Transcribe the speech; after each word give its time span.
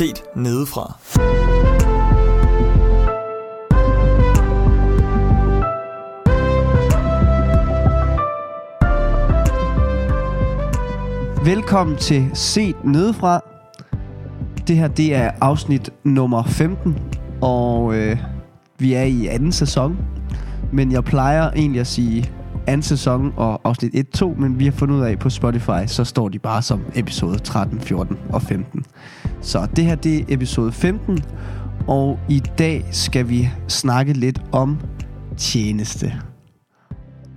set 0.00 0.22
nedefra. 0.36 0.98
Velkommen 11.44 11.96
til 11.96 12.30
Set 12.34 12.84
Nedefra. 12.84 13.40
Det 14.68 14.76
her, 14.76 14.88
det 14.88 15.14
er 15.14 15.30
afsnit 15.40 15.90
nummer 16.04 16.42
15, 16.42 16.98
og 17.40 17.94
øh, 17.94 18.18
vi 18.78 18.94
er 18.94 19.02
i 19.02 19.26
anden 19.26 19.52
sæson. 19.52 19.96
Men 20.72 20.92
jeg 20.92 21.04
plejer 21.04 21.50
egentlig 21.50 21.80
at 21.80 21.86
sige 21.86 22.32
anden 22.66 22.82
sæson 22.82 23.32
og 23.36 23.60
afsnit 23.64 24.16
1-2, 24.22 24.40
men 24.40 24.58
vi 24.58 24.64
har 24.64 24.72
fundet 24.72 24.94
ud 24.96 25.00
af 25.00 25.18
på 25.18 25.30
Spotify, 25.30 25.86
så 25.86 26.04
står 26.04 26.28
de 26.28 26.38
bare 26.38 26.62
som 26.62 26.84
episode 26.94 27.38
13, 27.38 27.80
14 27.80 28.18
og 28.32 28.42
15. 28.42 28.84
Så 29.42 29.68
det 29.76 29.84
her, 29.84 29.94
det 29.94 30.18
er 30.18 30.24
episode 30.28 30.72
15, 30.72 31.18
og 31.88 32.18
i 32.28 32.42
dag 32.58 32.84
skal 32.92 33.28
vi 33.28 33.50
snakke 33.68 34.12
lidt 34.12 34.42
om 34.52 34.78
tjeneste. 35.36 36.12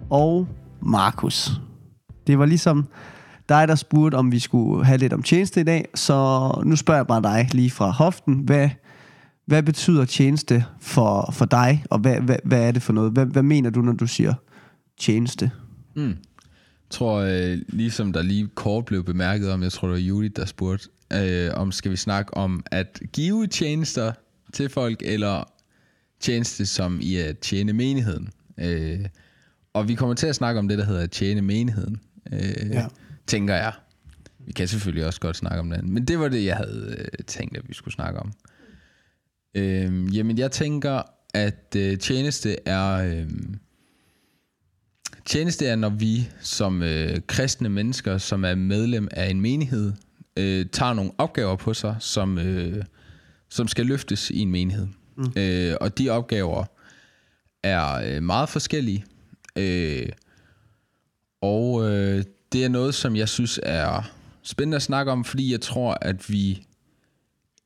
Og 0.09 0.47
Markus. 0.81 1.51
Det 2.27 2.39
var 2.39 2.45
ligesom 2.45 2.87
dig, 3.49 3.67
der 3.67 3.75
spurgte, 3.75 4.15
om 4.15 4.31
vi 4.31 4.39
skulle 4.39 4.85
have 4.85 4.97
lidt 4.97 5.13
om 5.13 5.23
tjeneste 5.23 5.61
i 5.61 5.63
dag, 5.63 5.85
så 5.95 6.49
nu 6.65 6.75
spørger 6.75 6.99
jeg 6.99 7.07
bare 7.07 7.21
dig 7.21 7.49
lige 7.53 7.71
fra 7.71 7.89
hoften. 7.89 8.35
Hvad, 8.35 8.69
hvad 9.45 9.63
betyder 9.63 10.05
tjeneste 10.05 10.65
for, 10.81 11.29
for 11.33 11.45
dig, 11.45 11.83
og 11.89 11.99
hvad, 11.99 12.21
hvad, 12.21 12.37
hvad 12.43 12.67
er 12.67 12.71
det 12.71 12.81
for 12.81 12.93
noget? 12.93 13.11
Hvad, 13.11 13.25
hvad 13.25 13.43
mener 13.43 13.69
du, 13.69 13.81
når 13.81 13.93
du 13.93 14.07
siger 14.07 14.33
tjeneste? 14.99 15.51
Mm. 15.95 16.07
Jeg 16.07 16.97
tror, 16.97 17.19
øh, 17.19 17.57
ligesom 17.67 18.13
der 18.13 18.21
lige 18.21 18.47
kort 18.55 18.85
blev 18.85 19.03
bemærket 19.03 19.51
om, 19.51 19.63
jeg 19.63 19.71
tror, 19.71 19.87
det 19.87 19.93
var 19.93 19.99
Judith, 19.99 20.35
der 20.35 20.45
spurgte, 20.45 20.87
øh, 21.15 21.51
om 21.53 21.71
skal 21.71 21.91
vi 21.91 21.95
snakke 21.95 22.33
om 22.33 22.63
at 22.71 22.99
give 23.13 23.47
tjenester 23.47 24.13
til 24.53 24.69
folk, 24.69 25.01
eller 25.01 25.53
tjeneste 26.19 26.65
som 26.65 26.99
i 27.01 27.15
at 27.15 27.39
tjene 27.39 27.73
menigheden. 27.73 28.29
Øh, 28.57 29.05
og 29.73 29.87
vi 29.87 29.95
kommer 29.95 30.15
til 30.15 30.27
at 30.27 30.35
snakke 30.35 30.59
om 30.59 30.67
det, 30.67 30.77
der 30.77 30.85
hedder 30.85 31.01
at 31.01 31.11
tjene 31.11 31.41
menigheden, 31.41 32.01
øh, 32.33 32.69
ja. 32.71 32.87
tænker 33.27 33.55
jeg. 33.55 33.73
Vi 34.39 34.51
kan 34.51 34.67
selvfølgelig 34.67 35.05
også 35.05 35.19
godt 35.19 35.37
snakke 35.37 35.59
om 35.59 35.69
det 35.69 35.83
men 35.83 36.05
det 36.05 36.19
var 36.19 36.27
det, 36.27 36.45
jeg 36.45 36.55
havde 36.55 36.95
øh, 36.97 37.25
tænkt, 37.27 37.57
at 37.57 37.67
vi 37.67 37.73
skulle 37.73 37.93
snakke 37.93 38.19
om. 38.19 38.33
Øh, 39.55 40.17
jamen, 40.17 40.37
jeg 40.37 40.51
tænker, 40.51 41.01
at 41.33 41.75
øh, 41.77 41.97
tjeneste 41.97 42.57
er... 42.65 42.91
Øh, 42.91 43.29
Tjeneste 45.25 45.65
er, 45.67 45.75
når 45.75 45.89
vi 45.89 46.29
som 46.41 46.81
øh, 46.81 47.19
kristne 47.27 47.69
mennesker, 47.69 48.17
som 48.17 48.45
er 48.45 48.55
medlem 48.55 49.07
af 49.11 49.29
en 49.29 49.41
menighed, 49.41 49.93
øh, 50.37 50.65
tager 50.71 50.93
nogle 50.93 51.11
opgaver 51.17 51.55
på 51.55 51.73
sig, 51.73 51.95
som, 51.99 52.37
øh, 52.37 52.83
som 53.49 53.67
skal 53.67 53.85
løftes 53.85 54.29
i 54.29 54.39
en 54.39 54.51
menighed. 54.51 54.87
Mm. 55.17 55.31
Øh, 55.35 55.75
og 55.81 55.97
de 55.97 56.09
opgaver 56.09 56.65
er 57.63 57.93
øh, 57.93 58.23
meget 58.23 58.49
forskellige. 58.49 59.05
Øh, 59.55 60.09
og 61.41 61.91
øh, 61.91 62.23
det 62.51 62.65
er 62.65 62.69
noget, 62.69 62.95
som 62.95 63.15
jeg 63.15 63.29
synes 63.29 63.59
er 63.63 64.11
spændende 64.43 64.75
at 64.75 64.81
snakke 64.81 65.11
om, 65.11 65.25
fordi 65.25 65.51
jeg 65.51 65.61
tror, 65.61 65.97
at 66.01 66.29
vi 66.29 66.65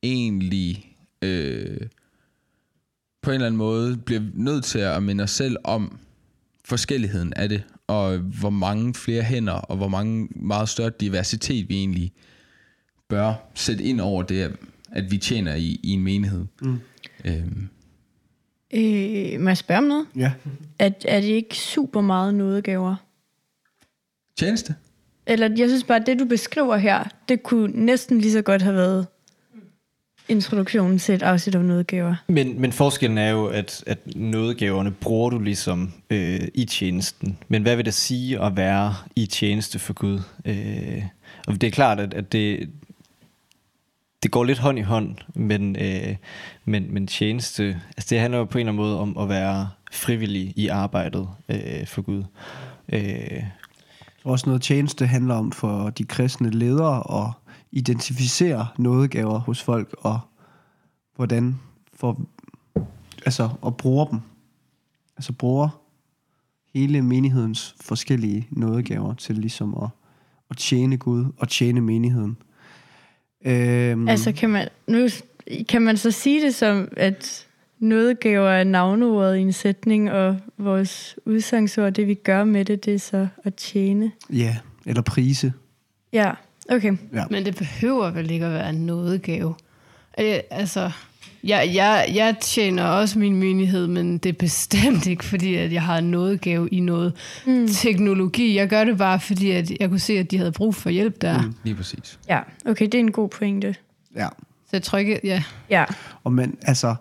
egentlig 0.02 0.96
øh, 1.22 1.80
på 3.22 3.30
en 3.30 3.34
eller 3.34 3.46
anden 3.46 3.58
måde 3.58 3.96
bliver 3.96 4.22
nødt 4.34 4.64
til 4.64 4.78
at 4.78 5.02
minde 5.02 5.24
os 5.24 5.30
selv 5.30 5.56
om, 5.64 5.98
forskelligheden 6.64 7.32
af 7.32 7.48
det, 7.48 7.62
og 7.86 8.18
hvor 8.18 8.50
mange 8.50 8.94
flere 8.94 9.22
hænder, 9.22 9.52
og 9.52 9.76
hvor 9.76 9.88
mange 9.88 10.28
meget 10.30 10.68
større 10.68 10.90
diversitet 11.00 11.68
vi 11.68 11.76
egentlig 11.76 12.12
bør 13.08 13.34
sætte 13.54 13.84
ind 13.84 14.00
over 14.00 14.22
det, 14.22 14.56
at 14.92 15.10
vi 15.10 15.18
tjener 15.18 15.54
i, 15.54 15.80
i 15.82 15.90
en 15.90 16.02
menighed. 16.02 16.44
Mm. 16.62 16.80
Øhm. 17.24 17.68
Øh, 18.74 19.40
må 19.40 19.48
jeg 19.48 19.56
spørge 19.56 19.78
om 19.78 19.84
noget? 19.84 20.06
Ja. 20.16 20.32
Er, 20.78 20.90
er 21.04 21.20
det 21.20 21.28
ikke 21.28 21.56
super 21.56 22.00
meget 22.00 22.34
nådegaver? 22.34 22.96
Tjeneste? 24.38 24.74
Eller 25.26 25.48
jeg 25.56 25.68
synes 25.68 25.84
bare, 25.84 26.00
at 26.00 26.06
det 26.06 26.18
du 26.18 26.24
beskriver 26.24 26.76
her, 26.76 27.04
det 27.28 27.42
kunne 27.42 27.84
næsten 27.84 28.18
lige 28.20 28.32
så 28.32 28.42
godt 28.42 28.62
have 28.62 28.74
været 28.74 29.06
introduktionen 30.28 30.98
til 30.98 31.14
et 31.14 31.22
afsnit 31.22 31.56
om 31.56 31.64
nådegaver. 31.64 32.14
Men, 32.28 32.60
men 32.60 32.72
forskellen 32.72 33.18
er 33.18 33.30
jo, 33.30 33.46
at, 33.46 33.84
at 33.86 33.98
nådegaverne 34.16 34.90
bruger 34.90 35.30
du 35.30 35.38
ligesom 35.38 35.92
øh, 36.10 36.40
i 36.54 36.64
tjenesten. 36.64 37.38
Men 37.48 37.62
hvad 37.62 37.76
vil 37.76 37.84
det 37.84 37.94
sige 37.94 38.44
at 38.44 38.56
være 38.56 38.94
i 39.16 39.26
tjeneste 39.26 39.78
for 39.78 39.92
Gud? 39.92 40.20
Øh, 40.44 41.02
og 41.46 41.60
det 41.60 41.66
er 41.66 41.70
klart, 41.70 42.00
at, 42.00 42.14
at 42.14 42.32
det, 42.32 42.68
det 44.22 44.30
går 44.30 44.44
lidt 44.44 44.58
hånd 44.58 44.78
i 44.78 44.82
hånd, 44.82 45.16
men, 45.34 45.76
øh, 45.76 46.16
men, 46.64 46.94
men 46.94 47.06
tjeneste, 47.06 47.80
altså 47.96 48.06
det 48.10 48.20
handler 48.20 48.38
jo 48.38 48.44
på 48.44 48.58
en 48.58 48.60
eller 48.60 48.72
anden 48.72 48.84
måde 48.84 49.00
om 49.00 49.18
at 49.18 49.28
være 49.28 49.68
frivillig 49.92 50.52
i 50.56 50.68
arbejdet 50.68 51.28
øh, 51.48 51.86
for 51.86 52.02
Gud. 52.02 52.24
Øh. 52.92 53.42
Også 54.24 54.46
noget 54.46 54.62
tjeneste 54.62 55.06
handler 55.06 55.34
om 55.34 55.52
for 55.52 55.90
de 55.90 56.04
kristne 56.04 56.50
ledere 56.50 57.26
at 57.26 57.32
identificere 57.72 58.66
nådegaver 58.78 59.38
hos 59.38 59.62
folk, 59.62 59.94
og 59.98 60.20
hvordan 61.16 61.60
for, 61.94 62.20
altså, 63.24 63.48
og 63.60 63.76
bruger 63.76 64.04
dem. 64.04 64.20
Altså 65.16 65.32
bruger 65.32 65.82
hele 66.74 67.02
menighedens 67.02 67.76
forskellige 67.80 68.48
nådegaver 68.50 69.14
til 69.14 69.36
ligesom 69.36 69.74
at, 69.82 69.88
at 70.50 70.56
tjene 70.56 70.96
Gud 70.96 71.32
og 71.38 71.48
tjene 71.48 71.80
menigheden. 71.80 72.36
Øhm, 73.44 74.08
altså 74.08 74.32
kan 74.32 74.50
man, 74.50 74.68
nu 74.86 75.08
kan 75.68 75.82
man 75.82 75.96
så 75.96 76.10
sige 76.10 76.44
det 76.44 76.54
som, 76.54 76.88
at 76.96 77.46
nådegaver 77.78 78.50
er 78.50 78.64
navneordet 78.64 79.36
i 79.36 79.40
en 79.40 79.52
sætning, 79.52 80.12
og 80.12 80.38
vores 80.58 81.16
udsangsord, 81.24 81.92
det 81.92 82.06
vi 82.06 82.14
gør 82.14 82.44
med 82.44 82.64
det, 82.64 82.84
det 82.84 82.94
er 82.94 82.98
så 82.98 83.28
at 83.44 83.54
tjene. 83.54 84.12
Ja, 84.30 84.56
eller 84.86 85.02
prise. 85.02 85.52
Ja. 86.12 86.30
Okay. 86.70 86.96
Ja. 87.12 87.24
Men 87.30 87.44
det 87.44 87.56
behøver 87.56 88.10
vel 88.10 88.30
ikke 88.30 88.46
at 88.46 88.52
være 88.52 88.70
en 88.70 88.86
nådegave. 88.86 89.54
Øh, 90.20 90.38
altså, 90.50 90.90
jeg, 91.44 91.70
jeg, 91.74 92.10
jeg 92.14 92.36
tjener 92.40 92.84
også 92.84 93.18
min 93.18 93.36
menighed, 93.36 93.86
men 93.86 94.18
det 94.18 94.28
er 94.28 94.38
bestemt 94.38 95.06
ikke, 95.06 95.24
fordi 95.24 95.54
at 95.54 95.72
jeg 95.72 95.82
har 95.82 95.98
en 95.98 96.10
nådegave 96.10 96.68
i 96.68 96.80
noget 96.80 97.12
mm. 97.46 97.68
teknologi. 97.68 98.56
Jeg 98.56 98.68
gør 98.68 98.84
det 98.84 98.98
bare, 98.98 99.20
fordi 99.20 99.50
at 99.50 99.70
jeg 99.80 99.88
kunne 99.88 99.98
se, 99.98 100.12
at 100.12 100.30
de 100.30 100.38
havde 100.38 100.52
brug 100.52 100.74
for 100.74 100.90
hjælp 100.90 101.22
der. 101.22 101.42
Mm. 101.42 101.54
Lige 101.62 101.74
præcis. 101.74 102.18
Ja, 102.28 102.40
okay, 102.66 102.84
det 102.84 102.94
er 102.94 102.98
en 102.98 103.12
god 103.12 103.28
pointe. 103.28 103.74
Ja. 104.16 104.28
Så 104.64 104.70
jeg 104.72 104.82
tror 104.82 104.98
ikke, 104.98 105.20
ja. 105.24 105.42
Ja. 105.70 105.84
Og 106.24 106.32
men, 106.32 106.56
altså, 106.62 106.94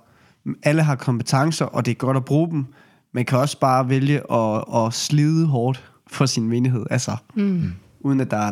alle 0.63 0.83
har 0.83 0.95
kompetencer, 0.95 1.65
og 1.65 1.85
det 1.85 1.91
er 1.91 1.95
godt 1.95 2.17
at 2.17 2.25
bruge 2.25 2.51
dem. 2.51 2.65
Man 3.11 3.25
kan 3.25 3.37
også 3.37 3.59
bare 3.59 3.89
vælge 3.89 4.31
at, 4.33 4.63
at 4.75 4.93
slide 4.93 5.45
hårdt 5.45 5.83
for 6.07 6.25
sin 6.25 6.47
menighed, 6.47 6.85
altså, 6.89 7.15
mm. 7.35 7.73
uden 7.99 8.19
at 8.19 8.31
der 8.31 8.37
er 8.37 8.51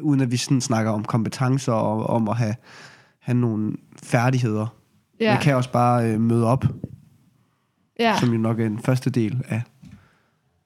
uden 0.00 0.20
at 0.20 0.30
vi 0.30 0.36
sådan 0.36 0.60
snakker 0.60 0.90
om 0.90 1.04
kompetencer 1.04 1.72
og 1.72 2.06
om 2.06 2.28
at 2.28 2.36
have, 2.36 2.54
have 3.20 3.36
nogle 3.38 3.72
færdigheder. 4.02 4.66
Ja. 5.20 5.32
Man 5.32 5.42
kan 5.42 5.54
også 5.54 5.72
bare 5.72 6.10
øh, 6.10 6.20
møde 6.20 6.46
op, 6.46 6.64
ja. 8.00 8.16
som 8.20 8.32
jo 8.32 8.38
nok 8.38 8.60
er 8.60 8.66
en 8.66 8.78
første 8.78 9.10
del 9.10 9.42
af 9.48 9.62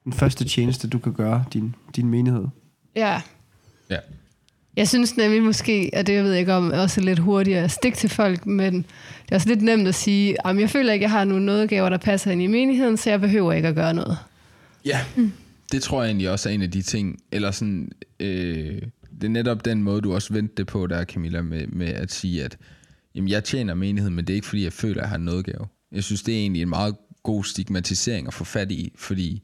den 0.03 0.13
første 0.13 0.45
tjeneste, 0.45 0.87
du 0.87 0.99
kan 0.99 1.13
gøre 1.13 1.45
din, 1.53 1.75
din 1.95 2.09
menighed. 2.09 2.45
Ja. 2.95 3.21
Ja. 3.89 3.97
Jeg 4.75 4.87
synes 4.87 5.17
nemlig 5.17 5.43
måske, 5.43 5.89
at 5.93 6.07
det 6.07 6.13
jeg 6.13 6.23
ved 6.23 6.33
ikke 6.33 6.53
om, 6.53 6.71
også 6.71 7.01
er 7.01 7.05
lidt 7.05 7.19
hurtigere 7.19 7.63
at 7.63 7.71
stikke 7.71 7.97
til 7.97 8.09
folk, 8.09 8.45
men 8.45 8.73
det 8.75 9.31
er 9.31 9.35
også 9.35 9.47
lidt 9.47 9.61
nemt 9.61 9.87
at 9.87 9.95
sige, 9.95 10.47
at 10.47 10.59
jeg 10.59 10.69
føler 10.69 10.93
ikke, 10.93 11.05
at 11.05 11.11
jeg 11.11 11.17
har 11.17 11.23
nogle 11.23 11.45
nådegaver, 11.45 11.89
der 11.89 11.97
passer 11.97 12.31
ind 12.31 12.41
i 12.41 12.47
menigheden, 12.47 12.97
så 12.97 13.09
jeg 13.09 13.21
behøver 13.21 13.53
ikke 13.53 13.67
at 13.67 13.75
gøre 13.75 13.93
noget. 13.93 14.17
Ja, 14.85 14.99
mm. 15.15 15.31
det 15.71 15.83
tror 15.83 16.01
jeg 16.01 16.09
egentlig 16.09 16.29
også 16.29 16.49
er 16.49 16.53
en 16.53 16.61
af 16.61 16.71
de 16.71 16.81
ting, 16.81 17.19
eller 17.31 17.51
sådan, 17.51 17.91
øh, 18.19 18.81
det 19.21 19.23
er 19.23 19.29
netop 19.29 19.65
den 19.65 19.83
måde, 19.83 20.01
du 20.01 20.13
også 20.13 20.33
vendte 20.33 20.53
det 20.57 20.67
på 20.67 20.87
der, 20.87 21.05
Camilla, 21.05 21.41
med, 21.41 21.67
med 21.67 21.87
at 21.87 22.11
sige, 22.11 22.43
at 22.43 22.57
jamen, 23.15 23.29
jeg 23.29 23.43
tjener 23.43 23.73
menigheden, 23.73 24.15
men 24.15 24.27
det 24.27 24.33
er 24.33 24.35
ikke, 24.35 24.47
fordi 24.47 24.63
jeg 24.63 24.73
føler, 24.73 24.95
at 24.95 25.01
jeg 25.01 25.09
har 25.09 25.15
en 25.15 25.25
nådegave. 25.25 25.67
Jeg 25.91 26.03
synes, 26.03 26.23
det 26.23 26.33
er 26.33 26.39
egentlig 26.39 26.61
en 26.61 26.69
meget 26.69 26.95
god 27.23 27.43
stigmatisering 27.43 28.27
at 28.27 28.33
få 28.33 28.43
fat 28.43 28.71
i, 28.71 28.93
fordi 28.95 29.43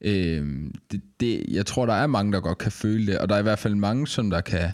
øh, 0.00 0.70
det, 0.90 1.02
det, 1.20 1.44
jeg 1.48 1.66
tror, 1.66 1.86
der 1.86 1.94
er 1.94 2.06
mange, 2.06 2.32
der 2.32 2.40
godt 2.40 2.58
kan 2.58 2.72
føle 2.72 3.06
det, 3.06 3.18
og 3.18 3.28
der 3.28 3.34
er 3.34 3.38
i 3.38 3.42
hvert 3.42 3.58
fald 3.58 3.74
mange, 3.74 4.06
som 4.06 4.30
der 4.30 4.40
kan, 4.40 4.70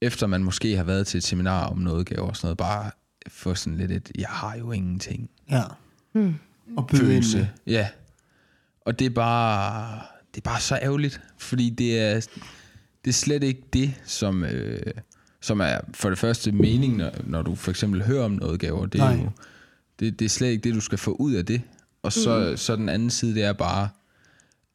efter 0.00 0.26
man 0.26 0.44
måske 0.44 0.76
har 0.76 0.84
været 0.84 1.06
til 1.06 1.18
et 1.18 1.24
seminar 1.24 1.66
om 1.66 1.78
nådegave 1.78 2.22
og 2.22 2.36
sådan 2.36 2.46
noget, 2.46 2.58
bare 2.58 2.90
få 3.28 3.54
sådan 3.54 3.78
lidt 3.78 3.90
et, 3.90 4.12
jeg 4.18 4.28
har 4.28 4.56
jo 4.56 4.72
ingenting. 4.72 5.30
Ja. 5.50 5.62
Hmm. 6.12 6.34
Og 6.76 6.90
følelse. 6.90 7.50
Ja. 7.66 7.88
Og 8.80 8.98
det 8.98 9.06
er 9.06 9.10
bare, 9.10 10.00
det 10.34 10.40
er 10.40 10.50
bare 10.50 10.60
så 10.60 10.78
ærgerligt, 10.82 11.20
fordi 11.38 11.70
det 11.70 12.00
er, 12.00 12.14
det 13.04 13.10
er 13.10 13.12
slet 13.12 13.42
ikke 13.42 13.62
det, 13.72 13.94
som, 14.04 14.44
øh, 14.44 14.92
som 15.42 15.60
er 15.60 15.78
for 15.94 16.08
det 16.08 16.18
første 16.18 16.52
mening, 16.52 16.96
når, 16.96 17.10
når 17.24 17.42
du 17.42 17.54
for 17.54 17.70
eksempel 17.70 18.02
hører 18.02 18.24
om 18.24 18.30
noget 18.30 18.60
gaver. 18.60 18.86
Det 18.86 19.00
er, 19.00 19.12
jo, 19.12 19.30
det, 20.00 20.18
det 20.18 20.24
er 20.24 20.28
slet 20.28 20.48
ikke 20.48 20.62
det, 20.62 20.74
du 20.74 20.80
skal 20.80 20.98
få 20.98 21.12
ud 21.12 21.32
af 21.32 21.46
det. 21.46 21.62
Og 22.02 22.12
så, 22.12 22.48
mm. 22.50 22.56
så 22.56 22.76
den 22.76 22.88
anden 22.88 23.10
side, 23.10 23.34
det 23.34 23.42
er 23.42 23.52
bare, 23.52 23.88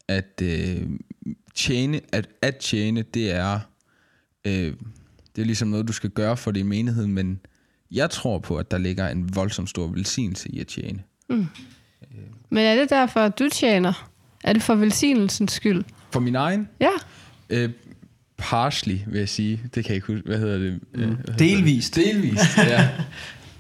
at 0.08 0.42
øh, 0.44 0.81
tjene, 1.56 2.02
at, 2.12 2.30
at 2.42 2.56
tjene, 2.58 3.02
det 3.02 3.31
er, 3.31 3.60
øh, 4.46 4.74
det 5.36 5.42
er 5.42 5.46
ligesom 5.46 5.68
noget, 5.68 5.88
du 5.88 5.94
skal 5.94 6.10
gøre 6.10 6.38
for 6.38 6.52
din 6.52 6.68
menighed, 6.68 7.08
men 7.08 7.40
jeg 7.92 8.10
tror 8.10 8.40
på, 8.40 8.58
at 8.58 8.72
der 8.72 8.78
ligger 8.78 9.08
en 9.08 9.36
voldsom 9.36 9.68
stor 9.68 9.88
velsignelse 9.88 10.50
i 10.50 10.60
at 10.60 10.68
tjene. 10.68 11.04
Men 12.50 12.66
er 12.66 12.75
det 12.75 12.90
derfor, 12.90 13.19
at 13.19 13.40
du 13.40 13.50
tjener? 13.50 14.10
Er 14.44 14.54
det 14.54 14.62
for 14.64 14.75
velsignelsens 14.75 15.52
skyld? 15.52 15.84
For 16.12 16.19
min 16.19 16.36
egen, 16.36 16.69
Ja. 16.80 16.90
øh, 17.50 17.69
partially, 18.38 18.98
vil 19.07 19.19
jeg 19.19 19.30
sige. 19.30 19.62
Det 19.63 19.86
kan 19.86 19.89
jeg 19.89 19.95
ikke 19.95 20.07
huske. 20.07 20.28
Hvad 20.28 20.39
hedder 20.39 20.57
det? 20.57 20.80
Mm. 20.94 21.00
Hedder 21.01 21.38
Delvist. 21.38 21.95
Det? 21.95 22.06
Delvist, 22.06 22.57
ja. 22.57 22.89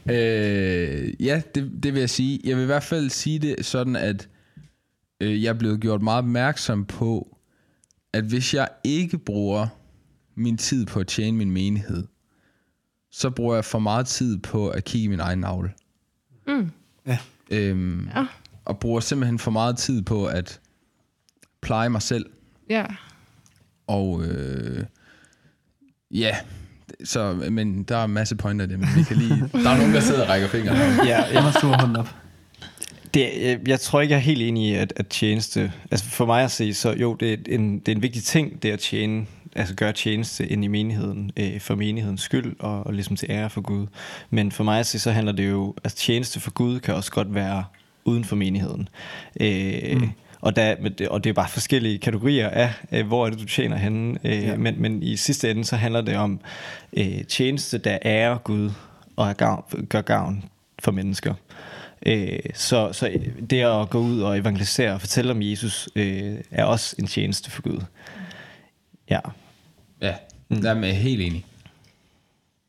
øh, 0.13 1.25
ja, 1.25 1.41
det, 1.55 1.71
det 1.83 1.93
vil 1.93 1.99
jeg 1.99 2.09
sige. 2.09 2.39
Jeg 2.43 2.55
vil 2.57 2.63
i 2.63 2.65
hvert 2.65 2.83
fald 2.83 3.09
sige 3.09 3.39
det 3.39 3.65
sådan, 3.65 3.95
at 3.95 4.29
øh, 5.21 5.43
jeg 5.43 5.49
er 5.49 5.53
blevet 5.53 5.79
gjort 5.81 6.01
meget 6.01 6.17
opmærksom 6.17 6.85
på, 6.85 7.37
at 8.13 8.23
hvis 8.23 8.53
jeg 8.53 8.67
ikke 8.83 9.17
bruger 9.17 9.67
min 10.35 10.57
tid 10.57 10.85
på 10.85 10.99
at 10.99 11.07
tjene 11.07 11.37
min 11.37 11.51
menighed, 11.51 12.03
så 13.11 13.29
bruger 13.29 13.55
jeg 13.55 13.65
for 13.65 13.79
meget 13.79 14.07
tid 14.07 14.37
på 14.37 14.69
at 14.69 14.83
kigge 14.83 15.03
i 15.05 15.07
min 15.07 15.19
egen 15.19 15.39
navle. 15.39 15.71
Mm. 16.47 16.71
Ja. 17.07 17.17
Øhm, 17.51 18.07
Ja. 18.15 18.25
Og 18.65 18.79
bruger 18.79 18.99
simpelthen 18.99 19.39
for 19.39 19.51
meget 19.51 19.77
tid 19.77 20.01
på 20.01 20.25
at 20.25 20.59
pleje 21.61 21.89
mig 21.89 22.01
selv. 22.01 22.25
Ja. 22.69 22.85
Og 23.87 24.23
øh, 24.23 24.83
ja, 26.11 26.35
så, 27.03 27.33
men 27.51 27.83
der 27.83 27.97
er 27.97 28.05
en 28.05 28.11
masse 28.11 28.35
pointer 28.35 28.65
i 28.65 28.69
det, 28.69 28.79
men 28.79 28.89
vi 28.95 29.03
kan 29.03 29.17
lige... 29.17 29.49
Der 29.63 29.69
er 29.69 29.77
nogen, 29.77 29.93
der 29.93 29.99
sidder 29.99 30.23
og 30.23 30.29
rækker 30.29 30.47
fingre. 30.47 30.75
Ja, 31.05 31.23
Jeg 31.33 31.43
har 31.43 31.51
stor 31.51 31.81
hånd 31.81 31.97
op. 31.97 32.15
Det, 33.13 33.29
jeg, 33.41 33.59
jeg 33.67 33.79
tror 33.79 34.01
ikke, 34.01 34.11
jeg 34.11 34.17
er 34.17 34.21
helt 34.23 34.41
enig 34.41 34.69
i, 34.69 34.73
at, 34.73 34.93
at 34.95 35.07
tjeneste... 35.07 35.71
Altså 35.91 36.05
for 36.05 36.25
mig 36.25 36.43
at 36.43 36.51
se, 36.51 36.73
så 36.73 36.93
jo, 36.93 37.13
det 37.13 37.33
er 37.33 37.37
en, 37.55 37.79
det 37.79 37.87
er 37.87 37.95
en 37.95 38.01
vigtig 38.01 38.23
ting, 38.23 38.63
det 38.63 38.71
at 38.71 38.79
tjene, 38.79 39.25
altså 39.55 39.75
gøre 39.75 39.93
tjeneste 39.93 40.47
ind 40.47 40.63
i 40.63 40.67
menigheden, 40.67 41.31
øh, 41.37 41.59
for 41.59 41.75
menighedens 41.75 42.21
skyld, 42.21 42.55
og, 42.59 42.87
og 42.87 42.93
ligesom 42.93 43.15
til 43.15 43.27
ære 43.31 43.49
for 43.49 43.61
Gud. 43.61 43.87
Men 44.29 44.51
for 44.51 44.63
mig 44.63 44.79
at 44.79 44.85
se, 44.85 44.99
så 44.99 45.11
handler 45.11 45.31
det 45.31 45.49
jo... 45.49 45.75
Altså 45.83 45.97
tjeneste 45.97 46.39
for 46.39 46.51
Gud 46.51 46.79
kan 46.79 46.95
også 46.95 47.11
godt 47.11 47.33
være 47.33 47.63
uden 48.05 48.23
for 48.23 48.35
menigheden. 48.35 48.89
Øh, 49.39 50.01
mm. 50.01 50.09
Og, 50.47 50.55
der, 50.55 50.75
og 51.09 51.23
det 51.23 51.29
er 51.29 51.33
bare 51.33 51.49
forskellige 51.49 51.97
kategorier 51.97 52.49
af, 52.49 52.73
af 52.91 53.03
hvor 53.03 53.25
er 53.25 53.29
det, 53.29 53.39
du 53.39 53.45
tjener 53.45 53.77
henne. 53.77 54.19
Øh, 54.23 54.31
Ja. 54.31 54.37
ja. 54.39 54.57
men, 54.57 54.81
men 54.81 55.03
i 55.03 55.15
sidste 55.15 55.51
ende, 55.51 55.65
så 55.65 55.75
handler 55.75 56.01
det 56.01 56.15
om 56.15 56.39
øh, 56.97 57.23
tjeneste, 57.23 57.77
der 57.77 57.97
ærer 58.05 58.37
Gud 58.37 58.71
og 59.15 59.29
er 59.29 59.33
gavn, 59.33 59.63
gør 59.89 60.01
gavn 60.01 60.43
for 60.79 60.91
mennesker. 60.91 61.33
Øh, 62.05 62.39
så, 62.53 62.93
så 62.93 63.19
det 63.49 63.61
at 63.61 63.89
gå 63.89 63.99
ud 63.99 64.21
og 64.21 64.37
evangelisere 64.37 64.93
og 64.93 65.01
fortælle 65.01 65.31
om 65.31 65.41
Jesus, 65.41 65.89
øh, 65.95 66.35
er 66.51 66.63
også 66.63 66.95
en 66.99 67.07
tjeneste 67.07 67.51
for 67.51 67.61
Gud. 67.61 67.81
Ja. 69.09 69.19
Ja, 70.01 70.15
der 70.49 70.75
er 70.75 70.85
jeg 70.85 70.97
helt 70.97 71.21
enig. 71.21 71.45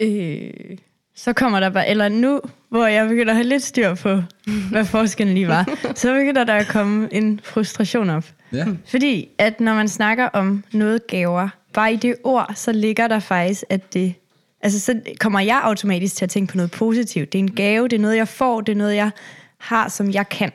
Øh, 0.00 0.78
så 1.18 1.32
kommer 1.32 1.60
der 1.60 1.70
bare, 1.70 1.88
eller 1.88 2.08
nu, 2.08 2.40
hvor 2.68 2.86
jeg 2.86 3.08
begynder 3.08 3.32
at 3.32 3.36
have 3.36 3.48
lidt 3.48 3.62
styr 3.62 3.94
på, 3.94 4.22
hvad 4.72 4.84
forskellen 4.84 5.34
lige 5.34 5.48
var, 5.48 5.92
så 5.94 6.14
begynder 6.14 6.44
der 6.44 6.54
at 6.54 6.66
komme 6.66 7.08
en 7.12 7.40
frustration 7.42 8.10
op. 8.10 8.24
Ja. 8.52 8.66
Fordi 8.86 9.28
at 9.38 9.60
når 9.60 9.74
man 9.74 9.88
snakker 9.88 10.24
om 10.24 10.64
noget 10.72 11.06
gaver, 11.06 11.48
bare 11.72 11.92
i 11.92 11.96
det 11.96 12.14
ord, 12.24 12.52
så 12.54 12.72
ligger 12.72 13.08
der 13.08 13.18
faktisk, 13.18 13.64
at 13.68 13.94
det... 13.94 14.14
Altså, 14.60 14.80
så 14.80 15.00
kommer 15.20 15.40
jeg 15.40 15.60
automatisk 15.62 16.16
til 16.16 16.24
at 16.24 16.30
tænke 16.30 16.50
på 16.50 16.56
noget 16.56 16.70
positivt. 16.70 17.32
Det 17.32 17.38
er 17.38 17.42
en 17.42 17.54
gave, 17.54 17.88
det 17.88 17.96
er 17.96 18.00
noget, 18.00 18.16
jeg 18.16 18.28
får, 18.28 18.60
det 18.60 18.72
er 18.72 18.76
noget, 18.76 18.94
jeg 18.94 19.10
har, 19.58 19.88
som 19.88 20.10
jeg 20.10 20.28
kan. 20.28 20.52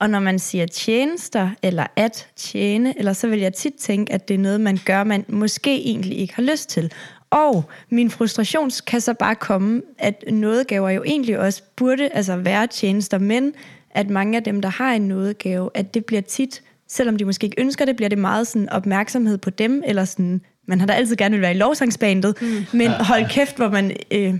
Og 0.00 0.10
når 0.10 0.20
man 0.20 0.38
siger 0.38 0.66
tjenester, 0.66 1.50
eller 1.62 1.86
at 1.96 2.28
tjene, 2.36 2.98
eller 2.98 3.12
så 3.12 3.28
vil 3.28 3.38
jeg 3.38 3.54
tit 3.54 3.74
tænke, 3.74 4.12
at 4.12 4.28
det 4.28 4.34
er 4.34 4.38
noget, 4.38 4.60
man 4.60 4.78
gør, 4.84 5.04
man 5.04 5.24
måske 5.28 5.80
egentlig 5.80 6.18
ikke 6.18 6.34
har 6.34 6.42
lyst 6.42 6.68
til. 6.68 6.92
Og 7.30 7.64
min 7.90 8.10
frustration 8.10 8.70
kan 8.86 9.00
så 9.00 9.14
bare 9.14 9.34
komme, 9.34 9.82
at 9.98 10.24
nådegaver 10.32 10.90
jo 10.90 11.02
egentlig 11.04 11.38
også 11.38 11.62
burde 11.76 12.08
altså 12.08 12.36
være 12.36 12.66
tjenester, 12.66 13.18
men 13.18 13.52
at 13.90 14.10
mange 14.10 14.36
af 14.36 14.42
dem, 14.44 14.62
der 14.62 14.68
har 14.68 14.92
en 14.92 15.02
nådegave, 15.02 15.70
at 15.74 15.94
det 15.94 16.04
bliver 16.04 16.22
tit, 16.22 16.62
selvom 16.88 17.16
de 17.16 17.24
måske 17.24 17.44
ikke 17.44 17.60
ønsker 17.60 17.84
det, 17.84 17.96
bliver 17.96 18.08
det 18.08 18.18
meget 18.18 18.46
sådan 18.46 18.68
opmærksomhed 18.68 19.38
på 19.38 19.50
dem, 19.50 19.82
eller 19.86 20.04
sådan, 20.04 20.40
man 20.66 20.80
har 20.80 20.86
da 20.86 20.92
altid 20.92 21.16
gerne 21.16 21.32
vil 21.32 21.42
være 21.42 21.54
i 21.54 21.58
lovsangsbandet, 21.58 22.42
mm. 22.42 22.64
men 22.72 22.90
hold 22.90 23.28
kæft, 23.30 23.56
hvor 23.56 23.68
man 23.68 23.96
øh, 24.10 24.34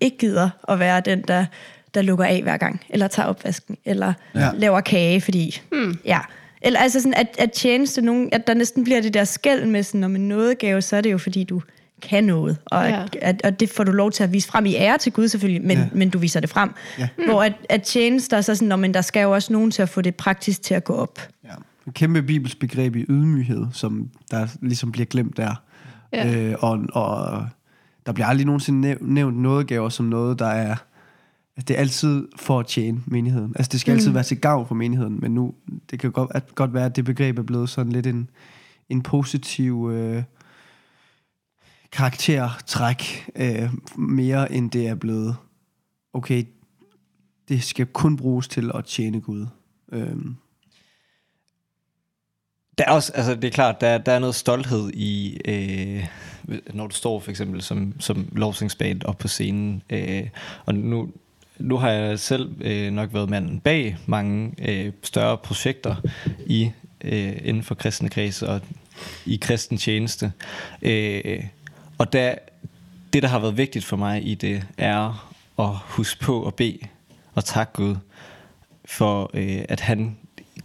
ikke 0.00 0.18
gider 0.18 0.50
at 0.68 0.78
være 0.78 1.00
den, 1.00 1.22
der, 1.28 1.46
der 1.94 2.02
lukker 2.02 2.24
af 2.24 2.42
hver 2.42 2.56
gang, 2.56 2.80
eller 2.88 3.08
tager 3.08 3.26
opvasken, 3.28 3.76
eller 3.84 4.12
Ja. 4.34 4.50
laver 4.54 4.80
kage, 4.80 5.20
fordi, 5.20 5.60
mm. 5.72 5.98
ja. 6.04 6.18
Eller 6.62 6.80
altså 6.80 7.00
sådan, 7.00 7.14
at, 7.14 7.26
at 7.38 7.52
tjeneste 7.52 8.02
nogen, 8.02 8.28
at 8.32 8.46
der 8.46 8.54
næsten 8.54 8.84
bliver 8.84 9.00
det 9.00 9.14
der 9.14 9.24
skæld 9.24 9.66
med 9.66 9.82
sådan, 9.82 10.04
om 10.04 10.16
en 10.16 10.28
nådegave, 10.28 10.82
så 10.82 10.96
er 10.96 11.00
det 11.00 11.12
jo 11.12 11.18
fordi, 11.18 11.44
du 11.44 11.62
kan 12.00 12.24
noget, 12.24 12.56
og, 12.66 12.84
Ja. 12.88 13.02
at, 13.02 13.16
at, 13.22 13.40
og 13.44 13.60
det 13.60 13.68
får 13.70 13.84
du 13.84 13.92
lov 13.92 14.10
til 14.10 14.22
at 14.24 14.32
vise 14.32 14.48
frem 14.48 14.66
i 14.66 14.74
ære 14.74 14.98
til 14.98 15.12
Gud 15.12 15.28
selvfølgelig, 15.28 15.62
men, 15.66 15.78
Ja. 15.78 15.88
men 15.94 16.10
du 16.10 16.18
viser 16.18 16.40
det 16.40 16.50
frem. 16.50 16.70
Ja. 16.98 17.08
Hvor 17.26 17.42
at, 17.42 17.52
at 17.68 17.82
tjenester, 17.82 18.40
så 18.40 18.54
sådan, 18.54 18.68
når, 18.68 18.76
men 18.76 18.94
der 18.94 19.00
skal 19.00 19.22
jo 19.22 19.30
også 19.32 19.52
nogen 19.52 19.70
til 19.70 19.82
at 19.82 19.88
få 19.88 20.00
det 20.00 20.14
praktisk 20.14 20.62
til 20.62 20.74
at 20.74 20.84
gå 20.84 20.92
op. 20.92 21.18
Ja. 21.44 21.50
Et 21.86 21.94
kæmpe 21.94 22.22
bibelsk 22.22 22.58
begreb 22.58 22.96
i 22.96 23.04
ydmyghed, 23.08 23.66
som 23.72 24.08
der 24.30 24.46
ligesom 24.62 24.92
bliver 24.92 25.06
glemt 25.06 25.36
der. 25.36 25.54
Ja. 26.12 26.36
Øh, 26.50 26.56
og, 26.60 26.78
og 26.92 27.46
der 28.06 28.12
bliver 28.12 28.26
aldrig 28.26 28.46
nogensinde 28.46 28.80
næv- 28.80 28.98
nævnt 29.00 29.36
nådegaver 29.38 29.88
som 29.88 30.06
noget, 30.06 30.38
der 30.38 30.46
er... 30.46 30.76
Altså, 31.56 31.64
det 31.68 31.70
er 31.76 31.80
altid 31.80 32.28
for 32.36 32.60
at 32.60 32.66
tjene 32.66 33.00
menigheden. 33.06 33.52
Altså, 33.56 33.68
det 33.72 33.80
skal 33.80 33.92
altid 33.92 34.10
være 34.10 34.22
til 34.22 34.40
gavn 34.40 34.66
for 34.66 34.74
menigheden, 34.74 35.18
men 35.20 35.34
nu, 35.34 35.54
det 35.90 35.98
kan 35.98 36.10
godt, 36.12 36.30
at, 36.34 36.54
godt 36.54 36.74
være, 36.74 36.84
at 36.84 36.96
det 36.96 37.04
begreb 37.04 37.38
er 37.38 37.42
blevet 37.42 37.68
sådan 37.68 37.92
lidt 37.92 38.06
en, 38.06 38.30
en 38.88 39.02
positiv 39.02 39.90
øh, 39.92 40.22
karaktertræk, 41.92 43.30
øh, 43.36 43.70
mere 43.96 44.52
end 44.52 44.70
det 44.70 44.86
er 44.88 44.94
blevet, 44.94 45.36
okay, 46.12 46.44
det 47.48 47.62
skal 47.64 47.86
kun 47.86 48.16
bruges 48.16 48.48
til 48.48 48.70
at 48.74 48.84
tjene 48.84 49.20
Gud. 49.20 49.46
Øhm, 49.92 50.36
Der 52.78 52.86
er 52.86 52.90
også, 52.92 53.12
altså 53.14 53.34
det 53.34 53.44
er 53.44 53.50
klart, 53.50 53.80
der, 53.80 53.98
der 53.98 54.12
er 54.12 54.18
noget 54.18 54.34
stolthed 54.34 54.90
i, 54.94 55.40
øh, 55.44 56.06
når 56.74 56.86
du 56.86 56.94
står 56.94 57.20
for 57.20 57.30
eksempel 57.30 57.62
som, 57.62 57.94
som 58.00 58.28
lovsingsband 58.32 59.02
op 59.04 59.18
på 59.18 59.28
scenen. 59.28 59.82
Øh, 59.90 60.28
og 60.66 60.74
nu, 60.74 61.10
nu 61.58 61.76
har 61.76 61.90
jeg 61.90 62.18
selv 62.18 62.54
øh, 62.60 62.92
nok 62.92 63.14
været 63.14 63.30
manden 63.30 63.60
bag 63.60 63.96
mange 64.06 64.52
øh, 64.58 64.92
større 65.02 65.38
projekter 65.38 65.96
i 66.46 66.70
øh, 67.04 67.36
inden 67.42 67.62
for 67.62 67.74
kristne 67.74 68.08
kreds 68.08 68.42
og 68.42 68.60
i 69.26 69.38
kristen 69.42 69.78
tjeneste. 69.78 70.32
Øh, 70.82 71.44
og 72.00 72.12
da, 72.12 72.34
det, 73.12 73.22
der 73.22 73.28
har 73.28 73.38
været 73.38 73.56
vigtigt 73.56 73.84
for 73.84 73.96
mig 73.96 74.26
i 74.26 74.34
det, 74.34 74.66
er 74.78 75.30
at 75.58 75.68
huske 75.76 76.20
på 76.20 76.46
at 76.46 76.54
bede 76.54 76.78
og 77.34 77.44
takke 77.44 77.72
Gud 77.72 77.96
for, 78.84 79.30
øh, 79.34 79.64
at 79.68 79.80
han 79.80 80.16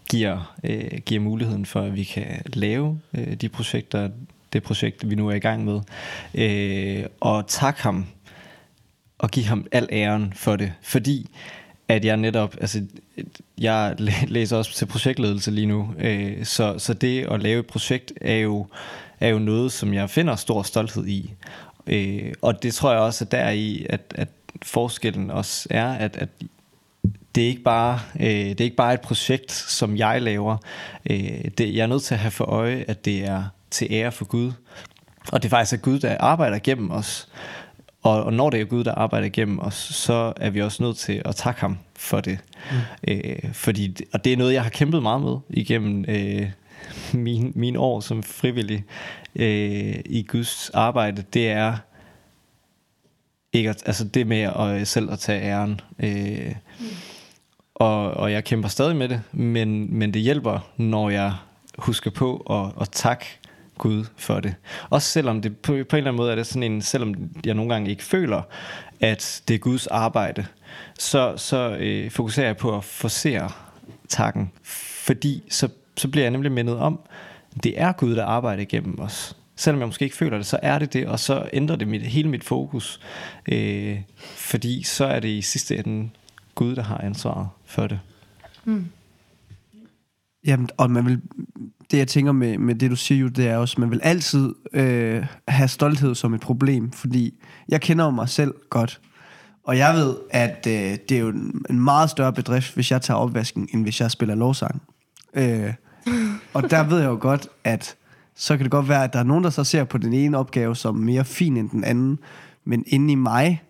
giver, 0.09 0.55
øh, 0.63 0.99
giver 1.05 1.21
muligheden 1.21 1.65
for, 1.65 1.81
at 1.81 1.95
vi 1.95 2.03
kan 2.03 2.41
lave 2.45 2.99
øh, 3.13 3.33
de 3.33 3.49
projekter, 3.49 4.09
det 4.53 4.63
projekt, 4.63 5.09
vi 5.09 5.15
nu 5.15 5.29
er 5.29 5.33
i 5.33 5.39
gang 5.39 5.65
med. 5.65 5.81
Øh, 6.33 7.05
og 7.19 7.47
tak 7.47 7.77
ham, 7.77 8.05
og 9.17 9.31
give 9.31 9.45
ham 9.45 9.67
al 9.71 9.89
æren 9.91 10.33
for 10.35 10.55
det, 10.55 10.73
fordi 10.81 11.29
at 11.87 12.05
jeg 12.05 12.17
netop, 12.17 12.55
altså 12.61 12.85
jeg 13.57 13.95
læser 14.27 14.57
også 14.57 14.73
til 14.73 14.85
projektledelse 14.85 15.51
lige 15.51 15.67
nu, 15.67 15.93
øh, 15.99 16.45
så, 16.45 16.79
så 16.79 16.93
det 16.93 17.27
at 17.31 17.41
lave 17.41 17.59
et 17.59 17.67
projekt 17.67 18.13
er 18.21 18.35
jo, 18.35 18.67
er 19.19 19.29
jo 19.29 19.39
noget, 19.39 19.71
som 19.71 19.93
jeg 19.93 20.09
finder 20.09 20.35
stor 20.35 20.63
stolthed 20.63 21.07
i. 21.07 21.33
Øh, 21.87 22.33
og 22.41 22.63
det 22.63 22.73
tror 22.73 22.91
jeg 22.91 22.99
også, 22.99 23.25
at 23.25 23.31
der 23.31 23.37
er 23.37 23.51
i, 23.51 23.85
at, 23.89 24.01
at 24.15 24.27
forskellen 24.63 25.31
også 25.31 25.67
er, 25.69 25.93
at, 25.93 26.17
at 26.17 26.29
det 27.35 27.43
er 27.43 27.47
ikke 27.47 27.63
bare 27.63 27.99
øh, 28.19 28.25
det 28.25 28.61
er 28.61 28.65
ikke 28.65 28.75
bare 28.75 28.93
et 28.93 29.01
projekt, 29.01 29.51
som 29.51 29.97
jeg 29.97 30.21
laver. 30.21 30.57
Øh, 31.09 31.45
det, 31.57 31.75
jeg 31.75 31.83
er 31.83 31.87
nødt 31.87 32.03
til 32.03 32.13
at 32.13 32.19
have 32.19 32.31
for 32.31 32.45
øje, 32.45 32.85
at 32.87 33.05
det 33.05 33.25
er 33.25 33.43
til 33.71 33.87
ære 33.91 34.11
for 34.11 34.25
Gud. 34.25 34.51
Og 35.31 35.43
det 35.43 35.45
er 35.45 35.49
faktisk 35.49 35.73
er 35.73 35.77
Gud, 35.77 35.99
der 35.99 36.17
arbejder 36.19 36.59
gennem 36.59 36.91
os. 36.91 37.27
Og, 38.03 38.23
og 38.23 38.33
når 38.33 38.49
det 38.49 38.61
er 38.61 38.65
Gud, 38.65 38.83
der 38.83 38.95
arbejder 38.95 39.29
gennem 39.29 39.59
os, 39.59 39.73
så 39.75 40.33
er 40.37 40.49
vi 40.49 40.61
også 40.61 40.83
nødt 40.83 40.97
til 40.97 41.21
at 41.25 41.35
takke 41.35 41.61
ham 41.61 41.77
for 41.95 42.21
det. 42.21 42.39
Mm. 42.71 42.77
Øh, 43.07 43.53
fordi, 43.53 43.95
og 44.13 44.25
det 44.25 44.33
er 44.33 44.37
noget, 44.37 44.53
jeg 44.53 44.63
har 44.63 44.69
kæmpet 44.69 45.01
meget 45.01 45.21
med 45.21 45.37
igennem 45.49 46.05
øh, 46.07 46.49
min, 47.13 47.51
min 47.55 47.75
år 47.75 47.99
som 47.99 48.23
frivillig 48.23 48.83
øh, 49.35 49.95
i 50.05 50.25
Guds 50.27 50.69
arbejde. 50.69 51.23
Det 51.33 51.49
er 51.49 51.77
ikke 53.53 53.69
at, 53.69 53.83
altså 53.85 54.03
det 54.03 54.27
med 54.27 54.41
at 54.41 54.79
øh, 54.79 54.85
selv 54.85 55.11
at 55.11 55.19
tage 55.19 55.41
æren. 55.41 55.81
Øh, 55.99 56.55
og, 57.75 58.11
og 58.11 58.31
jeg 58.31 58.43
kæmper 58.43 58.69
stadig 58.69 58.95
med 58.95 59.09
det, 59.09 59.21
men, 59.31 59.99
men 59.99 60.13
det 60.13 60.21
hjælper, 60.21 60.59
når 60.77 61.09
jeg 61.09 61.33
husker 61.77 62.11
på 62.11 62.37
at, 62.37 62.81
at 62.81 62.89
takke 62.89 63.25
Gud 63.77 64.05
for 64.17 64.39
det. 64.39 64.55
Også 64.89 65.09
selvom 65.09 65.41
det 65.41 65.57
på, 65.57 65.71
på 65.71 65.71
en 65.73 65.81
eller 65.81 65.97
anden 65.97 66.15
måde 66.15 66.31
er 66.31 66.35
det 66.35 66.47
sådan 66.47 66.71
en, 66.71 66.81
selvom 66.81 67.15
jeg 67.45 67.53
nogle 67.53 67.73
gange 67.73 67.89
ikke 67.89 68.03
føler, 68.03 68.41
at 68.99 69.43
det 69.47 69.53
er 69.53 69.57
Guds 69.57 69.87
arbejde, 69.87 70.45
så, 70.99 71.33
så 71.37 71.77
øh, 71.79 72.11
fokuserer 72.11 72.45
jeg 72.45 72.57
på 72.57 72.77
at 72.77 72.83
forsere 72.83 73.49
takken, 74.09 74.51
fordi 75.05 75.43
så, 75.49 75.69
så 75.97 76.07
bliver 76.07 76.23
jeg 76.23 76.31
nemlig 76.31 76.51
mindet 76.51 76.77
om, 76.77 76.99
det 77.63 77.81
er 77.81 77.91
Gud, 77.91 78.15
der 78.15 78.25
arbejder 78.25 78.61
igennem 78.61 78.99
os. 78.99 79.37
Selvom 79.55 79.79
jeg 79.79 79.87
måske 79.87 80.05
ikke 80.05 80.15
føler 80.15 80.37
det, 80.37 80.45
så 80.45 80.59
er 80.61 80.79
det 80.79 80.93
det, 80.93 81.07
og 81.07 81.19
så 81.19 81.49
ændrer 81.53 81.75
det 81.75 81.87
mit, 81.87 82.01
hele 82.01 82.29
mit 82.29 82.43
fokus. 82.43 82.99
Øh, 83.51 84.01
fordi 84.35 84.83
så 84.83 85.05
er 85.05 85.19
det 85.19 85.29
i 85.29 85.41
sidste 85.41 85.77
ende 85.77 86.09
Gud, 86.55 86.75
der 86.75 86.83
har 86.83 86.97
ansvaret 86.97 87.47
for 87.65 87.87
det. 87.87 87.99
Mm. 88.65 88.85
Jamen, 90.45 90.69
og 90.77 90.91
man 90.91 91.05
vil, 91.05 91.21
det 91.91 91.97
jeg 91.97 92.07
tænker 92.07 92.31
med, 92.31 92.57
med 92.57 92.75
det 92.75 92.91
du 92.91 92.95
siger 92.95 93.21
jo, 93.21 93.27
det 93.27 93.47
er 93.47 93.57
også, 93.57 93.81
man 93.81 93.91
vil 93.91 93.99
altid 94.03 94.53
øh, 94.73 95.25
have 95.47 95.67
stolthed 95.67 96.15
som 96.15 96.33
et 96.33 96.41
problem, 96.41 96.91
fordi 96.91 97.33
jeg 97.69 97.81
kender 97.81 98.05
jo 98.05 98.11
mig 98.11 98.29
selv 98.29 98.53
godt, 98.69 99.01
og 99.63 99.77
jeg 99.77 99.93
ved, 99.95 100.15
at 100.29 100.67
øh, 100.67 100.97
det 101.09 101.11
er 101.11 101.19
jo 101.19 101.27
en 101.69 101.79
meget 101.79 102.09
større 102.09 102.33
bedrift, 102.33 102.75
hvis 102.75 102.91
jeg 102.91 103.01
tager 103.01 103.17
opvasken, 103.17 103.69
end 103.73 103.83
hvis 103.83 104.01
jeg 104.01 104.11
spiller 104.11 104.35
lovsang. 104.35 104.81
Øh, 105.33 105.73
og 106.53 106.71
der 106.71 106.83
ved 106.83 106.99
jeg 106.99 107.07
jo 107.07 107.17
godt, 107.21 107.47
at 107.63 107.95
så 108.35 108.57
kan 108.57 108.63
det 108.63 108.71
godt 108.71 108.89
være, 108.89 109.03
at 109.03 109.13
der 109.13 109.19
er 109.19 109.23
nogen, 109.23 109.43
der 109.43 109.49
så 109.49 109.63
ser 109.63 109.83
på 109.83 109.97
den 109.97 110.13
ene 110.13 110.37
opgave 110.37 110.75
som 110.75 110.95
mere 110.95 111.25
fin 111.25 111.57
end 111.57 111.69
den 111.69 111.83
anden, 111.83 112.19
men 112.65 112.83
inde 112.87 113.11
i 113.11 113.15
mig, 113.15 113.63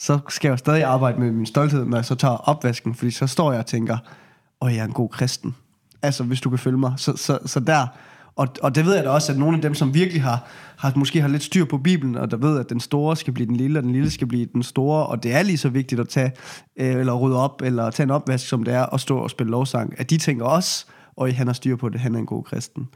så 0.00 0.18
skal 0.28 0.48
jeg 0.48 0.52
jo 0.52 0.56
stadig 0.56 0.84
arbejde 0.84 1.20
med 1.20 1.32
min 1.32 1.46
stolthed, 1.46 1.84
når 1.84 1.96
jeg 1.96 2.04
så 2.04 2.14
tager 2.14 2.36
opvasken, 2.36 2.94
fordi 2.94 3.10
så 3.10 3.26
står 3.26 3.52
jeg 3.52 3.58
og 3.58 3.66
tænker, 3.66 3.98
åh, 4.60 4.74
jeg 4.74 4.80
er 4.80 4.84
en 4.84 4.92
god 4.92 5.08
kristen. 5.08 5.54
Altså, 6.02 6.24
hvis 6.24 6.40
du 6.40 6.50
kan 6.50 6.58
følge 6.58 6.78
mig. 6.78 6.92
Så, 6.96 7.16
så, 7.16 7.38
så 7.46 7.60
der, 7.60 7.86
og, 8.36 8.48
og 8.62 8.74
det 8.74 8.86
ved 8.86 8.94
jeg 8.94 9.04
da 9.04 9.10
også, 9.10 9.32
at 9.32 9.38
nogle 9.38 9.56
af 9.56 9.62
dem, 9.62 9.74
som 9.74 9.94
virkelig 9.94 10.22
har, 10.22 10.46
har 10.76 10.92
måske 10.96 11.20
har 11.20 11.28
lidt 11.28 11.42
styr 11.42 11.64
på 11.64 11.78
Bibelen, 11.78 12.16
og 12.16 12.30
der 12.30 12.36
ved, 12.36 12.58
at 12.58 12.70
den 12.70 12.80
store 12.80 13.16
skal 13.16 13.32
blive 13.32 13.46
den 13.46 13.56
lille, 13.56 13.78
og 13.78 13.82
den 13.82 13.92
lille 13.92 14.10
skal 14.10 14.26
blive 14.26 14.46
den 14.52 14.62
store, 14.62 15.06
og 15.06 15.22
det 15.22 15.34
er 15.34 15.42
lige 15.42 15.58
så 15.58 15.68
vigtigt 15.68 16.00
at 16.00 16.08
tage, 16.08 16.32
øh, 16.76 16.94
eller 16.94 17.14
rydde 17.14 17.36
op, 17.36 17.62
eller 17.64 17.90
tage 17.90 18.04
en 18.04 18.10
opvask, 18.10 18.48
som 18.48 18.62
det 18.62 18.74
er, 18.74 18.94
at 18.94 19.00
stå 19.00 19.18
og 19.18 19.30
spille 19.30 19.50
lovsang, 19.50 19.94
at 19.98 20.10
de 20.10 20.18
tænker 20.18 20.44
også, 20.44 20.86
og 21.16 21.34
han 21.34 21.46
har 21.46 21.54
styr 21.54 21.76
på 21.76 21.88
det, 21.88 22.00
han 22.00 22.14
er 22.14 22.18
en 22.18 22.26
god 22.26 22.44
kristen. 22.44 22.88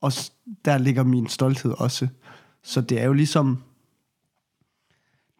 Og 0.00 0.12
der 0.64 0.78
ligger 0.78 1.02
min 1.02 1.28
stolthed 1.28 1.74
også. 1.78 2.08
Så 2.62 2.80
det 2.80 3.00
er 3.00 3.04
jo 3.04 3.12
ligesom, 3.12 3.62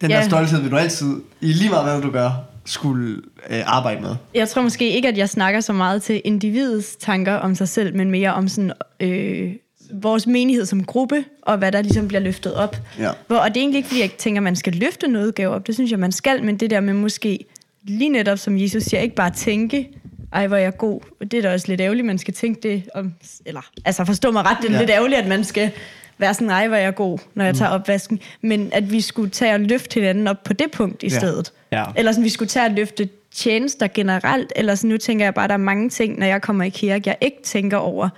den 0.01 0.11
ja. 0.11 0.17
der 0.17 0.23
stolthed 0.23 0.61
vil 0.61 0.71
du 0.71 0.77
altid, 0.77 1.21
i 1.41 1.53
lige 1.53 1.69
meget 1.69 1.85
hvad 1.85 2.01
du 2.01 2.11
gør, 2.11 2.31
skulle 2.65 3.21
øh, 3.49 3.61
arbejde 3.65 4.01
med. 4.01 4.15
Jeg 4.33 4.49
tror 4.49 4.61
måske 4.61 4.89
ikke, 4.89 5.07
at 5.07 5.17
jeg 5.17 5.29
snakker 5.29 5.59
så 5.59 5.73
meget 5.73 6.03
til 6.03 6.21
individets 6.25 6.95
tanker 6.95 7.33
om 7.33 7.55
sig 7.55 7.69
selv, 7.69 7.95
men 7.95 8.11
mere 8.11 8.33
om 8.33 8.47
sådan, 8.47 8.71
øh, 8.99 9.53
vores 9.93 10.27
menighed 10.27 10.65
som 10.65 10.83
gruppe, 10.83 11.25
og 11.41 11.57
hvad 11.57 11.71
der 11.71 11.81
ligesom 11.81 12.07
bliver 12.07 12.21
løftet 12.21 12.55
op. 12.55 12.77
Ja. 12.99 13.11
Hvor, 13.27 13.37
og 13.37 13.49
det 13.49 13.57
er 13.57 13.61
egentlig 13.61 13.77
ikke, 13.77 13.87
fordi 13.87 14.01
jeg 14.01 14.11
tænker, 14.11 14.39
at 14.39 14.43
man 14.43 14.55
skal 14.55 14.73
løfte 14.73 15.07
noget 15.07 15.35
gave 15.35 15.53
op. 15.53 15.67
Det 15.67 15.75
synes 15.75 15.91
jeg, 15.91 15.99
man 15.99 16.11
skal, 16.11 16.43
men 16.43 16.57
det 16.57 16.69
der 16.69 16.79
med 16.79 16.93
måske 16.93 17.45
lige 17.83 18.09
netop, 18.09 18.37
som 18.37 18.57
Jesus 18.57 18.83
siger, 18.83 19.01
ikke 19.01 19.15
bare 19.15 19.31
tænke, 19.31 19.89
ej, 20.33 20.47
hvor 20.47 20.57
er 20.57 20.61
jeg 20.61 20.77
god. 20.77 21.01
Det 21.21 21.33
er 21.33 21.41
da 21.41 21.53
også 21.53 21.67
lidt 21.67 21.81
ærgerligt, 21.81 22.05
man 22.05 22.17
skal 22.17 22.33
tænke 22.33 22.69
det 22.69 22.83
om... 22.93 23.13
Eller, 23.45 23.61
altså 23.85 24.05
forstå 24.05 24.31
mig 24.31 24.45
ret, 24.45 24.57
det 24.61 24.69
er 24.69 24.73
ja. 24.73 24.79
lidt 24.79 24.89
ærgerligt, 24.89 25.21
at 25.21 25.27
man 25.27 25.43
skal 25.43 25.71
være 26.17 26.33
sådan, 26.33 26.49
ej, 26.49 26.67
hvor 26.67 26.77
er 26.77 26.81
jeg 26.81 26.95
god, 26.95 27.19
når 27.35 27.45
jeg 27.45 27.55
tager 27.55 27.69
mm. 27.69 27.81
opvasken. 27.81 28.19
Men 28.41 28.69
at 28.73 28.91
vi 28.91 29.01
skulle 29.01 29.29
tage 29.29 29.53
og 29.53 29.59
løfte 29.59 29.99
hinanden 29.99 30.27
op 30.27 30.43
på 30.43 30.53
det 30.53 30.71
punkt 30.71 31.03
i 31.03 31.07
ja. 31.07 31.17
stedet. 31.17 31.53
Ja. 31.71 31.83
Eller 31.95 32.11
sådan, 32.11 32.23
vi 32.23 32.29
skulle 32.29 32.49
tage 32.49 32.65
og 32.65 32.71
løfte 32.71 33.09
tjenester 33.31 33.87
generelt. 33.87 34.53
Eller 34.55 34.75
sådan, 34.75 34.89
nu 34.89 34.97
tænker 34.97 35.25
jeg 35.25 35.33
bare, 35.33 35.43
at 35.43 35.49
der 35.49 35.53
er 35.53 35.57
mange 35.57 35.89
ting, 35.89 36.19
når 36.19 36.25
jeg 36.25 36.41
kommer 36.41 36.63
i 36.63 36.69
kirke, 36.69 37.09
jeg 37.09 37.17
ikke 37.21 37.37
tænker 37.43 37.77
over, 37.77 38.09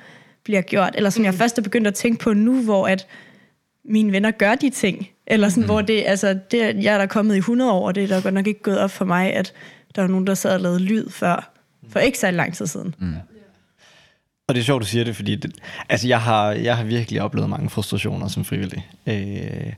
bliver 0.43 0.61
gjort. 0.61 0.93
Eller 0.97 1.09
som 1.09 1.21
mm. 1.21 1.25
jeg 1.25 1.33
først 1.33 1.57
er 1.57 1.61
begyndt 1.61 1.87
at 1.87 1.95
tænke 1.95 2.19
på 2.19 2.33
nu, 2.33 2.61
hvor 2.61 2.87
at 2.87 3.07
mine 3.85 4.11
venner 4.11 4.31
gør 4.31 4.55
de 4.55 4.69
ting. 4.69 5.09
Eller 5.27 5.49
sådan, 5.49 5.63
mm. 5.63 5.67
hvor 5.67 5.81
det, 5.81 6.03
altså, 6.05 6.39
det, 6.51 6.83
jeg 6.83 6.93
er 6.93 6.97
der 6.97 7.05
kommet 7.05 7.35
i 7.35 7.37
100 7.37 7.71
år, 7.71 7.87
og 7.87 7.95
det 7.95 8.03
er 8.03 8.07
der 8.07 8.21
godt 8.21 8.33
nok 8.33 8.47
ikke 8.47 8.61
gået 8.61 8.79
op 8.79 8.91
for 8.91 9.05
mig, 9.05 9.33
at 9.33 9.53
der 9.95 10.03
er 10.03 10.07
nogen, 10.07 10.27
der 10.27 10.33
sad 10.33 10.53
og 10.53 10.59
lavede 10.59 10.79
lyd 10.79 11.09
før, 11.09 11.56
for 11.89 11.99
ikke 11.99 12.19
så 12.19 12.31
lang 12.31 12.55
tid 12.55 12.67
siden. 12.67 12.95
Mm. 12.99 13.15
Og 14.47 14.55
det 14.55 14.61
er 14.61 14.65
sjovt, 14.65 14.81
du 14.81 14.87
siger 14.87 15.03
det, 15.03 15.15
fordi 15.15 15.35
det, 15.35 15.55
altså 15.89 16.07
jeg, 16.07 16.21
har, 16.21 16.51
jeg 16.51 16.77
har 16.77 16.83
virkelig 16.83 17.21
oplevet 17.21 17.49
mange 17.49 17.69
frustrationer 17.69 18.27
som 18.27 18.45
frivillig. 18.45 18.89
Øh, 19.07 19.73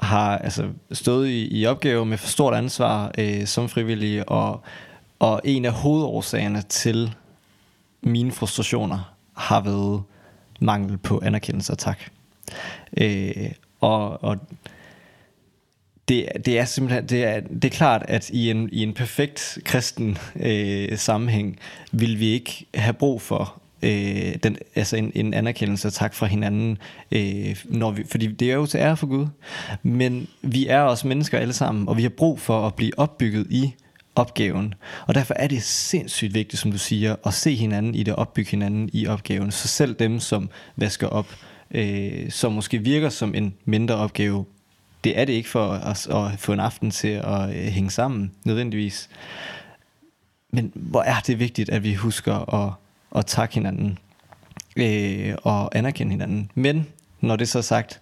har 0.00 0.38
altså 0.38 0.68
stået 0.92 1.28
i, 1.28 1.60
i 1.60 1.66
opgave 1.66 2.06
med 2.06 2.18
for 2.18 2.28
stort 2.28 2.54
ansvar 2.54 3.10
øh, 3.18 3.46
som 3.46 3.68
frivillig, 3.68 4.28
og, 4.28 4.62
og 5.18 5.40
en 5.44 5.64
af 5.64 5.72
hovedårsagerne 5.72 6.62
til 6.62 7.14
mine 8.00 8.32
frustrationer 8.32 9.14
har 9.32 9.60
været 9.60 10.02
mangel 10.60 10.98
på 10.98 11.20
anerkendelse 11.24 11.72
og 11.72 11.78
tak. 11.78 11.98
Øh, 12.96 13.50
og, 13.80 14.24
og 14.24 14.38
det, 16.08 16.28
det 16.46 16.58
er 16.58 16.64
simpelthen 16.64 17.06
det 17.06 17.24
er, 17.24 17.40
det 17.40 17.64
er 17.64 17.68
klart, 17.68 18.04
at 18.08 18.30
i 18.30 18.50
en, 18.50 18.68
i 18.72 18.82
en 18.82 18.92
perfekt 18.92 19.58
kristen 19.64 20.18
øh, 20.36 20.98
sammenhæng 20.98 21.58
vil 21.92 22.18
vi 22.18 22.26
ikke 22.26 22.66
have 22.74 22.92
brug 22.92 23.22
for 23.22 23.62
øh, 23.82 24.34
den, 24.42 24.56
altså 24.74 24.96
en, 24.96 25.12
en 25.14 25.34
anerkendelse 25.34 25.88
og 25.88 25.92
tak 25.92 26.14
fra 26.14 26.26
hinanden, 26.26 26.78
øh, 27.12 27.64
når 27.64 27.90
vi, 27.90 28.04
fordi 28.10 28.26
det 28.26 28.50
er 28.50 28.54
jo 28.54 28.66
til 28.66 28.78
ære 28.78 28.96
for 28.96 29.06
Gud. 29.06 29.26
Men 29.82 30.28
vi 30.42 30.66
er 30.66 30.80
også 30.80 31.06
mennesker 31.06 31.38
alle 31.38 31.52
sammen, 31.52 31.88
og 31.88 31.96
vi 31.96 32.02
har 32.02 32.08
brug 32.08 32.40
for 32.40 32.66
at 32.66 32.74
blive 32.74 32.98
opbygget 32.98 33.46
i 33.50 33.74
opgaven. 34.14 34.74
Og 35.06 35.14
derfor 35.14 35.34
er 35.34 35.46
det 35.46 35.62
sindssygt 35.62 36.34
vigtigt, 36.34 36.60
som 36.60 36.72
du 36.72 36.78
siger, 36.78 37.16
at 37.26 37.34
se 37.34 37.54
hinanden 37.54 37.94
i 37.94 38.02
det, 38.02 38.14
opbygge 38.14 38.50
hinanden 38.50 38.90
i 38.92 39.06
opgaven. 39.06 39.50
Så 39.50 39.68
selv 39.68 39.94
dem, 39.94 40.20
som 40.20 40.50
vasker 40.76 41.06
op, 41.06 41.26
øh, 41.70 42.30
som 42.30 42.52
måske 42.52 42.78
virker 42.78 43.08
som 43.08 43.34
en 43.34 43.54
mindre 43.64 43.94
opgave, 43.94 44.44
det 45.04 45.18
er 45.18 45.24
det 45.24 45.32
ikke 45.32 45.48
for 45.48 45.66
os 45.66 46.06
at 46.06 46.38
få 46.38 46.52
en 46.52 46.60
aften 46.60 46.90
til 46.90 47.08
at 47.08 47.48
øh, 47.48 47.54
hænge 47.54 47.90
sammen, 47.90 48.32
nødvendigvis. 48.44 49.08
Men 50.50 50.72
hvor 50.74 51.02
er 51.02 51.20
det 51.26 51.38
vigtigt, 51.38 51.70
at 51.70 51.82
vi 51.82 51.94
husker 51.94 52.54
at 52.54 52.72
at 53.16 53.26
takke 53.26 53.54
hinanden 53.54 53.98
øh, 54.76 55.34
og 55.42 55.76
anerkende 55.78 56.10
hinanden. 56.10 56.50
Men 56.54 56.86
når 57.20 57.36
det 57.36 57.48
så 57.48 57.58
er 57.58 57.62
sagt, 57.62 58.00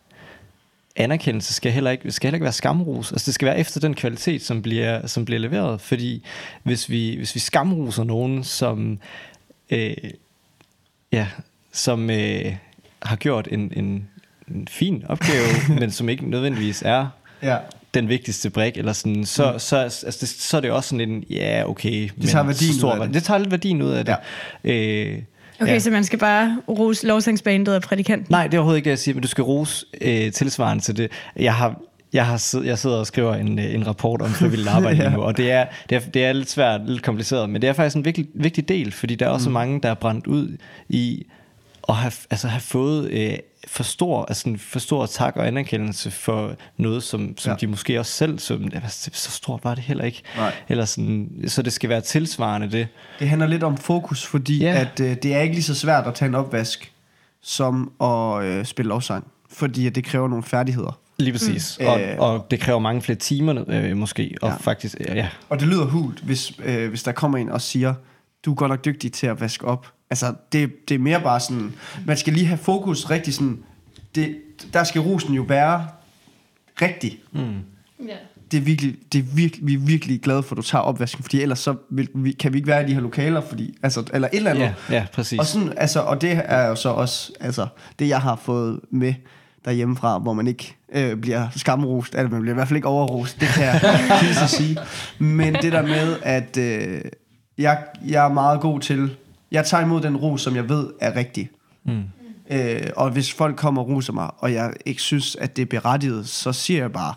anerkendelse 0.96 1.54
skal 1.54 1.72
heller 1.72 1.90
ikke, 1.90 2.12
skal 2.12 2.28
heller 2.28 2.36
ikke 2.36 2.44
være 2.44 2.52
skamros. 2.52 3.12
Altså 3.12 3.26
det 3.26 3.34
skal 3.34 3.46
være 3.46 3.58
efter 3.58 3.80
den 3.80 3.94
kvalitet, 3.94 4.42
som 4.42 4.62
bliver, 4.62 5.06
som 5.06 5.24
bliver 5.24 5.38
leveret. 5.38 5.80
Fordi 5.80 6.24
hvis 6.62 6.90
vi, 6.90 7.16
hvis 7.16 7.34
vi 7.34 7.40
skamroser 7.40 8.04
nogen, 8.04 8.44
som, 8.44 8.98
øh, 9.70 9.96
ja, 11.12 11.26
som 11.72 12.10
øh, 12.10 12.56
har 13.02 13.16
gjort 13.16 13.48
en, 13.50 13.72
en, 13.76 14.08
en 14.54 14.68
fin 14.70 15.04
opgave, 15.08 15.46
men 15.80 15.90
som 15.90 16.08
ikke 16.08 16.30
nødvendigvis 16.30 16.82
er 16.86 17.06
ja. 17.42 17.56
den 17.94 18.08
vigtigste 18.08 18.50
brik, 18.50 18.76
eller 18.76 18.92
sådan, 18.92 19.24
så, 19.24 19.52
mm. 19.52 19.58
så, 19.58 19.76
altså, 19.76 20.18
det, 20.20 20.28
så 20.28 20.56
er 20.56 20.60
det 20.60 20.70
også 20.70 20.88
sådan 20.88 21.10
en, 21.10 21.24
ja, 21.30 21.62
okay. 21.68 22.08
Det 22.20 22.28
tager 22.28 22.44
værdien 22.44 22.74
stor, 22.74 22.94
ud 22.94 23.00
af 23.00 23.06
det. 23.06 23.14
Det 23.14 23.22
tager 23.22 23.38
lidt 23.38 23.50
værdien 23.50 23.82
ud 23.82 23.90
af 23.90 24.04
det. 24.04 24.16
Ja. 24.64 24.72
Øh, 24.72 25.22
Okay, 25.62 25.72
ja. 25.72 25.78
så 25.78 25.90
man 25.90 26.04
skal 26.04 26.18
bare 26.18 26.58
rose 26.68 27.06
lovsangsbandet 27.06 27.72
af 27.72 27.82
prædikanten? 27.82 28.26
Nej, 28.30 28.46
det 28.46 28.54
er 28.54 28.58
overhovedet 28.58 28.76
ikke 28.78 28.84
det, 28.84 28.90
jeg 28.90 28.98
siger, 28.98 29.14
men 29.14 29.22
du 29.22 29.28
skal 29.28 29.44
rose 29.44 29.86
øh, 30.00 30.32
tilsvarende 30.32 30.84
til 30.84 30.96
det. 30.96 31.10
Jeg 31.36 31.54
har 31.54 31.80
jeg, 32.12 32.26
har 32.26 32.36
siddet, 32.36 32.66
jeg 32.66 32.78
sidder 32.78 32.96
og 32.96 33.06
skriver 33.06 33.34
en, 33.34 33.58
øh, 33.58 33.74
en 33.74 33.86
rapport 33.86 34.22
om 34.22 34.30
frivilligt 34.30 34.68
arbejde 34.76 35.02
ja. 35.02 35.10
nu, 35.10 35.22
og 35.22 35.36
det 35.36 35.50
er, 35.50 35.66
det, 35.90 35.96
er, 35.96 36.00
det 36.00 36.24
er 36.24 36.32
lidt 36.32 36.50
svært, 36.50 36.80
lidt 36.86 37.02
kompliceret, 37.02 37.50
men 37.50 37.62
det 37.62 37.68
er 37.68 37.72
faktisk 37.72 37.96
en 37.96 38.04
vigtig, 38.04 38.26
vigtig 38.34 38.68
del, 38.68 38.92
fordi 38.92 39.14
der 39.14 39.26
er 39.26 39.30
også 39.30 39.48
mm. 39.48 39.52
mange, 39.52 39.80
der 39.80 39.90
er 39.90 39.94
brændt 39.94 40.26
ud 40.26 40.56
i 40.88 41.26
at 41.88 41.94
have, 41.94 42.12
altså 42.30 42.48
have 42.48 42.60
fået 42.60 43.10
øh, 43.10 43.38
for 43.68 43.82
stor, 43.82 44.24
altså 44.24 44.54
for 44.58 44.78
stor 44.78 45.06
tak 45.06 45.36
og 45.36 45.46
anerkendelse 45.46 46.10
for 46.10 46.54
noget, 46.76 47.02
som, 47.02 47.34
som 47.38 47.50
ja. 47.50 47.56
de 47.56 47.66
måske 47.66 47.98
også 47.98 48.12
selv, 48.12 48.38
som, 48.38 48.70
altså, 48.74 49.10
så 49.12 49.30
stort 49.30 49.64
var 49.64 49.74
det 49.74 49.84
heller 49.84 50.04
ikke. 50.04 50.22
Nej. 50.36 50.54
Eller 50.68 50.84
sådan, 50.84 51.44
så 51.46 51.62
det 51.62 51.72
skal 51.72 51.88
være 51.88 52.00
tilsvarende 52.00 52.70
det. 52.70 52.88
Det 53.18 53.28
handler 53.28 53.46
lidt 53.46 53.62
om 53.62 53.76
fokus, 53.76 54.26
fordi 54.26 54.58
ja. 54.58 54.80
at 54.80 55.00
øh, 55.00 55.16
det 55.22 55.34
er 55.34 55.40
ikke 55.40 55.54
lige 55.54 55.64
så 55.64 55.74
svært 55.74 56.06
at 56.06 56.14
tage 56.14 56.28
en 56.28 56.34
opvask, 56.34 56.92
som 57.42 57.92
at 58.00 58.44
øh, 58.44 58.64
spille 58.64 58.88
lovsang. 58.88 59.26
Fordi 59.52 59.86
at 59.86 59.94
det 59.94 60.04
kræver 60.04 60.28
nogle 60.28 60.44
færdigheder. 60.44 60.98
Lige 61.18 61.32
præcis. 61.32 61.78
Mm. 61.80 61.86
Og, 61.86 62.00
øh, 62.00 62.18
og 62.18 62.46
det 62.50 62.60
kræver 62.60 62.78
mange 62.78 63.02
flere 63.02 63.18
timer 63.18 63.64
øh, 63.68 63.96
måske. 63.96 64.34
Og, 64.42 64.48
ja. 64.48 64.56
faktisk, 64.56 64.96
ja. 65.00 65.28
og 65.48 65.60
det 65.60 65.68
lyder 65.68 65.84
hult, 65.84 66.20
hvis, 66.20 66.52
øh, 66.64 66.88
hvis 66.88 67.02
der 67.02 67.12
kommer 67.12 67.38
en 67.38 67.48
og 67.48 67.60
siger, 67.60 67.94
du 68.44 68.50
er 68.50 68.54
godt 68.54 68.70
nok 68.70 68.84
dygtig 68.84 69.12
til 69.12 69.26
at 69.26 69.40
vaske 69.40 69.66
op 69.66 69.86
Altså, 70.10 70.34
det, 70.52 70.88
det 70.88 70.94
er 70.94 70.98
mere 70.98 71.20
bare 71.20 71.40
sådan, 71.40 71.74
man 72.06 72.16
skal 72.16 72.32
lige 72.32 72.46
have 72.46 72.58
fokus 72.58 73.10
rigtig 73.10 73.34
sådan, 73.34 73.58
det, 74.14 74.36
der 74.72 74.84
skal 74.84 75.00
rosen 75.00 75.34
jo 75.34 75.42
være 75.42 75.86
rigtig. 76.82 77.18
Mm. 77.32 77.40
Yeah. 77.40 78.18
Det 78.50 78.58
er 78.58 78.60
virkelig, 78.60 78.96
det 79.12 79.18
er 79.18 79.22
virkelig, 79.22 79.66
vi 79.66 79.74
er 79.74 79.78
virkelig 79.78 80.20
glade 80.20 80.42
for, 80.42 80.54
at 80.54 80.56
du 80.56 80.62
tager 80.62 80.82
opvasken, 80.82 81.22
fordi 81.22 81.42
ellers 81.42 81.58
så 81.58 81.74
vil, 81.90 82.08
vi, 82.14 82.32
kan 82.32 82.52
vi 82.52 82.58
ikke 82.58 82.68
være 82.68 82.84
i 82.84 82.86
de 82.86 82.94
her 82.94 83.00
lokaler, 83.00 83.40
fordi, 83.40 83.78
altså, 83.82 84.04
eller 84.12 84.28
et 84.28 84.36
eller 84.36 84.50
andet. 84.50 84.74
Ja, 84.90 84.94
ja 84.94 85.06
præcis. 85.12 85.38
Og, 85.38 85.46
sådan, 85.46 85.72
altså, 85.76 86.00
og 86.00 86.20
det 86.20 86.42
er 86.44 86.66
jo 86.66 86.74
så 86.74 86.88
også 86.88 87.32
altså, 87.40 87.66
det, 87.98 88.08
jeg 88.08 88.20
har 88.20 88.36
fået 88.36 88.80
med 88.90 89.14
derhjemmefra, 89.64 90.18
hvor 90.18 90.32
man 90.32 90.46
ikke 90.46 90.76
øh, 90.92 91.16
bliver 91.16 91.48
skamrost, 91.56 92.14
eller 92.14 92.30
man 92.30 92.40
bliver 92.40 92.54
i 92.54 92.56
hvert 92.56 92.68
fald 92.68 92.76
ikke 92.76 92.88
overrost, 92.88 93.40
det 93.40 93.48
kan 93.48 93.64
jeg 93.64 94.34
så 94.48 94.56
sige. 94.56 94.76
Men 95.18 95.54
det 95.54 95.72
der 95.72 95.82
med, 95.82 96.16
at 96.22 96.56
øh, 96.56 97.00
jeg, 97.60 97.84
jeg 98.06 98.24
er 98.24 98.32
meget 98.32 98.60
god 98.60 98.80
til 98.80 99.16
jeg 99.50 99.66
tager 99.66 99.84
imod 99.84 100.00
den 100.00 100.16
ros, 100.16 100.42
som 100.42 100.56
jeg 100.56 100.68
ved 100.68 100.86
er 101.00 101.16
rigtig. 101.16 101.50
Mm. 101.84 102.02
Øh, 102.50 102.90
og 102.96 103.10
hvis 103.10 103.32
folk 103.32 103.56
kommer 103.56 103.82
og 103.82 103.88
roser 103.88 104.12
mig, 104.12 104.30
og 104.38 104.52
jeg 104.52 104.72
ikke 104.86 105.02
synes, 105.02 105.36
at 105.36 105.56
det 105.56 105.62
er 105.62 105.66
berettiget, 105.66 106.28
så 106.28 106.52
siger 106.52 106.80
jeg 106.80 106.92
bare, 106.92 107.14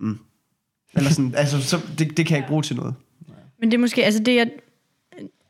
mm. 0.00 0.18
Eller 0.94 1.10
sådan, 1.10 1.34
altså, 1.36 1.62
så, 1.62 1.80
det, 1.98 2.16
det 2.16 2.26
kan 2.26 2.30
jeg 2.30 2.38
ikke 2.38 2.48
bruge 2.48 2.62
til 2.62 2.76
noget. 2.76 2.94
Men 3.60 3.70
det 3.70 3.76
er 3.76 3.80
måske, 3.80 4.04
altså 4.04 4.20
det 4.22 4.34
jeg, 4.36 4.50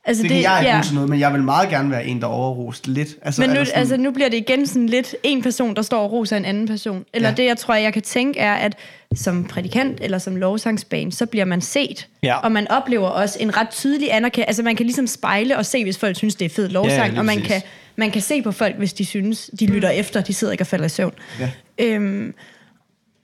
Altså 0.04 0.22
det, 0.22 0.30
det 0.30 0.42
kan 0.42 0.44
jeg 0.44 0.60
ikke 0.60 0.76
ja. 0.76 0.82
sådan 0.82 0.94
noget, 0.94 1.10
men 1.10 1.20
jeg 1.20 1.32
vil 1.32 1.42
meget 1.42 1.68
gerne 1.68 1.90
være 1.90 2.06
en, 2.06 2.20
der 2.20 2.26
overrost 2.26 2.86
lidt. 2.86 3.08
Altså, 3.22 3.40
men 3.40 3.50
nu, 3.50 3.64
sådan... 3.64 3.72
altså, 3.74 3.96
nu 3.96 4.10
bliver 4.10 4.28
det 4.28 4.36
igen 4.36 4.66
sådan 4.66 4.86
lidt 4.86 5.14
en 5.22 5.42
person, 5.42 5.76
der 5.76 5.82
står 5.82 6.02
og 6.02 6.12
roser 6.12 6.36
en 6.36 6.44
anden 6.44 6.66
person. 6.66 7.04
Eller 7.12 7.28
ja. 7.28 7.34
det, 7.34 7.44
jeg 7.44 7.56
tror, 7.56 7.74
jeg 7.74 7.92
kan 7.92 8.02
tænke, 8.02 8.40
er, 8.40 8.54
at 8.54 8.76
som 9.14 9.44
prædikant 9.44 10.00
eller 10.00 10.18
som 10.18 10.36
lovsangsbane, 10.36 11.12
så 11.12 11.26
bliver 11.26 11.44
man 11.44 11.60
set. 11.60 12.08
Ja. 12.22 12.36
Og 12.36 12.52
man 12.52 12.70
oplever 12.70 13.08
også 13.08 13.38
en 13.40 13.56
ret 13.56 13.70
tydelig 13.70 14.14
anerkendelse. 14.14 14.48
Altså 14.48 14.62
man 14.62 14.76
kan 14.76 14.86
ligesom 14.86 15.06
spejle 15.06 15.56
og 15.56 15.66
se, 15.66 15.84
hvis 15.84 15.98
folk 15.98 16.16
synes, 16.16 16.34
det 16.34 16.44
er 16.44 16.48
fed 16.48 16.68
lovsang. 16.68 17.12
Ja, 17.12 17.18
og 17.18 17.24
man 17.24 17.40
kan, 17.40 17.62
man 17.96 18.10
kan 18.10 18.22
se 18.22 18.42
på 18.42 18.52
folk, 18.52 18.76
hvis 18.76 18.92
de 18.92 19.04
synes, 19.04 19.50
de 19.60 19.66
lytter 19.66 19.88
efter, 19.88 20.20
de 20.20 20.34
sidder 20.34 20.52
ikke 20.52 20.62
og 20.62 20.66
falder 20.66 20.86
i 20.86 20.88
søvn. 20.88 21.14
Ja. 21.40 21.50
Øhm, 21.78 22.34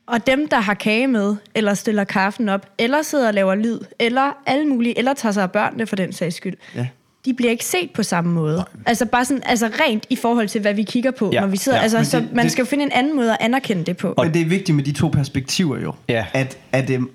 og 0.06 0.26
dem, 0.26 0.48
der 0.48 0.60
har 0.60 0.74
kage 0.74 1.06
med, 1.06 1.36
eller 1.54 1.74
stiller 1.74 2.04
kaffen 2.04 2.48
op, 2.48 2.66
eller 2.78 3.02
sidder 3.02 3.28
og 3.28 3.34
laver 3.34 3.54
lyd, 3.54 3.78
eller 3.98 4.42
alle 4.46 4.66
mulige, 4.66 4.98
eller 4.98 5.14
tager 5.14 5.32
sig 5.32 5.42
af 5.42 5.52
børnene 5.52 5.86
for 5.86 5.96
den 5.96 6.12
sags 6.12 6.36
skyld, 6.36 6.56
ja. 6.76 6.86
De 7.24 7.34
bliver 7.34 7.50
ikke 7.50 7.64
set 7.64 7.90
på 7.94 8.02
samme 8.02 8.32
måde. 8.32 8.56
Nej. 8.56 8.66
Altså 8.86 9.06
bare 9.06 9.24
sådan, 9.24 9.42
altså 9.46 9.66
rent 9.66 10.06
i 10.10 10.16
forhold 10.16 10.48
til, 10.48 10.60
hvad 10.60 10.74
vi 10.74 10.82
kigger 10.82 11.10
på, 11.10 11.30
ja. 11.32 11.40
når 11.40 11.46
vi 11.46 11.56
sidder. 11.56 11.78
Ja. 11.78 11.82
Altså, 11.82 11.98
det, 11.98 12.06
så 12.06 12.24
man 12.32 12.44
det, 12.44 12.52
skal 12.52 12.62
jo 12.62 12.66
finde 12.66 12.84
en 12.84 12.92
anden 12.92 13.16
måde 13.16 13.32
at 13.32 13.36
anerkende 13.40 13.84
det 13.84 13.96
på. 13.96 14.14
Og 14.16 14.34
det 14.34 14.42
er 14.42 14.46
vigtigt 14.46 14.76
med 14.76 14.84
de 14.84 14.92
to 14.92 15.08
perspektiver 15.08 15.80
jo. 15.80 15.94
Ja. 16.08 16.26
At, 16.32 16.58
at, 16.72 16.90
øhm, 16.90 17.10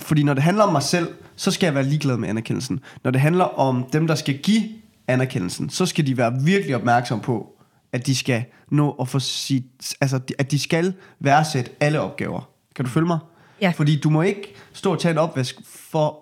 fordi 0.00 0.22
når 0.22 0.34
det 0.34 0.42
handler 0.42 0.64
om 0.64 0.72
mig 0.72 0.82
selv, 0.82 1.08
så 1.36 1.50
skal 1.50 1.66
jeg 1.66 1.74
være 1.74 1.84
ligeglad 1.84 2.16
med 2.16 2.28
anerkendelsen. 2.28 2.80
Når 3.04 3.10
det 3.10 3.20
handler 3.20 3.44
om 3.44 3.84
dem, 3.92 4.06
der 4.06 4.14
skal 4.14 4.38
give 4.38 4.62
anerkendelsen, 5.08 5.70
så 5.70 5.86
skal 5.86 6.06
de 6.06 6.16
være 6.16 6.32
virkelig 6.44 6.76
opmærksom 6.76 7.20
på, 7.20 7.56
at 7.92 8.06
de 8.06 8.16
skal 8.16 8.44
nå 8.70 8.90
at 9.00 9.08
få 9.08 9.18
sit, 9.18 9.64
altså, 10.00 10.20
at 10.38 10.50
de 10.50 10.58
skal 10.58 10.94
værdsætte 11.20 11.70
alle 11.80 12.00
opgaver. 12.00 12.48
Kan 12.76 12.84
du 12.84 12.90
følge 12.90 13.06
mig? 13.06 13.18
Ja. 13.60 13.72
Fordi 13.76 14.00
du 14.00 14.10
må 14.10 14.22
ikke 14.22 14.54
stå 14.72 14.92
og 14.92 15.00
tage 15.00 15.12
en 15.12 15.18
opvask 15.18 15.60
for, 15.64 16.18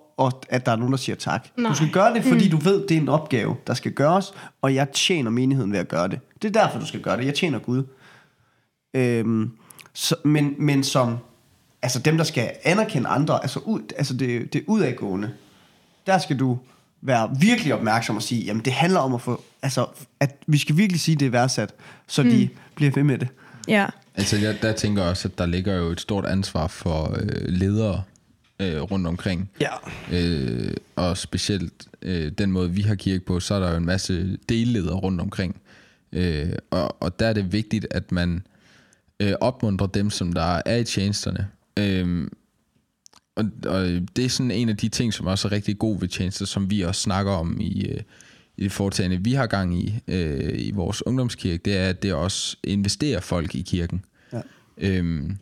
at 0.49 0.65
der 0.65 0.71
er 0.71 0.75
nogen, 0.75 0.91
der 0.91 0.97
siger 0.97 1.15
tak. 1.15 1.47
Nej. 1.57 1.69
Du 1.69 1.75
skal 1.75 1.89
gøre 1.89 2.13
det, 2.13 2.23
fordi 2.23 2.45
mm. 2.45 2.51
du 2.51 2.57
ved, 2.57 2.87
det 2.87 2.97
er 2.97 3.01
en 3.01 3.09
opgave, 3.09 3.55
der 3.67 3.73
skal 3.73 3.91
gøres, 3.91 4.33
og 4.61 4.75
jeg 4.75 4.91
tjener 4.91 5.29
menigheden 5.31 5.71
ved 5.71 5.79
at 5.79 5.87
gøre 5.87 6.07
det. 6.07 6.19
Det 6.41 6.55
er 6.55 6.63
derfor, 6.63 6.79
du 6.79 6.85
skal 6.85 7.01
gøre 7.01 7.17
det. 7.17 7.25
Jeg 7.25 7.33
tjener 7.33 7.59
Gud. 7.59 7.83
Øhm, 8.93 9.51
så, 9.93 10.15
men, 10.23 10.55
men 10.57 10.83
som 10.83 11.17
altså 11.81 11.99
dem, 11.99 12.17
der 12.17 12.23
skal 12.23 12.51
anerkende 12.63 13.09
andre, 13.09 13.41
altså, 13.41 13.59
ud, 13.59 13.81
altså 13.97 14.13
det, 14.13 14.53
det 14.53 14.63
udadgående, 14.67 15.31
der 16.07 16.17
skal 16.17 16.39
du 16.39 16.59
være 17.01 17.35
virkelig 17.39 17.73
opmærksom 17.73 18.15
og 18.15 18.21
sige, 18.21 18.43
jamen 18.43 18.65
det 18.65 18.73
handler 18.73 18.99
om 18.99 19.13
at 19.13 19.21
få, 19.21 19.43
altså 19.61 19.85
at 20.19 20.37
vi 20.47 20.57
skal 20.57 20.77
virkelig 20.77 21.01
sige, 21.01 21.15
det 21.15 21.25
er 21.25 21.29
værdsat, 21.29 21.73
så 22.07 22.23
mm. 22.23 22.29
de 22.29 22.49
bliver 22.75 22.91
ved 22.91 23.03
med 23.03 23.17
det. 23.17 23.27
Ja. 23.67 23.87
Altså 24.15 24.37
jeg, 24.37 24.61
der 24.61 24.73
tænker 24.73 25.03
også, 25.03 25.27
at 25.27 25.37
der 25.37 25.45
ligger 25.45 25.75
jo 25.75 25.89
et 25.89 26.01
stort 26.01 26.25
ansvar 26.25 26.67
for 26.67 27.17
øh, 27.19 27.47
ledere 27.47 28.03
øh, 28.61 28.81
rundt 28.81 29.07
omkring. 29.07 29.49
Ja. 29.61 29.73
Øh, 30.11 30.73
og 30.95 31.17
specielt 31.17 31.87
øh, 32.01 32.31
den 32.31 32.51
måde, 32.51 32.71
vi 32.71 32.81
har 32.81 32.95
kirke 32.95 33.25
på, 33.25 33.39
så 33.39 33.53
er 33.53 33.59
der 33.59 33.71
jo 33.71 33.77
en 33.77 33.85
masse 33.85 34.37
delledere 34.49 34.95
rundt 34.95 35.21
omkring. 35.21 35.61
Øh, 36.11 36.53
og, 36.69 37.01
og 37.01 37.19
der 37.19 37.27
er 37.27 37.33
det 37.33 37.53
vigtigt, 37.53 37.87
at 37.91 38.11
man 38.11 38.43
øh, 39.19 39.33
opmuntrer 39.41 39.87
dem, 39.87 40.09
som 40.09 40.33
der 40.33 40.61
er 40.65 40.75
i 40.75 40.83
tjenesterne. 40.83 41.47
Øh, 41.79 42.27
og, 43.35 43.45
og 43.65 43.85
det 44.15 44.25
er 44.25 44.29
sådan 44.29 44.51
en 44.51 44.69
af 44.69 44.77
de 44.77 44.89
ting, 44.89 45.13
som 45.13 45.27
også 45.27 45.47
er 45.47 45.51
rigtig 45.51 45.77
god 45.79 45.99
ved 45.99 46.07
tjenester, 46.07 46.45
som 46.45 46.71
vi 46.71 46.81
også 46.81 47.01
snakker 47.01 47.31
om 47.31 47.57
i, 47.61 47.85
øh, 47.85 47.99
i 48.57 48.63
det 48.63 48.71
foretagende, 48.71 49.23
vi 49.23 49.33
har 49.33 49.47
gang 49.47 49.83
i 49.83 49.99
øh, 50.07 50.59
i 50.59 50.71
vores 50.71 51.05
ungdomskirke, 51.05 51.61
det 51.65 51.77
er, 51.77 51.89
at 51.89 52.03
det 52.03 52.13
også 52.13 52.57
investerer 52.63 53.19
folk 53.19 53.55
i 53.55 53.61
kirken. 53.61 54.05
Ja. 54.33 54.41
Øhm, 54.77 55.37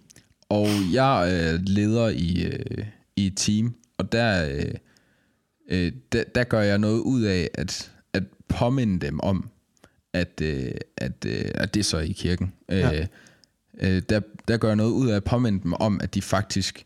og 0.50 0.68
jeg 0.94 1.36
er 1.36 1.58
leder 1.62 2.10
i, 2.10 2.44
øh, 2.44 2.86
i 3.20 3.28
et 3.28 3.38
team, 3.38 3.76
og 3.98 4.12
der, 4.12 4.50
øh, 4.50 4.74
øh, 5.70 5.92
der, 6.12 6.24
der 6.36 6.44
gør 6.44 6.62
jeg 6.62 6.78
noget 6.78 7.00
ud 7.00 7.22
af 7.22 7.50
at, 7.54 7.92
at 8.14 8.24
påminde 8.48 9.06
dem 9.06 9.20
om, 9.20 9.50
at, 10.14 10.42
øh, 10.42 10.72
at, 10.98 11.26
øh, 11.26 11.52
at 11.56 11.74
det 11.74 11.80
er 11.80 11.84
så 11.84 11.98
i 11.98 12.12
kirken. 12.12 12.54
Ja. 12.70 13.00
Øh, 13.00 13.06
øh, 13.80 14.02
der, 14.10 14.22
der 14.48 14.58
gør 14.58 14.68
jeg 14.68 14.76
noget 14.76 14.92
ud 14.92 15.10
af 15.10 15.16
at 15.16 15.24
påminde 15.24 15.64
dem 15.64 15.74
om, 15.74 16.00
at 16.04 16.16
de 16.16 16.22
faktisk 16.22 16.86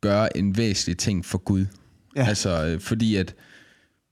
gør 0.00 0.28
en 0.34 0.56
væsentlig 0.56 0.98
ting 0.98 1.26
for 1.26 1.38
Gud. 1.38 1.66
Ja. 2.16 2.26
Altså, 2.26 2.66
øh, 2.66 2.80
fordi 2.80 3.16
at 3.16 3.34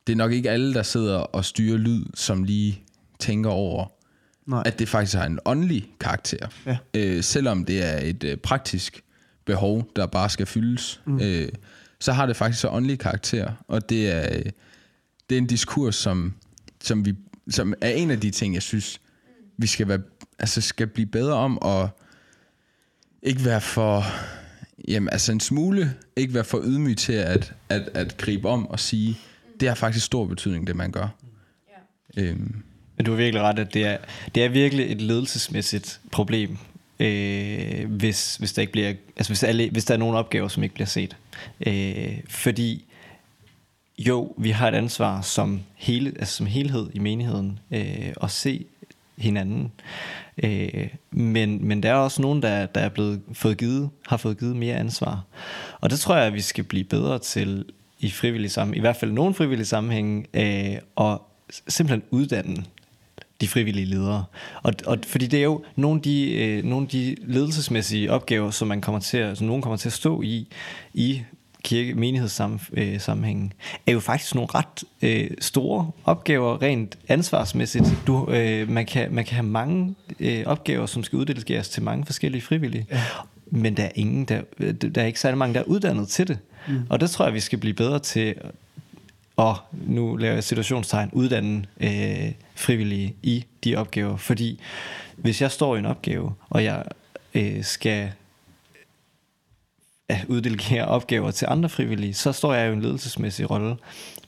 det 0.07 0.13
er 0.13 0.17
nok 0.17 0.33
ikke 0.33 0.51
alle, 0.51 0.75
der 0.75 0.83
sidder 0.83 1.17
og 1.17 1.45
styrer 1.45 1.77
lyd, 1.77 2.05
som 2.15 2.45
lige 2.45 2.83
tænker 3.19 3.51
over, 3.51 3.93
Nej. 4.47 4.63
at 4.67 4.79
det 4.79 4.89
faktisk 4.89 5.17
har 5.17 5.27
en 5.27 5.39
åndelig 5.45 5.89
karakter. 6.01 6.49
Ja. 6.67 6.79
Øh, 6.95 7.23
selvom 7.23 7.65
det 7.65 7.83
er 7.83 7.99
et 8.03 8.25
øh, 8.25 8.37
praktisk 8.37 9.05
behov, 9.51 9.91
der 9.97 10.07
bare 10.07 10.31
skal 10.31 10.47
fyldes, 10.47 11.01
mm. 11.07 11.21
øh, 11.21 11.49
så 12.01 12.13
har 12.13 12.27
det 12.27 12.37
faktisk 12.37 12.61
så 12.61 12.69
åndelig 12.69 12.99
karakter. 12.99 13.53
Og 13.69 13.89
det 13.89 14.11
er, 14.11 14.37
øh, 14.37 14.45
det 15.31 15.37
er 15.37 15.39
en 15.39 15.47
diskurs, 15.47 15.97
som, 15.97 16.35
som, 16.83 17.07
vi, 17.07 17.15
som 17.51 17.75
er 17.81 17.91
en 17.91 18.11
af 18.11 18.21
de 18.21 18.31
ting, 18.31 18.55
jeg 18.55 18.63
synes, 18.63 19.01
vi 19.57 19.67
skal, 19.67 19.89
være, 19.89 20.01
altså 20.39 20.61
skal 20.61 20.87
blive 20.87 21.07
bedre 21.07 21.35
om, 21.35 21.59
og 21.59 21.89
ikke 23.23 23.45
være 23.45 23.61
for 23.61 24.05
Jamen, 24.89 25.09
altså 25.13 25.33
en 25.33 25.41
smule, 25.41 25.95
ikke 26.17 26.35
være 26.35 26.45
for 26.45 26.61
ydmyg 26.65 26.97
til 26.97 27.13
at, 27.13 27.53
at, 27.69 27.89
at 27.95 28.17
gribe 28.17 28.49
om 28.49 28.67
og 28.67 28.81
sige, 28.81 29.19
det 29.61 29.69
har 29.69 29.75
faktisk 29.75 30.07
stor 30.07 30.25
betydning, 30.25 30.67
det 30.67 30.77
man 30.77 30.93
gør. 30.93 31.09
Ja. 32.17 32.23
Øhm. 32.23 32.63
Men 32.97 33.05
du 33.07 33.11
har 33.11 33.17
virkelig 33.17 33.43
ret, 33.43 33.59
at 33.59 33.75
det 33.75 33.87
er, 33.87 33.99
det 34.35 34.45
er 34.45 34.49
virkelig 34.49 34.93
et 34.93 35.01
ledelsesmæssigt 35.01 36.01
problem, 36.13 36.59
øh, 37.01 37.91
hvis, 37.91 38.37
hvis, 38.37 38.53
der 38.53 38.61
ikke 38.61 38.73
bliver, 38.73 38.93
altså 39.17 39.31
hvis, 39.31 39.43
alle, 39.43 39.71
hvis 39.71 39.85
der 39.85 39.95
er 39.95 39.99
nogle 39.99 40.19
opgaver, 40.19 40.49
som 40.49 40.63
ikke 40.63 40.75
bliver 40.75 40.87
set. 40.87 41.17
Øh, 41.67 42.19
fordi 42.29 42.85
jo, 43.99 44.35
vi 44.39 44.51
har 44.51 44.69
et 44.69 44.75
ansvar 44.75 45.21
som, 45.21 45.61
hele, 45.75 46.13
altså 46.19 46.37
som 46.37 46.47
helhed 46.47 46.91
i 46.95 46.99
menigheden 46.99 47.59
øh, 47.71 48.13
at 48.23 48.31
se 48.31 48.65
hinanden. 49.19 49.73
Øh, 50.43 50.89
men, 51.11 51.69
men 51.69 51.83
der 51.83 51.91
er 51.91 51.95
også 51.95 52.23
nogen, 52.23 52.43
der, 52.43 52.67
der 52.67 52.81
er 52.81 52.89
blevet 52.89 53.23
fået 53.33 53.59
givet, 53.59 53.91
har 54.07 54.17
fået 54.17 54.39
givet 54.39 54.57
mere 54.57 54.77
ansvar. 54.77 55.25
Og 55.81 55.91
det 55.91 56.01
tror 56.01 56.17
jeg, 56.17 56.27
at 56.27 56.35
vi 56.35 56.41
skal 56.41 56.65
blive 56.65 56.85
bedre 56.85 57.19
til 57.19 57.65
i 57.99 58.11
frivillige 58.11 58.51
sammen, 58.51 58.77
i 58.77 58.81
hvert 58.81 58.97
fald 58.97 59.13
nogle 59.13 59.35
frivillige 59.35 59.67
sammenhænge, 59.67 60.25
øh, 60.35 60.79
og 60.97 61.23
simpelthen 61.69 62.03
uddanne 62.11 62.65
de 63.41 63.49
frivillige 63.49 63.87
ledere. 63.87 64.25
Og, 64.63 64.75
og 64.87 64.99
fordi 65.07 65.27
det 65.27 65.39
er 65.39 65.45
jo 65.45 65.65
nogle 65.77 65.99
af 65.99 66.03
de, 66.03 66.33
øh, 66.33 66.65
nogle 66.65 66.85
af 66.85 66.89
de 66.89 67.17
ledelsesmæssige 67.25 68.13
opgaver, 68.13 68.51
som 68.51 68.69
man 68.69 68.81
kommer 68.81 69.01
til 69.01 69.19
at, 69.19 69.39
som 69.39 69.47
nogen 69.47 69.63
kommer 69.63 69.77
til 69.77 69.89
at 69.89 69.93
stå 69.93 70.23
i, 70.23 70.49
i 70.95 71.23
kirke, 71.65 71.95
menighedssammenhængen, 71.95 73.53
er 73.87 73.93
jo 73.93 74.01
faktisk 74.01 74.35
nogle 74.35 74.49
ret 74.55 74.85
øh, 75.03 75.31
store 75.41 75.91
opgaver 76.05 76.63
rent 76.63 76.99
ansvarsmæssigt. 77.09 77.87
Du, 78.07 78.31
øh, 78.31 78.69
man, 78.69 78.87
kan, 78.87 79.15
man 79.15 79.25
kan 79.25 79.35
have 79.35 79.47
mange 79.47 79.95
øh, 80.21 80.43
opgaver, 80.47 80.87
som 80.87 81.05
skal 81.05 81.17
uddelegeres 81.17 81.69
til 81.69 81.83
mange 81.83 82.07
forskellige 82.07 82.43
frivillige. 82.43 82.87
Ja. 82.91 83.03
Men 83.51 83.77
der 83.77 83.83
er 83.83 83.91
ingen, 83.95 84.25
der, 84.25 84.41
der 84.73 85.03
er 85.03 85.07
ikke 85.07 85.21
særlig 85.21 85.39
mange, 85.39 85.55
der 85.55 85.61
er 85.61 85.65
uddannet 85.65 86.09
til 86.09 86.29
det. 86.29 86.39
Mm. 86.69 86.83
Og 86.89 87.01
det 87.01 87.11
tror 87.11 87.25
jeg, 87.25 87.35
vi 87.35 87.41
skal 87.41 87.59
blive 87.59 87.75
bedre 87.75 87.99
til 87.99 88.35
og 89.41 89.57
nu 89.73 90.17
laver 90.17 90.35
jeg 90.35 90.45
situationstegn, 90.45 91.11
uddanne 91.13 91.65
øh, 91.81 92.33
frivillige 92.55 93.15
i 93.23 93.45
de 93.65 93.77
opgaver. 93.77 94.17
Fordi 94.17 94.61
hvis 95.17 95.43
jeg 95.43 95.51
står 95.51 95.77
i 95.77 95.79
en 95.79 95.87
opgave, 95.87 96.35
og 96.51 96.65
jeg 96.65 96.85
øh, 97.35 97.65
skal 97.65 98.13
at 100.09 100.25
uddelegere 100.29 100.85
opgaver 100.85 101.31
til 101.31 101.47
andre 101.51 101.69
frivillige, 101.69 102.15
så 102.15 102.33
står 102.33 102.55
jeg 102.55 102.67
jo 102.67 102.71
i 102.71 102.75
en 102.75 102.83
ledelsesmæssig 102.83 103.51
rolle. 103.51 103.77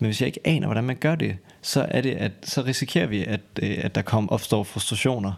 Men 0.00 0.06
hvis 0.06 0.20
jeg 0.20 0.26
ikke 0.26 0.40
aner, 0.44 0.66
hvordan 0.66 0.84
man 0.84 0.96
gør 0.96 1.14
det, 1.14 1.36
så, 1.62 1.86
er 1.88 2.00
det, 2.00 2.10
at, 2.10 2.32
så 2.42 2.62
risikerer 2.62 3.06
vi, 3.06 3.24
at, 3.24 3.40
øh, 3.62 3.78
at 3.78 3.94
der 3.94 4.02
kommer 4.02 4.32
opstår 4.32 4.64
frustrationer. 4.64 5.32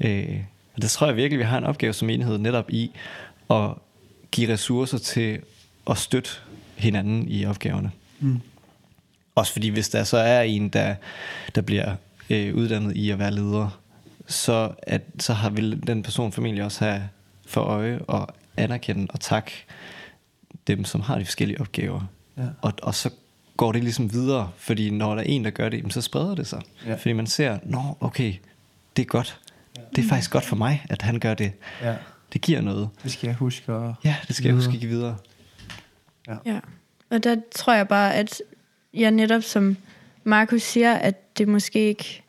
Øh, 0.00 0.40
og 0.74 0.82
det 0.82 0.90
tror 0.90 1.06
jeg 1.06 1.16
virkelig, 1.16 1.38
vi 1.38 1.44
har 1.44 1.58
en 1.58 1.64
opgave 1.64 1.92
som 1.92 2.10
enhed 2.10 2.38
netop 2.38 2.70
i 2.70 2.90
at 3.50 3.70
give 4.30 4.52
ressourcer 4.52 4.98
til 4.98 5.38
at 5.90 5.98
støtte 5.98 6.30
hinanden 6.76 7.28
i 7.28 7.46
opgaverne. 7.46 7.90
Mm. 8.20 8.40
Også 9.34 9.52
fordi 9.52 9.68
hvis 9.68 9.88
der 9.88 10.04
så 10.04 10.16
er 10.16 10.42
en, 10.42 10.68
der, 10.68 10.94
der 11.54 11.60
bliver 11.60 11.94
øh, 12.30 12.54
uddannet 12.54 12.96
i 12.96 13.10
at 13.10 13.18
være 13.18 13.30
leder, 13.30 13.78
så, 14.26 14.72
at, 14.82 15.02
så 15.18 15.32
har 15.32 15.50
vil 15.50 15.86
den 15.86 16.02
person 16.02 16.32
formentlig 16.32 16.64
også 16.64 16.84
have 16.84 17.08
for 17.46 17.60
øje 17.60 17.98
og 17.98 18.34
anerkende 18.56 19.06
og 19.10 19.20
takke 19.20 19.52
dem, 20.66 20.84
som 20.84 21.00
har 21.00 21.18
de 21.18 21.24
forskellige 21.24 21.60
opgaver. 21.60 22.00
Ja. 22.38 22.42
Og, 22.62 22.72
og 22.82 22.94
så 22.94 23.10
går 23.56 23.72
det 23.72 23.82
ligesom 23.82 24.12
videre, 24.12 24.50
fordi 24.56 24.90
når 24.90 25.14
der 25.14 25.22
er 25.22 25.26
en, 25.26 25.44
der 25.44 25.50
gør 25.50 25.68
det, 25.68 25.92
så 25.92 26.00
spreder 26.00 26.34
det 26.34 26.46
sig. 26.46 26.62
Ja. 26.86 26.94
Fordi 26.94 27.12
man 27.12 27.26
ser, 27.26 27.58
nå 27.64 27.96
okay, 28.00 28.34
det 28.96 29.02
er 29.02 29.06
godt. 29.06 29.40
Ja. 29.76 29.82
Det 29.96 30.04
er 30.04 30.08
faktisk 30.08 30.30
godt 30.30 30.44
for 30.44 30.56
mig, 30.56 30.86
at 30.90 31.02
han 31.02 31.20
gør 31.20 31.34
det. 31.34 31.52
Ja. 31.82 31.94
Det 32.32 32.40
giver 32.40 32.60
noget. 32.60 32.88
Det 33.02 33.12
skal 33.12 33.26
jeg 33.26 33.36
huske 33.36 33.72
at 33.72 33.92
Ja, 34.04 34.16
det 34.28 34.36
skal 34.36 34.44
videre. 34.44 34.56
jeg 34.56 34.64
huske 34.66 34.74
at 34.76 34.80
give 34.80 34.90
videre. 34.90 35.16
Ja. 36.28 36.36
ja. 36.46 36.60
Og 37.10 37.24
der 37.24 37.36
tror 37.54 37.72
jeg 37.72 37.88
bare, 37.88 38.14
at 38.14 38.42
jeg 38.94 39.10
netop 39.10 39.42
som 39.42 39.76
Markus 40.24 40.62
siger, 40.62 40.94
at 40.94 41.38
det 41.38 41.48
måske 41.48 41.88
ikke 41.88 42.22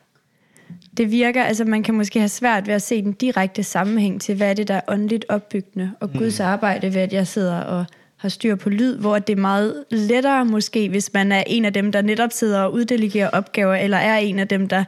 det 0.96 1.10
virker, 1.10 1.44
altså 1.44 1.64
man 1.64 1.82
kan 1.82 1.94
måske 1.94 2.18
have 2.18 2.28
svært 2.28 2.66
ved 2.66 2.74
at 2.74 2.82
se 2.82 3.02
den 3.02 3.12
direkte 3.12 3.62
sammenhæng 3.62 4.20
til, 4.20 4.34
hvad 4.34 4.50
er 4.50 4.54
det, 4.54 4.68
der 4.68 4.74
er 4.74 4.80
åndeligt 4.88 5.24
opbyggende, 5.28 5.92
og 6.00 6.10
mm. 6.12 6.18
Guds 6.18 6.40
arbejde 6.40 6.94
ved, 6.94 7.00
at 7.00 7.12
jeg 7.12 7.26
sidder 7.26 7.60
og 7.60 7.84
har 8.16 8.28
styr 8.28 8.54
på 8.54 8.68
lyd, 8.68 8.98
hvor 8.98 9.18
det 9.18 9.32
er 9.32 9.40
meget 9.40 9.84
lettere 9.90 10.44
måske, 10.44 10.88
hvis 10.88 11.12
man 11.12 11.32
er 11.32 11.42
en 11.46 11.64
af 11.64 11.72
dem, 11.72 11.92
der 11.92 12.02
netop 12.02 12.32
sidder 12.32 12.60
og 12.60 12.72
uddelegerer 12.72 13.30
opgaver, 13.30 13.74
eller 13.74 13.96
er 13.96 14.16
en 14.16 14.38
af 14.38 14.48
dem, 14.48 14.68
der, 14.68 14.84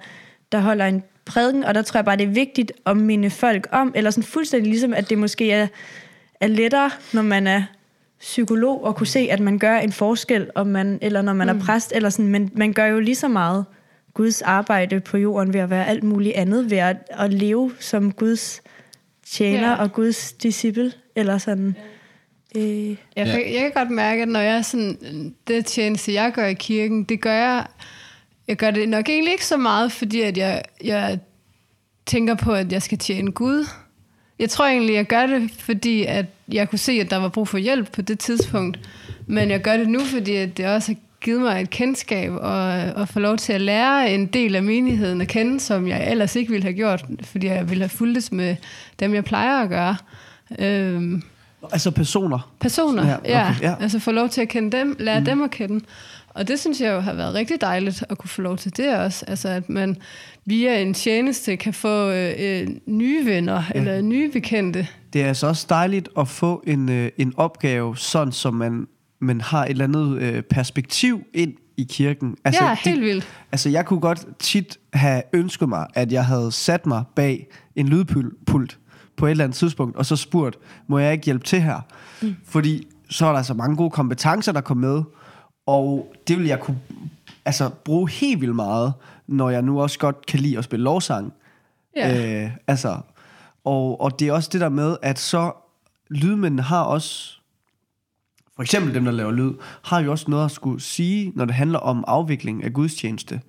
der 0.53 0.61
holder 0.61 0.87
en 0.87 1.03
prædiken, 1.25 1.65
og 1.65 1.75
der 1.75 1.83
tror 1.83 1.99
jeg 1.99 2.05
bare, 2.05 2.17
det 2.17 2.27
er 2.27 2.31
vigtigt 2.31 2.73
at 2.87 2.97
minde 2.97 3.31
folk 3.31 3.69
om, 3.73 3.93
eller 3.95 4.11
sådan 4.11 4.25
fuldstændig 4.25 4.71
ligesom, 4.71 4.95
at 4.95 5.11
det 5.11 5.19
måske 5.19 5.53
er, 5.53 5.67
er 6.41 6.47
lettere, 6.47 6.91
når 7.13 7.23
man 7.23 7.47
er 7.47 7.63
psykolog, 8.21 8.89
at 8.89 8.97
kunne 8.97 9.07
se, 9.07 9.29
at 9.31 9.41
man 9.41 9.59
gør 9.59 9.77
en 9.77 9.93
forskel, 9.93 10.51
om 10.55 10.67
man, 10.67 10.99
eller 11.03 11.23
når 11.23 11.33
man 11.33 11.53
mm. 11.53 11.59
er 11.59 11.65
præst, 11.65 11.93
eller 11.95 12.11
sådan, 12.11 12.29
men 12.31 12.51
man 12.55 12.73
gør 12.73 12.87
jo 12.87 13.01
lige 13.01 13.15
så 13.15 13.29
meget 13.29 13.65
Guds 14.15 14.43
arbejde 14.43 15.01
på 15.01 15.17
jorden 15.17 15.53
ved 15.53 15.61
at 15.61 15.71
være 15.71 15.87
alt 15.87 16.03
muligt 16.03 16.35
andet, 16.35 16.71
ved 16.71 16.79
at, 16.79 16.97
at 17.11 17.33
leve 17.33 17.73
som 17.81 18.13
Guds 18.13 18.63
tjener 19.27 19.71
ja. 19.71 19.75
og 19.75 19.93
Guds 19.93 20.33
disciple, 20.33 20.93
eller 21.17 21.39
sådan. 21.39 21.77
Øh. 22.57 22.89
Jeg, 23.17 23.27
kan, 23.27 23.55
jeg 23.55 23.61
kan 23.61 23.73
godt 23.75 23.91
mærke, 23.91 24.23
at 24.23 24.29
når 24.29 24.41
jeg 24.41 24.65
sådan, 24.65 25.35
det 25.47 25.67
tjeneste, 25.67 26.13
jeg 26.13 26.33
gør 26.33 26.47
i 26.47 26.55
kirken, 26.55 27.05
det 27.05 27.21
gør 27.21 27.33
jeg, 27.33 27.67
jeg 28.49 28.57
gør 28.57 28.71
det 28.71 28.89
nok 28.89 29.09
egentlig 29.09 29.33
ikke 29.33 29.47
så 29.47 29.57
meget, 29.57 29.93
fordi 29.93 30.21
at 30.21 30.39
jeg, 30.39 30.63
jeg 30.85 31.19
tænker 32.07 32.35
på, 32.35 32.53
at 32.53 32.73
jeg 32.73 32.83
skal 32.83 32.99
tjene 32.99 33.33
Gud. 33.33 33.67
Jeg 34.39 34.51
tror 34.51 34.67
egentlig, 34.67 34.95
jeg 34.95 35.07
gør 35.07 35.27
det, 35.27 35.51
fordi 35.59 36.05
at 36.05 36.27
jeg 36.53 36.71
kunne 36.71 36.79
se, 36.79 36.93
at 36.93 37.11
der 37.11 37.17
var 37.17 37.29
brug 37.29 37.49
for 37.49 37.59
hjælp 37.59 37.93
på 37.93 38.03
det 38.03 38.19
tidspunkt. 38.19 38.81
Men 39.27 39.51
jeg 39.51 39.61
gør 39.61 39.77
det 39.77 39.89
nu, 39.89 40.01
fordi 40.01 40.37
at 40.37 40.57
det 40.57 40.67
også 40.67 40.93
har 40.93 40.97
givet 41.21 41.41
mig 41.41 41.61
et 41.61 41.71
kendskab 41.71 42.33
og, 42.33 42.69
og 42.97 43.09
få 43.09 43.21
lov 43.21 43.37
til 43.37 43.53
at 43.53 43.61
lære 43.61 44.15
en 44.15 44.27
del 44.27 44.57
af 44.57 44.63
menigheden 44.63 45.21
at 45.21 45.29
kende, 45.29 45.61
som 45.61 45.89
jeg 45.89 46.11
ellers 46.11 46.37
ikke 46.37 46.51
ville 46.51 46.63
have 46.63 46.75
gjort, 46.75 47.05
fordi 47.23 47.47
jeg 47.47 47.69
ville 47.71 47.83
have 47.83 47.89
fulgtes 47.89 48.33
med 48.33 48.57
dem, 49.01 49.15
jeg 49.15 49.25
plejer 49.25 49.63
at 49.63 49.69
gøre. 49.69 49.97
Øhm, 50.59 51.23
altså 51.73 51.91
personer? 51.91 52.53
Personer, 52.61 53.07
ja, 53.07 53.19
okay, 53.19 53.31
ja. 53.31 53.55
ja. 53.63 53.75
Altså 53.81 53.99
få 53.99 54.11
lov 54.11 54.29
til 54.29 54.41
at 54.41 54.49
kende 54.49 54.77
dem, 54.77 54.97
lære 54.99 55.19
mm. 55.21 55.25
dem 55.25 55.43
at 55.43 55.51
kende. 55.51 55.85
Og 56.37 56.49
det 56.49 56.61
synes 56.61 56.81
jeg 56.81 56.93
jo 56.93 57.01
har 57.01 57.13
været 57.13 57.35
rigtig 57.35 57.61
dejligt 57.61 58.05
at 58.09 58.19
kunne 58.19 58.31
få 58.31 58.43
lov 58.43 58.57
til 58.57 58.77
det 58.77 58.97
også. 58.99 59.25
Altså 59.29 59.49
at 59.49 59.69
man 59.69 59.97
via 60.45 60.83
en 60.83 60.95
tjeneste 60.95 61.57
kan 61.57 61.75
få 61.75 62.11
øh, 62.11 62.35
øh 62.39 62.69
nye 62.87 63.27
venner 63.27 63.63
ja. 63.75 63.79
eller 63.79 64.01
nye 64.01 64.31
bekendte. 64.33 64.89
Det 65.13 65.23
er 65.23 65.29
altså 65.29 65.47
også 65.47 65.67
dejligt 65.69 66.09
at 66.19 66.29
få 66.29 66.63
en, 66.67 66.89
øh, 66.89 67.11
en 67.19 67.33
opgave, 67.37 67.97
sådan 67.97 68.33
som 68.33 68.55
man, 68.55 68.87
man 69.21 69.41
har 69.41 69.65
et 69.65 69.71
eller 69.71 69.85
andet 69.85 70.23
øh, 70.23 70.43
perspektiv 70.43 71.23
ind 71.35 71.55
i 71.77 71.87
kirken. 71.91 72.37
Altså, 72.45 72.65
ja, 72.65 72.77
helt 72.85 72.97
det, 72.97 73.05
vildt. 73.05 73.29
Altså 73.53 73.69
jeg 73.69 73.87
kunne 73.87 74.01
godt 74.01 74.27
tit 74.39 74.79
have 74.93 75.23
ønsket 75.33 75.69
mig, 75.69 75.87
at 75.95 76.13
jeg 76.13 76.25
havde 76.25 76.53
sat 76.53 76.87
mig 76.87 77.05
bag 77.15 77.47
en 77.77 77.89
lydpult 77.89 78.79
på 79.17 79.27
et 79.27 79.31
eller 79.31 79.45
andet 79.45 79.57
tidspunkt, 79.57 79.97
og 79.97 80.07
så 80.07 80.17
spurgt, 80.17 80.59
må 80.87 80.99
jeg 80.99 81.13
ikke 81.13 81.25
hjælpe 81.25 81.45
til 81.45 81.61
her? 81.61 81.81
Mm. 82.23 82.37
Fordi 82.45 82.87
så 83.11 83.27
er 83.27 83.33
der 83.33 83.43
så 83.43 83.55
mange 83.55 83.77
gode 83.77 83.91
kompetencer, 83.91 84.53
der 84.53 84.61
kom 84.61 84.77
med, 84.77 85.03
og 85.67 86.15
det 86.29 86.39
vil 86.39 86.47
jeg 86.47 86.61
kunne 86.61 86.81
altså, 87.45 87.69
bruge 87.69 88.11
helt 88.11 88.41
vildt 88.41 88.57
meget, 88.57 88.93
når 89.27 89.51
jeg 89.51 89.63
nu 89.63 89.83
også 89.83 89.99
godt 89.99 90.27
kan 90.27 90.41
lide 90.41 90.59
at 90.59 90.65
spille 90.65 90.85
lovsang. 90.85 91.33
Ja. 91.97 92.45
Øh, 92.45 92.51
altså, 92.67 93.01
og, 93.65 94.01
og 94.01 94.21
det 94.21 94.29
er 94.29 94.33
også 94.33 94.51
det 94.53 94.61
der 94.61 94.69
med, 94.69 94.97
at 95.03 95.19
så 95.19 95.53
lydmændene 96.11 96.63
har 96.63 96.83
også, 96.83 97.39
for 98.57 98.63
eksempel 98.63 98.95
dem, 98.95 99.05
der 99.05 99.13
laver 99.13 99.33
lyd, 99.33 99.53
har 99.83 100.01
jo 100.01 100.11
også 100.11 100.31
noget 100.31 100.45
at 100.45 100.51
skulle 100.51 100.81
sige, 100.81 101.33
når 101.35 101.45
det 101.45 101.55
handler 101.55 101.79
om 101.79 102.05
afvikling 102.07 102.65
af 102.65 102.73
gudstjeneste. 102.73 103.41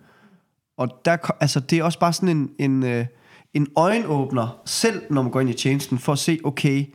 Og 0.77 1.01
der, 1.05 1.17
altså, 1.39 1.59
det 1.59 1.79
er 1.79 1.83
også 1.83 1.99
bare 1.99 2.13
sådan 2.13 2.37
en, 2.37 2.49
en, 2.59 2.83
øh, 2.83 3.05
en 3.53 3.67
øjenåbner, 3.75 4.61
selv 4.65 5.01
når 5.09 5.21
man 5.21 5.31
går 5.31 5.39
ind 5.41 5.49
i 5.49 5.53
tjenesten, 5.53 5.99
for 5.99 6.11
at 6.11 6.19
se, 6.19 6.39
okay, 6.43 6.85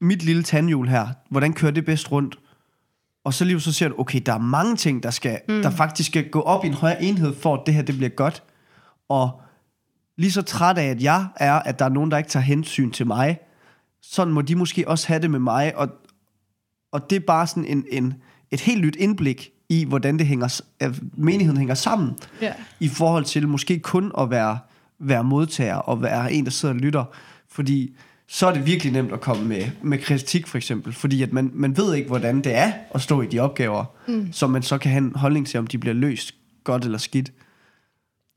mit 0.00 0.22
lille 0.22 0.42
tandhjul 0.42 0.88
her, 0.88 1.08
hvordan 1.30 1.52
kører 1.52 1.72
det 1.72 1.84
bedst 1.84 2.12
rundt? 2.12 2.38
Og 3.28 3.34
så 3.34 3.44
lige 3.44 3.60
så 3.60 3.72
ser 3.72 3.88
du, 3.88 3.94
okay, 3.98 4.20
der 4.26 4.32
er 4.32 4.38
mange 4.38 4.76
ting, 4.76 5.02
der, 5.02 5.10
skal, 5.10 5.40
mm. 5.48 5.62
der 5.62 5.70
faktisk 5.70 6.10
skal 6.10 6.30
gå 6.30 6.40
op 6.40 6.64
i 6.64 6.68
en 6.68 6.74
højere 6.74 7.02
enhed, 7.02 7.34
for 7.34 7.54
at 7.54 7.60
det 7.66 7.74
her 7.74 7.82
det 7.82 7.96
bliver 7.96 8.08
godt. 8.08 8.42
Og 9.08 9.40
lige 10.16 10.32
så 10.32 10.42
træt 10.42 10.78
af, 10.78 10.84
at 10.84 11.02
jeg 11.02 11.26
er, 11.36 11.54
at 11.54 11.78
der 11.78 11.84
er 11.84 11.88
nogen, 11.88 12.10
der 12.10 12.18
ikke 12.18 12.30
tager 12.30 12.44
hensyn 12.44 12.90
til 12.90 13.06
mig, 13.06 13.38
sådan 14.02 14.34
må 14.34 14.42
de 14.42 14.54
måske 14.54 14.88
også 14.88 15.08
have 15.08 15.22
det 15.22 15.30
med 15.30 15.38
mig. 15.38 15.76
Og, 15.76 15.88
og 16.92 17.10
det 17.10 17.16
er 17.16 17.20
bare 17.26 17.46
sådan 17.46 17.64
en, 17.64 17.84
en, 17.90 18.14
et 18.50 18.60
helt 18.60 18.80
nyt 18.84 18.96
indblik 18.96 19.50
i, 19.68 19.84
hvordan 19.84 20.18
det 20.18 20.26
hænger, 20.26 20.60
at 20.80 21.00
menigheden 21.16 21.58
hænger 21.58 21.74
sammen, 21.74 22.16
yeah. 22.42 22.54
i 22.80 22.88
forhold 22.88 23.24
til 23.24 23.48
måske 23.48 23.78
kun 23.78 24.12
at 24.18 24.30
være, 24.30 24.58
være 24.98 25.24
modtager 25.24 25.76
og 25.76 26.02
være 26.02 26.32
en, 26.32 26.44
der 26.44 26.50
sidder 26.50 26.74
og 26.74 26.80
lytter. 26.80 27.04
Fordi 27.48 27.96
så 28.30 28.46
er 28.46 28.52
det 28.52 28.66
virkelig 28.66 28.92
nemt 28.92 29.12
at 29.12 29.20
komme 29.20 29.44
med, 29.44 29.62
med 29.82 29.98
kritik 29.98 30.46
for 30.46 30.56
eksempel, 30.56 30.92
fordi 30.92 31.22
at 31.22 31.32
man, 31.32 31.50
man 31.54 31.76
ved 31.76 31.94
ikke, 31.94 32.08
hvordan 32.08 32.40
det 32.40 32.54
er 32.54 32.72
at 32.94 33.02
stå 33.02 33.22
i 33.22 33.26
de 33.26 33.38
opgaver, 33.38 33.84
mm. 34.08 34.32
som 34.32 34.50
man 34.50 34.62
så 34.62 34.78
kan 34.78 34.90
have 34.90 35.04
en 35.04 35.12
holdning 35.14 35.46
til, 35.46 35.58
om 35.58 35.66
de 35.66 35.78
bliver 35.78 35.94
løst 35.94 36.34
godt 36.64 36.84
eller 36.84 36.98
skidt. 36.98 37.32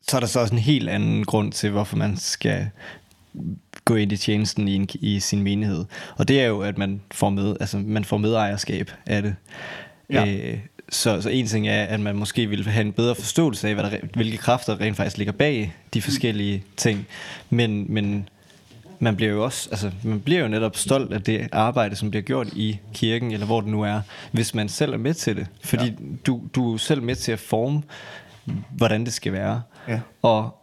Så 0.07 0.15
er 0.15 0.19
der 0.19 0.27
så 0.27 0.39
også 0.39 0.53
en 0.53 0.59
helt 0.59 0.89
anden 0.89 1.23
grund 1.23 1.51
til, 1.51 1.69
hvorfor 1.69 1.97
man 1.97 2.17
skal 2.17 2.69
gå 3.85 3.95
ind 3.95 4.11
i 4.11 4.17
tjenesten 4.17 4.67
i, 4.67 4.75
en, 4.75 4.89
i 4.93 5.19
sin 5.19 5.41
menighed. 5.43 5.85
Og 6.17 6.27
det 6.27 6.41
er 6.41 6.45
jo, 6.47 6.61
at 6.61 6.77
man 6.77 7.01
får 7.11 7.29
med, 7.29 7.55
altså 7.59 7.77
man 7.77 8.05
får 8.05 8.17
medejerskab 8.17 8.91
af 9.05 9.21
det. 9.21 9.35
Ja. 10.09 10.25
Øh, 10.25 10.59
så, 10.89 11.21
så 11.21 11.29
en 11.29 11.47
ting 11.47 11.67
er, 11.67 11.83
at 11.83 11.99
man 11.99 12.15
måske 12.15 12.47
vil 12.47 12.67
have 12.67 12.85
en 12.85 12.93
bedre 12.93 13.15
forståelse 13.15 13.67
af, 13.67 13.73
hvad 13.73 13.83
der, 13.83 13.97
hvilke 14.13 14.37
kræfter 14.37 14.81
rent 14.81 14.97
faktisk 14.97 15.17
ligger 15.17 15.31
bag 15.31 15.73
de 15.93 16.01
forskellige 16.01 16.63
ting. 16.77 17.07
Men, 17.49 17.93
men 17.93 18.29
man 19.03 19.15
bliver 19.15 19.31
jo 19.31 19.43
også, 19.43 19.69
altså, 19.71 19.91
man 20.03 20.19
bliver 20.19 20.41
jo 20.41 20.47
netop 20.47 20.75
stolt 20.75 21.13
af 21.13 21.21
det 21.21 21.49
arbejde, 21.51 21.95
som 21.95 22.09
bliver 22.09 22.23
gjort 22.23 22.47
i 22.47 22.79
kirken, 22.93 23.31
eller 23.31 23.45
hvor 23.45 23.61
det 23.61 23.69
nu 23.69 23.81
er, 23.81 24.01
hvis 24.31 24.55
man 24.55 24.69
selv 24.69 24.93
er 24.93 24.97
med 24.97 25.13
til 25.13 25.35
det. 25.35 25.47
Fordi 25.63 25.85
ja. 25.85 25.93
du, 26.25 26.41
du 26.55 26.73
er 26.73 26.77
selv 26.77 27.03
med 27.03 27.15
til 27.15 27.31
at 27.31 27.39
forme, 27.39 27.83
hvordan 28.71 29.05
det 29.05 29.13
skal 29.13 29.33
være. 29.33 29.61
Ja. 29.87 29.99
Og 30.21 30.61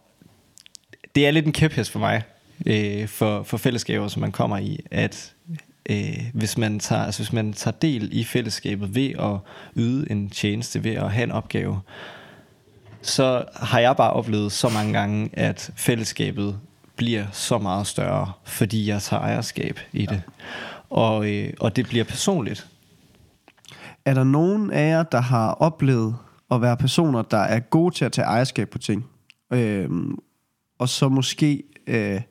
det 1.15 1.27
er 1.27 1.31
lidt 1.31 1.45
en 1.45 1.51
kæphest 1.51 1.91
for 1.91 1.99
mig, 1.99 2.23
øh, 2.65 3.07
for, 3.07 3.43
for 3.43 3.57
fællesskaber, 3.57 4.07
som 4.07 4.21
man 4.21 4.31
kommer 4.31 4.57
i, 4.57 4.79
at 4.91 5.33
øh, 5.89 6.25
hvis, 6.33 6.57
man 6.57 6.79
tager, 6.79 7.03
altså, 7.03 7.21
hvis 7.23 7.33
man 7.33 7.53
tager 7.53 7.75
del 7.81 8.09
i 8.11 8.23
fællesskabet 8.23 8.95
ved 8.95 9.09
at 9.09 9.37
yde 9.75 10.11
en 10.11 10.29
tjeneste, 10.29 10.83
ved 10.83 10.95
at 10.95 11.11
have 11.11 11.23
en 11.23 11.31
opgave, 11.31 11.81
så 13.01 13.43
har 13.55 13.79
jeg 13.79 13.95
bare 13.95 14.13
oplevet 14.13 14.51
så 14.51 14.69
mange 14.69 14.93
gange, 14.93 15.29
at 15.33 15.71
fællesskabet 15.75 16.59
bliver 16.99 17.25
så 17.31 17.57
meget 17.57 17.87
større, 17.87 18.31
fordi 18.43 18.87
jeg 18.87 19.01
tager 19.01 19.21
ejerskab 19.21 19.79
i 19.93 20.05
det. 20.05 20.21
Og, 20.89 21.31
øh, 21.31 21.53
og 21.59 21.75
det 21.75 21.87
bliver 21.87 22.03
personligt. 22.03 22.67
Er 24.05 24.13
der 24.13 24.23
nogen 24.23 24.71
af 24.71 24.89
jer, 24.89 25.03
der 25.03 25.19
har 25.19 25.51
oplevet 25.51 26.15
at 26.51 26.61
være 26.61 26.77
personer, 26.77 27.21
der 27.21 27.37
er 27.37 27.59
gode 27.59 27.95
til 27.95 28.05
at 28.05 28.11
tage 28.11 28.25
ejerskab 28.25 28.69
på 28.69 28.77
ting? 28.77 29.05
Øh, 29.53 29.89
og 30.79 30.89
så 30.89 31.09
måske 31.09 31.63
øh, 31.87 32.21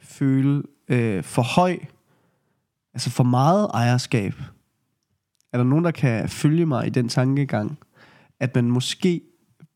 føle 0.00 0.62
øh, 0.88 1.24
for 1.24 1.42
høj, 1.42 1.78
altså 2.94 3.10
for 3.10 3.24
meget 3.24 3.70
ejerskab? 3.74 4.34
Er 5.52 5.58
der 5.58 5.64
nogen, 5.64 5.84
der 5.84 5.90
kan 5.90 6.28
følge 6.28 6.66
mig 6.66 6.86
i 6.86 6.90
den 6.90 7.08
tankegang, 7.08 7.78
at 8.40 8.54
man 8.54 8.64
måske 8.64 9.20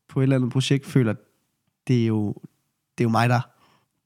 på 0.07 0.19
et 0.19 0.23
eller 0.23 0.35
andet 0.35 0.51
projekt 0.51 0.85
føler, 0.85 1.11
at 1.11 1.17
det 1.87 2.03
er 2.03 2.07
jo, 2.07 2.33
det 2.97 3.03
er 3.03 3.05
jo 3.05 3.09
mig, 3.09 3.29
der 3.29 3.41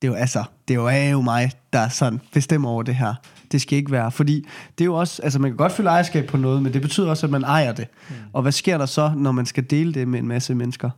det 0.03 0.09
er 0.09 0.11
jo 0.11 0.17
altså, 0.17 0.43
det 0.67 0.75
er 0.75 1.09
jo 1.09 1.21
mig, 1.21 1.51
der 1.73 1.89
sådan 1.89 2.21
bestemmer 2.33 2.69
over 2.69 2.83
det 2.83 2.95
her. 2.95 3.13
Det 3.51 3.61
skal 3.61 3.77
ikke 3.77 3.91
være, 3.91 4.11
fordi 4.11 4.47
det 4.77 4.83
er 4.83 4.85
jo 4.85 4.95
også, 4.95 5.21
altså 5.21 5.39
man 5.39 5.51
kan 5.51 5.57
godt 5.57 5.71
føle 5.71 5.89
ejerskab 5.89 6.25
på 6.25 6.37
noget, 6.37 6.63
men 6.63 6.73
det 6.73 6.81
betyder 6.81 7.09
også, 7.09 7.25
at 7.25 7.29
man 7.29 7.43
ejer 7.43 7.71
det. 7.71 7.87
Mm. 8.09 8.15
Og 8.33 8.41
hvad 8.41 8.51
sker 8.51 8.77
der 8.77 8.85
så, 8.85 9.11
når 9.17 9.31
man 9.31 9.45
skal 9.45 9.63
dele 9.69 9.93
det 9.93 10.07
med 10.07 10.19
en 10.19 10.27
masse 10.27 10.55
mennesker? 10.55 10.89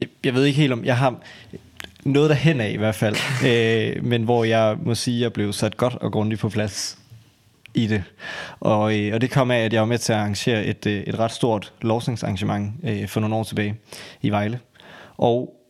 Jeg, 0.00 0.08
jeg 0.24 0.34
ved 0.34 0.44
ikke 0.44 0.60
helt 0.60 0.72
om, 0.72 0.84
jeg 0.84 0.98
har 0.98 1.14
noget 2.04 2.30
der 2.30 2.36
hen 2.36 2.60
af 2.60 2.70
i 2.70 2.76
hvert 2.76 2.94
fald, 2.94 3.16
øh, 3.50 4.04
men 4.04 4.22
hvor 4.22 4.44
jeg 4.44 4.76
må 4.82 4.94
sige, 4.94 5.16
at 5.16 5.22
jeg 5.22 5.32
blev 5.32 5.52
sat 5.52 5.76
godt 5.76 5.94
og 5.94 6.12
grundigt 6.12 6.40
på 6.40 6.48
plads 6.48 6.98
i 7.74 7.86
det. 7.86 8.02
Og, 8.60 8.98
øh, 8.98 9.14
og 9.14 9.20
det 9.20 9.30
kom 9.30 9.50
af, 9.50 9.58
at 9.58 9.72
jeg 9.72 9.80
var 9.80 9.86
med 9.86 9.98
til 9.98 10.12
at 10.12 10.18
arrangere 10.18 10.64
et, 10.64 10.86
øh, 10.86 11.02
et 11.02 11.18
ret 11.18 11.32
stort 11.32 11.72
lovsningsarrangement 11.82 12.72
øh, 12.84 13.08
for 13.08 13.20
nogle 13.20 13.36
år 13.36 13.44
tilbage 13.44 13.74
i 14.22 14.30
Vejle. 14.30 14.60
Og 15.16 15.60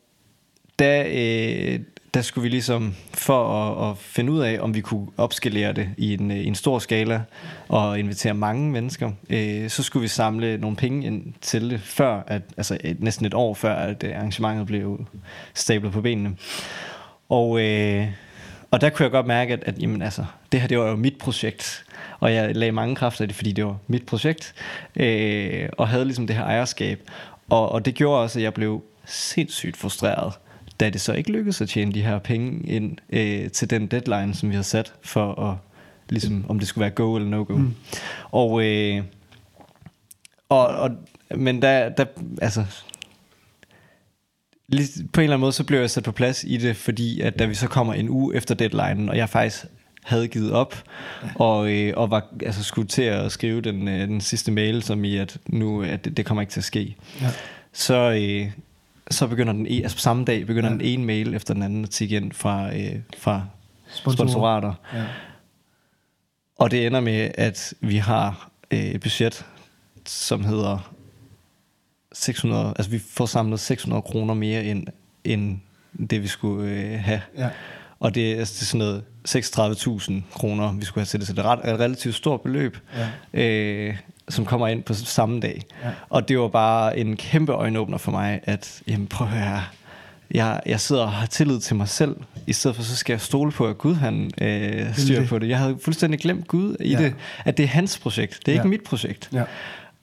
da, 0.78 1.04
øh, 1.08 1.80
der 2.14 2.22
skulle 2.22 2.42
vi 2.42 2.48
ligesom, 2.48 2.94
for 3.14 3.48
at, 3.48 3.90
at 3.90 3.98
finde 3.98 4.32
ud 4.32 4.40
af, 4.40 4.58
om 4.60 4.74
vi 4.74 4.80
kunne 4.80 5.06
opskalere 5.16 5.72
det 5.72 5.88
i 5.96 6.14
en, 6.14 6.30
øh, 6.30 6.36
i 6.36 6.46
en 6.46 6.54
stor 6.54 6.78
skala 6.78 7.22
og 7.68 7.98
invitere 7.98 8.34
mange 8.34 8.70
mennesker, 8.70 9.10
øh, 9.30 9.70
så 9.70 9.82
skulle 9.82 10.00
vi 10.00 10.08
samle 10.08 10.58
nogle 10.58 10.76
penge 10.76 11.06
ind 11.06 11.32
til 11.40 11.70
det, 11.70 11.80
før 11.80 12.22
at, 12.26 12.42
altså 12.56 12.78
et, 12.84 13.00
næsten 13.00 13.26
et 13.26 13.34
år 13.34 13.54
før, 13.54 13.74
at 13.74 14.04
øh, 14.04 14.16
arrangementet 14.16 14.66
blev 14.66 15.06
stablet 15.54 15.92
på 15.92 16.00
benene. 16.00 16.36
Og, 17.28 17.60
øh, 17.60 18.06
og 18.70 18.80
der 18.80 18.90
kunne 18.90 19.04
jeg 19.04 19.10
godt 19.10 19.26
mærke, 19.26 19.52
at, 19.52 19.62
at 19.66 19.82
jamen, 19.82 20.02
altså, 20.02 20.24
det 20.52 20.60
her 20.60 20.68
det 20.68 20.78
var 20.78 20.88
jo 20.88 20.96
mit 20.96 21.18
projekt, 21.18 21.84
og 22.20 22.34
jeg 22.34 22.56
lagde 22.56 22.72
mange 22.72 22.96
kræfter 22.96 23.24
i 23.24 23.26
det, 23.26 23.36
fordi 23.36 23.52
det 23.52 23.64
var 23.64 23.76
mit 23.86 24.06
projekt, 24.06 24.54
øh, 24.96 25.68
og 25.78 25.88
havde 25.88 26.04
ligesom 26.04 26.26
det 26.26 26.36
her 26.36 26.44
ejerskab. 26.44 27.00
Og, 27.50 27.72
og 27.72 27.84
det 27.84 27.94
gjorde 27.94 28.22
også, 28.22 28.38
at 28.38 28.42
jeg 28.42 28.54
blev 28.54 28.82
sindssygt 29.04 29.76
frustreret 29.76 30.32
da 30.80 30.90
det 30.90 31.00
så 31.00 31.12
ikke 31.12 31.32
lykkedes 31.32 31.60
at 31.60 31.68
tjene 31.68 31.92
de 31.92 32.02
her 32.02 32.18
penge 32.18 32.68
ind 32.68 32.96
øh, 33.10 33.50
til 33.50 33.70
den 33.70 33.86
deadline, 33.86 34.34
som 34.34 34.48
vi 34.48 34.54
havde 34.54 34.64
sat 34.64 34.94
for 35.02 35.50
at 35.50 35.56
ligesom, 36.08 36.44
om 36.48 36.58
det 36.58 36.68
skulle 36.68 36.82
være 36.82 36.90
go 36.90 37.16
eller 37.16 37.28
no-go. 37.28 37.56
Mm. 37.56 37.74
Og, 38.30 38.64
øh, 38.64 39.02
og, 40.48 40.66
og, 40.66 40.90
men 41.36 41.62
der, 41.62 41.88
der, 41.88 42.04
altså, 42.42 42.64
på 45.12 45.20
en 45.20 45.24
eller 45.24 45.34
anden 45.34 45.40
måde, 45.40 45.52
så 45.52 45.64
blev 45.64 45.80
jeg 45.80 45.90
sat 45.90 46.04
på 46.04 46.12
plads 46.12 46.44
i 46.44 46.56
det, 46.56 46.76
fordi 46.76 47.20
at 47.20 47.38
da 47.38 47.46
vi 47.46 47.54
så 47.54 47.68
kommer 47.68 47.94
en 47.94 48.08
uge 48.08 48.36
efter 48.36 48.54
deadline, 48.54 49.10
og 49.10 49.16
jeg 49.16 49.28
faktisk 49.28 49.64
havde 50.04 50.28
givet 50.28 50.52
op, 50.52 50.84
og, 51.34 51.72
øh, 51.72 51.92
og 51.96 52.10
var 52.10 52.28
altså, 52.42 52.64
skulle 52.64 52.88
til 52.88 53.02
at 53.02 53.32
skrive 53.32 53.60
den, 53.60 53.88
øh, 53.88 54.08
den 54.08 54.20
sidste 54.20 54.52
mail, 54.52 54.82
som 54.82 55.04
i, 55.04 55.16
at 55.16 55.38
nu 55.46 55.82
at 55.82 56.04
det, 56.04 56.16
det 56.16 56.26
kommer 56.26 56.42
ikke 56.42 56.52
til 56.52 56.60
at 56.60 56.64
ske. 56.64 56.96
Ja. 57.20 57.30
Så, 57.72 58.10
øh, 58.10 58.50
så 59.10 59.26
begynder 59.26 59.52
den, 59.52 59.66
e, 59.66 59.82
altså 59.82 59.96
på 59.96 60.00
samme 60.00 60.24
dag, 60.24 60.46
begynder 60.46 60.68
ja. 60.68 60.72
den 60.72 60.80
ene 60.80 61.04
mail 61.04 61.34
efter 61.34 61.54
den 61.54 61.62
anden 61.62 61.84
at 61.84 62.00
igen 62.00 62.32
fra, 62.32 62.76
øh, 62.76 62.96
fra 63.18 63.46
sponsorater. 63.88 64.74
Ja. 64.94 65.04
Og 66.58 66.70
det 66.70 66.86
ender 66.86 67.00
med, 67.00 67.30
at 67.34 67.74
vi 67.80 67.96
har 67.96 68.50
øh, 68.70 68.78
et 68.78 69.00
budget, 69.00 69.46
som 70.06 70.44
hedder 70.44 70.94
600, 72.12 72.74
altså 72.76 72.90
vi 72.90 72.98
får 72.98 73.26
samlet 73.26 73.60
600 73.60 74.02
kroner 74.02 74.34
mere 74.34 74.64
end, 74.64 74.86
end 75.24 75.58
det, 76.10 76.22
vi 76.22 76.26
skulle 76.26 76.70
øh, 76.70 77.00
have. 77.00 77.20
Ja. 77.36 77.50
Og 78.00 78.14
det 78.14 78.32
er, 78.32 78.38
altså, 78.38 78.54
det 78.54 78.62
er 78.62 78.66
sådan 78.66 78.78
noget 78.78 79.04
36.000 80.28 80.38
kroner, 80.38 80.72
vi 80.72 80.84
skulle 80.84 81.02
have 81.02 81.06
til 81.06 81.20
det. 81.20 81.26
Så 81.26 81.32
det 81.32 81.44
er 81.44 81.48
et, 81.48 81.74
et 81.74 81.80
relativt 81.80 82.14
stort 82.14 82.40
beløb, 82.40 82.78
ja. 83.34 83.42
øh, 83.42 83.96
som 84.28 84.44
kommer 84.44 84.68
ind 84.68 84.82
på 84.82 84.94
samme 84.94 85.40
dag. 85.40 85.62
Ja. 85.84 85.90
Og 86.08 86.28
det 86.28 86.38
var 86.38 86.48
bare 86.48 86.98
en 86.98 87.16
kæmpe 87.16 87.52
øjenåbner 87.52 87.98
for 87.98 88.10
mig, 88.10 88.40
at 88.44 88.82
jamen, 88.88 89.06
prøv 89.06 89.26
at 89.26 89.32
høre, 89.32 89.62
jeg, 90.30 90.60
jeg 90.66 90.80
sidder 90.80 91.02
og 91.02 91.12
har 91.12 91.26
tillid 91.26 91.60
til 91.60 91.76
mig 91.76 91.88
selv, 91.88 92.16
i 92.46 92.52
stedet 92.52 92.76
for 92.76 92.82
så 92.82 92.96
skal 92.96 93.12
jeg 93.12 93.20
stole 93.20 93.52
på, 93.52 93.66
at 93.66 93.78
Gud 93.78 93.94
han 93.94 94.30
øh, 94.40 94.94
styrer 94.94 95.20
det. 95.20 95.28
på 95.28 95.38
det. 95.38 95.48
Jeg 95.48 95.58
havde 95.58 95.78
fuldstændig 95.84 96.20
glemt 96.20 96.48
Gud 96.48 96.76
i 96.80 96.90
ja. 96.90 96.98
det, 96.98 97.14
at 97.44 97.56
det 97.56 97.62
er 97.62 97.68
hans 97.68 97.98
projekt, 97.98 98.40
det 98.46 98.52
er 98.52 98.56
ja. 98.56 98.60
ikke 98.60 98.68
mit 98.68 98.84
projekt. 98.84 99.30
Ja. 99.32 99.44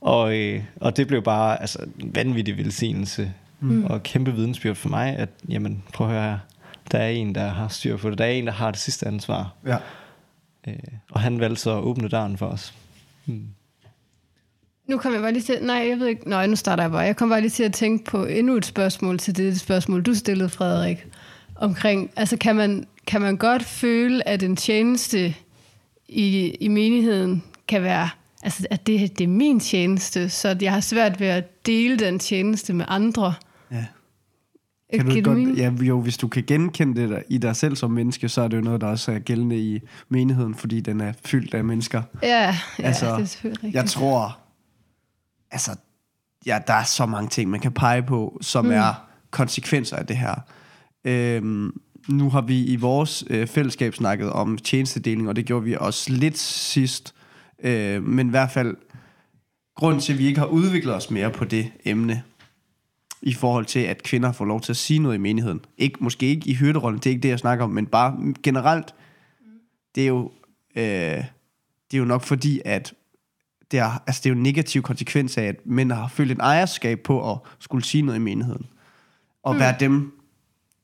Og, 0.02 0.38
øh, 0.38 0.64
og 0.76 0.98
det 0.98 1.08
blev 1.08 1.24
bare 1.24 1.62
altså, 1.62 1.80
en 2.00 2.16
vanvittig 2.16 2.58
velsignelse 2.58 3.34
mm. 3.60 3.86
og 3.86 4.04
kæmpe 4.04 4.34
vidensbyrd 4.34 4.76
for 4.76 4.90
mig, 4.90 5.16
at 5.16 5.30
jamen, 5.50 5.84
prøv 5.94 6.08
at 6.08 6.14
høre 6.14 6.24
her, 6.24 6.38
der 6.92 7.00
er 7.00 7.10
en, 7.10 7.36
der 7.36 7.48
har 7.48 7.68
styr 7.68 7.98
på 7.98 8.10
det. 8.10 8.18
Der 8.18 8.26
er 8.26 8.30
en, 8.30 8.46
der 8.46 8.54
har 8.54 8.72
det 8.72 8.80
sidste 8.80 9.08
ansvar. 9.08 9.54
Ja. 9.66 9.78
Øh, 10.68 10.74
og 11.12 11.20
han 11.20 11.40
valgte 11.40 11.62
så 11.62 11.78
at 11.78 11.84
åbne 11.84 12.08
døren 12.08 12.38
for 12.38 12.46
os. 12.46 12.74
Hmm. 13.26 13.48
Nu 14.92 14.98
kommer 14.98 15.18
jeg 15.18 15.24
bare 15.24 15.34
lige 15.34 15.44
til... 15.44 15.58
Nej, 15.62 15.86
jeg 15.90 16.00
ved 16.00 16.08
ikke... 16.08 16.30
Nej, 16.30 16.48
nu 16.48 16.56
starter 16.56 16.84
jeg 16.84 16.92
bare. 16.92 17.02
Jeg 17.02 17.16
kommer 17.16 17.36
bare 17.36 17.42
lige 17.42 17.52
til 17.52 17.64
at 17.64 17.74
tænke 17.74 18.06
på 18.06 18.26
endnu 18.26 18.56
et 18.56 18.66
spørgsmål 18.66 19.20
til 19.20 19.38
det 19.38 19.60
spørgsmål, 19.60 20.02
du 20.02 20.16
stillede, 20.16 20.50
Frederik. 20.50 21.06
Omkring... 21.56 22.12
Altså, 22.16 22.38
kan 22.38 22.56
man, 22.56 22.86
kan 23.08 23.22
man 23.22 23.38
godt 23.38 23.64
føle, 23.64 24.28
at 24.28 24.44
en 24.44 24.56
tjeneste 24.56 25.36
i, 26.08 26.50
i 26.60 26.68
menigheden 26.68 27.44
kan 27.68 27.84
være... 27.84 28.10
Altså, 28.44 28.68
at 28.70 28.88
det, 28.88 29.18
det 29.18 29.24
er 29.24 29.28
min 29.28 29.60
tjeneste, 29.60 30.30
så 30.30 30.58
jeg 30.62 30.74
har 30.74 30.80
svært 30.80 31.20
ved 31.20 31.28
at 31.28 31.66
dele 31.66 31.98
den 31.98 32.20
tjeneste 32.20 32.74
med 32.74 32.86
andre. 32.88 33.34
Ja. 33.72 33.86
Kan 34.94 35.06
du 35.06 35.22
godt, 35.22 35.58
ja, 35.58 35.72
jo, 35.82 36.02
hvis 36.02 36.18
du 36.18 36.28
kan 36.28 36.44
genkende 36.48 37.02
det 37.02 37.24
i 37.30 37.38
dig 37.38 37.56
selv 37.56 37.76
som 37.76 37.92
menneske, 37.92 38.30
så 38.30 38.42
er 38.42 38.48
det 38.48 38.58
jo 38.58 38.62
noget, 38.62 38.82
der 38.82 38.88
også 38.88 39.12
er 39.12 39.20
gældende 39.20 39.60
i 39.60 39.80
menigheden, 40.10 40.56
fordi 40.56 40.80
den 40.80 41.02
er 41.02 41.14
fyldt 41.26 41.54
af 41.54 41.64
mennesker. 41.64 42.02
Ja, 42.24 42.56
ja 42.80 42.84
altså, 42.84 43.06
det 43.06 43.22
er 43.22 43.26
selvfølgelig 43.26 43.64
rigtigt. 43.64 43.76
Jeg 43.76 43.90
tror, 43.90 44.38
altså, 45.52 45.76
ja, 46.46 46.60
der 46.68 46.74
er 46.74 46.84
så 46.84 47.06
mange 47.06 47.30
ting, 47.30 47.50
man 47.50 47.60
kan 47.60 47.72
pege 47.72 48.04
på, 48.04 48.38
som 48.42 48.66
mm. 48.66 48.72
er 48.72 49.08
konsekvenser 49.32 49.98
af 49.98 50.06
det 50.06 50.18
her. 50.18 50.36
Øhm, 51.04 51.82
nu 52.08 52.30
har 52.30 52.42
vi 52.42 52.66
i 52.66 52.76
vores 52.76 53.24
øh, 53.30 53.48
fællesskab 53.48 53.94
snakket 53.94 54.32
om 54.32 54.58
tjenestedeling, 54.58 55.30
og 55.30 55.36
det 55.36 55.46
gjorde 55.46 55.66
vi 55.66 55.76
også 55.80 56.12
lidt 56.12 56.38
sidst. 56.38 57.14
Øh, 57.64 58.04
men 58.04 58.28
i 58.28 58.30
hvert 58.30 58.52
fald, 58.52 58.78
grund 59.76 60.02
til, 60.02 60.14
at 60.14 60.20
vi 60.20 60.28
ikke 60.28 60.40
har 60.40 60.48
udviklet 60.48 60.96
os 60.96 61.12
mere 61.12 61.30
på 61.30 61.46
det 61.46 61.72
emne, 61.86 62.24
i 63.22 63.34
forhold 63.34 63.66
til, 63.66 63.80
at 63.80 64.04
kvinder 64.04 64.32
får 64.32 64.46
lov 64.46 64.62
til 64.62 64.72
at 64.72 64.78
sige 64.78 65.00
noget 65.00 65.16
i 65.16 65.20
menigheden. 65.20 65.62
Ikke, 65.78 65.98
måske 66.00 66.26
ikke 66.26 66.50
i 66.50 66.54
hyrderollen, 66.54 67.00
det 67.00 67.06
er 67.06 67.10
ikke 67.10 67.24
det, 67.24 67.30
jeg 67.30 67.40
snakker 67.40 67.66
om, 67.66 67.72
men 67.72 67.86
bare 67.86 68.34
generelt, 68.44 68.94
det 69.96 70.04
er 70.04 70.08
jo, 70.08 70.32
øh, 70.76 70.84
det 71.92 71.94
er 71.94 71.98
jo 71.98 72.06
nok 72.06 72.24
fordi, 72.24 72.62
at 72.66 72.94
det 73.72 73.80
er, 73.80 74.04
altså 74.08 74.22
det 74.24 74.30
er 74.30 74.34
jo 74.34 74.38
en 74.38 74.44
negativ 74.44 74.82
konsekvens 74.82 75.38
af, 75.38 75.44
at 75.44 75.56
mænd 75.66 75.92
har 75.92 76.08
følt 76.08 76.32
en 76.32 76.40
ejerskab 76.40 77.00
på 77.00 77.32
at 77.32 77.38
skulle 77.60 77.86
sige 77.86 78.02
noget 78.02 78.20
i 78.20 78.22
menigheden. 78.22 78.66
Og 79.44 79.54
mm. 79.54 79.60
være 79.60 79.76
dem, 79.80 80.12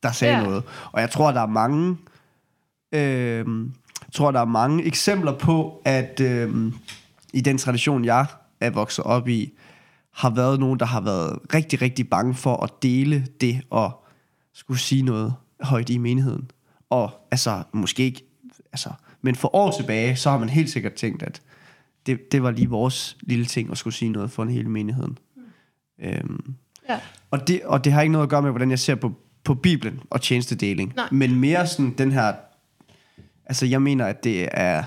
der 0.03 0.11
sagde 0.11 0.33
yeah. 0.33 0.43
noget. 0.43 0.63
Og 0.91 1.01
jeg 1.01 1.09
tror, 1.09 1.31
der 1.31 1.41
er 1.41 1.47
mange, 1.47 1.97
øh, 2.91 3.45
jeg 4.05 4.13
tror, 4.13 4.31
der 4.31 4.39
er 4.39 4.45
mange 4.45 4.83
eksempler 4.83 5.37
på, 5.37 5.81
at 5.85 6.19
øh, 6.19 6.73
i 7.33 7.41
den 7.41 7.57
tradition, 7.57 8.05
jeg 8.05 8.25
er 8.61 8.69
vokset 8.69 9.05
op 9.05 9.27
i, 9.27 9.53
har 10.13 10.29
været 10.29 10.59
nogen, 10.59 10.79
der 10.79 10.85
har 10.85 11.01
været 11.01 11.39
rigtig, 11.53 11.81
rigtig 11.81 12.09
bange 12.09 12.33
for 12.33 12.63
at 12.63 12.69
dele 12.81 13.27
det 13.41 13.61
og 13.69 14.05
skulle 14.53 14.79
sige 14.79 15.01
noget 15.01 15.33
højt 15.61 15.89
i 15.89 15.97
menigheden. 15.97 16.51
Og 16.89 17.11
altså, 17.31 17.63
måske 17.71 18.03
ikke, 18.03 18.25
altså, 18.71 18.89
men 19.21 19.35
for 19.35 19.55
år 19.55 19.71
tilbage, 19.71 20.15
så 20.15 20.29
har 20.29 20.37
man 20.37 20.49
helt 20.49 20.69
sikkert 20.69 20.93
tænkt, 20.93 21.23
at 21.23 21.41
det, 22.07 22.31
det 22.31 22.43
var 22.43 22.51
lige 22.51 22.69
vores 22.69 23.17
lille 23.21 23.45
ting 23.45 23.71
at 23.71 23.77
skulle 23.77 23.93
sige 23.93 24.11
noget 24.11 24.31
for 24.31 24.43
en 24.43 24.49
hel 24.49 24.69
menigheden. 24.69 25.17
Mm. 25.35 25.43
Øhm, 25.99 26.53
ja. 26.89 26.99
og, 27.31 27.47
det, 27.47 27.61
og 27.63 27.83
det 27.83 27.93
har 27.93 28.01
ikke 28.01 28.11
noget 28.11 28.23
at 28.23 28.29
gøre 28.29 28.41
med, 28.41 28.49
hvordan 28.49 28.69
jeg 28.69 28.79
ser 28.79 28.95
på, 28.95 29.13
på 29.43 29.53
Bibelen 29.53 29.99
og 30.09 30.21
tjenestedeling. 30.21 30.93
Nej. 30.95 31.07
Men 31.11 31.35
mere 31.35 31.67
sådan 31.67 31.93
den 31.97 32.11
her, 32.11 32.33
altså 33.45 33.65
jeg 33.65 33.81
mener, 33.81 34.05
at 34.05 34.23
det 34.23 34.47
er 34.51 34.83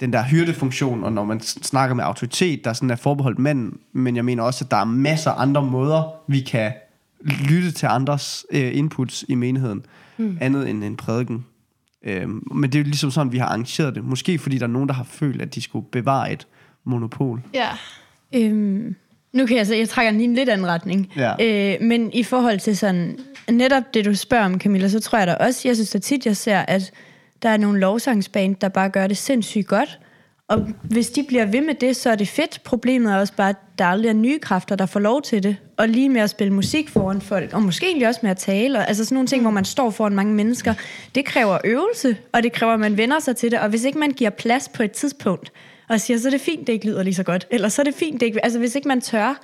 den 0.00 0.12
der 0.12 0.24
hyrdefunktion, 0.24 1.04
og 1.04 1.12
når 1.12 1.24
man 1.24 1.40
snakker 1.40 1.94
med 1.94 2.04
autoritet, 2.04 2.64
der 2.64 2.72
sådan 2.72 2.90
er 2.90 2.96
forbeholdt 2.96 3.38
mænd, 3.38 3.72
men 3.92 4.16
jeg 4.16 4.24
mener 4.24 4.42
også, 4.42 4.64
at 4.64 4.70
der 4.70 4.76
er 4.76 4.84
masser 4.84 5.30
af 5.30 5.42
andre 5.42 5.62
måder, 5.62 6.02
vi 6.28 6.40
kan 6.40 6.72
lytte 7.24 7.70
til 7.70 7.86
andres 7.86 8.46
øh, 8.50 8.76
inputs 8.76 9.24
i 9.28 9.34
menigheden, 9.34 9.86
mm. 10.16 10.38
andet 10.40 10.70
end 10.70 10.84
en 10.84 10.96
prædiken. 10.96 11.44
Øhm, 12.04 12.42
men 12.54 12.70
det 12.72 12.78
er 12.78 12.82
jo 12.82 12.84
ligesom 12.84 13.10
sådan, 13.10 13.32
vi 13.32 13.38
har 13.38 13.46
arrangeret 13.46 13.94
det. 13.94 14.04
Måske 14.04 14.38
fordi 14.38 14.58
der 14.58 14.66
er 14.66 14.70
nogen, 14.70 14.88
der 14.88 14.94
har 14.94 15.04
følt, 15.04 15.42
at 15.42 15.54
de 15.54 15.62
skulle 15.62 15.86
bevare 15.92 16.32
et 16.32 16.46
monopol. 16.84 17.42
Ja. 17.54 17.68
Øhm, 18.34 18.96
nu 19.32 19.46
kan 19.46 19.56
jeg 19.56 19.66
så, 19.66 19.74
jeg 19.74 19.88
trækker 19.88 20.12
lige 20.12 20.24
en 20.24 20.34
lidt 20.34 20.48
anden 20.48 20.66
retning. 20.66 21.12
Ja. 21.16 21.34
Øh, 21.40 21.82
men 21.82 22.12
i 22.12 22.22
forhold 22.22 22.58
til 22.58 22.76
sådan, 22.76 23.18
netop 23.50 23.94
det 23.94 24.04
du 24.04 24.14
spørger 24.14 24.44
om, 24.44 24.60
Camilla, 24.60 24.88
så 24.88 25.00
tror 25.00 25.18
jeg 25.18 25.26
da 25.26 25.34
også, 25.34 25.68
jeg 25.68 25.76
synes 25.76 25.90
da 25.90 25.98
tit, 25.98 26.26
jeg 26.26 26.36
ser, 26.36 26.58
at 26.58 26.92
der 27.42 27.48
er 27.48 27.56
nogle 27.56 27.80
lovsangsband, 27.80 28.56
der 28.56 28.68
bare 28.68 28.88
gør 28.88 29.06
det 29.06 29.16
sindssygt 29.16 29.66
godt. 29.66 29.98
Og 30.48 30.66
hvis 30.82 31.10
de 31.10 31.24
bliver 31.28 31.46
ved 31.46 31.60
med 31.60 31.74
det, 31.74 31.96
så 31.96 32.10
er 32.10 32.14
det 32.14 32.28
fedt. 32.28 32.60
Problemet 32.64 33.12
er 33.12 33.16
også 33.16 33.32
bare, 33.36 33.48
at 33.48 33.56
der 33.78 33.84
aldrig 33.84 34.08
er 34.08 34.12
nye 34.12 34.38
kræfter, 34.38 34.76
der 34.76 34.86
får 34.86 35.00
lov 35.00 35.22
til 35.22 35.42
det. 35.42 35.56
Og 35.76 35.88
lige 35.88 36.08
med 36.08 36.20
at 36.20 36.30
spille 36.30 36.52
musik 36.52 36.88
foran 36.88 37.20
folk, 37.20 37.52
og 37.52 37.62
måske 37.62 37.86
egentlig 37.86 38.08
også 38.08 38.20
med 38.22 38.30
at 38.30 38.36
tale. 38.36 38.78
Og, 38.78 38.88
altså 38.88 39.04
sådan 39.04 39.14
nogle 39.14 39.26
ting, 39.26 39.42
hvor 39.42 39.50
man 39.50 39.64
står 39.64 39.90
foran 39.90 40.14
mange 40.14 40.34
mennesker. 40.34 40.74
Det 41.14 41.24
kræver 41.24 41.58
øvelse, 41.64 42.16
og 42.32 42.42
det 42.42 42.52
kræver, 42.52 42.72
at 42.72 42.80
man 42.80 42.96
vender 42.96 43.18
sig 43.18 43.36
til 43.36 43.50
det. 43.50 43.58
Og 43.58 43.68
hvis 43.68 43.84
ikke 43.84 43.98
man 43.98 44.10
giver 44.10 44.30
plads 44.30 44.68
på 44.68 44.82
et 44.82 44.92
tidspunkt, 44.92 45.52
og 45.88 46.00
siger, 46.00 46.18
så 46.18 46.28
er 46.28 46.30
det 46.30 46.40
fint, 46.40 46.66
det 46.66 46.72
ikke 46.72 46.86
lyder 46.86 47.02
lige 47.02 47.14
så 47.14 47.22
godt. 47.22 47.46
Eller 47.50 47.68
så 47.68 47.82
er 47.82 47.84
det 47.84 47.94
fint, 47.94 48.20
det 48.20 48.26
ikke... 48.26 48.44
Altså 48.44 48.58
hvis 48.58 48.74
ikke 48.74 48.88
man 48.88 49.00
tør 49.00 49.40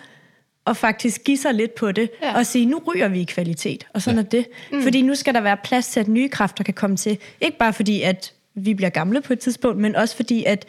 og 0.65 0.77
faktisk 0.77 1.25
give 1.25 1.37
sig 1.37 1.55
lidt 1.55 1.75
på 1.75 1.93
det, 1.93 2.11
ja. 2.23 2.37
og 2.37 2.47
sige, 2.47 2.67
nu 2.67 2.83
ryger 2.87 3.09
vi 3.09 3.21
i 3.21 3.25
kvalitet, 3.25 3.87
og 3.95 4.03
sådan 4.03 4.19
ja. 4.19 4.25
er 4.25 4.29
det. 4.29 4.47
Mm. 4.73 4.83
Fordi 4.83 5.03
nu 5.03 5.15
skal 5.15 5.35
der 5.35 5.41
være 5.41 5.57
plads 5.65 5.89
til, 5.89 6.01
at 6.01 6.09
nye 6.09 6.29
kræfter 6.29 6.65
kan 6.65 6.75
komme 6.75 6.97
til. 6.97 7.19
Ikke 7.41 7.59
bare 7.59 7.73
fordi, 7.73 8.03
at 8.03 8.33
vi 8.55 8.75
bliver 8.75 8.91
gamle 8.91 9.21
på 9.21 9.33
et 9.33 9.39
tidspunkt, 9.39 9.81
men 9.81 9.97
også 9.97 10.17
fordi, 10.17 10.45
at 10.45 10.67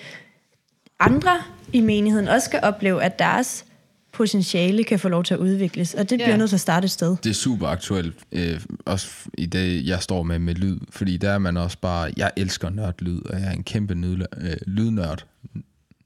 andre 1.00 1.38
i 1.74 1.82
menigheden 1.82 2.28
også 2.28 2.46
skal 2.46 2.60
opleve, 2.64 3.04
at 3.04 3.20
deres 3.20 3.66
potentiale 4.14 4.84
kan 4.84 5.00
få 5.00 5.10
lov 5.10 5.24
til 5.24 5.34
at 5.34 5.40
udvikles, 5.40 5.94
og 5.94 6.10
det 6.10 6.18
bliver 6.18 6.30
ja. 6.30 6.38
nødt 6.38 6.50
til 6.50 6.56
at 6.56 6.60
starte 6.62 6.86
et 6.86 6.92
sted. 6.92 7.16
Det 7.24 7.30
er 7.30 7.34
super 7.34 7.68
aktuelt, 7.68 8.16
øh, 8.32 8.62
også 8.86 9.08
i 9.38 9.46
det, 9.46 9.88
jeg 9.88 10.02
står 10.02 10.24
med 10.24 10.40
med 10.40 10.56
lyd, 10.56 10.78
fordi 10.90 11.18
der 11.18 11.32
er 11.32 11.38
man 11.38 11.58
også 11.58 11.78
bare, 11.82 12.12
jeg 12.18 12.32
elsker 12.38 12.70
nørdlyd, 12.70 13.22
og 13.22 13.40
jeg 13.40 13.48
er 13.48 13.52
en 13.52 13.64
kæmpe 13.64 13.94
nydl- 13.94 14.46
øh, 14.48 14.58
lydnørd. 14.68 15.26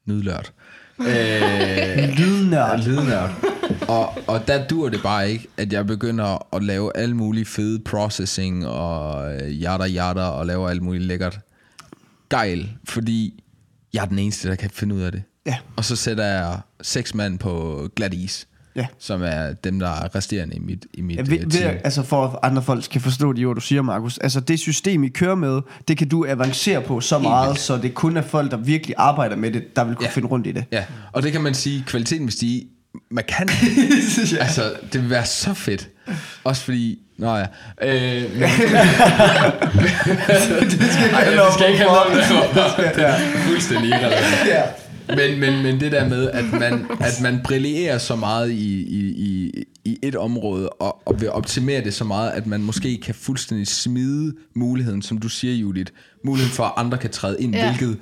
Nydlørd. 0.06 0.52
øh, 1.00 1.06
lydnørd. 2.20 2.84
Lydnørd. 2.86 3.32
Og, 3.88 4.18
og 4.28 4.48
der 4.48 4.68
dur 4.68 4.90
det 4.90 5.00
bare 5.04 5.32
ikke, 5.32 5.48
at 5.58 5.74
jeg 5.74 5.88
begynder 5.88 6.56
at 6.56 6.64
lave 6.64 6.98
alle 6.98 7.16
mulige 7.16 7.46
fede 7.46 7.80
processing 7.80 8.68
og 8.68 9.32
jada 9.42 9.84
jada 9.84 10.22
og 10.22 10.46
lave 10.46 10.70
alt 10.70 10.82
muligt 10.82 11.04
lækkert 11.04 11.40
gejl, 12.30 12.70
fordi 12.84 13.44
jeg 13.94 14.02
er 14.02 14.08
den 14.08 14.20
eneste, 14.20 14.50
der 14.50 14.56
kan 14.56 14.70
finde 14.70 14.96
ud 14.96 15.02
af 15.02 15.12
det. 15.12 15.24
Ja. 15.46 15.58
Og 15.76 15.86
så 15.86 15.96
sætter 15.96 16.26
jeg 16.26 16.60
seks 16.82 17.16
mand 17.16 17.40
på 17.40 17.88
glat 17.96 18.14
is. 18.14 18.48
Ja. 18.76 18.86
Som 19.00 19.22
er 19.24 19.54
dem, 19.54 19.80
der 19.80 19.88
er 19.88 20.16
resterende 20.16 20.56
i 20.56 20.60
mit, 20.60 20.86
i 20.94 21.02
mit 21.02 21.18
ja, 21.18 21.22
ved, 21.22 21.32
øh, 21.32 21.52
team. 21.52 21.74
Ved, 21.74 21.80
altså 21.84 22.04
for 22.04 22.28
at 22.28 22.40
andre 22.44 22.62
folk 22.62 22.84
kan 22.92 23.02
forstå 23.02 23.34
de 23.34 23.46
ord, 23.46 23.56
du 23.56 23.62
siger, 23.62 23.82
Markus. 23.82 24.18
Altså 24.18 24.40
det 24.40 24.60
system, 24.60 25.04
I 25.04 25.08
kører 25.08 25.36
med, 25.36 25.62
det 25.88 25.98
kan 25.98 26.10
du 26.10 26.26
avancere 26.28 26.82
på 26.82 27.02
så 27.02 27.20
meget, 27.20 27.60
så 27.60 27.78
det 27.78 27.94
kun 27.94 28.18
er 28.18 28.22
folk, 28.22 28.52
der 28.52 28.58
virkelig 28.58 28.96
arbejder 28.98 29.36
med 29.36 29.52
det, 29.52 29.76
der 29.76 29.84
vil 29.84 29.96
kunne 29.96 30.06
ja. 30.06 30.12
finde 30.12 30.28
rundt 30.28 30.48
i 30.48 30.52
det. 30.52 30.66
Ja, 30.72 30.86
og 31.12 31.24
det 31.24 31.32
kan 31.32 31.42
man 31.42 31.54
sige, 31.54 31.84
kvaliteten 31.88 32.26
vil 32.26 32.34
stige 32.34 32.68
man 33.12 33.24
kan. 33.28 33.50
ja. 34.34 34.38
Altså, 34.38 34.74
det 34.94 35.02
vil 35.02 35.10
være 35.10 35.26
så 35.26 35.54
fedt. 35.54 35.90
Også 36.44 36.64
fordi... 36.64 37.00
Nå 37.18 37.36
ja. 37.36 37.46
Øh, 37.82 38.24
men, 38.34 38.42
det 40.72 40.92
skal 40.92 41.04
ikke 41.06 41.16
handle 41.16 41.42
om, 41.42 41.48
det 41.48 41.54
skal 41.54 41.68
ikke 41.68 41.84
handle 41.84 42.00
om 42.00 42.12
det. 42.12 42.96
Det 42.96 43.06
er 43.06 43.16
fuldstændig 43.48 43.90
irrelevant. 43.90 44.48
Ja. 44.48 44.62
Men, 45.16 45.40
men, 45.40 45.64
men 45.64 45.80
det 45.80 45.92
der 45.92 46.10
med, 46.10 46.30
at 46.32 46.46
man, 46.52 46.86
at 47.00 47.22
man 47.22 47.42
brillerer 47.44 47.98
så 47.98 48.16
meget 48.16 48.52
i, 48.52 48.82
i, 48.82 49.10
i, 49.10 49.52
i 49.86 49.98
et 50.04 50.16
område, 50.16 50.70
og, 50.70 51.02
og 51.06 51.22
vil 51.22 51.32
optimere 51.32 51.84
det 51.84 51.94
så 51.94 52.04
meget, 52.04 52.32
at 52.32 52.48
man 52.48 52.62
måske 52.62 52.98
kan 52.98 53.16
fuldstændig 53.16 53.68
smide 53.68 54.36
muligheden, 54.56 55.02
som 55.02 55.18
du 55.18 55.30
siger, 55.30 55.54
Judith, 55.54 55.92
muligheden 56.26 56.56
for, 56.56 56.64
at 56.64 56.74
andre 56.78 56.98
kan 56.98 57.10
træde 57.10 57.42
ind, 57.42 57.56
ja. 57.56 57.70
hvilket 57.70 57.98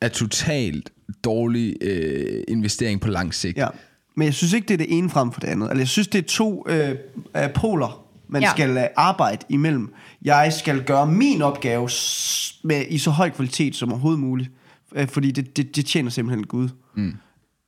er 0.00 0.08
totalt 0.08 0.90
dårlig 1.24 1.76
øh, 1.80 2.42
investering 2.48 3.00
på 3.00 3.08
lang 3.08 3.34
sigt. 3.34 3.58
Ja. 3.58 3.66
Men 4.14 4.24
jeg 4.26 4.34
synes 4.34 4.52
ikke, 4.52 4.66
det 4.68 4.74
er 4.74 4.78
det 4.78 4.98
ene 4.98 5.10
frem 5.10 5.32
for 5.32 5.40
det 5.40 5.48
andet. 5.48 5.66
Altså, 5.68 5.78
jeg 5.80 5.88
synes, 5.88 6.08
det 6.08 6.18
er 6.18 6.22
to 6.28 6.64
øh, 6.68 6.94
øh, 7.36 7.52
poler, 7.54 8.04
man 8.28 8.42
ja. 8.42 8.50
Skal 8.50 8.76
øh, 8.76 8.84
arbejde 8.96 9.44
imellem. 9.48 9.94
Jeg 10.22 10.52
skal 10.52 10.84
gøre 10.84 11.06
min 11.06 11.42
opgave 11.42 11.90
s- 11.90 12.60
med, 12.64 12.84
i 12.88 12.98
så 12.98 13.10
høj 13.10 13.30
kvalitet 13.30 13.76
som 13.76 13.90
overhovedet 13.92 14.20
muligt. 14.20 14.50
Øh, 14.94 15.08
fordi 15.08 15.30
det, 15.30 15.56
det, 15.56 15.76
det 15.76 15.86
tjener 15.86 16.10
simpelthen 16.10 16.46
Gud. 16.46 16.68
Mm. 16.94 17.14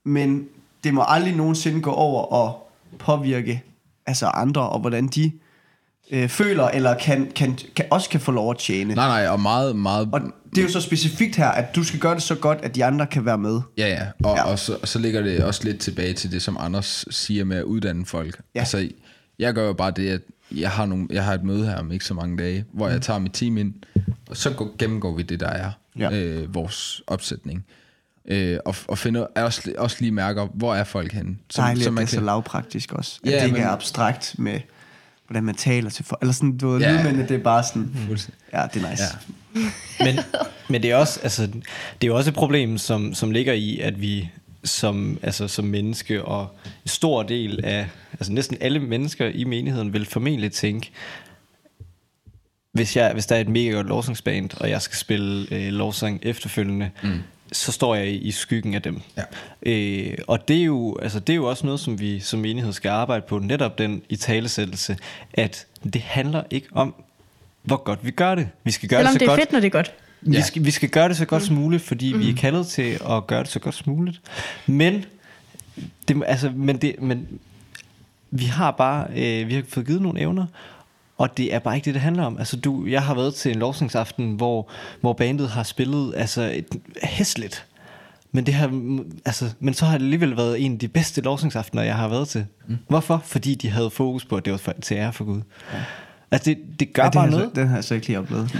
Men 0.04 0.44
det 0.84 0.94
må 0.94 1.04
aldrig 1.06 1.36
nogensinde 1.36 1.80
gå 1.80 1.90
over 1.90 2.22
og 2.22 2.70
påvirke 2.98 3.62
altså 4.06 4.26
andre, 4.26 4.68
og 4.68 4.80
hvordan 4.80 5.06
de 5.06 5.32
øh, 6.10 6.28
føler, 6.28 6.64
eller 6.68 6.94
kan, 6.98 7.30
kan, 7.34 7.58
kan, 7.76 7.84
også 7.90 8.10
kan 8.10 8.20
få 8.20 8.32
lov 8.32 8.50
at 8.50 8.58
tjene. 8.58 8.94
Nej, 8.94 9.08
nej, 9.22 9.28
og 9.28 9.40
meget, 9.40 9.76
meget... 9.76 10.08
Og 10.12 10.20
det 10.50 10.58
er 10.58 10.62
jo 10.62 10.68
så 10.72 10.80
specifikt 10.80 11.36
her, 11.36 11.48
at 11.48 11.76
du 11.76 11.84
skal 11.84 12.00
gøre 12.00 12.14
det 12.14 12.22
så 12.22 12.34
godt, 12.34 12.58
at 12.62 12.74
de 12.74 12.84
andre 12.84 13.06
kan 13.06 13.24
være 13.24 13.38
med. 13.38 13.60
Ja, 13.78 13.88
ja. 13.88 14.06
Og, 14.28 14.36
Ja. 14.36 14.42
og 14.44 14.58
så, 14.58 14.76
så 14.84 14.98
ligger 14.98 15.22
det 15.22 15.44
også 15.44 15.64
lidt 15.64 15.78
tilbage 15.78 16.12
til 16.12 16.32
det, 16.32 16.42
som 16.42 16.56
Anders 16.60 17.04
siger 17.10 17.44
med 17.44 17.56
at 17.56 17.62
uddanne 17.62 18.06
folk. 18.06 18.40
Ja. 18.54 18.60
Altså, 18.60 18.88
jeg 19.38 19.54
gør 19.54 19.66
jo 19.66 19.72
bare 19.72 19.90
det, 19.90 20.08
at 20.10 20.20
jeg 20.56 20.70
har, 20.70 20.86
nogle, 20.86 21.06
jeg 21.10 21.24
har 21.24 21.34
et 21.34 21.44
møde 21.44 21.66
her 21.66 21.76
om 21.76 21.92
ikke 21.92 22.04
så 22.04 22.14
mange 22.14 22.36
dage, 22.38 22.64
hvor 22.72 22.88
jeg 22.88 23.02
tager 23.02 23.18
mit 23.18 23.32
team 23.32 23.56
ind, 23.58 23.74
og 24.30 24.36
så 24.36 24.50
går, 24.50 24.76
gennemgår 24.78 25.16
vi 25.16 25.22
det, 25.22 25.40
der 25.40 25.48
er 25.48 25.70
Ja. 25.98 26.10
øh, 26.12 26.54
vores 26.54 27.02
opsætning. 27.06 27.64
Øh, 28.28 28.58
og, 28.64 28.74
og 28.88 28.98
finder 28.98 29.26
også, 29.36 29.72
også 29.78 29.96
lige 30.00 30.12
mærker, 30.12 30.46
hvor 30.54 30.74
er 30.74 30.84
folk 30.84 31.12
henne. 31.12 31.36
Så, 31.50 31.62
Dejligt, 31.62 31.84
så 31.84 31.90
man 31.90 32.06
det 32.06 32.12
er 32.12 32.16
så 32.16 32.24
lavpraktisk 32.24 32.92
også. 32.92 33.20
At 33.24 33.30
Ja, 33.30 33.36
det 33.36 33.42
ikke 33.44 33.52
men- 33.54 33.62
er 33.62 33.70
abstrakt 33.70 34.34
med, 34.38 34.60
hvordan 35.26 35.44
man 35.44 35.54
taler 35.54 35.90
til 35.90 36.04
folk. 36.04 36.20
Eller 36.22 36.32
sådan, 36.32 36.58
du 36.58 36.68
ved, 36.68 36.80
Ja. 36.80 36.92
lydmændene, 36.96 37.28
det 37.28 37.34
er 37.34 37.42
bare 37.42 37.64
sådan, 37.64 37.90
Fuldstændig. 38.06 38.40
ja, 38.52 38.62
det 38.74 38.84
er 38.84 38.90
nice. 38.90 39.02
Ja. 39.02 39.60
Men, 40.04 40.18
men 40.68 40.82
det 40.82 40.90
er 40.90 40.96
også 40.96 41.20
altså, 41.22 41.48
det 42.02 42.08
er 42.08 42.12
også 42.12 42.30
et 42.30 42.34
problem, 42.36 42.78
som, 42.78 43.14
som 43.14 43.30
ligger 43.30 43.52
i, 43.52 43.78
at 43.78 44.00
vi 44.00 44.30
som, 44.64 45.18
altså, 45.22 45.48
som 45.48 45.64
menneske 45.64 46.24
og 46.24 46.56
en 46.84 46.88
stor 46.88 47.22
del 47.22 47.64
af, 47.64 47.88
altså 48.12 48.32
næsten 48.32 48.56
alle 48.60 48.78
mennesker 48.80 49.26
i 49.26 49.44
menigheden 49.44 49.92
vil 49.92 50.06
formentlig 50.06 50.52
tænke, 50.52 50.90
hvis, 52.72 52.96
jeg, 52.96 53.12
hvis 53.12 53.26
der 53.26 53.36
er 53.36 53.40
et 53.40 53.48
mega 53.48 53.70
godt 53.70 53.86
lovsangsband, 53.86 54.50
og 54.60 54.70
jeg 54.70 54.82
skal 54.82 54.96
spille 54.96 55.46
øh, 55.50 55.72
lovsang 55.72 56.20
efterfølgende, 56.22 56.90
mm. 57.02 57.10
Så 57.52 57.72
står 57.72 57.94
jeg 57.94 58.06
i, 58.06 58.16
i 58.16 58.30
skyggen 58.30 58.74
af 58.74 58.82
dem. 58.82 59.00
Ja. 59.16 59.22
Øh, 59.62 60.18
og 60.26 60.48
det 60.48 60.56
er, 60.60 60.64
jo, 60.64 60.96
altså, 61.02 61.20
det 61.20 61.32
er 61.32 61.36
jo 61.36 61.44
også 61.48 61.66
noget, 61.66 61.80
som 61.80 62.00
vi 62.00 62.20
som 62.20 62.40
menighed 62.40 62.72
skal 62.72 62.88
arbejde 62.88 63.24
på, 63.28 63.38
netop 63.38 63.78
den 63.78 64.02
i 64.08 64.16
talesættelse, 64.16 64.96
at 65.34 65.66
det 65.92 66.00
handler 66.02 66.42
ikke 66.50 66.68
om, 66.72 66.94
hvor 67.62 67.76
godt 67.76 67.98
vi 68.02 68.10
gør 68.10 68.34
det. 68.34 68.48
Vi 68.64 68.70
skal 68.70 68.88
gøre 68.88 68.98
Selvom 69.00 69.12
det 69.12 69.20
så 69.20 69.24
det 69.24 69.26
er 69.26 69.30
godt. 69.30 69.40
fedt, 69.40 69.52
når 69.52 69.60
det 69.60 69.66
er 69.66 69.70
godt. 69.70 69.92
Vi, 70.20 70.36
Ja. 70.36 70.42
skal, 70.42 70.64
vi 70.64 70.70
skal 70.70 70.88
gøre 70.88 71.08
det 71.08 71.16
så 71.16 71.24
godt 71.24 71.42
som 71.42 71.56
muligt, 71.56 71.82
fordi 71.82 72.12
mm. 72.12 72.20
vi 72.20 72.30
er 72.30 72.34
kaldet 72.34 72.66
til 72.66 72.98
at 73.10 73.26
gøre 73.26 73.40
det 73.42 73.48
så 73.48 73.58
godt 73.58 73.74
som 73.74 73.92
muligt. 73.92 74.20
Men, 74.66 75.04
det, 76.08 76.22
altså, 76.26 76.50
men, 76.54 76.76
det, 76.76 76.94
men 77.02 77.28
vi 78.30 78.44
har 78.44 78.70
bare 78.70 79.06
øh, 79.16 79.48
vi 79.48 79.54
har 79.54 79.62
fået 79.68 79.86
givet 79.86 80.02
nogle 80.02 80.20
evner, 80.20 80.46
og 81.18 81.36
det 81.36 81.54
er 81.54 81.58
bare 81.58 81.74
ikke 81.76 81.84
det, 81.84 81.94
det 81.94 82.02
handler 82.02 82.24
om. 82.24 82.38
Altså, 82.38 82.56
du, 82.56 82.86
jeg 82.86 83.02
har 83.02 83.14
været 83.14 83.34
til 83.34 83.52
en 83.52 83.58
lovsningsaften, 83.58 84.32
hvor, 84.34 84.70
hvor 85.00 85.12
bandet 85.12 85.48
har 85.48 85.62
spillet 85.62 86.14
altså, 86.16 86.42
et, 86.54 86.66
hæsligt. 87.02 87.66
Men, 88.32 88.46
det 88.46 88.54
har, 88.54 88.70
altså, 89.24 89.44
men 89.60 89.74
så 89.74 89.84
har 89.84 89.98
det 89.98 90.04
alligevel 90.04 90.36
været 90.36 90.64
en 90.64 90.72
af 90.72 90.78
de 90.78 90.88
bedste 90.88 91.20
lovsningsaftener, 91.20 91.82
jeg 91.82 91.94
har 91.96 92.08
været 92.08 92.28
til. 92.28 92.46
Mm. 92.68 92.76
Hvorfor? 92.88 93.22
Fordi 93.24 93.54
de 93.54 93.70
havde 93.70 93.90
fokus 93.90 94.24
på, 94.24 94.36
at 94.36 94.44
det 94.44 94.50
var 94.50 94.56
for, 94.58 94.72
til 94.82 94.94
ære 94.94 95.12
for 95.12 95.24
Gud. 95.24 95.40
Ja. 95.72 95.78
Altså, 96.30 96.50
det, 96.50 96.58
det 96.80 96.92
gør 96.92 97.02
Ja, 97.02 97.06
det 97.08 97.14
bare 97.14 97.24
har 97.24 97.30
noget. 97.30 97.50
Så, 97.54 97.60
den 97.60 97.68
har 97.68 97.76
jeg 97.76 97.84
så 97.84 97.94
ikke 97.94 98.06
lige 98.06 98.18
oplevet. 98.18 98.50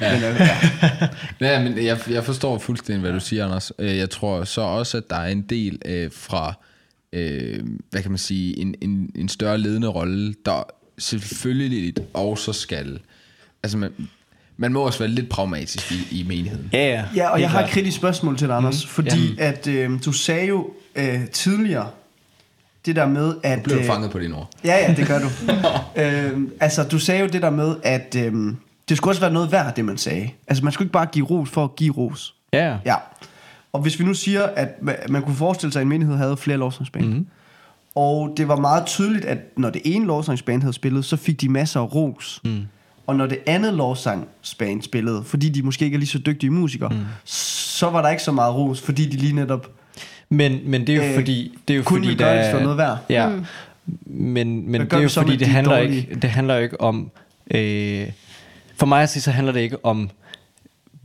Ja. 0.00 0.12
Men, 0.14 0.24
øh, 0.24 0.40
ja. 0.40 1.48
Ja, 1.52 1.62
men 1.62 1.84
jeg, 1.84 1.98
jeg 2.10 2.24
forstår 2.24 2.58
fuldstændig, 2.58 3.00
hvad 3.00 3.12
du 3.12 3.20
siger, 3.20 3.44
Anders. 3.44 3.72
Øh, 3.78 3.96
Jeg 3.96 4.10
tror 4.10 4.44
så 4.44 4.60
også, 4.60 4.96
at 4.96 5.10
der 5.10 5.16
er 5.16 5.26
en 5.28 5.42
del 5.42 5.78
øh, 5.84 6.10
fra, 6.14 6.54
øh, 7.12 7.60
hvad 7.90 8.02
kan 8.02 8.10
man 8.10 8.18
sige, 8.18 8.58
en, 8.58 8.74
en, 8.80 9.10
en 9.14 9.28
større 9.28 9.58
ledende 9.58 9.88
rolle, 9.88 10.34
der 10.46 10.62
selvfølgelig 10.98 11.94
også 12.14 12.52
skal... 12.52 13.00
Altså, 13.62 13.78
man, 13.78 13.92
man 14.56 14.72
må 14.72 14.80
også 14.80 14.98
være 14.98 15.08
lidt 15.08 15.28
pragmatisk 15.28 15.92
i, 15.92 16.20
i 16.20 16.24
menigheden. 16.28 16.70
Ja, 16.72 16.86
ja. 16.86 17.04
ja, 17.14 17.28
og 17.28 17.40
jeg 17.40 17.50
har 17.50 17.64
et 17.64 17.70
kritisk 17.70 17.96
spørgsmål 17.96 18.38
til 18.38 18.48
dig, 18.48 18.56
Anders. 18.56 18.84
Mm. 18.84 18.88
Fordi 18.88 19.38
at 19.38 19.66
øh, 19.66 19.90
du 20.04 20.12
sagde 20.12 20.46
jo 20.46 20.70
øh, 20.96 21.28
tidligere, 21.28 21.90
det 22.86 22.96
der 22.96 23.08
med, 23.08 23.34
at... 23.42 23.62
Blev 23.62 23.76
du 23.76 23.80
øh, 23.80 23.86
fanget 23.86 24.10
på 24.10 24.18
dine 24.18 24.36
ord? 24.36 24.50
Ja, 24.64 24.76
ja, 24.76 24.94
det 24.94 25.06
gør 25.06 25.18
du. 25.18 25.28
øhm, 26.02 26.52
altså, 26.60 26.84
du 26.84 26.98
sagde 26.98 27.20
jo 27.20 27.26
det 27.26 27.42
der 27.42 27.50
med, 27.50 27.76
at 27.82 28.16
øhm, 28.18 28.56
det 28.88 28.96
skulle 28.96 29.12
også 29.12 29.20
være 29.20 29.32
noget 29.32 29.52
værd, 29.52 29.74
det 29.76 29.84
man 29.84 29.98
sagde. 29.98 30.30
Altså, 30.48 30.64
man 30.64 30.72
skulle 30.72 30.86
ikke 30.86 30.92
bare 30.92 31.06
give 31.06 31.26
ros 31.26 31.50
for 31.50 31.64
at 31.64 31.76
give 31.76 31.94
ros. 31.94 32.34
Ja, 32.52 32.76
ja. 32.84 32.94
Og 33.72 33.80
hvis 33.80 34.00
vi 34.00 34.04
nu 34.04 34.14
siger, 34.14 34.42
at 34.42 34.68
ma- 34.68 35.08
man 35.08 35.22
kunne 35.22 35.36
forestille 35.36 35.72
sig, 35.72 35.80
at 35.80 35.82
en 35.82 35.88
menighed 35.88 36.16
havde 36.16 36.36
flere 36.36 36.56
lovsangsband, 36.58 37.04
mm-hmm. 37.04 37.26
og 37.94 38.34
det 38.36 38.48
var 38.48 38.56
meget 38.56 38.86
tydeligt, 38.86 39.24
at 39.24 39.38
når 39.56 39.70
det 39.70 39.82
ene 39.84 40.06
lovsangsband 40.06 40.62
havde 40.62 40.72
spillet, 40.72 41.04
så 41.04 41.16
fik 41.16 41.40
de 41.40 41.48
masser 41.48 41.80
af 41.80 41.94
ros. 41.94 42.40
Mm. 42.44 42.60
Og 43.06 43.16
når 43.16 43.26
det 43.26 43.38
andet 43.46 43.74
lovsangsband 43.74 44.82
spillede, 44.82 45.24
fordi 45.24 45.48
de 45.48 45.62
måske 45.62 45.84
ikke 45.84 45.94
er 45.94 45.98
lige 45.98 46.08
så 46.08 46.18
dygtige 46.18 46.50
musikere, 46.50 46.88
mm. 46.88 47.04
så 47.24 47.90
var 47.90 48.02
der 48.02 48.08
ikke 48.08 48.22
så 48.22 48.32
meget 48.32 48.54
ros, 48.54 48.80
fordi 48.80 49.06
de 49.06 49.16
lige 49.16 49.32
netop 49.32 49.70
Men, 50.28 50.60
men 50.64 50.86
det 50.86 50.92
er 50.92 50.96
jo 50.96 51.02
Øh, 51.02 51.14
fordi, 51.14 51.58
det 51.68 51.74
er 51.74 51.78
jo 51.78 51.82
kun 51.82 52.04
fordi 52.04 52.14
gøre 52.16 52.44
det 52.44 52.54
for 52.54 52.60
noget 52.60 52.78
værd. 52.78 52.98
Ja. 53.10 53.28
Mm. 53.28 53.44
Men, 54.06 54.70
men 54.70 54.80
det 54.80 54.92
er 54.92 55.00
jo 55.00 55.08
så 55.08 55.20
fordi 55.20 55.36
det 55.36 55.40
de 55.40 55.52
handler 55.52 55.76
dårlige? 55.76 56.00
ikke 56.00 56.14
det 56.14 56.30
handler 56.30 56.54
jo 56.54 56.62
ikke 56.62 56.80
om 56.80 57.10
øh, 57.50 58.06
for 58.76 58.86
mig 58.86 59.02
at 59.02 59.10
sige 59.10 59.22
så 59.22 59.30
handler 59.30 59.52
det 59.52 59.60
ikke 59.60 59.84
om 59.84 60.10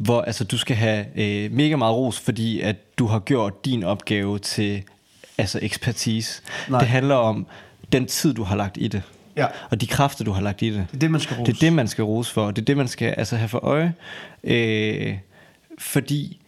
hvor 0.03 0.21
altså 0.21 0.43
du 0.43 0.57
skal 0.57 0.75
have 0.75 1.05
øh, 1.15 1.51
mega 1.51 1.75
meget 1.75 1.95
ros 1.95 2.19
fordi 2.19 2.61
at 2.61 2.75
du 2.99 3.07
har 3.07 3.19
gjort 3.19 3.65
din 3.65 3.83
opgave 3.83 4.39
til 4.39 4.83
altså 5.37 5.59
ekspertise. 5.61 6.41
Nej. 6.69 6.79
Det 6.79 6.87
handler 6.87 7.15
om 7.15 7.47
den 7.91 8.05
tid 8.05 8.33
du 8.33 8.43
har 8.43 8.55
lagt 8.55 8.77
i 8.77 8.87
det. 8.87 9.01
Ja. 9.37 9.47
Og 9.69 9.81
de 9.81 9.87
kræfter 9.87 10.23
du 10.23 10.31
har 10.31 10.41
lagt 10.41 10.61
i 10.61 10.69
det. 10.69 10.85
Det 10.91 10.95
er 10.95 10.99
det, 10.99 11.11
man 11.11 11.21
skal 11.21 11.37
rose. 11.37 11.51
Det 11.51 11.57
er 11.57 11.59
det, 11.59 11.73
man 11.73 11.87
skal 11.87 12.03
rose 12.03 12.33
for. 12.33 12.51
Det 12.51 12.61
er 12.61 12.65
det, 12.65 12.77
man 12.77 12.87
skal 12.87 13.07
altså 13.17 13.35
have 13.35 13.49
for 13.49 13.59
øje. 13.65 13.93
Øh, 14.43 15.17
fordi, 15.79 16.41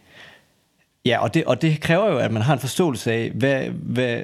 ja, 1.04 1.18
og 1.18 1.34
det, 1.34 1.44
og 1.44 1.62
det 1.62 1.80
kræver 1.80 2.10
jo, 2.10 2.18
at 2.18 2.32
man 2.32 2.42
har 2.42 2.52
en 2.52 2.60
forståelse 2.60 3.12
af, 3.12 3.30
hvad, 3.34 3.68
hvad, 3.68 4.22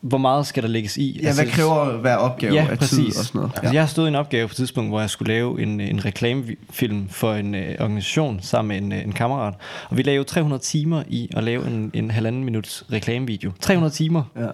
hvor 0.00 0.18
meget 0.18 0.46
skal 0.46 0.62
der 0.62 0.68
lægges 0.68 0.96
i. 0.96 1.20
Ja, 1.22 1.34
hvad 1.34 1.46
kræver 1.46 1.96
hver 1.96 2.16
opgave 2.16 2.54
ja, 2.54 2.66
af 2.70 2.78
præcis. 2.78 2.98
tid 2.98 3.06
og 3.18 3.24
sådan 3.24 3.38
noget? 3.38 3.52
Altså, 3.56 3.72
jeg 3.72 3.82
har 3.82 3.86
stået 3.86 4.06
i 4.06 4.08
en 4.08 4.14
opgave 4.14 4.48
på 4.48 4.52
et 4.52 4.56
tidspunkt, 4.56 4.90
hvor 4.90 5.00
jeg 5.00 5.10
skulle 5.10 5.32
lave 5.34 5.62
en, 5.62 5.80
en 5.80 6.04
reklamefilm 6.04 7.08
for 7.08 7.34
en 7.34 7.54
øh, 7.54 7.74
organisation 7.80 8.38
sammen 8.42 8.68
med 8.68 8.86
en, 8.86 8.92
øh, 8.92 9.04
en 9.04 9.12
kammerat. 9.12 9.54
Og 9.88 9.96
vi 9.96 10.02
lavede 10.02 10.28
300 10.28 10.62
timer 10.62 11.02
i 11.08 11.30
at 11.36 11.44
lave 11.44 11.66
en, 11.66 11.90
en 11.94 12.10
halvanden 12.10 12.44
minuts 12.44 12.84
reklamevideo. 12.92 13.50
300 13.60 13.94
timer. 13.94 14.22
Ja. 14.36 14.46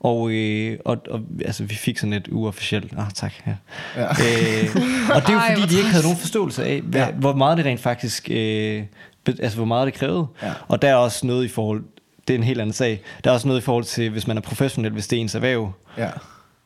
Og, 0.00 0.30
øh, 0.30 0.78
og, 0.84 0.96
og 1.10 1.20
altså, 1.44 1.64
vi 1.64 1.74
fik 1.74 1.98
sådan 1.98 2.12
et 2.12 2.28
uofficielt, 2.32 2.92
ah 2.98 3.10
tak, 3.14 3.32
ja. 3.46 3.54
Ja. 3.96 4.04
Øh, 4.04 4.76
og 5.14 5.22
det 5.22 5.28
er 5.28 5.32
jo 5.32 5.38
Ej, 5.48 5.54
fordi, 5.56 5.74
de 5.74 5.76
ikke 5.78 5.90
havde 5.90 6.04
nogen 6.04 6.18
forståelse 6.18 6.64
af, 6.64 6.80
hvad, 6.80 7.00
Ja. 7.00 7.10
hvor 7.10 7.34
meget 7.34 7.58
det 7.58 7.66
rent 7.66 7.80
faktisk, 7.80 8.28
øh, 8.30 8.82
altså 9.26 9.56
hvor 9.56 9.64
meget 9.66 9.86
det 9.86 9.94
krævede. 9.94 10.26
Ja. 10.42 10.52
Og 10.68 10.82
der 10.82 10.88
er 10.88 10.94
også 10.94 11.26
noget 11.26 11.44
i 11.44 11.48
forhold, 11.48 11.82
det 12.28 12.34
er 12.34 12.38
en 12.38 12.44
helt 12.44 12.60
anden 12.60 12.72
sag, 12.72 13.00
der 13.24 13.30
er 13.30 13.34
også 13.34 13.48
noget 13.48 13.60
i 13.60 13.64
forhold 13.64 13.84
til, 13.84 14.10
hvis 14.10 14.26
man 14.26 14.36
er 14.36 14.40
professionel, 14.40 14.92
hvis 14.92 15.06
det 15.08 15.16
er 15.16 15.20
ens 15.20 15.34
erhverv, 15.34 15.72
ja. 15.98 16.08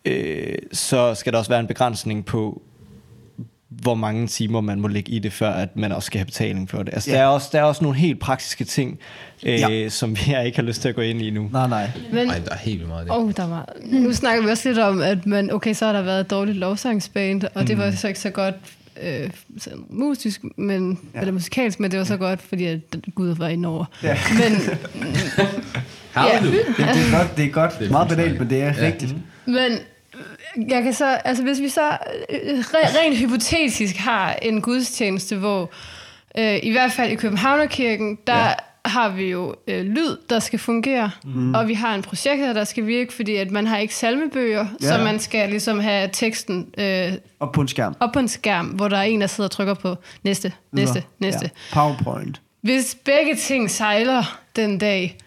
øh, 0.05 0.55
så 0.72 1.14
skal 1.14 1.33
der 1.33 1.38
også 1.38 1.51
være 1.51 1.61
en 1.61 1.66
begrænsning 1.66 2.25
på, 2.25 2.62
hvor 3.68 3.94
mange 3.94 4.27
timer 4.27 4.61
man 4.61 4.81
må 4.81 4.88
lægge 4.88 5.12
i 5.12 5.18
det, 5.18 5.33
før 5.33 5.51
at 5.51 5.77
man 5.77 5.92
også 5.92 6.07
skal 6.07 6.18
have 6.18 6.27
betaling 6.27 6.70
for 6.70 6.83
det. 6.83 6.94
Altså, 6.94 7.11
Ja. 7.11 7.16
der, 7.16 7.22
er 7.22 7.27
også, 7.27 7.48
der 7.53 7.59
er 7.59 7.62
også 7.62 7.85
nogle 7.85 7.98
helt 7.98 8.20
praktiske 8.20 8.64
ting, 8.64 8.98
øh, 9.42 9.61
Ja. 9.61 9.88
som 9.88 10.16
jeg 10.27 10.44
ikke 10.46 10.59
har 10.59 10.62
lyst 10.62 10.83
til 10.83 10.88
at 10.88 10.94
gå 10.94 11.01
ind 11.01 11.22
i 11.22 11.31
nu. 11.31 11.48
Nej, 11.53 11.68
nej. 11.68 11.90
Men, 12.12 12.27
Nej, 12.27 12.39
der 12.39 12.51
er 12.53 12.57
helt 12.59 12.87
meget 12.89 13.01
af 13.01 13.07
det. 13.07 13.16
oh, 13.16 13.32
der 13.37 13.49
var, 13.49 13.68
nu 13.84 14.12
snakker 14.12 14.43
vi 14.45 14.51
også 14.51 14.68
lidt 14.68 14.78
om, 14.78 15.01
at 15.01 15.26
man, 15.26 15.53
okay, 15.53 15.74
så 15.74 15.87
har 15.87 15.93
der 15.93 16.03
været 16.03 16.20
et 16.20 16.30
dårligt 16.30 16.59
lovsangsband, 16.59 17.43
og 17.55 17.66
det 17.68 17.78
var 17.78 17.91
så 17.91 18.09
ikke 18.09 18.20
så 18.20 18.30
godt 18.30 18.55
øh, 19.03 19.30
sådan 19.59 19.84
musisk, 19.90 20.40
men, 20.57 20.99
Ja. 21.14 21.20
eller 21.20 21.32
musikalsk, 21.32 21.80
men 21.80 21.90
det 21.90 21.99
var 21.99 22.05
så 22.05 22.16
godt, 22.16 22.43
fordi 22.43 22.66
at 22.66 22.78
Gud 23.14 23.34
var 23.34 23.49
indover. 23.49 23.84
Ja. 24.03 24.18
Men, 24.38 24.53
Har 26.12 26.28
Ja. 26.28 26.40
du? 26.40 26.47
Det, 26.47 26.66
det 26.76 26.78
er 26.78 27.18
godt, 27.18 27.36
det 27.36 27.45
er 27.45 27.51
godt. 27.51 27.78
Det 27.78 27.86
er 27.86 27.90
Meget 27.90 28.09
banalt, 28.09 28.38
men 28.38 28.51
det 28.51 28.62
er 28.62 28.66
Ja. 28.66 28.86
rigtigt. 28.86 29.14
men 29.47 29.78
jeg 30.70 30.82
kan 30.82 30.93
så, 30.95 31.07
altså 31.24 31.43
hvis 31.43 31.61
vi 31.61 31.68
så 31.68 31.90
øh, 32.30 32.59
re, 32.59 33.01
rent 33.03 33.16
hypotetisk 33.18 33.97
har 33.97 34.32
en 34.32 34.61
gudstjeneste, 34.61 35.36
hvor 35.36 35.70
øh, 36.38 36.59
i 36.62 36.70
hvert 36.70 36.93
fald 36.93 37.12
i 37.12 37.14
Københavnerkirken, 37.14 38.18
der 38.26 38.38
Ja. 38.38 38.53
Har 38.85 39.09
vi 39.09 39.30
jo 39.30 39.55
øh, 39.68 39.85
lyd, 39.85 40.16
der 40.30 40.39
skal 40.39 40.59
fungere, 40.59 41.11
mm. 41.24 41.55
og 41.55 41.68
vi 41.68 41.74
har 41.74 41.95
en 41.95 42.03
projekter, 42.03 42.53
der 42.53 42.64
skal 42.64 42.87
virke, 42.87 43.12
fordi 43.12 43.37
at 43.37 43.51
man 43.51 43.66
har 43.66 43.78
ikke 43.78 43.95
salmebøger, 43.95 44.66
Ja. 44.83 44.87
så 44.89 45.05
man 45.05 45.20
skal 45.20 45.49
ligesom 45.49 45.80
have 45.80 46.09
teksten 46.12 46.68
øh, 46.78 47.12
Og 47.39 47.53
på 47.53 47.61
en 47.61 47.68
skærm. 47.68 47.95
op 48.01 48.12
på 48.12 48.18
en 48.18 48.28
skærm, 48.28 48.66
hvor 48.66 48.89
der 48.89 48.97
er 48.97 49.03
en, 49.03 49.20
der 49.20 49.26
sidder 49.26 49.49
og 49.49 49.51
trykker 49.51 49.74
på 49.74 49.95
næste, 50.24 50.53
næste, 50.72 51.03
næste. 51.18 51.51
Ja. 51.74 51.74
PowerPoint. 51.80 52.41
Hvis 52.62 52.97
begge 53.05 53.37
ting 53.37 53.70
sejler 53.70 54.39
den 54.57 54.78
dag, 54.78 55.18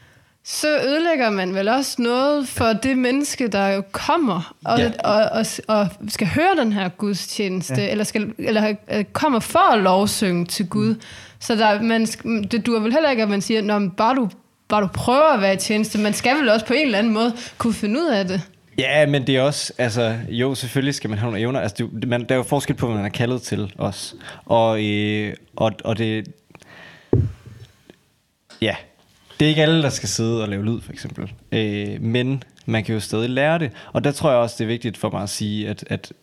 så 0.47 0.67
ødelægger 0.87 1.29
man 1.29 1.55
vel 1.55 1.67
også 1.67 2.01
noget 2.01 2.47
for 2.47 2.65
det 2.65 2.97
menneske, 2.97 3.47
der 3.47 3.67
jo 3.67 3.83
kommer 3.91 4.55
og, 4.65 4.79
Ja. 4.79 4.91
og, 5.03 5.23
og, 5.31 5.45
og 5.67 5.87
skal 6.09 6.27
høre 6.27 6.55
den 6.59 6.73
her 6.73 6.89
gudstjeneste, 6.89 7.81
Ja. 7.81 7.91
eller, 7.91 8.03
skal, 8.03 8.33
eller 8.37 8.73
øh, 8.91 9.03
kommer 9.13 9.39
for 9.39 9.73
at 9.73 9.79
lovsynge 9.81 10.45
til 10.45 10.67
Gud. 10.69 10.89
Mm. 10.93 11.01
Så 11.39 11.55
der, 11.55 11.81
man, 11.81 12.05
det 12.51 12.65
dur 12.65 12.79
vel 12.79 12.93
heller 12.93 13.09
ikke, 13.09 13.23
at 13.23 13.29
man 13.29 13.41
siger, 13.41 13.61
Nå, 13.61 13.89
bare 13.97 14.15
du 14.15 14.29
bare 14.67 14.81
du 14.81 14.87
prøver 14.87 15.33
at 15.33 15.41
være 15.41 15.53
i 15.53 15.57
tjeneste, 15.57 15.99
man 15.99 16.13
skal 16.13 16.37
vel 16.37 16.49
også 16.49 16.65
på 16.65 16.73
en 16.73 16.85
eller 16.85 16.97
anden 16.97 17.13
måde 17.13 17.33
kunne 17.57 17.73
finde 17.73 17.99
ud 17.99 18.07
af 18.07 18.25
det. 18.27 18.41
Ja, 18.77 19.05
men 19.05 19.27
det 19.27 19.35
er 19.35 19.41
også, 19.41 19.73
altså, 19.77 20.15
jo, 20.29 20.55
selvfølgelig 20.55 20.95
skal 20.95 21.09
man 21.09 21.19
have 21.19 21.27
nogle 21.31 21.39
evner. 21.41 21.59
Altså, 21.59 21.87
det, 22.01 22.07
man, 22.07 22.21
der 22.29 22.35
er 22.35 22.37
jo 22.37 22.43
forskel 22.43 22.75
på, 22.75 22.85
hvad 22.87 22.95
man 22.95 23.05
er 23.05 23.09
kaldet 23.09 23.41
til 23.41 23.73
også. 23.77 24.15
Og, 24.45 24.83
øh, 24.85 25.33
og, 25.55 25.71
og 25.83 25.97
det, 25.97 26.27
ja, 28.61 28.75
det 29.39 29.45
er 29.45 29.49
ikke 29.49 29.61
alle, 29.61 29.81
der 29.81 29.89
skal 29.89 30.09
sidde 30.09 30.41
og 30.43 30.49
lave 30.49 30.65
lyd, 30.65 30.81
for 30.81 30.91
eksempel. 30.93 31.31
Øh, 31.51 32.01
men 32.01 32.43
man 32.65 32.83
kan 32.83 32.93
jo 32.93 32.99
stadig 32.99 33.29
lære 33.29 33.59
det. 33.59 33.71
Og 33.93 34.03
der 34.03 34.11
tror 34.11 34.29
jeg 34.29 34.39
også, 34.39 34.55
det 34.57 34.63
er 34.63 34.67
vigtigt 34.67 34.97
for 34.97 35.09
mig 35.09 35.23
at 35.23 35.29
sige, 35.29 35.69
at, 35.69 35.83
at 35.87 36.13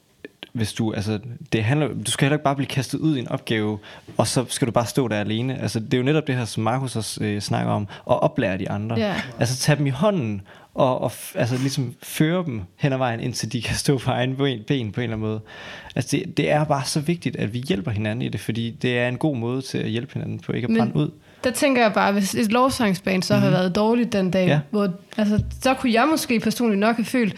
hvis 0.53 0.73
du, 0.73 0.93
altså, 0.93 1.19
det 1.53 1.65
handler, 1.65 1.89
du 2.07 2.11
skal 2.11 2.25
heller 2.27 2.37
ikke 2.37 2.45
bare 2.45 2.57
blive 2.57 2.67
kastet 2.67 2.99
ud 2.99 3.17
i 3.17 3.21
en 3.21 3.29
opgave, 3.29 3.79
og 4.17 4.27
så 4.27 4.45
skal 4.49 4.67
du 4.67 4.73
bare 4.73 4.87
stå 4.87 5.09
der 5.09 5.21
alene. 5.21 5.61
Altså, 5.63 5.81
det 5.81 5.95
er 5.95 5.99
jo 5.99 6.05
netop 6.05 6.27
det 6.27 6.35
her, 6.37 6.45
som 6.45 6.63
Markus 6.63 6.97
også 6.97 7.25
øh, 7.25 7.41
snakker 7.41 7.73
om, 7.73 7.83
at 7.83 8.23
oplære 8.23 8.59
de 8.59 8.71
andre. 8.71 8.97
Ja. 8.97 9.15
Altså, 9.39 9.57
tage 9.57 9.77
dem 9.77 9.87
i 9.87 9.91
hånden, 9.91 10.41
og, 10.75 11.01
og 11.01 11.13
altså, 11.35 11.57
ligesom 11.57 11.95
føre 12.03 12.45
dem 12.45 12.63
hen 12.77 12.93
ad 12.93 12.99
vejen, 12.99 13.21
indtil 13.21 13.53
de 13.53 13.63
kan 13.63 13.77
stå 13.77 13.99
på 13.99 14.11
egen 14.11 14.37
ben, 14.37 14.61
ben 14.67 14.93
på 14.93 15.01
en 15.01 15.05
eller 15.05 15.17
anden 15.17 15.29
måde. 15.29 15.41
Altså, 15.97 16.17
det, 16.17 16.37
det 16.37 16.51
er 16.51 16.65
bare 16.65 16.85
så 16.85 17.01
vigtigt, 17.01 17.37
at 17.37 17.53
vi 17.53 17.59
hjælper 17.59 17.91
hinanden 17.91 18.23
i 18.23 18.29
det, 18.29 18.41
fordi 18.41 18.71
det 18.71 18.99
er 18.99 19.09
en 19.09 19.19
god 19.19 19.37
måde 19.37 19.63
til 19.63 19.79
at 19.79 19.89
hjælpe 19.89 20.13
hinanden 20.13 20.39
på, 20.39 20.53
ikke 20.53 20.67
at 20.67 20.71
Men- 20.71 20.79
brænde 20.79 20.97
ud. 20.97 21.11
Der 21.45 21.51
tænker 21.51 21.83
jeg 21.83 21.93
bare, 21.93 22.13
hvis 22.13 22.35
et 22.35 22.53
lovsangsband 22.53 23.23
så 23.23 23.35
mm-hmm. 23.35 23.45
har 23.53 23.59
været 23.59 23.75
dårligt 23.77 24.13
den 24.13 24.31
dag, 24.31 24.47
Ja. 24.47 24.61
hvor, 24.71 24.89
altså, 25.17 25.43
så 25.63 25.75
kunne 25.75 25.93
jeg 25.93 26.09
måske 26.11 26.41
personligt 26.41 26.79
nok 26.81 26.97
have 26.97 27.05
følt, 27.05 27.35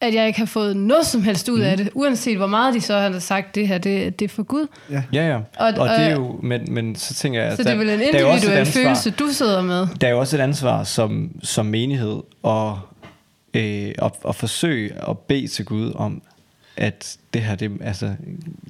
at 0.00 0.14
jeg 0.14 0.26
ikke 0.26 0.38
har 0.38 0.46
fået 0.46 0.76
noget 0.76 1.06
som 1.06 1.22
helst 1.22 1.48
ud 1.48 1.56
mm. 1.58 1.64
af 1.64 1.76
det, 1.76 1.88
uanset 1.94 2.36
hvor 2.36 2.46
meget 2.46 2.74
de 2.74 2.80
så 2.80 2.98
har 2.98 3.18
sagt, 3.18 3.54
det 3.54 3.68
her, 3.68 3.78
det, 3.78 4.18
det 4.18 4.24
er 4.24 4.28
for 4.28 4.42
Gud. 4.42 4.66
Ja. 4.90 5.02
Ja, 5.12 5.28
ja. 5.28 5.36
Og, 5.36 5.42
Og- 5.58 5.74
og 5.78 5.88
det 5.88 5.98
er 6.00 6.16
og- 6.16 6.22
jo, 6.22 6.40
men, 6.42 6.60
men 6.74 6.96
så 6.96 7.14
tænker 7.14 7.42
jeg, 7.42 7.56
Så 7.56 7.62
der, 7.62 7.68
det 7.68 7.72
er 7.74 7.78
vel 7.78 7.88
en 7.88 8.00
er 8.00 8.04
individuel 8.06 8.58
ansvar- 8.58 8.82
følelse, 8.82 9.10
du 9.10 9.28
sidder 9.32 9.62
med. 9.62 9.86
Der 10.00 10.06
er 10.06 10.10
jo 10.10 10.18
også 10.20 10.36
et 10.36 10.40
ansvar 10.40 10.84
som, 10.84 11.30
som 11.42 11.66
menighed 11.66 12.16
at, 12.44 12.72
øh, 13.54 13.92
at, 13.98 14.12
at 14.28 14.34
forsøge 14.34 14.92
at 15.08 15.18
bede 15.18 15.48
til 15.48 15.64
Gud 15.64 15.92
om, 15.94 16.22
at 16.78 17.16
det 17.34 17.42
her, 17.42 17.54
det, 17.54 17.70
altså, 17.80 18.14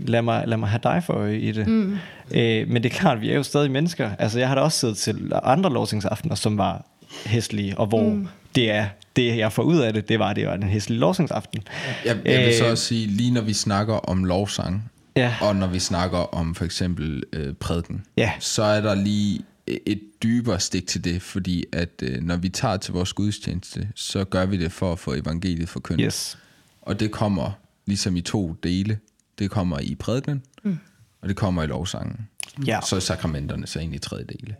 lad 0.01 0.23
mig, 0.23 0.45
lad 0.47 0.57
mig 0.57 0.69
have 0.69 0.81
dig 0.83 1.03
for 1.07 1.13
øje 1.13 1.39
i 1.39 1.53
det. 1.53 1.67
Mm. 1.69 1.93
Øh, 2.31 2.69
men 2.69 2.83
det 2.83 2.93
er 2.93 2.97
klart, 2.99 3.21
vi 3.21 3.31
er 3.31 3.35
jo 3.35 3.43
stadig 3.43 3.71
mennesker. 3.71 4.11
Altså, 4.19 4.39
jeg 4.39 4.49
har 4.49 4.55
da 4.55 4.61
også 4.61 4.79
siddet 4.79 4.97
til 4.97 5.33
andre 5.43 5.73
lovsingsaftener, 5.73 6.35
som 6.35 6.59
var 6.59 6.87
hæslige, 7.27 7.79
og 7.79 7.87
hvor 7.87 8.09
mm. 8.11 8.29
det 8.55 8.71
er 8.71 8.87
det, 9.17 9.37
jeg 9.37 9.53
får 9.53 9.63
ud 9.63 9.79
af 9.79 9.93
det, 9.93 10.09
det 10.09 10.19
var, 10.19 10.33
det 10.33 10.47
var 10.47 10.55
en 10.55 10.63
hæslig 10.63 10.99
lovsingsaften. 10.99 11.63
Jeg, 12.05 12.17
jeg 12.25 12.47
vil 12.47 12.55
så 12.55 12.65
Øh, 12.65 12.71
også 12.71 12.85
sige, 12.85 13.07
lige 13.07 13.31
når 13.31 13.41
vi 13.43 13.53
snakker 13.53 13.95
om 13.95 14.25
lovsang, 14.25 14.91
Ja. 15.17 15.35
og 15.41 15.57
når 15.57 15.67
vi 15.67 15.79
snakker 15.79 16.19
om 16.19 16.55
for 16.55 16.65
eksempel 16.65 17.23
øh, 17.33 17.55
prædiken, 17.55 18.03
Ja. 18.17 18.33
så 18.39 18.63
er 18.63 18.81
der 18.81 18.95
lige 18.95 19.41
et 19.87 20.01
dybere 20.23 20.61
stik 20.61 20.87
til 20.87 21.05
det, 21.05 21.23
fordi 21.23 21.65
at 21.73 21.89
øh, 22.03 22.23
når 22.23 22.37
vi 22.37 22.49
tager 22.49 22.77
til 22.77 22.93
vores 22.95 23.13
gudstjeneste, 23.13 23.89
så 23.95 24.25
gør 24.25 24.47
vi 24.47 24.57
det 24.57 24.73
for 24.73 24.93
at 24.93 24.99
få 24.99 25.15
evangeliet 25.15 25.69
forkyndt. 25.69 26.01
Yes. 26.05 26.39
Og 26.83 27.01
det 27.01 27.11
kommer 27.11 27.51
ligesom 27.89 28.17
i 28.17 28.21
to 28.21 28.53
dele. 28.63 28.99
Det 29.39 29.51
kommer 29.51 29.79
i 29.79 29.95
prædikenen, 29.95 30.43
mm. 30.63 30.79
og 31.21 31.29
det 31.29 31.37
kommer 31.37 31.63
i 31.63 31.67
lovsangen. 31.67 32.29
Ja. 32.67 32.81
Så 32.89 32.97
er 32.97 33.01
sakramenterne 33.01 33.67
så 33.67 33.79
egentlig 33.79 33.97
i 33.97 34.01
tredje 34.01 34.25
dele. 34.25 34.55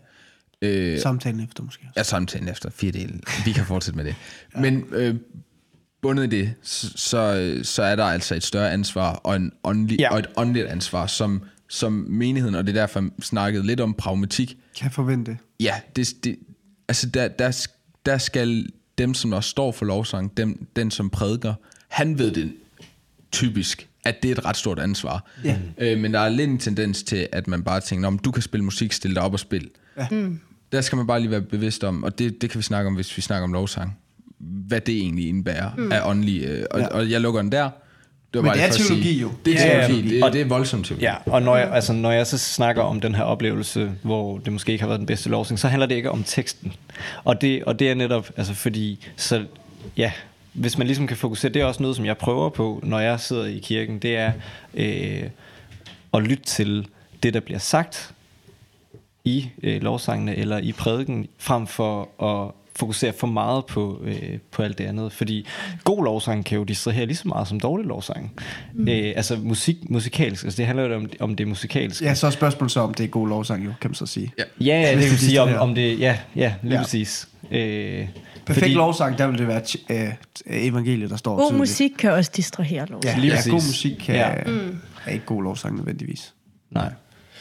Øh, 0.61 0.99
Samtalen 0.99 1.39
efter 1.39 1.63
måske. 1.63 1.89
Ja, 1.97 2.03
samtalen 2.03 2.47
efter 2.47 2.69
fire 2.69 2.91
dele. 2.91 3.19
Vi 3.45 3.51
kan 3.51 3.65
fortsætte 3.65 3.97
med 3.97 4.05
det. 4.05 4.15
ja. 4.55 4.59
Men 4.59 4.85
øh, 4.91 5.15
bundet 6.01 6.33
i 6.33 6.39
det, 6.39 6.53
så, 6.61 6.89
så, 6.95 7.59
så 7.63 7.83
er 7.83 7.95
der 7.95 8.03
altså 8.05 8.35
et 8.35 8.43
større 8.43 8.71
ansvar 8.71 9.13
og, 9.13 9.35
en 9.35 9.51
åndelig, 9.63 9.99
Ja. 9.99 10.13
og 10.13 10.19
et 10.19 10.27
åndeligt 10.37 10.67
ansvar, 10.67 11.07
som, 11.07 11.43
som 11.69 11.91
menigheden, 12.09 12.55
og 12.55 12.67
det 12.67 12.77
er 12.77 12.81
derfor, 12.81 12.99
jeg 13.01 13.09
snakkede 13.21 13.65
lidt 13.65 13.79
om 13.79 13.93
pragmatik. 13.93 14.57
Kan 14.77 14.83
jeg 14.83 14.91
forvente. 14.91 15.37
Ja, 15.59 15.75
det, 15.95 16.09
det, 16.23 16.35
altså 16.87 17.09
der, 17.09 17.27
der, 17.27 17.67
der 18.05 18.17
skal 18.17 18.69
dem, 18.97 19.13
som 19.13 19.33
også 19.33 19.49
står 19.49 19.71
for 19.71 19.85
lovsang, 19.85 20.37
dem, 20.37 20.67
den 20.75 20.91
som 20.91 21.09
prædiker, 21.09 21.53
han 21.87 22.17
ved 22.17 22.31
det 22.31 22.53
typisk, 23.31 23.87
at 24.05 24.23
det 24.23 24.31
er 24.31 24.35
et 24.35 24.45
ret 24.45 24.57
stort 24.57 24.79
ansvar. 24.79 25.25
Ja. 25.43 25.57
Øh, 25.77 25.99
men 25.99 26.13
der 26.13 26.19
er 26.19 26.29
lidt 26.29 26.49
en 26.49 26.57
tendens 26.59 27.03
til, 27.03 27.27
at 27.31 27.47
man 27.47 27.63
bare 27.63 27.79
tænker, 27.81 28.07
om 28.07 28.17
du 28.19 28.31
kan 28.31 28.41
spille 28.43 28.63
musik, 28.63 28.93
stille 28.93 29.15
dig 29.15 29.23
op 29.23 29.33
og 29.33 29.39
spille. 29.39 29.69
Ja. 29.97 30.07
Mm. 30.11 30.39
Der 30.71 30.81
skal 30.81 30.95
man 30.95 31.07
bare 31.07 31.19
lige 31.19 31.31
være 31.31 31.41
bevidst 31.41 31.83
om, 31.83 32.03
og 32.03 32.19
det, 32.19 32.41
det 32.41 32.49
kan 32.49 32.57
vi 32.57 32.63
snakke 32.63 32.87
om, 32.87 32.95
hvis 32.95 33.17
vi 33.17 33.21
snakker 33.21 33.43
om 33.43 33.53
lovsang, 33.53 33.97
hvad 34.39 34.81
det 34.81 34.97
egentlig 34.97 35.27
indebærer 35.27 35.69
mm. 35.77 35.91
af 35.91 36.01
åndelig, 36.09 36.43
øh, 36.43 36.65
og, 36.71 36.79
Ja. 36.79 36.87
og 36.87 37.11
jeg 37.11 37.21
lukker 37.21 37.41
den 37.41 37.51
der. 37.51 37.69
Det 38.33 38.37
var 38.37 38.41
Men 38.41 38.49
bare 38.49 38.57
det 38.57 38.63
er 38.63 38.71
teologi 38.71 39.03
sige, 39.03 39.21
jo. 39.21 39.31
Det 39.45 39.61
er 39.61 39.79
Ja, 39.79 39.87
teologi, 39.87 40.21
det, 40.21 40.33
det 40.33 40.41
er 40.41 40.45
voldsomt 40.45 40.85
teologi. 40.85 41.05
Ja, 41.05 41.15
og 41.25 41.41
når 41.41 41.57
jeg, 41.57 41.71
altså, 41.73 41.93
når 41.93 42.11
jeg 42.11 42.27
så 42.27 42.37
snakker 42.37 42.81
om 42.81 43.01
den 43.01 43.15
her 43.15 43.23
oplevelse, 43.23 43.91
hvor 44.03 44.37
det 44.37 44.53
måske 44.53 44.71
ikke 44.71 44.81
har 44.81 44.87
været 44.87 44.99
den 44.99 45.05
bedste 45.05 45.29
lovsang, 45.29 45.59
så 45.59 45.67
handler 45.67 45.85
det 45.87 45.95
ikke 45.95 46.11
om 46.11 46.23
teksten. 46.23 46.73
Og 47.23 47.41
det, 47.41 47.63
og 47.63 47.79
det 47.79 47.89
er 47.89 47.93
netop, 47.93 48.29
altså 48.37 48.53
fordi, 48.53 49.07
så 49.15 49.45
ja, 49.97 50.11
hvis 50.53 50.77
man 50.77 50.87
ligesom 50.87 51.07
kan 51.07 51.17
fokusere, 51.17 51.53
det 51.53 51.61
er 51.61 51.65
også 51.65 51.83
noget, 51.83 51.95
som 51.95 52.05
jeg 52.05 52.17
prøver 52.17 52.49
på, 52.49 52.79
når 52.83 52.99
jeg 52.99 53.19
sidder 53.19 53.45
i 53.45 53.59
kirken, 53.59 53.99
det 53.99 54.17
er 54.17 54.31
øh, 54.73 55.23
at 56.13 56.23
lytte 56.23 56.43
til 56.43 56.87
det, 57.23 57.33
der 57.33 57.39
bliver 57.39 57.59
sagt 57.59 58.13
i 59.25 59.49
øh, 59.63 59.81
lovsangene 59.81 60.35
eller 60.35 60.57
i 60.57 60.71
prædiken, 60.71 61.27
frem 61.37 61.67
for 61.67 62.23
at 62.23 62.51
fokusere 62.75 63.13
for 63.13 63.27
meget 63.27 63.65
på, 63.65 64.01
øh, 64.03 64.37
på 64.51 64.63
alt 64.63 64.77
det 64.77 64.85
andet. 64.85 65.11
Fordi 65.11 65.47
god 65.83 66.03
lovsang 66.03 66.45
kan 66.45 66.57
jo 66.57 66.63
distrahere 66.63 67.05
lige 67.05 67.17
så 67.17 67.27
meget 67.27 67.47
som 67.47 67.59
dårlig 67.59 67.85
lovsang. 67.85 68.33
Mm. 68.73 68.87
Øh, 68.87 69.13
altså 69.15 69.35
musik, 69.35 69.89
musikalsk, 69.89 70.43
altså 70.43 70.57
det 70.57 70.65
handler 70.65 70.85
jo 70.85 70.95
om, 70.95 71.09
om 71.19 71.35
det 71.35 71.47
musikalske. 71.47 72.05
Ja, 72.05 72.13
så 72.13 72.27
er 72.27 72.31
spørgsmålet 72.31 72.71
så, 72.71 72.79
om 72.79 72.93
det 72.93 73.03
er 73.03 73.07
god 73.07 73.27
lovsang, 73.27 73.65
jo, 73.65 73.71
kan 73.81 73.89
man 73.89 73.95
så 73.95 74.05
sige. 74.05 74.33
Ja. 74.37 74.43
Ja, 74.59 74.81
ja, 74.81 74.95
det 74.95 75.01
kan 75.01 75.11
det 75.11 75.19
sige 75.19 75.41
om, 75.41 75.53
om 75.53 75.75
det, 75.75 75.99
ja, 75.99 76.17
ja, 76.35 76.53
lige 76.63 76.75
ja. 76.75 76.81
præcis. 76.81 77.27
Øh, 77.51 78.07
Perfekt 78.53 78.63
fordi- 78.65 78.73
lovsang, 78.73 79.17
der 79.17 79.27
vil 79.27 79.37
det 79.39 79.47
være 79.47 79.61
øh, 79.89 80.09
evangeliet, 80.45 81.09
der 81.09 81.17
står 81.17 81.35
God 81.35 81.45
tydeligt. 81.45 81.59
musik 81.59 81.91
kan 81.99 82.11
også 82.11 82.31
distrahere 82.35 82.85
lov. 82.85 83.01
Ja, 83.03 83.17
Lige 83.17 83.33
ja 83.33 83.41
god 83.49 83.53
musik 83.67 83.95
kan, 84.05 84.15
Ja. 84.15 84.29
ja. 84.29 84.43
er 85.05 85.11
ikke 85.11 85.25
god 85.25 85.43
lovsang 85.43 85.75
nødvendigvis. 85.75 86.33
Nej. 86.71 86.91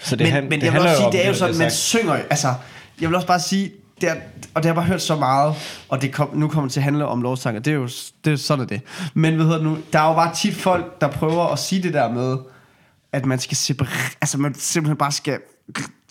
Så 0.02 0.16
det, 0.16 0.24
men, 0.24 0.32
han, 0.32 0.44
men 0.48 0.60
det 0.60 0.66
jeg 0.66 0.72
vil 0.72 0.80
også 0.80 0.96
sige, 0.96 1.06
om 1.06 1.12
det 1.12 1.24
er 1.24 1.28
jo 1.28 1.34
sådan, 1.34 1.58
man 1.58 1.70
synger 1.70 2.12
altså, 2.30 2.54
jeg 3.00 3.08
vil 3.08 3.14
også 3.14 3.26
bare 3.26 3.40
sige, 3.40 3.70
det 4.00 4.08
er, 4.08 4.14
og 4.14 4.20
det 4.54 4.64
har 4.64 4.68
jeg 4.68 4.74
bare 4.74 4.84
hørt 4.84 5.02
så 5.02 5.16
meget, 5.16 5.54
og 5.88 6.02
det 6.02 6.12
kom, 6.12 6.30
nu 6.36 6.48
kommer 6.48 6.66
det 6.68 6.72
til 6.72 6.80
at 6.80 6.84
handle 6.84 7.06
om 7.06 7.22
lovsang, 7.22 7.56
og 7.56 7.64
det 7.64 7.70
er 7.70 7.74
jo 7.74 7.88
det 8.24 8.32
er 8.32 8.36
sådan 8.36 8.62
er 8.64 8.68
det. 8.68 8.80
Men 9.14 9.34
hvad 9.34 9.44
hedder 9.44 9.58
det 9.58 9.66
nu, 9.66 9.78
der 9.92 9.98
er 10.00 10.08
jo 10.08 10.14
bare 10.14 10.34
tit 10.34 10.54
folk, 10.54 11.00
der 11.00 11.08
prøver 11.08 11.46
at 11.46 11.58
sige 11.58 11.82
det 11.82 11.94
der 11.94 12.12
med, 12.12 12.36
at 13.12 13.26
man 13.26 13.38
skal 13.38 13.56
separere, 13.56 14.10
altså 14.20 14.38
man 14.38 14.54
simpelthen 14.54 14.96
bare 14.96 15.12
skal 15.12 15.38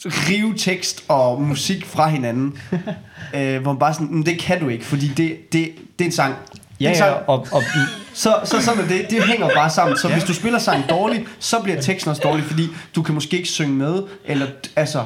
rive 0.05 0.53
tekst 0.57 1.03
og 1.07 1.41
musik 1.41 1.85
fra 1.85 2.09
hinanden. 2.09 2.59
øh, 3.35 3.61
hvor 3.61 3.71
man 3.71 3.79
bare 3.79 3.93
sådan, 3.93 4.13
"Men 4.13 4.25
det 4.25 4.39
kan 4.39 4.59
du 4.59 4.67
ikke, 4.69 4.85
fordi 4.85 5.07
det, 5.07 5.53
det, 5.53 5.71
det 5.99 6.05
er 6.05 6.05
en 6.05 6.11
sang. 6.11 6.35
Ja, 6.79 6.91
ja, 6.91 7.11
og, 7.11 7.47
og, 7.51 7.63
Så, 8.13 8.35
så 8.43 8.61
sådan 8.61 8.83
er 8.83 8.87
det. 8.87 9.05
Det 9.09 9.23
hænger 9.23 9.49
bare 9.55 9.69
sammen. 9.69 9.97
Så 9.97 10.07
hvis 10.07 10.23
du 10.23 10.33
spiller 10.33 10.59
sangen 10.59 10.89
dårligt, 10.89 11.23
så 11.39 11.59
bliver 11.63 11.81
teksten 11.81 12.09
også 12.09 12.21
dårlig, 12.21 12.45
fordi 12.45 12.67
du 12.95 13.01
kan 13.01 13.15
måske 13.15 13.37
ikke 13.37 13.49
synge 13.49 13.73
med, 13.73 14.03
eller 14.25 14.47
altså... 14.75 15.05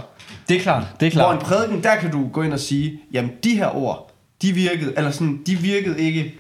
det 0.50 0.58
er 0.58 0.62
klart, 0.62 0.84
det 1.00 1.08
er 1.08 1.12
Hvor 1.22 1.32
en 1.32 1.38
klart. 1.38 1.48
prædiken, 1.48 1.84
der 1.84 1.96
kan 1.96 2.12
du 2.12 2.28
gå 2.28 2.42
ind 2.42 2.54
og 2.54 2.60
sige, 2.60 3.00
jamen 3.12 3.32
de 3.44 3.56
her 3.56 3.76
ord, 3.76 4.12
de 4.42 4.52
virkede, 4.54 4.94
eller 4.98 5.12
sådan, 5.12 5.40
de 5.46 5.56
virkede 5.56 6.00
ikke, 6.00 6.36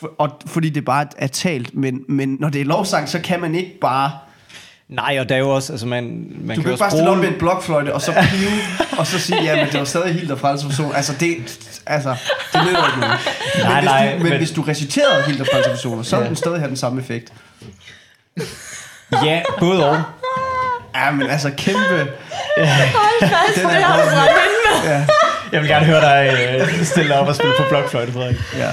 for, 0.00 0.10
og, 0.18 0.30
fordi 0.46 0.70
det 0.70 0.84
bare 0.84 1.06
er 1.18 1.26
talt, 1.26 1.74
men, 1.74 2.00
men 2.08 2.36
når 2.40 2.48
det 2.48 2.60
er 2.60 2.64
lovsang, 2.64 3.08
så 3.08 3.20
kan 3.20 3.40
man 3.40 3.54
ikke 3.54 3.78
bare, 3.80 4.10
Nej, 4.88 5.16
og 5.20 5.28
der 5.28 5.34
er 5.34 5.38
jo 5.38 5.50
også, 5.50 5.72
altså 5.72 5.86
man, 5.86 6.04
man 6.40 6.56
du 6.56 6.62
kan 6.62 6.62
kan 6.62 6.72
også 6.72 6.84
bare 6.84 6.90
stille 6.90 7.08
op 7.10 7.14
bruge... 7.14 7.20
med 7.26 7.32
en 7.32 7.38
blokfløjte, 7.38 7.94
og 7.94 8.02
så 8.02 8.12
pive, 8.30 8.50
og 8.98 9.06
så 9.06 9.18
sige, 9.18 9.42
ja, 9.42 9.56
men 9.56 9.66
det 9.72 9.78
var 9.78 9.84
stadig 9.84 10.14
helt 10.14 10.30
og 10.30 10.38
frelse 10.38 10.66
person. 10.66 10.94
Altså, 10.94 11.12
det, 11.20 11.36
altså, 11.86 12.14
det 12.52 12.60
nytter 12.66 12.86
ikke 12.86 13.00
noget. 13.00 13.18
Men, 13.56 13.64
Nej, 13.66 13.80
hvis, 13.80 13.88
nej, 13.90 14.12
du, 14.12 14.18
men, 14.22 14.28
men- 14.28 14.38
hvis 14.38 14.50
du 14.50 14.62
reciterede 14.62 15.22
helt 15.26 15.40
og 15.40 15.46
frelse 15.52 15.70
personer, 15.70 16.02
så 16.02 16.16
ville 16.16 16.28
den 16.28 16.36
stadig 16.36 16.58
have 16.58 16.68
den 16.68 16.76
samme 16.76 17.00
effekt. 17.00 17.32
Ja, 19.24 19.42
både 19.60 19.90
og. 19.90 20.02
Ja, 20.94 21.10
men 21.10 21.30
altså, 21.30 21.50
kæmpe... 21.56 21.80
Fast, 22.58 23.54
Den 23.56 23.64
er 23.66 23.70
det 23.74 23.82
har 23.82 23.96
du 23.96 24.02
godt. 24.02 24.14
ramt 24.16 24.30
ind 24.30 24.84
med. 24.84 24.90
Ja, 24.92 25.06
Jeg 25.52 25.60
vil 25.60 25.68
gerne 25.70 25.86
høre 25.86 26.00
dig 26.00 26.36
øh, 26.60 26.84
stille 26.84 27.14
op 27.18 27.28
og 27.28 27.34
spille 27.34 27.52
på 27.58 27.64
blokfløjte, 27.68 28.12
Frederik. 28.12 28.36
ja. 28.58 28.70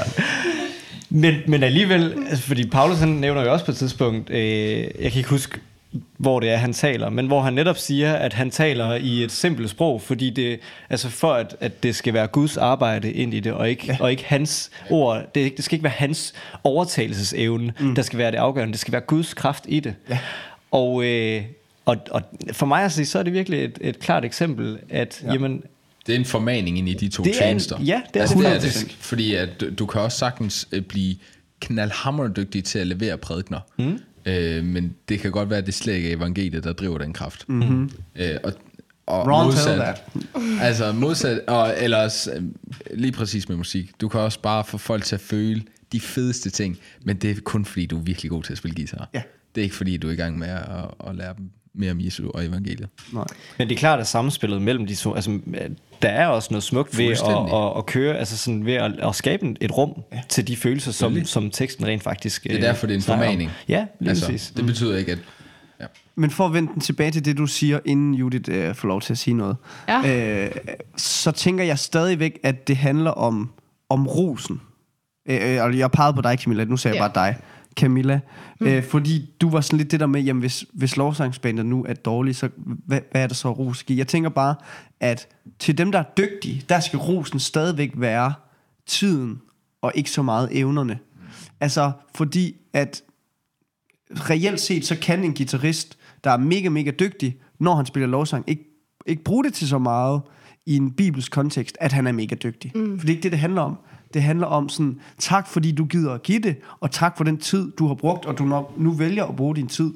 Men, 1.10 1.36
men 1.48 1.64
alligevel, 1.64 2.16
altså 2.30 2.44
fordi 2.48 2.70
Paulus 2.70 3.00
han 3.00 3.08
nævner 3.10 3.44
jo 3.44 3.54
også 3.54 3.66
på 3.66 3.72
et 3.72 3.78
tidspunkt, 3.78 4.30
øh, 4.30 4.40
jeg 4.80 5.12
kan 5.12 5.18
ikke 5.18 5.30
huske, 5.30 5.60
hvor 6.22 6.40
det 6.40 6.50
er, 6.50 6.58
han 6.58 6.74
taler, 6.74 7.10
men 7.10 7.28
hvor 7.28 7.42
han 7.42 7.54
netop 7.54 7.78
siger, 7.78 8.14
at 8.14 8.34
han 8.34 8.52
taler 8.52 8.96
i 8.96 9.24
et 9.24 9.32
simpelt 9.32 9.70
sprog, 9.70 10.02
fordi 10.02 10.30
det, 10.30 10.60
altså 10.90 11.10
for 11.10 11.34
at, 11.34 11.56
at 11.60 11.84
det 11.84 11.96
skal 11.96 12.14
være 12.14 12.28
Guds 12.28 12.58
arbejde 12.58 13.12
ind 13.12 13.34
i 13.34 13.40
det, 13.40 13.54
og 13.54 13.70
ikke, 13.70 13.86
ja. 13.88 13.98
og 14.00 14.12
ikke 14.12 14.26
hans 14.26 14.72
ord, 14.90 15.24
det, 15.36 15.58
det 15.58 15.66
skal 15.66 15.76
ikke 15.76 15.84
være 15.84 15.94
hans 15.96 16.34
overtagelsesevne, 16.64 17.74
mm. 17.80 17.96
der 17.96 18.02
skal 18.02 18.20
være 18.20 18.32
det 18.32 18.38
afgørende, 18.38 18.72
det 18.72 18.80
skal 18.80 18.92
være 18.92 19.02
Guds 19.02 19.34
kraft 19.34 19.66
i 19.68 19.80
det. 19.80 19.96
Ja. 20.10 20.20
Og, 20.72 21.06
øh, 21.06 21.44
og, 21.86 21.98
og 22.12 22.22
for 22.52 22.66
mig 22.66 22.84
at 22.84 22.92
sige, 22.92 23.06
så 23.06 23.20
er 23.20 23.24
det 23.24 23.34
virkelig 23.34 23.64
et, 23.64 23.78
et 23.82 24.00
klart 24.00 24.26
eksempel, 24.26 24.80
at 24.90 25.24
ja. 25.24 25.34
jamen, 25.34 25.64
det 26.08 26.16
er 26.16 26.20
en 26.20 26.26
formaning 26.26 26.78
ind 26.78 26.90
i 26.90 26.94
de 26.94 27.10
to 27.10 27.24
det 27.24 27.34
tjenester. 27.34 27.78
En, 27.78 27.84
ja, 27.84 28.02
det 28.14 28.16
er, 28.16 28.22
altså, 28.22 28.40
det, 28.40 28.48
er 28.48 28.60
det. 28.60 28.96
Fordi 29.00 29.36
at 29.36 29.50
du, 29.62 29.70
du 29.80 29.86
kan 29.86 30.02
også 30.02 30.18
sagtens 30.18 30.68
øh, 30.72 30.82
blive 30.82 31.16
knaldhammerdygtig 31.60 32.64
til 32.64 32.80
at 32.80 32.88
levere 32.88 33.18
prædikner. 33.18 33.60
Mm. 33.78 34.00
Øh, 34.26 34.64
men 34.64 34.96
det 35.10 35.20
kan 35.20 35.32
godt 35.32 35.50
være, 35.50 35.60
at 35.60 35.66
det 35.66 35.74
slet 35.74 35.94
ikke 35.94 36.12
er 36.12 36.16
evangeliet, 36.18 36.64
der 36.64 36.74
driver 36.74 36.98
den 36.98 37.14
kraft. 37.14 37.50
Mm-hmm. 37.50 37.92
Øh, 38.16 38.38
og, 38.44 38.54
og 39.06 39.28
Ron 39.28 39.46
modsat, 39.46 39.78
that. 39.78 40.04
altså 40.68 40.92
modsat, 40.92 41.40
og 41.48 41.74
ellers 41.78 42.28
øh, 42.36 42.44
lige 42.94 43.12
præcis 43.12 43.50
med 43.50 43.58
musik. 43.58 44.02
Du 44.02 44.08
kan 44.08 44.20
også 44.20 44.40
bare 44.40 44.64
få 44.64 44.78
folk 44.78 45.04
til 45.04 45.16
at 45.16 45.22
føle 45.22 45.64
de 45.92 46.00
fedeste 46.00 46.50
ting, 46.50 46.78
men 47.04 47.18
det 47.18 47.32
er 47.32 47.42
kun 47.44 47.66
fordi, 47.66 47.86
du 47.86 47.98
er 47.98 48.02
virkelig 48.02 48.32
god 48.32 48.44
til 48.44 48.52
at 48.52 48.58
spille 48.58 48.76
guitar. 48.76 49.10
Ja. 49.14 49.22
Det 49.56 49.62
er 49.62 49.64
ikke 49.64 49.76
fordi, 49.76 49.98
du 49.98 50.08
er 50.08 50.12
i 50.12 50.16
gang 50.16 50.40
med 50.40 50.48
at, 50.48 51.08
at 51.08 51.16
lære 51.16 51.34
dem 51.38 51.50
mere 51.74 51.92
om 51.92 52.02
Jesu 52.02 52.30
og 52.34 52.46
evangeliet. 52.46 52.90
Nej. 53.14 53.26
Men 53.58 53.70
det 53.70 53.76
er 53.76 53.80
klart, 53.80 54.00
at 54.00 54.08
samspillet 54.08 54.62
mellem 54.62 54.88
de 54.88 54.96
to, 54.96 55.16
altså, 55.16 55.40
der 56.02 56.10
er 56.10 56.28
også 56.28 56.48
noget 56.52 56.64
smukt 56.64 56.98
ved 56.98 57.06
at, 57.06 57.22
at, 57.54 57.78
at 57.78 57.86
køre, 57.86 58.18
altså 58.18 58.38
sådan 58.38 58.66
ved 58.66 58.74
at, 58.74 58.92
at 59.00 59.16
skabe 59.16 59.56
et 59.62 59.78
rum 59.78 60.02
ja. 60.12 60.22
til 60.30 60.48
de 60.48 60.58
følelser, 60.58 60.92
som, 60.92 61.26
som 61.26 61.50
teksten 61.50 61.88
rent 61.88 62.04
faktisk 62.04 62.44
Det 62.44 62.56
er 62.56 62.60
derfor, 62.60 62.88
det 62.88 62.94
er 62.94 62.98
en 62.98 63.04
formaning. 63.04 63.52
Ja, 63.68 63.86
lige 64.00 64.10
altså, 64.10 64.26
præcis. 64.26 64.54
Det 64.56 64.66
betyder 64.66 64.98
ikke, 64.98 65.12
at... 65.12 65.20
Ja. 65.80 65.86
Men 66.16 66.30
for 66.30 66.46
at 66.46 66.54
vende 66.54 66.74
den 66.74 66.82
tilbage 66.82 67.12
til 67.12 67.26
det, 67.26 67.38
du 67.38 67.48
siger, 67.48 67.80
inden 67.86 68.14
Judith 68.14 68.50
øh, 68.54 68.76
får 68.76 68.88
lov 68.88 69.02
til 69.02 69.14
at 69.14 69.18
sige 69.18 69.34
noget, 69.34 69.58
ja. 69.88 70.46
øh, 70.46 70.52
så 70.98 71.32
tænker 71.32 71.64
jeg 71.64 71.80
stadigvæk, 71.80 72.40
at 72.44 72.68
det 72.68 72.78
handler 72.78 73.12
om, 73.12 73.52
om 73.90 74.08
rosen. 74.08 74.62
Øh, 75.30 75.56
øh 75.56 75.64
og 75.64 75.78
jeg 75.78 75.92
pegede 75.92 76.14
på 76.14 76.22
dig, 76.22 76.38
Camilla, 76.40 76.64
nu 76.64 76.78
sagde 76.78 76.98
ja. 76.98 77.04
jeg 77.04 77.12
bare 77.14 77.28
dig. 77.28 77.38
Camilla. 77.76 78.20
Mm. 78.60 78.68
Øh, 78.68 78.84
fordi 78.84 79.30
du 79.42 79.50
var 79.50 79.62
sådan 79.62 79.78
lidt 79.78 79.92
det 79.92 80.00
der 80.00 80.06
med, 80.06 80.22
jamen 80.22 80.40
hvis, 80.40 80.66
hvis 80.74 80.98
lovsangsbandet 80.98 81.66
nu 81.66 81.86
er 81.90 81.94
dårlige, 81.94 82.34
så 82.34 82.50
hvad, 82.58 83.00
hvad 83.12 83.24
er 83.24 83.28
der 83.28 83.34
så 83.34 83.52
ros 83.52 83.86
Jeg 83.90 84.08
tænker 84.08 84.30
bare, 84.30 84.56
at 85.00 85.28
til 85.60 85.78
dem, 85.78 85.92
der 85.92 86.00
er 86.00 86.04
dygtige, 86.18 86.66
der 86.70 86.80
skal 86.80 87.00
rosen 87.00 87.40
stadigvæk 87.40 87.92
være 87.96 88.34
tiden, 88.86 89.42
og 89.82 89.92
ikke 89.96 90.12
så 90.12 90.22
meget 90.22 90.50
evnerne. 90.52 91.00
Altså, 91.60 91.92
fordi 92.16 92.56
at 92.74 93.04
reelt 94.12 94.60
set, 94.60 94.86
så 94.86 95.00
kan 95.00 95.24
en 95.24 95.34
guitarist, 95.34 95.98
der 96.24 96.32
er 96.32 96.38
mega, 96.38 96.70
mega 96.70 96.92
dygtig, 96.92 97.38
når 97.60 97.76
han 97.76 97.86
spiller 97.86 98.08
lovsang, 98.08 98.44
ikke, 98.48 98.64
ikke 99.06 99.24
bruge 99.24 99.44
det 99.44 99.54
til 99.54 99.68
så 99.68 99.78
meget 99.78 100.22
i 100.66 100.76
en 100.76 100.92
bibelsk 100.92 101.32
kontekst, 101.32 101.78
at 101.80 101.92
han 101.92 102.08
er 102.08 102.12
mega 102.12 102.36
dygtig. 102.36 102.72
Mm. 102.76 103.00
For 103.00 103.06
det 103.06 103.14
er 103.14 103.16
ikke 103.16 103.24
det, 103.24 103.32
det 103.32 103.40
handler 103.40 103.62
om. 103.62 103.78
Det 104.14 104.24
handler 104.24 104.48
om 104.48 104.70
sådan, 104.70 105.00
tak 105.18 105.48
fordi 105.48 105.72
du 105.72 105.86
gider 105.86 106.14
at 106.14 106.24
give 106.24 106.40
det, 106.40 106.56
og 106.80 106.92
tak 106.92 107.18
for 107.18 107.24
den 107.24 107.38
tid, 107.38 107.72
du 107.72 107.88
har 107.88 107.96
brugt, 107.96 108.26
og 108.26 108.38
du 108.38 108.44
nok, 108.44 108.74
nu 108.78 108.92
vælger 108.92 109.26
at 109.26 109.36
bruge 109.36 109.56
din 109.56 109.68
tid 109.68 109.94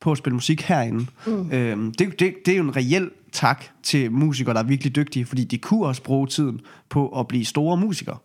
på 0.00 0.12
at 0.12 0.18
spille 0.18 0.34
musik 0.34 0.62
herinde. 0.62 1.06
Mm. 1.26 1.50
Øhm, 1.52 1.92
det, 1.92 2.20
det, 2.20 2.34
det 2.46 2.52
er 2.52 2.58
jo 2.58 2.62
en 2.62 2.76
reel 2.76 3.10
tak 3.32 3.64
til 3.82 4.12
musikere, 4.12 4.54
der 4.54 4.60
er 4.60 4.64
virkelig 4.64 4.96
dygtige, 4.96 5.24
fordi 5.24 5.44
de 5.44 5.58
kunne 5.58 5.86
også 5.86 6.02
bruge 6.02 6.26
tiden 6.26 6.60
på 6.88 7.20
at 7.20 7.28
blive 7.28 7.44
store 7.44 7.76
musikere. 7.76 8.16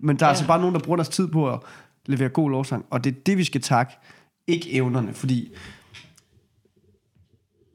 Men 0.00 0.16
der 0.16 0.24
er 0.24 0.28
ja. 0.28 0.30
altså 0.30 0.46
bare 0.46 0.60
nogen, 0.60 0.74
der 0.74 0.80
bruger 0.80 0.96
deres 0.96 1.08
tid 1.08 1.28
på 1.28 1.50
at 1.50 1.60
levere 2.06 2.28
god 2.28 2.50
lovsang, 2.50 2.84
og 2.90 3.04
det 3.04 3.10
er 3.10 3.20
det, 3.26 3.38
vi 3.38 3.44
skal 3.44 3.60
takke, 3.60 3.92
ikke 4.46 4.72
evnerne, 4.72 5.14
fordi 5.14 5.48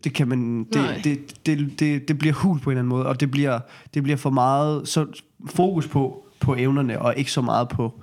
det 0.04 0.14
kan 0.14 0.28
man 0.28 0.64
det, 0.64 1.02
det, 1.04 1.46
det, 1.46 1.80
det, 1.80 2.08
det 2.08 2.18
bliver 2.18 2.34
hul 2.34 2.60
på 2.60 2.70
en 2.70 2.72
eller 2.72 2.82
anden 2.82 2.90
måde 2.90 3.06
og 3.06 3.20
det 3.20 3.32
bliver 3.32 3.60
det 3.94 4.04
bliver 4.04 4.18
for 4.18 4.30
meget 4.30 4.88
så 4.88 5.06
fokus 5.46 5.88
på 5.88 6.23
på 6.44 6.56
evnerne, 6.56 7.02
og 7.02 7.18
ikke 7.18 7.32
så 7.32 7.42
meget 7.42 7.70
på 7.70 7.94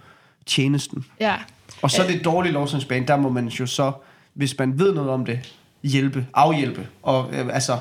tjenesten. 0.47 1.05
Ja. 1.21 1.37
Og 1.83 1.91
så 1.91 2.03
er 2.03 2.07
det 2.07 2.25
dårlige 2.25 2.53
lovsangsbane, 2.53 3.07
der 3.07 3.17
må 3.17 3.29
man 3.29 3.49
jo 3.49 3.67
så, 3.67 3.93
hvis 4.35 4.59
man 4.59 4.79
ved 4.79 4.95
noget 4.95 5.11
om 5.11 5.25
det, 5.25 5.55
hjælpe, 5.83 6.27
afhjælpe, 6.35 6.89
og 7.03 7.29
øh, 7.33 7.55
altså, 7.55 7.79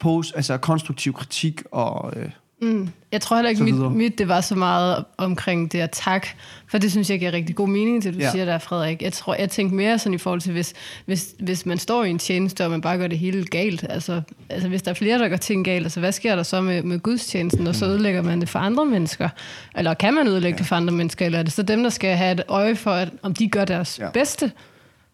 pose, 0.00 0.36
altså 0.36 0.56
konstruktiv 0.56 1.12
kritik 1.12 1.62
og 1.70 2.12
øh, 2.16 2.30
Mm. 2.62 2.88
Jeg 3.12 3.20
tror 3.20 3.36
heller 3.36 3.50
ikke, 3.50 3.62
mit, 3.62 3.92
mit 3.92 4.18
det 4.18 4.28
var 4.28 4.40
så 4.40 4.54
meget 4.54 5.04
omkring 5.16 5.72
det 5.72 5.80
at 5.80 5.90
tak, 5.92 6.26
for 6.66 6.78
det 6.78 6.90
synes 6.90 7.10
jeg 7.10 7.18
giver 7.18 7.32
rigtig 7.32 7.56
god 7.56 7.68
mening, 7.68 8.02
det 8.02 8.14
du 8.14 8.18
ja. 8.18 8.30
siger 8.30 8.44
der, 8.44 8.58
Frederik. 8.58 9.02
Jeg 9.02 9.12
tror, 9.12 9.34
jeg 9.34 9.50
tænkte 9.50 9.76
mere 9.76 9.98
sådan 9.98 10.14
i 10.14 10.18
forhold 10.18 10.40
til, 10.40 10.52
hvis, 10.52 10.74
hvis, 11.06 11.34
hvis 11.38 11.66
man 11.66 11.78
står 11.78 12.04
i 12.04 12.10
en 12.10 12.18
tjeneste, 12.18 12.64
og 12.64 12.70
man 12.70 12.80
bare 12.80 12.98
gør 12.98 13.06
det 13.06 13.18
hele 13.18 13.44
galt. 13.44 13.86
Altså, 13.88 14.22
altså 14.48 14.68
hvis 14.68 14.82
der 14.82 14.90
er 14.90 14.94
flere, 14.94 15.18
der 15.18 15.28
gør 15.28 15.36
ting 15.36 15.64
galt, 15.64 15.84
altså 15.84 16.00
hvad 16.00 16.12
sker 16.12 16.36
der 16.36 16.42
så 16.42 16.60
med, 16.60 16.82
med 16.82 16.98
gudstjenesten, 16.98 17.66
og 17.66 17.74
så 17.74 17.84
mm. 17.84 17.90
ødelægger 17.90 18.22
man 18.22 18.40
det 18.40 18.48
for 18.48 18.58
andre 18.58 18.86
mennesker? 18.86 19.28
Eller 19.76 19.94
kan 19.94 20.14
man 20.14 20.28
ødelægge 20.28 20.56
ja. 20.56 20.58
det 20.58 20.66
for 20.66 20.76
andre 20.76 20.94
mennesker, 20.94 21.26
eller 21.26 21.38
er 21.38 21.42
det 21.42 21.52
så 21.52 21.62
dem, 21.62 21.82
der 21.82 21.90
skal 21.90 22.16
have 22.16 22.32
et 22.32 22.42
øje 22.48 22.76
for, 22.76 22.90
at, 22.90 23.08
om 23.22 23.34
de 23.34 23.48
gør 23.48 23.64
deres 23.64 23.98
ja. 23.98 24.10
bedste? 24.10 24.52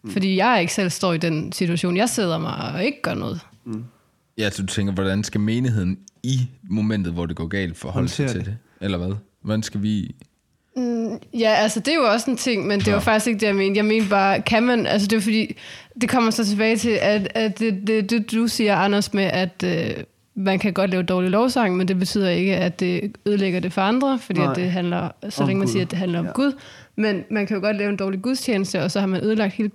Mm. 0.03 0.11
Fordi 0.11 0.37
jeg 0.37 0.57
ikke 0.61 0.73
selv 0.73 0.89
står 0.89 1.13
i 1.13 1.17
den 1.17 1.51
situation. 1.51 1.97
Jeg 1.97 2.09
sidder 2.09 2.37
mig 2.37 2.71
og 2.73 2.83
ikke 2.83 3.01
gør 3.01 3.13
noget. 3.13 3.39
Mm. 3.65 3.83
Ja, 4.37 4.49
så 4.49 4.61
du 4.61 4.67
tænker, 4.67 4.93
hvordan 4.93 5.23
skal 5.23 5.41
menigheden 5.41 5.97
i 6.23 6.39
momentet, 6.69 7.13
hvor 7.13 7.25
det 7.25 7.35
går 7.35 7.47
galt, 7.47 7.77
forholde 7.77 8.09
sig 8.09 8.27
til 8.27 8.39
det. 8.39 8.45
det? 8.45 8.57
Eller 8.81 8.97
hvad? 8.97 9.15
Hvordan 9.41 9.63
skal 9.63 9.81
vi... 9.81 10.15
Mm, 10.75 11.19
ja, 11.33 11.49
altså 11.49 11.79
det 11.79 11.87
er 11.87 11.95
jo 11.95 12.11
også 12.11 12.31
en 12.31 12.37
ting, 12.37 12.67
men 12.67 12.79
det 12.79 12.93
var 12.93 12.99
faktisk 12.99 13.27
ikke 13.27 13.39
det, 13.39 13.47
jeg 13.47 13.55
mente. 13.55 13.77
Jeg 13.77 13.85
mente 13.85 14.09
bare, 14.09 14.41
kan 14.41 14.63
man... 14.63 14.85
Altså 14.85 15.07
det 15.07 15.17
er 15.17 15.21
fordi, 15.21 15.57
det 16.01 16.09
kommer 16.09 16.31
så 16.31 16.45
tilbage 16.45 16.77
til, 16.77 16.99
at, 17.01 17.31
at 17.35 17.59
det, 17.59 17.87
det, 17.87 18.09
det, 18.09 18.31
du 18.31 18.47
siger, 18.47 18.75
Anders, 18.75 19.13
med 19.13 19.23
at... 19.23 19.63
Øh, 19.63 20.03
man 20.39 20.59
kan 20.59 20.73
godt 20.73 20.91
lave 20.91 21.03
dårlig 21.03 21.29
lovsang, 21.29 21.77
men 21.77 21.87
det 21.87 21.99
betyder 21.99 22.29
ikke, 22.29 22.55
at 22.55 22.79
det 22.79 23.11
ødelægger 23.25 23.59
det 23.59 23.73
for 23.73 23.81
andre, 23.81 24.19
fordi 24.19 24.41
at 24.41 24.55
det 24.55 24.71
handler, 24.71 25.09
så 25.29 25.45
længe 25.45 25.59
man 25.59 25.67
siger, 25.67 25.85
at 25.85 25.91
det 25.91 25.99
handler 25.99 26.19
om 26.19 26.25
ja. 26.25 26.31
Gud. 26.31 26.53
Men 26.95 27.23
man 27.31 27.47
kan 27.47 27.55
jo 27.55 27.61
godt 27.61 27.77
lave 27.77 27.89
en 27.89 27.97
dårlig 27.97 28.21
gudstjeneste, 28.21 28.83
og 28.83 28.91
så 28.91 28.99
har 28.99 29.07
man 29.07 29.23
ødelagt 29.23 29.53
hele 29.53 29.69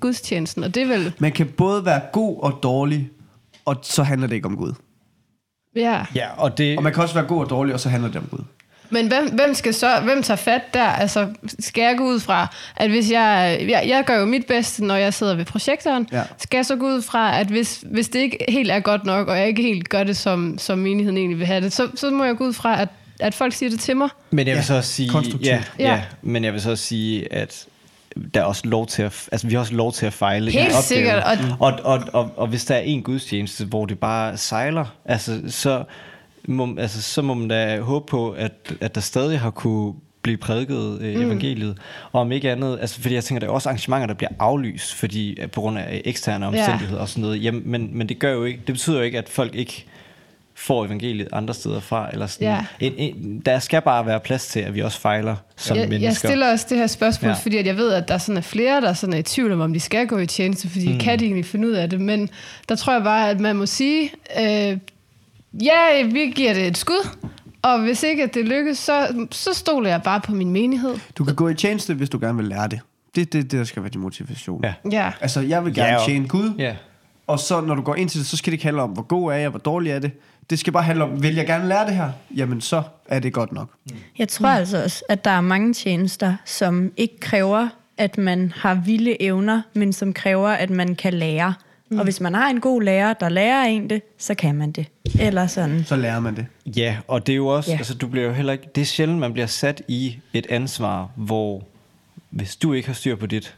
gudstjenesten, 0.00 0.64
og 0.64 0.74
det 0.74 0.82
er 0.82 0.86
vel... 0.86 1.12
Man 1.18 1.32
kan 1.32 1.46
både 1.46 1.84
være 1.84 2.00
god 2.12 2.36
og 2.42 2.58
dårlig, 2.62 3.10
og 3.64 3.76
så 3.82 4.02
handler 4.02 4.26
det 4.26 4.34
ikke 4.34 4.48
om 4.48 4.56
Gud. 4.56 4.72
Ja. 5.76 6.04
ja 6.14 6.26
og, 6.36 6.58
det... 6.58 6.76
og 6.76 6.82
man 6.82 6.92
kan 6.92 7.02
også 7.02 7.14
være 7.14 7.24
god 7.24 7.44
og 7.44 7.50
dårlig, 7.50 7.74
og 7.74 7.80
så 7.80 7.88
handler 7.88 8.08
det 8.08 8.16
om 8.16 8.28
Gud. 8.30 8.44
Men 8.90 9.08
hvem, 9.08 9.30
hvem 9.30 9.54
skal 9.54 9.74
så, 9.74 10.00
hvem 10.04 10.22
tager 10.22 10.36
fat 10.36 10.74
der? 10.74 10.84
Altså, 10.84 11.28
skal 11.58 11.82
jeg 11.82 11.94
gå 11.98 12.04
ud 12.04 12.20
fra, 12.20 12.54
at 12.76 12.90
hvis 12.90 13.10
jeg, 13.10 13.58
jeg, 13.68 13.84
jeg 13.86 14.04
gør 14.06 14.18
jo 14.18 14.24
mit 14.24 14.46
bedste, 14.46 14.84
når 14.84 14.96
jeg 14.96 15.14
sidder 15.14 15.34
ved 15.34 15.44
projektoren, 15.44 16.08
ja. 16.12 16.22
skal 16.38 16.58
jeg 16.58 16.66
så 16.66 16.76
gå 16.76 16.86
ud 16.86 17.02
fra, 17.02 17.40
at 17.40 17.46
hvis, 17.46 17.84
hvis 17.90 18.08
det 18.08 18.18
ikke 18.18 18.44
helt 18.48 18.70
er 18.70 18.80
godt 18.80 19.04
nok, 19.04 19.28
og 19.28 19.38
jeg 19.38 19.48
ikke 19.48 19.62
helt 19.62 19.88
gør 19.88 20.04
det, 20.04 20.16
som, 20.16 20.58
som 20.58 20.78
menigheden 20.78 21.16
egentlig 21.16 21.38
vil 21.38 21.46
have 21.46 21.60
det, 21.60 21.72
så, 21.72 21.88
så 21.94 22.10
må 22.10 22.24
jeg 22.24 22.36
gå 22.36 22.44
ud 22.44 22.52
fra, 22.52 22.82
at, 22.82 22.88
at 23.20 23.34
folk 23.34 23.52
siger 23.52 23.70
det 23.70 23.80
til 23.80 23.96
mig. 23.96 24.08
Men 24.30 24.46
jeg 24.46 24.56
vil 24.56 24.64
ja. 24.68 24.82
så 24.82 24.82
sige, 24.82 25.10
ja, 25.42 25.62
ja, 25.78 25.94
ja, 25.94 26.02
men 26.22 26.44
jeg 26.44 26.52
vil 26.52 26.60
så 26.60 26.76
sige, 26.76 27.32
at 27.32 27.66
der 28.34 28.40
er 28.40 28.44
også 28.44 28.62
lov 28.64 28.86
til 28.86 29.02
at, 29.02 29.28
altså 29.32 29.46
vi 29.46 29.54
har 29.54 29.60
også 29.60 29.74
lov 29.74 29.92
til 29.92 30.06
at 30.06 30.12
fejle 30.12 30.50
Helt 30.50 30.72
i 30.72 30.82
sikkert. 30.82 31.22
Og, 31.24 31.38
og, 31.60 31.80
og, 31.84 32.02
og, 32.12 32.30
og, 32.36 32.46
hvis 32.46 32.64
der 32.64 32.74
er 32.74 32.80
en 32.80 33.02
gudstjeneste, 33.02 33.64
hvor 33.64 33.86
det 33.86 33.98
bare 33.98 34.36
sejler, 34.36 34.96
altså 35.04 35.42
så 35.48 35.84
må, 36.48 36.76
altså, 36.78 37.02
så 37.02 37.22
må 37.22 37.34
man 37.34 37.48
da 37.48 37.80
håbe 37.80 38.06
på, 38.06 38.30
at, 38.30 38.72
at 38.80 38.94
der 38.94 39.00
stadig 39.00 39.40
har 39.40 39.50
kunne 39.50 39.94
blive 40.22 40.36
prædiket 40.36 40.98
øh, 41.00 41.16
mm. 41.16 41.26
evangeliet. 41.26 41.78
Og 42.12 42.20
om 42.20 42.32
ikke 42.32 42.50
andet, 42.50 42.78
altså 42.80 43.00
fordi 43.00 43.14
jeg 43.14 43.24
tænker, 43.24 43.40
der 43.40 43.46
er 43.46 43.52
også 43.52 43.68
arrangementer, 43.68 44.06
der 44.06 44.14
bliver 44.14 44.30
aflyst, 44.38 44.94
fordi 44.94 45.38
på 45.52 45.60
grund 45.60 45.78
af 45.78 46.02
eksterne 46.04 46.46
omstændigheder 46.46 46.96
ja. 46.96 47.02
og 47.02 47.08
sådan 47.08 47.22
noget. 47.22 47.44
Jamen, 47.44 47.62
men, 47.64 47.90
men 47.92 48.08
det 48.08 48.18
gør 48.18 48.32
jo 48.32 48.44
ikke, 48.44 48.60
det 48.66 48.72
betyder 48.74 48.96
jo 48.96 49.02
ikke, 49.02 49.18
at 49.18 49.28
folk 49.28 49.54
ikke 49.54 49.86
får 50.56 50.84
evangeliet 50.84 51.28
andre 51.32 51.54
steder 51.54 51.80
fra. 51.80 52.10
Eller 52.12 52.26
sådan. 52.26 52.48
Ja. 52.48 52.86
En, 52.86 52.92
en, 52.96 53.42
der 53.46 53.58
skal 53.58 53.82
bare 53.82 54.06
være 54.06 54.20
plads 54.20 54.46
til, 54.46 54.60
at 54.60 54.74
vi 54.74 54.80
også 54.80 55.00
fejler 55.00 55.36
som 55.56 55.76
jeg, 55.76 55.88
mennesker. 55.88 56.08
Jeg 56.08 56.16
stiller 56.16 56.52
også 56.52 56.66
det 56.68 56.78
her 56.78 56.86
spørgsmål, 56.86 57.28
ja. 57.28 57.36
fordi 57.36 57.56
at 57.56 57.66
jeg 57.66 57.76
ved, 57.76 57.92
at 57.92 58.08
der 58.08 58.18
sådan 58.18 58.36
er 58.36 58.42
flere, 58.42 58.80
der 58.80 58.92
sådan 58.92 59.12
er 59.12 59.18
i 59.18 59.22
tvivl 59.22 59.52
om, 59.52 59.60
om 59.60 59.72
de 59.72 59.80
skal 59.80 60.06
gå 60.06 60.18
i 60.18 60.26
tjeneste, 60.26 60.68
fordi 60.68 60.92
mm. 60.92 60.98
kan 60.98 61.18
de 61.18 61.24
egentlig 61.24 61.44
finde 61.44 61.68
ud 61.68 61.72
af 61.72 61.90
det. 61.90 62.00
Men 62.00 62.28
der 62.68 62.74
tror 62.74 62.92
jeg 62.92 63.02
bare, 63.02 63.30
at 63.30 63.40
man 63.40 63.56
må 63.56 63.66
sige, 63.66 64.12
øh, 64.40 64.78
ja, 65.62 66.02
vi 66.12 66.32
giver 66.34 66.54
det 66.54 66.66
et 66.66 66.78
skud, 66.78 67.08
og 67.62 67.80
hvis 67.80 68.02
ikke 68.02 68.22
at 68.22 68.34
det 68.34 68.44
lykkes, 68.44 68.78
så, 68.78 69.26
så 69.30 69.52
stoler 69.52 69.90
jeg 69.90 70.02
bare 70.02 70.20
på 70.20 70.32
min 70.32 70.50
menighed. 70.50 70.94
Du 71.18 71.24
kan 71.24 71.34
gå 71.34 71.48
i 71.48 71.54
tjeneste, 71.54 71.94
hvis 71.94 72.10
du 72.10 72.18
gerne 72.18 72.36
vil 72.38 72.46
lære 72.46 72.68
det. 72.68 72.80
Det 73.14 73.20
er 73.20 73.24
det, 73.24 73.42
det, 73.42 73.52
der 73.52 73.64
skal 73.64 73.82
være 73.82 73.90
din 73.90 74.00
motivation. 74.00 74.64
Ja. 74.64 74.74
ja. 74.92 75.12
Altså, 75.20 75.40
jeg 75.40 75.64
vil 75.64 75.74
gerne 75.74 75.92
ja, 75.92 75.98
og, 75.98 76.06
tjene 76.06 76.28
Gud. 76.28 76.50
Ja. 76.58 76.76
Og 77.26 77.38
så 77.38 77.60
når 77.60 77.74
du 77.74 77.82
går 77.82 77.94
ind 77.94 78.08
til 78.08 78.20
det, 78.20 78.26
så 78.28 78.36
skal 78.36 78.50
det 78.50 78.54
ikke 78.54 78.64
handle 78.64 78.82
om, 78.82 78.90
hvor 78.90 79.02
god 79.02 79.32
er 79.32 79.36
jeg, 79.36 79.50
hvor 79.50 79.58
dårlig 79.58 79.92
er 79.92 79.98
det. 79.98 80.10
Det 80.50 80.58
skal 80.58 80.72
bare 80.72 80.82
handle 80.82 81.04
om, 81.04 81.22
vil 81.22 81.34
jeg 81.34 81.46
gerne 81.46 81.68
lære 81.68 81.86
det 81.86 81.94
her? 81.94 82.10
Jamen, 82.36 82.60
så 82.60 82.82
er 83.08 83.18
det 83.18 83.32
godt 83.32 83.52
nok. 83.52 83.70
Jeg 84.18 84.28
tror 84.28 84.48
mm. 84.48 84.56
altså 84.56 84.82
også, 84.82 85.04
at 85.08 85.24
der 85.24 85.30
er 85.30 85.40
mange 85.40 85.74
tjenester, 85.74 86.36
som 86.44 86.92
ikke 86.96 87.20
kræver, 87.20 87.68
at 87.98 88.18
man 88.18 88.52
har 88.56 88.74
vilde 88.74 89.22
evner, 89.22 89.62
men 89.74 89.92
som 89.92 90.12
kræver, 90.12 90.48
at 90.48 90.70
man 90.70 90.94
kan 90.94 91.14
lære. 91.14 91.54
Mm. 91.88 91.98
Og 91.98 92.04
hvis 92.04 92.20
man 92.20 92.34
har 92.34 92.50
en 92.50 92.60
god 92.60 92.82
lærer, 92.82 93.12
der 93.12 93.28
lærer 93.28 93.64
en 93.64 93.90
det, 93.90 94.02
så 94.18 94.34
kan 94.34 94.54
man 94.54 94.72
det. 94.72 94.86
Eller 95.20 95.46
sådan. 95.46 95.84
Så 95.84 95.96
lærer 95.96 96.20
man 96.20 96.36
det. 96.36 96.46
Ja, 96.66 96.96
og 97.08 97.26
det 97.26 97.32
er 97.32 97.36
jo 97.36 97.46
også, 97.46 97.70
ja. 97.70 97.76
altså 97.76 97.94
du 97.94 98.06
bliver 98.06 98.26
jo 98.26 98.32
heller 98.32 98.52
ikke, 98.52 98.68
det 98.74 98.80
er 98.80 98.84
sjældent, 98.84 99.20
man 99.20 99.32
bliver 99.32 99.46
sat 99.46 99.82
i 99.88 100.18
et 100.32 100.46
ansvar, 100.50 101.10
hvor 101.14 101.62
hvis 102.30 102.56
du 102.56 102.72
ikke 102.72 102.88
har 102.88 102.94
styr 102.94 103.16
på 103.16 103.26
dit, 103.26 103.56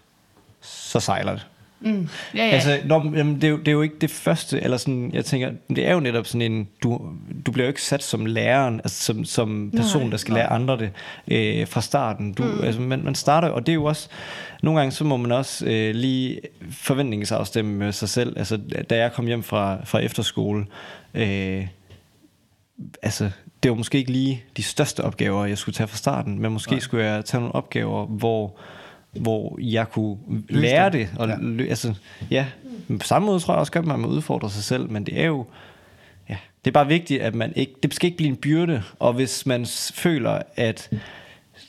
så 0.60 1.00
sejler 1.00 1.32
det. 1.32 1.46
Mm. 1.80 2.08
Ja, 2.34 2.46
ja. 2.46 2.50
Altså, 2.50 2.78
når, 2.84 3.12
jamen, 3.16 3.34
det, 3.34 3.44
er 3.44 3.48
jo, 3.48 3.56
det 3.56 3.68
er 3.68 3.72
jo 3.72 3.82
ikke 3.82 3.98
det 4.00 4.10
første, 4.10 4.60
eller 4.60 4.76
sådan, 4.76 5.10
jeg 5.14 5.24
tænker, 5.24 5.50
det 5.68 5.86
er 5.86 5.92
jo 5.92 6.00
netop 6.00 6.26
sådan 6.26 6.52
en, 6.52 6.68
du, 6.82 7.00
du 7.46 7.52
bliver 7.52 7.66
jo 7.66 7.68
ikke 7.68 7.82
sat 7.82 8.02
som 8.02 8.26
læreren, 8.26 8.80
altså 8.80 9.04
som, 9.04 9.24
som 9.24 9.72
person, 9.76 10.02
Nej, 10.02 10.10
der 10.10 10.16
skal 10.16 10.34
lære 10.34 10.46
andre 10.46 10.78
det 10.78 10.90
øh, 11.28 11.66
fra 11.66 11.80
starten. 11.80 12.32
Du, 12.32 12.42
mm. 12.42 12.64
altså, 12.64 12.80
man, 12.80 13.04
man 13.04 13.14
starter, 13.14 13.48
og 13.48 13.66
det 13.66 13.72
er 13.72 13.74
jo 13.74 13.84
også, 13.84 14.08
nogle 14.62 14.80
gange 14.80 14.92
så 14.92 15.04
må 15.04 15.16
man 15.16 15.32
også 15.32 15.66
øh, 15.66 15.94
lige 15.94 16.40
forventningsafstemme 16.70 17.74
med 17.74 17.92
sig 17.92 18.08
selv. 18.08 18.38
Altså, 18.38 18.56
da 18.90 18.96
jeg 18.96 19.12
kom 19.12 19.26
hjem 19.26 19.42
fra, 19.42 19.78
fra 19.84 19.98
efterskole, 19.98 20.66
øh, 21.14 21.66
altså, 23.02 23.30
det 23.62 23.70
var 23.70 23.76
måske 23.76 23.98
ikke 23.98 24.12
lige 24.12 24.44
de 24.56 24.62
største 24.62 25.04
opgaver, 25.04 25.46
jeg 25.46 25.58
skulle 25.58 25.74
tage 25.74 25.88
fra 25.88 25.96
starten, 25.96 26.38
men 26.38 26.52
måske 26.52 26.72
Nej. 26.72 26.80
skulle 26.80 27.04
jeg 27.04 27.24
tage 27.24 27.40
nogle 27.40 27.54
opgaver, 27.54 28.06
hvor 28.06 28.56
hvor 29.12 29.58
jeg 29.60 29.90
kunne 29.90 30.18
lære 30.48 30.90
det. 30.90 31.08
Og 31.16 31.28
ja. 31.28 31.36
Lø, 31.40 31.68
altså, 31.68 31.94
ja, 32.30 32.46
på 32.88 33.06
samme 33.06 33.26
måde 33.26 33.40
tror 33.40 33.54
jeg 33.54 33.60
også 33.60 33.72
godt, 33.72 33.82
at 33.82 33.88
man 33.88 34.00
må 34.00 34.08
udfordre 34.08 34.50
sig 34.50 34.64
selv, 34.64 34.90
men 34.90 35.06
det 35.06 35.20
er 35.20 35.26
jo, 35.26 35.46
ja, 36.28 36.36
det 36.64 36.70
er 36.70 36.72
bare 36.72 36.86
vigtigt, 36.88 37.22
at 37.22 37.34
man 37.34 37.52
ikke, 37.56 37.74
det 37.82 37.94
skal 37.94 38.06
ikke 38.06 38.16
blive 38.16 38.28
en 38.28 38.36
byrde, 38.36 38.82
og 38.98 39.12
hvis 39.12 39.46
man 39.46 39.66
føler, 39.94 40.42
at 40.56 40.90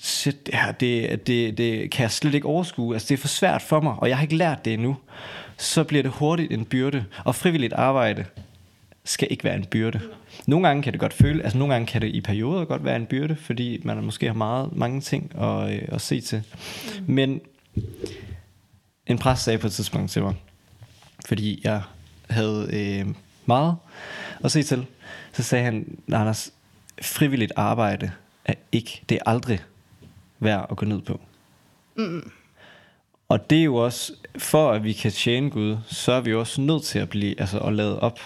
shit, 0.01 0.49
ja, 0.53 0.65
det, 0.79 1.27
det, 1.27 1.57
det 1.57 1.91
kan 1.91 2.03
jeg 2.03 2.11
slet 2.11 2.33
ikke 2.33 2.47
overskue, 2.47 2.95
altså 2.95 3.07
det 3.07 3.13
er 3.13 3.21
for 3.21 3.27
svært 3.27 3.61
for 3.61 3.81
mig, 3.81 3.93
og 3.97 4.09
jeg 4.09 4.17
har 4.17 4.23
ikke 4.23 4.35
lært 4.35 4.65
det 4.65 4.73
endnu, 4.73 4.97
så 5.57 5.83
bliver 5.83 6.03
det 6.03 6.11
hurtigt 6.11 6.53
en 6.53 6.65
byrde, 6.65 7.05
og 7.25 7.35
frivilligt 7.35 7.73
arbejde 7.73 8.25
skal 9.03 9.27
ikke 9.31 9.43
være 9.43 9.55
en 9.55 9.65
byrde. 9.65 9.99
Nogle 10.49 10.67
gange 10.67 10.83
kan 10.83 10.93
det 10.93 10.99
godt 10.99 11.13
føle, 11.13 11.43
altså 11.43 11.57
nogle 11.57 11.73
gange 11.73 11.87
kan 11.87 12.01
det 12.01 12.07
i 12.07 12.21
perioder 12.21 12.65
godt 12.65 12.83
være 12.83 12.95
en 12.95 13.05
byrde, 13.05 13.35
fordi 13.35 13.81
man 13.83 14.03
måske 14.03 14.25
har 14.25 14.33
meget, 14.33 14.75
mange 14.75 15.01
ting 15.01 15.35
at, 15.39 15.73
øh, 15.73 15.81
at 15.87 16.01
se 16.01 16.21
til. 16.21 16.43
Mm. 17.07 17.13
Men 17.13 17.41
en 19.07 19.17
præst 19.17 19.43
sagde 19.43 19.59
på 19.59 19.67
et 19.67 19.73
tidspunkt 19.73 20.11
til 20.11 20.23
mig, 20.23 20.35
fordi 21.25 21.61
jeg 21.63 21.81
havde 22.29 22.69
øh, 22.73 23.15
meget 23.45 23.75
at 24.43 24.51
se 24.51 24.63
til, 24.63 24.85
så 25.33 25.43
sagde 25.43 25.65
han, 25.65 25.97
Anders, 26.13 26.53
frivilligt 27.01 27.51
arbejde 27.55 28.11
er 28.45 28.53
ikke, 28.71 29.01
det 29.09 29.15
er 29.15 29.29
aldrig 29.29 29.59
værd 30.39 30.67
at 30.71 30.77
gå 30.77 30.85
ned 30.85 31.01
på. 31.01 31.19
Mm. 31.95 32.31
Og 33.29 33.49
det 33.49 33.59
er 33.59 33.63
jo 33.63 33.75
også, 33.75 34.13
for 34.37 34.71
at 34.71 34.83
vi 34.83 34.93
kan 34.93 35.11
tjene 35.11 35.49
Gud, 35.49 35.77
så 35.87 36.11
er 36.11 36.21
vi 36.21 36.33
også 36.33 36.61
nødt 36.61 36.83
til 36.83 36.99
at 36.99 37.09
blive, 37.09 37.39
altså 37.39 37.59
at 37.59 37.73
lade 37.73 37.99
op 37.99 38.19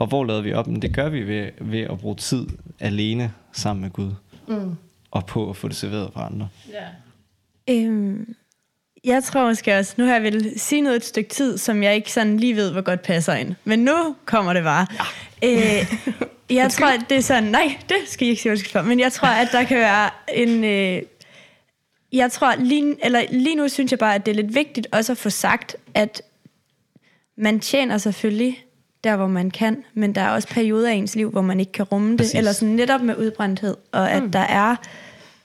og 0.00 0.06
hvor 0.06 0.24
lader 0.24 0.40
vi 0.40 0.52
op? 0.52 0.66
Men 0.66 0.82
det 0.82 0.94
gør 0.94 1.08
vi 1.08 1.22
ved, 1.22 1.50
ved 1.60 1.80
at 1.80 1.98
bruge 1.98 2.16
tid 2.16 2.46
alene 2.78 3.32
sammen 3.52 3.82
med 3.82 3.90
Gud. 3.90 4.10
Mm. 4.48 4.74
Og 5.10 5.26
på 5.26 5.50
at 5.50 5.56
få 5.56 5.68
det 5.68 5.76
serveret 5.76 6.10
for 6.12 6.20
andre. 6.20 6.48
Ja. 6.72 6.86
Øhm, 7.74 8.34
jeg 9.04 9.24
tror 9.24 9.48
måske 9.48 9.78
også, 9.78 9.94
nu 9.96 10.04
har 10.04 10.12
jeg 10.12 10.22
vel 10.22 10.60
sige 10.60 10.82
noget 10.82 10.96
et 10.96 11.04
stykke 11.04 11.30
tid, 11.30 11.58
som 11.58 11.82
jeg 11.82 11.94
ikke 11.94 12.12
sådan 12.12 12.36
lige 12.36 12.56
ved, 12.56 12.72
hvor 12.72 12.80
godt 12.80 13.02
passer 13.02 13.34
ind. 13.34 13.54
Men 13.64 13.78
nu 13.78 14.16
kommer 14.24 14.52
det 14.52 14.62
bare. 14.62 14.86
Ja. 15.42 15.78
Øh, 15.80 15.86
jeg 16.50 16.70
tror, 16.74 16.86
at 16.86 17.00
det 17.08 17.16
er 17.16 17.22
sådan, 17.22 17.44
nej, 17.44 17.78
det 17.88 17.96
skal 18.06 18.26
I 18.26 18.30
ikke 18.30 18.42
sige 18.42 18.70
for, 18.72 18.82
men 18.82 19.00
jeg 19.00 19.12
tror, 19.12 19.28
at 19.28 19.48
der 19.52 19.64
kan 19.64 19.76
være 19.76 20.10
en... 20.34 20.64
Øh, 20.64 21.02
jeg 22.12 22.32
tror, 22.32 22.54
lige, 22.54 22.96
eller 23.04 23.24
lige 23.30 23.56
nu 23.56 23.68
synes 23.68 23.90
jeg 23.90 23.98
bare, 23.98 24.14
at 24.14 24.26
det 24.26 24.32
er 24.32 24.42
lidt 24.42 24.54
vigtigt 24.54 24.86
også 24.92 25.12
at 25.12 25.18
få 25.18 25.30
sagt, 25.30 25.76
at 25.94 26.22
man 27.36 27.60
tjener 27.60 27.98
selvfølgelig 27.98 28.64
der, 29.04 29.16
hvor 29.16 29.26
man 29.26 29.50
kan, 29.50 29.84
men 29.94 30.14
der 30.14 30.20
er 30.20 30.30
også 30.30 30.48
perioder 30.48 30.90
af 30.90 30.94
ens 30.94 31.16
liv, 31.16 31.30
hvor 31.30 31.42
man 31.42 31.60
ikke 31.60 31.72
kan 31.72 31.84
rumme 31.84 32.10
det, 32.10 32.18
Præcis. 32.18 32.34
eller 32.34 32.52
sådan 32.52 32.74
netop 32.74 33.00
med 33.00 33.16
udbrændthed, 33.16 33.76
og 33.92 34.10
at 34.10 34.22
mm. 34.22 34.30
der 34.30 34.38
er, 34.38 34.76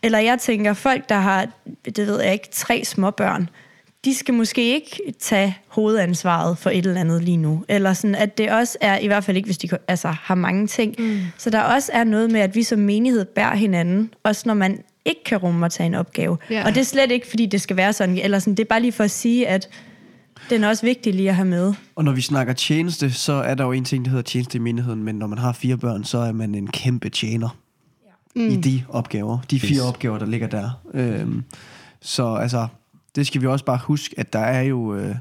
eller 0.04 0.20
jeg 0.20 0.40
tænker, 0.40 0.74
folk, 0.74 1.10
der 1.10 1.16
har, 1.16 1.48
det 1.86 2.08
ved 2.08 2.22
jeg 2.22 2.34
ikke, 2.34 2.50
tre 2.52 2.82
små 2.86 3.12
børn, 3.12 3.50
de 4.06 4.16
skal 4.16 4.34
måske 4.34 4.74
ikke 4.74 5.14
tage 5.20 5.58
hovedansvaret 5.68 6.58
for 6.58 6.70
et 6.70 6.86
eller 6.86 7.02
andet 7.02 7.24
lige 7.24 7.38
nu. 7.38 7.64
Eller 7.68 7.94
sådan, 7.94 8.16
at 8.16 8.38
det 8.38 8.52
også 8.52 8.78
er, 8.82 8.98
i 8.98 9.08
hvert 9.08 9.24
fald 9.24 9.38
ikke, 9.38 9.48
hvis 9.48 9.58
de 9.58 9.70
altså, 9.88 10.08
har 10.08 10.36
mange 10.36 10.68
ting. 10.68 10.96
Mm. 11.00 11.20
Så 11.38 11.50
der 11.50 11.62
også 11.62 11.92
er 11.94 12.04
noget 12.04 12.32
med, 12.32 12.42
at 12.42 12.56
vi 12.56 12.64
som 12.64 12.80
menighed 12.80 13.26
bærer 13.26 13.56
hinanden, 13.56 14.14
også 14.24 14.44
når 14.46 14.54
man 14.54 14.84
ikke 15.06 15.24
kan 15.24 15.38
rumme 15.38 15.66
at 15.66 15.72
tage 15.72 15.88
en 15.88 15.96
opgave. 15.96 16.38
Yeah. 16.52 16.66
Og 16.66 16.76
det 16.76 16.82
er 16.82 16.86
slet 16.86 17.12
ikke, 17.12 17.28
fordi 17.28 17.46
det 17.46 17.62
skal 17.62 17.78
være 17.78 17.94
sådan, 17.94 18.18
eller 18.18 18.40
sådan, 18.40 18.56
det 18.56 18.64
er 18.64 18.68
bare 18.68 18.82
lige 18.82 18.92
for 18.92 19.04
at 19.04 19.12
sige, 19.12 19.48
at 19.48 19.70
den 20.50 20.64
er 20.64 20.68
også 20.68 20.86
vigtig 20.86 21.14
lige 21.14 21.30
at 21.30 21.36
have 21.36 21.48
med. 21.48 21.74
Og 21.96 22.04
når 22.04 22.12
vi 22.12 22.22
snakker 22.22 22.54
tjeneste, 22.54 23.12
så 23.12 23.34
er 23.34 23.56
der 23.56 23.64
jo 23.64 23.72
en 23.72 23.86
ting, 23.86 24.06
der 24.06 24.12
hedder 24.12 24.24
tjeneste 24.24 24.58
i 24.58 24.62
menigheden, 24.62 25.04
men 25.04 25.16
når 25.16 25.28
man 25.28 25.38
har 25.38 25.52
fire 25.52 25.78
børn, 25.78 26.04
så 26.04 26.18
er 26.18 26.32
man 26.32 26.56
en 26.56 26.68
kæmpe 26.68 27.10
tjener 27.10 27.58
ja. 28.36 28.42
mm. 28.42 28.50
i 28.50 28.56
de 28.56 28.84
opgaver, 28.90 29.40
de 29.52 29.60
fire 29.60 29.72
yes. 29.72 29.82
opgaver, 29.82 30.18
der 30.20 30.26
ligger 30.26 30.48
der. 30.48 30.82
Øhm, 30.94 31.44
så 32.02 32.36
altså, 32.36 32.68
det 33.16 33.28
skal 33.28 33.42
vi 33.42 33.48
også 33.48 33.66
bare 33.66 33.80
huske, 33.84 34.16
at 34.20 34.34
der 34.34 34.40
er 34.40 34.62
jo, 34.62 34.96
øh, 34.96 35.16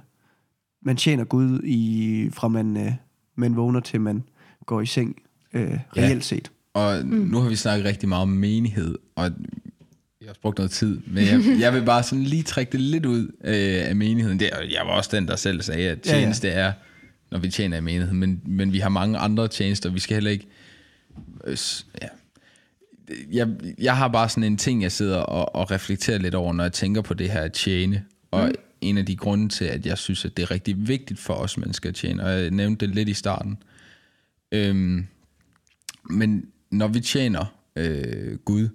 man 0.83 0.97
tjener 0.97 1.25
Gud 1.25 1.61
i, 1.65 2.31
fra 2.33 2.49
man, 2.49 2.77
øh, 2.77 2.93
man 3.37 3.57
vågner 3.57 3.81
til 3.81 4.01
man 4.01 4.23
går 4.67 4.81
i 4.81 4.87
seng, 4.87 5.17
øh, 5.53 5.79
reelt 5.97 6.15
ja. 6.15 6.21
set. 6.21 6.51
Og 6.75 7.07
mm. 7.07 7.17
nu 7.17 7.39
har 7.39 7.49
vi 7.49 7.57
snakket 7.57 7.87
rigtig 7.87 8.09
meget 8.09 8.23
om 8.23 8.29
menighed, 8.29 8.99
og 9.17 9.31
jeg 10.25 10.31
har 10.31 10.37
brugt 10.43 10.59
noget 10.59 10.71
tid, 10.71 11.01
men 11.07 11.25
jeg, 11.25 11.61
jeg 11.61 11.75
vil 11.75 11.85
bare 11.85 12.03
sådan 12.03 12.25
lige 12.25 12.43
trække 12.43 12.73
det 12.73 12.81
lidt 12.81 13.07
ud 13.07 13.27
øh, 13.45 13.89
af 13.89 13.97
menigheden. 13.97 14.41
Det, 14.41 14.51
jeg 14.71 14.83
var 14.87 14.93
også 14.93 15.11
den, 15.13 15.29
der 15.29 15.37
selv 15.37 15.63
sagde, 15.63 15.91
at 15.91 16.01
tjeneste 16.01 16.49
ja, 16.49 16.61
ja. 16.61 16.67
er, 16.67 16.73
når 17.31 17.39
vi 17.39 17.51
tjener 17.51 17.77
i 17.77 17.81
menigheden, 17.81 18.21
men, 18.21 18.43
men 18.47 18.73
vi 18.73 18.79
har 18.79 18.89
mange 18.89 19.19
andre 19.19 19.49
tjenester, 19.49 19.91
vi 19.91 20.01
skal 20.01 20.15
heller 20.15 20.31
ikke... 20.31 20.47
Øh, 21.45 21.57
ja. 22.03 22.09
jeg, 23.31 23.49
jeg 23.79 23.97
har 23.97 24.09
bare 24.09 24.29
sådan 24.29 24.45
en 24.45 24.57
ting, 24.57 24.83
jeg 24.83 24.93
sidder 24.93 25.19
og, 25.19 25.55
og 25.55 25.71
reflekterer 25.71 26.19
lidt 26.19 26.35
over, 26.35 26.53
når 26.53 26.65
jeg 26.65 26.73
tænker 26.73 27.03
på 27.03 27.15
det 27.15 27.31
her 27.31 27.41
at 27.41 27.53
tjene, 27.53 28.05
og 28.31 28.47
mm. 28.47 28.55
en 28.81 28.99
af 28.99 29.07
de 29.07 29.17
grunde 29.17 29.49
til, 29.49 29.65
at 29.65 29.87
jeg 29.87 29.99
synes, 29.99 30.25
at 30.25 30.37
det 30.37 30.43
er 30.43 30.51
rigtig 30.51 30.89
vigtigt 30.89 31.21
for 31.21 31.35
os 31.35 31.57
mennesker 31.57 31.89
at 31.89 31.95
tjene, 31.95 32.25
og 32.25 32.31
jeg 32.31 32.51
nævnte 32.51 32.87
det 32.87 32.95
lidt 32.95 33.09
i 33.09 33.15
starten. 33.15 33.59
Øhm, 34.53 35.07
men 36.11 36.47
når 36.71 36.89
vi 36.89 37.01
tjener 37.01 37.45
øh, 37.77 38.39
Gud, 38.39 38.69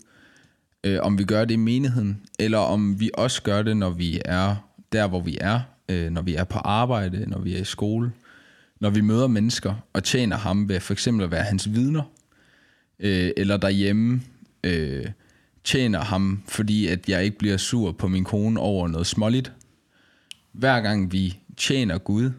øh, 0.84 1.00
om 1.02 1.18
vi 1.18 1.24
gør 1.24 1.46
det 1.46 1.54
i 1.54 1.58
menigheden, 1.58 2.22
eller 2.40 2.58
om 2.58 3.00
vi 3.00 3.10
også 3.14 3.44
gør 3.44 3.62
det, 3.62 3.78
når 3.78 3.90
vi 3.90 4.22
er 4.26 4.56
der, 4.92 5.08
hvor 5.08 5.22
vi 5.22 5.38
er, 5.42 5.60
øh, 5.90 6.12
når 6.12 6.22
vi 6.22 6.36
er 6.36 6.44
på 6.44 6.60
arbejde, 6.60 7.30
når 7.30 7.40
vi 7.40 7.56
er 7.56 7.60
i 7.60 7.64
skole, 7.64 8.12
når 8.80 8.90
vi 8.90 9.02
møder 9.02 9.28
mennesker 9.28 9.76
og 9.94 10.04
tjener 10.04 10.38
ham 10.38 10.70
ved 10.70 10.80
for 10.80 10.94
eksempel 10.94 11.24
at 11.24 11.32
være 11.32 11.44
hans 11.44 11.74
vidner, 11.74 12.04
øh, 13.00 13.32
eller 13.38 13.58
derhjemme 13.58 14.22
øh, 14.64 15.06
tjener 15.64 16.02
ham, 16.02 16.44
fordi 16.48 16.88
at 16.88 17.10
jeg 17.10 17.24
ikke 17.24 17.38
bliver 17.38 17.58
sur 17.58 17.92
på 17.92 18.08
min 18.08 18.24
kone 18.24 18.60
over 18.60 18.88
noget 18.88 19.08
småligt. 19.08 19.52
Hver 20.52 20.82
gang 20.82 21.12
vi 21.12 21.38
tjener 21.58 21.98
Gud, 21.98 22.32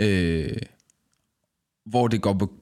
øh, 0.00 0.56
hvor 1.84 2.08
det 2.08 2.22
går 2.22 2.32
på, 2.32 2.52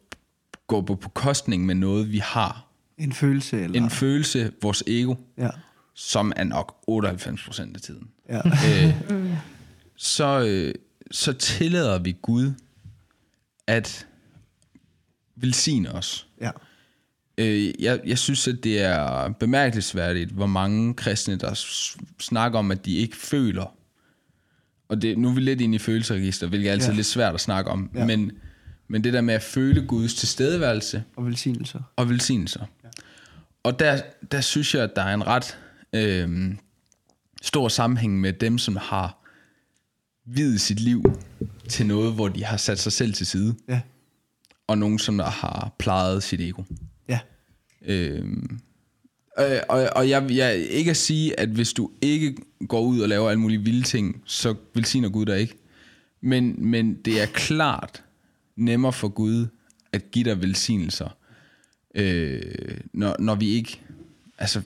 går 0.66 0.80
på 0.80 0.94
bekostning 0.94 1.66
med 1.66 1.74
noget, 1.74 2.12
vi 2.12 2.18
har, 2.18 2.66
en 2.98 3.12
følelse? 3.12 3.62
Eller? 3.62 3.82
En 3.82 3.90
følelse, 3.90 4.52
vores 4.62 4.82
ego, 4.86 5.14
ja. 5.38 5.50
som 5.94 6.32
er 6.36 6.44
nok 6.44 6.76
98% 6.90 7.74
af 7.74 7.80
tiden. 7.80 8.08
Ja. 8.28 8.38
øh, 8.38 8.94
så, 9.96 10.46
øh, 10.48 10.74
så 11.10 11.32
tillader 11.32 11.98
vi 11.98 12.16
Gud 12.22 12.52
at 13.66 14.06
velsigne 15.36 15.92
os. 15.92 16.26
Ja. 16.40 16.50
Øh, 17.38 17.82
jeg, 17.82 18.00
jeg 18.06 18.18
synes, 18.18 18.48
at 18.48 18.64
det 18.64 18.82
er 18.82 19.28
bemærkelsesværdigt, 19.28 20.30
hvor 20.30 20.46
mange 20.46 20.94
kristne, 20.94 21.36
der 21.36 21.54
snakker 22.20 22.58
om, 22.58 22.70
at 22.70 22.84
de 22.84 22.96
ikke 22.96 23.16
føler. 23.16 23.76
Og 24.88 25.02
det, 25.02 25.18
nu 25.18 25.28
er 25.28 25.34
vi 25.34 25.40
lidt 25.40 25.60
inde 25.60 25.74
i 25.74 25.78
følelseregister, 25.78 26.46
hvilket 26.46 26.68
er 26.68 26.72
altid 26.72 26.90
ja. 26.90 26.96
lidt 26.96 27.06
svært 27.06 27.34
at 27.34 27.40
snakke 27.40 27.70
om. 27.70 27.90
Ja. 27.94 28.04
Men, 28.06 28.32
men 28.88 29.04
det 29.04 29.12
der 29.12 29.20
med 29.20 29.34
at 29.34 29.42
føle 29.42 29.86
Guds 29.86 30.14
tilstedeværelse. 30.14 31.04
Og 31.16 31.26
velsignelser. 31.26 31.80
Og 31.96 32.08
velsignelser 32.08 32.66
og 33.64 33.78
der, 33.78 34.00
der 34.32 34.40
synes 34.40 34.74
jeg, 34.74 34.82
at 34.82 34.96
der 34.96 35.02
er 35.02 35.14
en 35.14 35.26
ret 35.26 35.58
øh, 35.92 36.54
stor 37.42 37.68
sammenhæng 37.68 38.20
med 38.20 38.32
dem, 38.32 38.58
som 38.58 38.76
har 38.76 39.18
videt 40.26 40.60
sit 40.60 40.80
liv 40.80 41.04
til 41.68 41.86
noget, 41.86 42.14
hvor 42.14 42.28
de 42.28 42.44
har 42.44 42.56
sat 42.56 42.78
sig 42.78 42.92
selv 42.92 43.14
til 43.14 43.26
side. 43.26 43.54
Ja. 43.68 43.80
Og 44.66 44.78
nogen, 44.78 44.98
som 44.98 45.18
der 45.18 45.30
har 45.30 45.74
plejet 45.78 46.22
sit 46.22 46.40
ego. 46.40 46.62
Ja. 47.08 47.18
Øh, 47.86 48.42
og, 49.36 49.46
og, 49.68 49.88
og 49.96 50.08
jeg, 50.08 50.30
jeg 50.30 50.56
ikke 50.56 50.90
at 50.90 50.96
sige, 50.96 51.40
at 51.40 51.48
hvis 51.48 51.72
du 51.72 51.90
ikke 52.00 52.36
går 52.68 52.80
ud 52.80 53.00
og 53.00 53.08
laver 53.08 53.30
alle 53.30 53.40
mulige 53.40 53.62
vilde 53.64 53.82
ting, 53.82 54.22
så 54.24 54.54
velsigner 54.74 55.08
Gud 55.08 55.26
dig 55.26 55.40
ikke. 55.40 55.58
Men, 56.20 56.54
men 56.58 56.94
det 56.94 57.22
er 57.22 57.26
klart 57.26 58.02
nemmere 58.56 58.92
for 58.92 59.08
Gud 59.08 59.46
at 59.92 60.10
give 60.10 60.24
dig 60.24 60.42
velsignelser, 60.42 61.16
øh, 61.94 62.40
når, 62.92 63.16
når 63.18 63.34
vi 63.34 63.48
ikke... 63.48 63.80
Altså, 64.38 64.62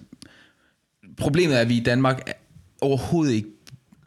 problemet 1.17 1.57
er, 1.57 1.61
at 1.61 1.69
vi 1.69 1.77
i 1.77 1.83
Danmark 1.83 2.31
overhovedet 2.81 3.33
ikke 3.33 3.49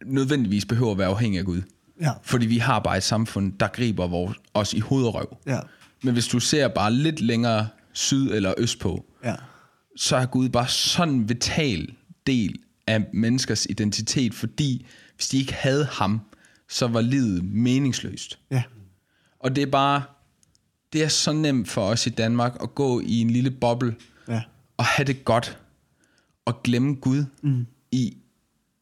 nødvendigvis 0.05 0.65
behøver 0.65 0.91
at 0.91 0.97
være 0.97 1.07
afhængige 1.07 1.39
af 1.39 1.45
Gud. 1.45 1.61
Ja. 2.01 2.11
Fordi 2.23 2.45
vi 2.45 2.57
har 2.57 2.79
bare 2.79 2.97
et 2.97 3.03
samfund, 3.03 3.53
der 3.59 3.67
griber 3.67 4.07
vores, 4.07 4.37
os 4.53 4.73
i 4.73 4.79
hoved 4.79 5.05
og 5.05 5.15
røv. 5.15 5.37
Ja. 5.47 5.59
Men 6.03 6.13
hvis 6.13 6.27
du 6.27 6.39
ser 6.39 6.67
bare 6.67 6.93
lidt 6.93 7.21
længere 7.21 7.67
syd 7.93 8.31
eller 8.31 8.53
øst 8.57 8.79
på, 8.79 9.05
ja. 9.23 9.35
så 9.95 10.15
er 10.15 10.25
Gud 10.25 10.49
bare 10.49 10.67
sådan 10.67 11.13
en 11.13 11.29
vital 11.29 11.93
del 12.27 12.59
af 12.87 13.05
menneskers 13.13 13.65
identitet, 13.69 14.33
fordi 14.33 14.85
hvis 15.15 15.27
de 15.27 15.37
ikke 15.37 15.53
havde 15.53 15.85
ham, 15.85 16.21
så 16.69 16.87
var 16.87 17.01
livet 17.01 17.43
meningsløst. 17.43 18.39
Ja. 18.51 18.63
Og 19.43 19.55
det 19.55 19.61
er 19.61 19.65
bare, 19.71 20.03
det 20.93 21.03
er 21.03 21.07
så 21.07 21.31
nemt 21.33 21.69
for 21.69 21.81
os 21.81 22.07
i 22.07 22.09
Danmark 22.09 22.57
at 22.63 22.75
gå 22.75 22.99
i 22.99 23.19
en 23.21 23.29
lille 23.29 23.51
boble 23.51 23.95
Ja. 24.27 24.41
og 24.77 24.85
have 24.85 25.05
det 25.05 25.25
godt 25.25 25.57
og 26.45 26.63
glemme 26.63 26.95
Gud 26.95 27.25
mm. 27.41 27.65
i, 27.91 28.17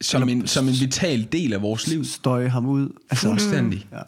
som, 0.01 0.29
en, 0.29 0.47
som 0.47 0.67
en 0.67 0.73
vital 0.79 1.27
del 1.31 1.53
af 1.53 1.61
vores 1.61 1.87
liv. 1.87 2.03
Støje 2.05 2.49
ham 2.49 2.65
ud. 2.65 2.89
Altså, 3.09 3.27
Fuldstændig. 3.27 3.87
Ja. 3.91 4.01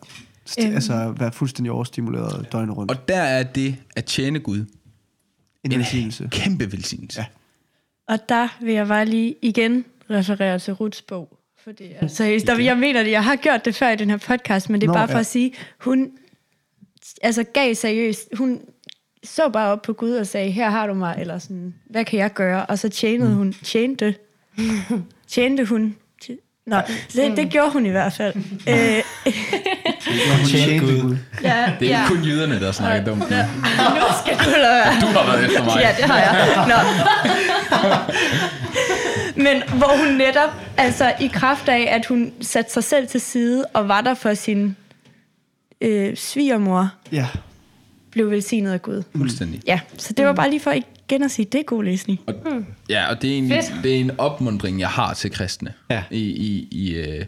St- 0.49 0.65
Øhm. 0.65 0.73
altså 0.75 1.13
være 1.17 1.31
fuldstændig 1.31 1.71
overstimuleret 1.71 2.51
døgnet 2.51 2.77
rundt. 2.77 2.91
Og 2.91 3.07
der 3.07 3.21
er 3.21 3.43
det 3.43 3.75
at 3.95 4.05
tjene 4.05 4.39
Gud 4.39 4.65
en 5.63 5.71
velsignelse. 5.71 6.29
kæmpe 6.31 6.71
velsignelse. 6.71 7.19
Ja. 7.19 7.25
Ja. 8.09 8.13
Og 8.13 8.29
der 8.29 8.47
vil 8.61 8.73
jeg 8.73 8.87
bare 8.87 9.05
lige 9.05 9.35
igen 9.41 9.85
referere 10.09 10.59
til 10.59 10.73
Ruths 10.73 11.01
bog. 11.01 11.37
For 11.63 11.71
det 11.71 11.87
er 11.99 12.07
seriøst. 12.07 12.47
Der, 12.47 12.59
jeg 12.59 12.77
mener 12.77 13.03
det, 13.03 13.11
jeg 13.11 13.23
har 13.23 13.35
gjort 13.35 13.65
det 13.65 13.75
før 13.75 13.89
i 13.89 13.95
den 13.95 14.09
her 14.09 14.17
podcast, 14.17 14.69
men 14.69 14.81
det 14.81 14.87
er 14.87 14.91
Nå, 14.91 14.97
bare 14.97 15.07
for 15.07 15.13
ja. 15.15 15.19
at 15.19 15.25
sige, 15.25 15.53
hun 15.79 16.11
altså 17.21 17.43
gav 17.53 17.75
seriøst, 17.75 18.27
hun 18.37 18.61
så 19.23 19.49
bare 19.49 19.71
op 19.71 19.81
på 19.81 19.93
Gud 19.93 20.11
og 20.11 20.27
sagde, 20.27 20.51
her 20.51 20.69
har 20.69 20.87
du 20.87 20.93
mig, 20.93 21.15
eller 21.19 21.39
sådan, 21.39 21.73
hvad 21.89 22.05
kan 22.05 22.19
jeg 22.19 22.33
gøre? 22.33 22.65
Og 22.65 22.79
så 22.79 22.89
tjenede 22.89 23.29
Mm. 23.29 23.35
hun, 23.35 23.53
tjente, 23.63 24.15
tjente 25.27 25.65
hun. 25.65 25.95
Nå, 26.67 26.77
det, 27.13 27.37
det 27.37 27.49
gjorde 27.49 27.71
hun 27.71 27.85
i 27.85 27.89
hvert 27.89 28.13
fald. 28.13 28.33
Øh, 28.69 29.03
Hun 30.39 30.47
tjente 30.49 30.79
Gud. 30.79 31.17
Ja, 31.43 31.71
Det 31.79 31.87
er 31.87 31.91
ja. 31.97 32.01
jo 32.01 32.07
kun 32.07 32.23
jyderne, 32.23 32.59
der 32.59 32.71
snakker 32.71 33.05
dumt. 33.05 33.31
Ja. 33.31 33.45
Nu 33.45 34.01
skal 34.25 34.37
du 34.45 34.49
lade 34.49 34.61
være. 34.75 35.01
Du 35.01 35.05
har 35.05 35.31
været 35.31 35.45
efter 35.45 35.63
mig. 35.63 35.73
Ja, 35.81 35.95
det 35.97 36.05
har 36.05 36.19
jeg. 36.19 36.65
Nå. 36.67 36.77
Men 39.43 39.63
hvor 39.77 39.97
hun 40.05 40.15
netop, 40.15 40.49
altså 40.77 41.13
i 41.19 41.27
kraft 41.33 41.69
af, 41.69 41.87
at 41.91 42.05
hun 42.05 42.33
satte 42.41 42.71
sig 42.73 42.83
selv 42.83 43.07
til 43.07 43.21
side 43.21 43.65
og 43.73 43.87
var 43.87 44.01
der 44.01 44.13
for 44.13 44.33
sin 44.33 44.77
øh, 45.81 46.15
svigermor, 46.17 46.93
Ja. 47.11 47.27
blev 48.11 48.31
velsignet 48.31 48.71
af 48.71 48.81
Gud. 48.81 49.03
Fuldstændig. 49.15 49.61
Ja, 49.67 49.79
så 49.97 50.13
det 50.13 50.25
var 50.25 50.33
bare 50.33 50.49
lige 50.49 50.59
for 50.59 50.71
igen 50.71 51.23
at 51.23 51.31
sige, 51.31 51.45
det 51.51 51.59
er 51.59 51.63
god 51.63 51.83
læsning. 51.83 52.19
Og, 52.27 52.35
ja, 52.89 53.09
og 53.09 53.21
det 53.21 53.29
er, 53.29 53.33
egentlig, 53.33 53.63
Fedt. 53.63 53.83
det 53.83 53.95
er 53.95 53.99
en 53.99 54.11
opmundring, 54.19 54.79
jeg 54.79 54.89
har 54.89 55.13
til 55.13 55.31
kristne. 55.31 55.73
Ja. 55.89 56.03
I, 56.11 56.19
i, 56.21 56.67
i, 56.71 56.95
øh, 56.95 57.25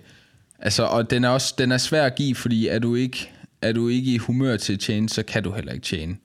altså, 0.60 0.84
og 0.84 1.10
den 1.12 1.24
er 1.24 1.30
også 1.30 1.54
den 1.58 1.72
er 1.72 1.78
svær 1.78 2.06
at 2.06 2.16
give, 2.16 2.36
fordi 2.36 2.68
er 2.68 2.80
du 2.80 2.96
ikke, 2.96 3.32
er 3.62 3.72
du 3.72 3.88
ikke 3.88 4.14
i 4.14 4.18
humør 4.18 4.58
til 4.58 4.74
at 4.74 4.80
tjene, 4.80 5.10
så 5.10 5.24
kan 5.24 5.44
du 5.44 5.52
heller 5.52 5.72
ikke 5.74 5.86
tjene. 5.86 6.16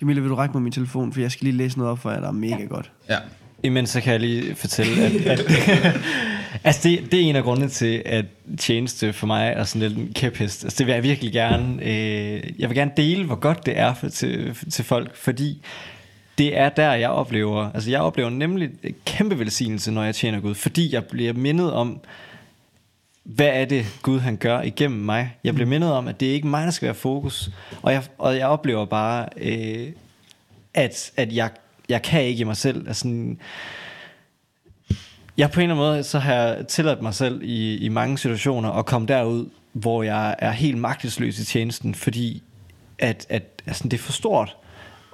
Camilla, 0.00 0.20
vil 0.20 0.30
du 0.30 0.34
række 0.34 0.52
mig 0.52 0.62
min 0.62 0.72
telefon, 0.72 1.12
for 1.12 1.20
jeg 1.20 1.30
skal 1.32 1.44
lige 1.44 1.56
læse 1.56 1.78
noget 1.78 1.90
op 1.92 1.98
for 1.98 2.10
jer, 2.10 2.20
der 2.20 2.28
er 2.28 2.32
mega 2.32 2.64
godt. 2.64 2.90
Ja. 3.08 3.18
Imens 3.66 3.90
så 3.90 4.00
kan 4.00 4.12
jeg 4.12 4.20
lige 4.20 4.54
fortælle, 4.54 5.04
at, 5.04 5.14
at 5.38 5.44
altså 6.64 6.88
det, 6.88 7.12
det 7.12 7.20
er 7.20 7.24
en 7.24 7.36
af 7.36 7.42
grundene 7.42 7.68
til, 7.68 8.02
at 8.06 8.24
tjeneste 8.58 9.12
for 9.12 9.26
mig 9.26 9.52
er 9.56 9.64
sådan 9.64 9.88
lidt 9.88 9.98
en 9.98 10.12
kæphest. 10.14 10.64
Altså 10.64 10.78
det 10.78 10.86
vil 10.86 10.92
jeg 10.92 11.02
virkelig 11.02 11.32
gerne, 11.32 11.82
øh, 11.82 12.42
jeg 12.58 12.68
vil 12.68 12.76
gerne 12.76 12.90
dele, 12.96 13.24
hvor 13.24 13.34
godt 13.34 13.66
det 13.66 13.78
er 13.78 13.94
for, 13.94 14.08
til, 14.08 14.56
til 14.70 14.84
folk, 14.84 15.16
fordi 15.16 15.62
det 16.38 16.58
er 16.58 16.68
der, 16.68 16.92
jeg 16.92 17.10
oplever, 17.10 17.70
altså 17.74 17.90
jeg 17.90 18.00
oplever 18.00 18.30
nemlig 18.30 18.70
kæmpe 19.06 19.38
velsignelse, 19.38 19.90
når 19.90 20.04
jeg 20.04 20.14
tjener 20.14 20.40
Gud, 20.40 20.54
fordi 20.54 20.94
jeg 20.94 21.04
bliver 21.04 21.32
mindet 21.32 21.72
om, 21.72 22.00
hvad 23.22 23.46
er 23.46 23.64
det 23.64 23.86
Gud 24.02 24.20
han 24.20 24.36
gør 24.36 24.62
igennem 24.62 25.00
mig. 25.00 25.36
Jeg 25.44 25.54
bliver 25.54 25.68
mindet 25.68 25.92
om, 25.92 26.08
at 26.08 26.20
det 26.20 26.28
er 26.28 26.32
ikke 26.32 26.46
mig, 26.46 26.64
der 26.64 26.70
skal 26.70 26.86
være 26.86 26.94
fokus, 26.94 27.50
og 27.82 27.92
jeg, 27.92 28.02
og 28.18 28.36
jeg 28.36 28.46
oplever 28.46 28.84
bare, 28.84 29.28
øh, 29.36 29.92
at, 30.74 31.10
at 31.16 31.32
jeg, 31.32 31.50
jeg 31.88 32.02
kan 32.02 32.24
ikke 32.24 32.40
i 32.40 32.44
mig 32.44 32.56
selv. 32.56 32.88
Altså, 32.88 33.34
jeg 35.36 35.50
på 35.50 35.60
en 35.60 35.70
eller 35.70 35.74
anden 35.74 35.76
måde, 35.76 36.04
så 36.04 36.18
har 36.18 36.34
jeg 36.34 36.66
tilladt 36.68 37.02
mig 37.02 37.14
selv 37.14 37.42
i, 37.42 37.76
i 37.76 37.88
mange 37.88 38.18
situationer 38.18 38.70
at 38.70 38.86
komme 38.86 39.08
derud, 39.08 39.48
hvor 39.72 40.02
jeg 40.02 40.36
er 40.38 40.50
helt 40.50 40.78
magtesløs 40.78 41.38
i 41.38 41.44
tjenesten, 41.44 41.94
fordi 41.94 42.42
at, 42.98 43.26
at 43.28 43.62
altså, 43.66 43.84
det 43.84 43.92
er 43.92 43.98
for 43.98 44.12
stort. 44.12 44.56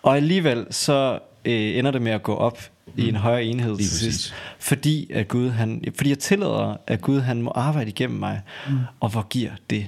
Og 0.03 0.17
alligevel 0.17 0.67
så 0.71 1.19
øh, 1.45 1.79
ender 1.79 1.91
det 1.91 2.03
med 2.03 2.13
at 2.13 2.23
gå 2.23 2.35
op 2.35 2.59
i 2.97 3.09
en 3.09 3.17
højere 3.17 3.45
enhed 3.45 3.77
til 3.77 3.83
præcis. 3.83 4.01
sidst. 4.01 4.35
Fordi, 4.59 5.11
at 5.13 5.29
Gud, 5.29 5.51
han, 5.51 5.85
fordi 5.97 6.11
jeg 6.11 6.19
tillader, 6.19 6.77
at 6.87 7.01
Gud 7.01 7.21
han 7.21 7.43
må 7.43 7.53
arbejde 7.55 7.91
igennem 7.91 8.19
mig. 8.19 8.41
Mm. 8.69 8.79
Og 9.01 9.09
hvor 9.09 9.27
giver 9.29 9.51
det 9.71 9.87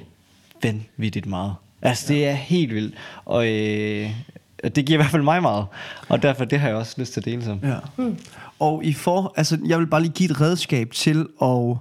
vanvittigt 0.62 1.26
meget. 1.26 1.54
Altså 1.82 2.12
det 2.12 2.26
er 2.26 2.32
helt 2.32 2.74
vildt. 2.74 2.94
Og 3.24 3.48
øh, 3.48 4.10
det 4.68 4.86
giver 4.86 4.98
i 4.98 5.02
hvert 5.02 5.10
fald 5.10 5.22
mig 5.22 5.42
meget. 5.42 5.66
Og 6.08 6.22
derfor 6.22 6.44
det 6.44 6.60
har 6.60 6.68
jeg 6.68 6.76
også 6.76 6.94
lyst 6.98 7.12
til 7.12 7.20
at 7.20 7.24
dele 7.24 7.44
som. 7.44 7.60
Ja. 7.62 7.76
Mm. 7.96 8.16
Og 8.58 8.84
i 8.84 8.92
for, 8.92 9.34
altså, 9.36 9.58
jeg 9.66 9.78
vil 9.78 9.86
bare 9.86 10.02
lige 10.02 10.12
give 10.12 10.30
et 10.30 10.40
redskab 10.40 10.90
til 10.90 11.26
at, 11.42 11.76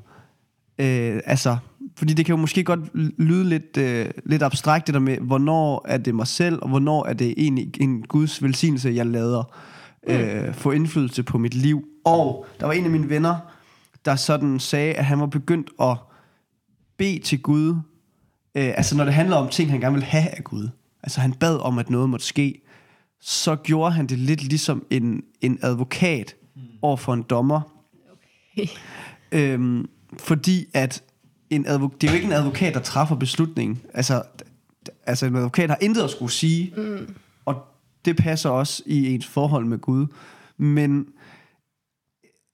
øh, 0.86 1.22
altså, 1.26 1.58
fordi 1.96 2.14
det 2.14 2.26
kan 2.26 2.34
jo 2.34 2.38
måske 2.38 2.64
godt 2.64 2.80
lyde 3.20 3.50
lidt, 3.50 3.78
øh, 3.78 4.06
lidt 4.26 4.44
abstrakt 4.44 4.88
det 4.88 4.94
der 4.94 5.00
med, 5.00 5.18
hvornår 5.18 5.86
er 5.88 5.98
det 5.98 6.16
mig 6.16 6.28
selv, 6.28 6.60
og 6.62 6.70
hvornår 6.70 7.06
er 7.06 7.14
det 7.14 7.34
egentlig 7.38 7.82
en 7.82 8.02
Guds 8.02 8.44
velsignelse, 8.44 8.92
jeg 8.96 9.06
lader 9.06 9.54
øh, 10.08 10.54
få 10.54 10.72
indflydelse 10.72 11.24
på 11.24 11.38
mit 11.38 11.54
liv. 11.54 11.86
Og 12.06 12.46
der 12.60 12.66
var 12.66 12.74
en 12.74 12.86
af 12.86 12.92
mine 12.92 13.10
venner, 13.10 13.36
der 14.06 14.16
sådan 14.16 14.60
sagde, 14.60 14.94
at 14.94 15.06
han 15.06 15.20
var 15.20 15.26
begyndt 15.26 15.70
at 15.82 15.98
bede 16.98 17.20
til 17.20 17.42
Gud, 17.42 17.70
øh, 18.56 18.74
altså 18.78 18.98
når 18.98 19.06
det 19.06 19.14
handler 19.14 19.36
om 19.36 19.50
ting, 19.50 19.72
han 19.72 19.80
gerne 19.80 19.96
vil 19.96 20.04
have 20.04 20.30
af 20.38 20.44
Gud. 20.44 20.70
Altså 21.04 21.22
han 21.22 21.34
bad 21.34 21.60
om, 21.60 21.78
at 21.78 21.90
noget 21.90 22.10
måtte 22.10 22.26
ske 22.26 22.62
så 23.26 23.56
gjorde 23.56 23.92
han 23.92 24.08
det 24.08 24.20
lidt 24.20 24.44
ligesom 24.44 24.86
en, 24.90 25.24
en 25.42 25.60
advokat 25.62 26.36
over 26.82 26.98
for 26.98 27.14
en 27.14 27.24
dommer. 27.24 27.62
Okay. 28.58 28.68
Øhm, 29.32 29.90
fordi 30.20 30.66
at 30.74 31.04
en 31.50 31.68
advok- 31.68 31.98
det 32.02 32.08
er 32.08 32.12
jo 32.12 32.16
ikke 32.16 32.26
en 32.26 32.34
advokat, 32.34 32.74
der 32.74 32.80
træffer 32.80 33.16
beslutningen. 33.16 33.82
Altså, 33.94 34.24
altså 35.06 35.26
en 35.26 35.36
advokat 35.36 35.70
har 35.70 35.78
intet 35.82 36.04
at 36.04 36.10
skulle 36.10 36.32
sige, 36.32 36.74
mm. 36.78 37.16
og 37.46 37.56
det 38.06 38.18
passer 38.18 38.50
også 38.50 38.84
i 38.86 39.14
ens 39.14 39.28
forhold 39.28 39.66
med 39.66 39.78
Gud. 39.78 40.08
Men, 40.58 41.06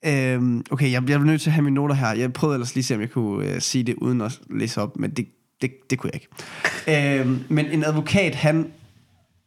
øhm, 0.05 0.63
okay, 0.71 0.91
jeg 0.91 1.05
bliver 1.05 1.19
nødt 1.19 1.41
til 1.41 1.49
at 1.49 1.53
have 1.53 1.63
mine 1.63 1.75
noter 1.75 1.95
her. 1.95 2.11
Jeg 2.11 2.33
prøvede 2.33 2.55
ellers 2.55 2.75
lige 2.75 2.81
at 2.81 2.85
se, 2.85 2.95
om 2.95 3.01
jeg 3.01 3.09
kunne 3.09 3.47
øh, 3.47 3.61
sige 3.61 3.83
det 3.83 3.95
uden 3.95 4.21
at 4.21 4.39
læse 4.49 4.81
op, 4.81 4.97
men 4.97 5.11
det, 5.11 5.27
det, 5.61 5.71
det 5.89 5.99
kunne 5.99 6.11
jeg 6.13 6.21
ikke. 6.21 7.21
øhm, 7.21 7.43
men 7.49 7.65
en 7.65 7.83
advokat, 7.83 8.35
han, 8.35 8.71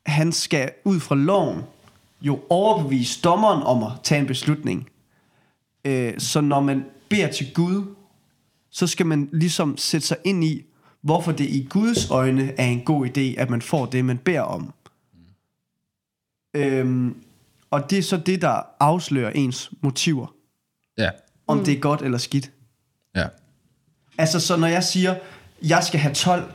han 0.06 0.32
skal 0.32 0.70
ud 0.84 1.00
fra 1.00 1.14
loven 1.14 1.62
jo 2.22 2.40
overbevise 2.50 3.20
dommeren 3.20 3.62
om 3.62 3.82
at 3.82 3.92
tage 4.02 4.20
en 4.20 4.26
beslutning. 4.26 4.90
Øh, 5.84 6.14
så 6.18 6.40
når 6.40 6.60
man 6.60 6.84
beder 7.08 7.32
til 7.32 7.54
Gud, 7.54 7.94
så 8.70 8.86
skal 8.86 9.06
man 9.06 9.28
ligesom 9.32 9.76
sætte 9.76 10.06
sig 10.06 10.16
ind 10.24 10.44
i, 10.44 10.64
hvorfor 11.00 11.32
det 11.32 11.44
i 11.44 11.66
Guds 11.70 12.10
øjne 12.10 12.52
er 12.58 12.66
en 12.66 12.84
god 12.84 13.06
idé, 13.06 13.40
at 13.40 13.50
man 13.50 13.62
får 13.62 13.86
det, 13.86 14.04
man 14.04 14.18
beder 14.18 14.40
om. 14.40 14.72
Øhm, 16.54 17.16
og 17.70 17.90
det 17.90 17.98
er 17.98 18.02
så 18.02 18.16
det, 18.16 18.42
der 18.42 18.62
afslører 18.80 19.30
ens 19.30 19.70
motiver. 19.80 20.34
Ja. 20.98 21.10
Om 21.46 21.58
mm. 21.58 21.64
det 21.64 21.74
er 21.74 21.80
godt 21.80 22.02
eller 22.02 22.18
skidt. 22.18 22.52
Ja. 23.16 23.26
Altså, 24.18 24.40
så 24.40 24.56
når 24.56 24.66
jeg 24.66 24.84
siger, 24.84 25.16
jeg 25.62 25.84
skal 25.84 26.00
have 26.00 26.14
12 26.14 26.52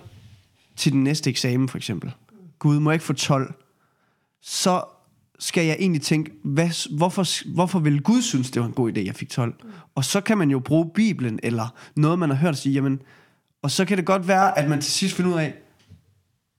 til 0.75 0.91
den 0.91 1.03
næste 1.03 1.29
eksamen, 1.29 1.69
for 1.69 1.77
eksempel. 1.77 2.13
Gud, 2.59 2.79
må 2.79 2.89
jeg 2.89 2.95
ikke 2.95 3.05
få 3.05 3.13
12? 3.13 3.53
Så 4.41 4.83
skal 5.39 5.65
jeg 5.65 5.75
egentlig 5.79 6.01
tænke, 6.01 6.31
hvad, 6.43 6.97
hvorfor, 6.97 7.53
hvorfor 7.53 7.79
vil 7.79 8.01
Gud 8.01 8.21
synes, 8.21 8.51
det 8.51 8.61
var 8.61 8.67
en 8.67 8.73
god 8.73 8.91
idé, 8.91 9.05
jeg 9.05 9.15
fik 9.15 9.29
12? 9.29 9.53
Og 9.95 10.05
så 10.05 10.21
kan 10.21 10.37
man 10.37 10.49
jo 10.49 10.59
bruge 10.59 10.89
Bibelen, 10.95 11.39
eller 11.43 11.75
noget, 11.95 12.19
man 12.19 12.29
har 12.29 12.37
hørt 12.37 12.57
sige, 12.57 12.73
jamen, 12.73 12.99
og 13.61 13.71
så 13.71 13.85
kan 13.85 13.97
det 13.97 14.05
godt 14.05 14.27
være, 14.27 14.57
at 14.59 14.69
man 14.69 14.81
til 14.81 14.91
sidst 14.91 15.15
finder 15.15 15.31
ud 15.33 15.39
af, 15.39 15.53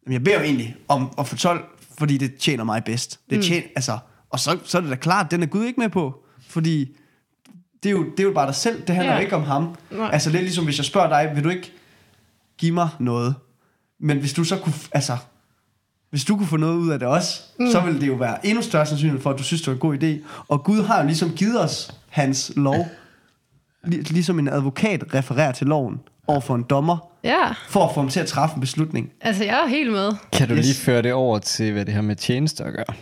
jamen, 0.07 0.12
jeg 0.12 0.24
beder 0.24 0.36
jo 0.38 0.42
egentlig 0.44 0.76
om 0.88 1.11
at 1.18 1.26
få 1.26 1.36
12, 1.36 1.64
fordi 1.99 2.18
det 2.18 2.36
tjener 2.36 2.64
mig 2.64 2.84
bedst. 2.84 3.20
Det 3.30 3.44
tjener, 3.44 3.66
mm. 3.66 3.72
altså, 3.76 3.99
og 4.30 4.40
så, 4.40 4.59
så 4.64 4.78
er 4.78 4.82
det 4.82 4.90
da 4.90 4.96
klart, 4.96 5.30
den 5.30 5.42
er 5.42 5.46
Gud 5.46 5.64
ikke 5.64 5.80
med 5.80 5.88
på, 5.88 6.24
fordi 6.40 6.96
det 7.82 7.88
er 7.88 7.92
jo, 7.92 8.05
det 8.11 8.20
er 8.20 8.24
jo 8.24 8.32
bare 8.32 8.46
dig 8.46 8.55
selv, 8.55 8.86
det 8.86 8.94
handler 8.94 9.14
Ja. 9.14 9.18
ikke 9.20 9.36
om 9.36 9.42
ham. 9.42 9.74
Nej. 9.90 10.11
Altså 10.12 10.30
lidt 10.30 10.42
ligesom, 10.42 10.64
hvis 10.64 10.78
jeg 10.78 10.84
spørger 10.84 11.09
dig, 11.09 11.36
vil 11.36 11.44
du 11.44 11.49
ikke 11.49 11.72
give 12.59 12.72
mig 12.72 12.88
noget? 12.99 13.34
Men 14.01 14.18
hvis 14.18 14.32
du 14.32 14.44
så 14.44 14.59
kunne, 14.59 14.74
altså, 14.92 15.16
hvis 16.11 16.25
du 16.25 16.37
kunne 16.37 16.47
få 16.47 16.57
noget 16.57 16.77
ud 16.77 16.91
af 16.91 16.99
det 16.99 17.09
også, 17.09 17.41
mm. 17.61 17.71
så 17.71 17.81
ville 17.81 18.01
det 18.01 18.07
jo 18.07 18.15
være 18.15 18.47
endnu 18.47 18.63
større 18.63 18.87
sandsynlighed 18.87 19.21
for, 19.23 19.31
at 19.31 19.39
du 19.39 19.43
synes, 19.43 19.63
det 19.63 19.67
var 19.69 19.75
en 19.75 19.79
god 19.81 19.99
idé. 20.03 20.27
Og 20.49 20.65
Gud 20.65 20.83
har 20.83 21.01
jo 21.01 21.07
ligesom 21.07 21.31
givet 21.31 21.61
os 21.65 21.95
hans 22.09 22.53
lov, 22.57 22.89
Lig- 23.85 24.13
ligesom 24.13 24.39
en 24.39 24.49
advokat 24.49 25.05
refererer 25.15 25.53
til 25.53 25.67
loven 25.67 26.01
over 26.27 26.41
for 26.41 26.55
en 26.55 26.63
dommer, 26.63 26.97
Ja, 27.25 27.53
for 27.69 27.85
at 27.87 27.95
få 27.95 28.01
ham 28.01 28.09
til 28.11 28.21
at 28.21 28.27
træffe 28.27 28.55
en 28.55 28.61
beslutning. 28.61 29.11
altså 29.21 29.45
jeg 29.45 29.61
er 29.65 29.69
helt 29.69 29.93
med. 29.93 30.13
Kan 30.33 30.49
du 30.49 30.55
Yes. 30.55 30.65
lige 30.67 30.75
føre 30.77 31.03
det 31.03 31.13
over 31.13 31.39
til, 31.39 31.73
hvad 31.73 31.85
det 31.85 31.95
har 31.95 32.03
med 32.03 32.17
tjenester 32.17 32.65
at 32.65 32.73
gøre? 32.73 32.97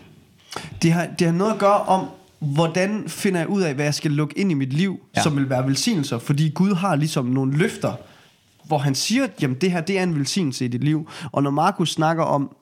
Det 0.83 0.93
har, 0.93 1.07
det 1.19 1.27
har 1.27 1.35
noget 1.35 1.53
at 1.53 1.59
gøre 1.59 1.81
om, 1.83 2.07
hvordan 2.39 3.05
finder 3.09 3.41
jeg 3.41 3.49
ud 3.49 3.63
af, 3.63 3.75
hvad 3.75 3.85
jeg 3.85 3.95
skal 3.95 4.11
lukke 4.11 4.39
ind 4.39 4.51
i 4.51 4.55
mit 4.55 4.73
liv. 4.73 5.01
Ja. 5.17 5.23
som 5.23 5.37
vil 5.37 5.51
være 5.51 5.67
velsignelser. 5.67 6.19
Fordi 6.19 6.49
Gud 6.49 6.75
har 6.75 6.97
ligesom 6.97 7.25
nogle 7.27 7.57
løfter, 7.57 7.93
hvor 8.65 8.79
han 8.79 8.95
siger, 8.95 9.27
jamen 9.43 9.57
det 9.61 9.71
her, 9.73 9.81
det 9.81 9.99
er 9.99 10.03
en 10.03 10.15
velsignelse 10.19 10.65
i 10.65 10.69
dit 10.69 10.85
liv. 10.85 11.09
Og 11.33 11.43
når 11.43 11.51
Markus 11.51 11.93
snakker 11.93 12.25
om, 12.25 12.57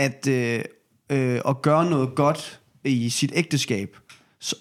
at, 0.00 0.26
øh, 0.26 0.64
øh, 1.10 1.40
at 1.48 1.62
gøre 1.62 1.90
noget 1.90 2.14
godt 2.14 2.60
i 2.84 3.10
sit 3.10 3.32
ægteskab, 3.34 3.96
så, 4.38 4.56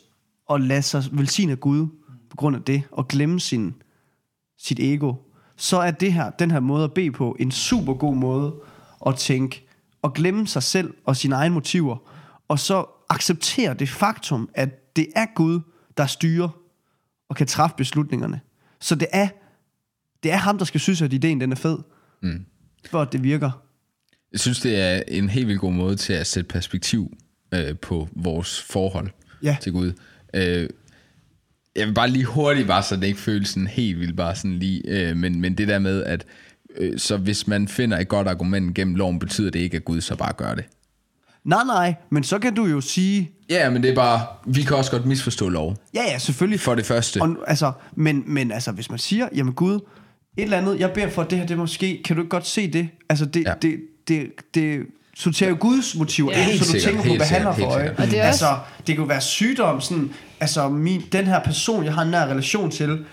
og 0.48 0.62
lade 0.62 0.82
sig 0.82 1.04
velsigne 1.12 1.52
af 1.52 1.60
Gud 1.60 1.88
på 2.30 2.36
grund 2.36 2.56
af 2.56 2.62
det, 2.62 2.84
og 2.92 3.08
glemme 3.08 3.40
sin, 3.40 3.74
sit 4.58 4.80
ego, 4.80 5.14
så 5.56 5.78
er 5.78 5.92
det 5.92 6.14
her, 6.14 6.30
den 6.30 6.52
her 6.52 6.60
måde 6.60 6.84
at 6.84 6.94
bede 6.94 7.12
på, 7.12 7.36
en 7.40 7.52
super 7.52 7.94
god 7.94 8.16
måde 8.16 8.56
at 9.06 9.16
tænke 9.16 9.68
og 10.02 10.14
glemme 10.14 10.48
sig 10.48 10.64
selv 10.64 10.94
og 11.06 11.16
sine 11.16 11.36
egne 11.36 11.54
motiver, 11.54 11.98
og 12.48 12.60
så 12.60 12.86
acceptere 13.10 13.74
det 13.74 13.90
faktum, 13.90 14.50
at 14.54 14.96
det 14.96 15.08
er 15.16 15.26
Gud, 15.36 15.60
der 15.98 16.06
styrer 16.06 16.50
og 17.30 17.36
kan 17.36 17.48
træffe 17.48 17.76
beslutningerne. 17.76 18.42
Så 18.80 18.96
det 18.96 19.08
er, 19.12 19.28
det 20.24 20.32
er 20.32 20.38
ham, 20.38 20.58
der 20.58 20.66
skal 20.66 20.80
synes, 20.80 21.02
at 21.02 21.14
ideen 21.14 21.42
den 21.42 21.52
er 21.52 21.56
fed, 21.56 21.78
mm. 22.22 22.46
for 22.90 23.02
at 23.02 23.12
det 23.12 23.24
virker. 23.24 23.52
Jeg 24.32 24.40
synes, 24.40 24.60
det 24.60 24.80
er 24.82 25.02
en 25.08 25.30
helt 25.30 25.48
vildt 25.48 25.62
god 25.62 25.74
måde 25.74 25.96
til 25.96 26.14
at 26.14 26.28
sætte 26.28 26.48
perspektiv 26.48 27.14
øh, 27.54 27.78
på 27.82 28.08
vores 28.16 28.62
forhold 28.62 29.10
Ja. 29.44 29.58
til 29.62 29.72
Gud. 29.72 29.92
Øh, 30.34 30.70
jeg 31.76 31.88
vil 31.88 31.94
bare 31.94 32.10
lige 32.10 32.26
hurtigt, 32.26 32.68
bare 32.68 32.84
så 32.84 32.96
det 32.96 33.04
ikke 33.04 33.20
føles 33.20 33.50
sådan 33.50 33.68
helt 33.68 34.00
vildt, 34.00 34.18
bare 34.18 34.36
sådan 34.36 34.60
lige, 34.60 34.82
øh, 34.88 35.18
men, 35.18 35.42
men 35.42 35.58
det 35.58 35.68
der 35.68 35.80
med, 35.80 36.04
at 36.04 36.26
øh, 36.78 37.00
så 37.00 37.18
hvis 37.18 37.48
man 37.48 37.68
finder 37.68 37.98
et 38.00 38.08
godt 38.08 38.28
argument 38.28 38.76
gennem 38.76 38.96
loven, 38.96 39.20
betyder 39.20 39.50
det 39.52 39.60
ikke, 39.60 39.78
at 39.78 39.86
Gud 39.86 40.02
så 40.02 40.16
bare 40.16 40.34
gør 40.34 40.56
det. 40.56 40.64
Nej, 41.44 41.64
nej, 41.64 41.96
men 42.10 42.24
så 42.24 42.40
kan 42.40 42.56
du 42.56 42.66
jo 42.66 42.82
sige, 42.82 43.32
Ja, 43.50 43.70
men 43.70 43.84
det 43.84 43.92
er 43.92 43.96
bare, 43.96 44.26
vi 44.48 44.62
kan 44.62 44.78
også 44.78 44.92
godt 44.92 45.06
misforstå 45.06 45.50
lov. 45.50 45.78
ja, 45.94 46.02
ja, 46.04 46.18
selvfølgelig. 46.18 46.60
For 46.60 46.76
det 46.76 46.86
første. 46.86 47.22
Og, 47.22 47.36
altså, 47.48 47.72
men, 47.96 48.24
men 48.28 48.52
altså, 48.52 48.72
hvis 48.72 48.90
man 48.90 49.00
siger, 49.00 49.30
jamen 49.36 49.54
Gud, 49.54 49.74
et 50.38 50.44
eller 50.44 50.58
andet, 50.58 50.80
jeg 50.80 50.92
beder 50.94 51.10
for, 51.10 51.22
at 51.22 51.30
det 51.30 51.38
her, 51.38 51.46
det 51.46 51.58
måske, 51.58 52.02
kan 52.06 52.16
du 52.16 52.22
ikke 52.22 52.30
godt 52.30 52.48
se 52.48 52.72
det? 52.74 52.90
Altså, 53.10 53.26
det, 53.26 53.44
Ja. 53.46 53.54
det, 53.62 53.80
det, 54.10 54.28
det 54.54 54.80
sorterer 55.16 55.50
jo 55.50 55.58
Guds 55.60 55.96
motiver 55.96 56.32
Ja. 56.32 56.50
ind, 56.50 56.60
så 56.60 56.66
du 56.74 56.80
sikkert, 56.80 56.84
tænker 57.04 57.10
på, 57.10 57.16
hvad 57.16 57.26
han 57.28 57.42
har 57.42 57.54
for 57.54 57.66
øje. 57.66 57.96
Og 57.98 58.06
det 58.08 58.14
altså, 58.20 58.46
det 58.78 58.86
kan 58.96 58.98
jo 58.98 59.04
være 59.04 59.22
sygdom, 59.22 59.82
sådan, 59.82 60.12
altså, 60.40 60.70
min, 60.70 61.02
den 61.12 61.26
her 61.26 61.40
person, 61.44 61.86
jeg 61.86 61.94
har 61.94 62.02
en 62.02 62.12
nær 62.12 62.26
relation 62.26 62.72
til, 62.72 63.06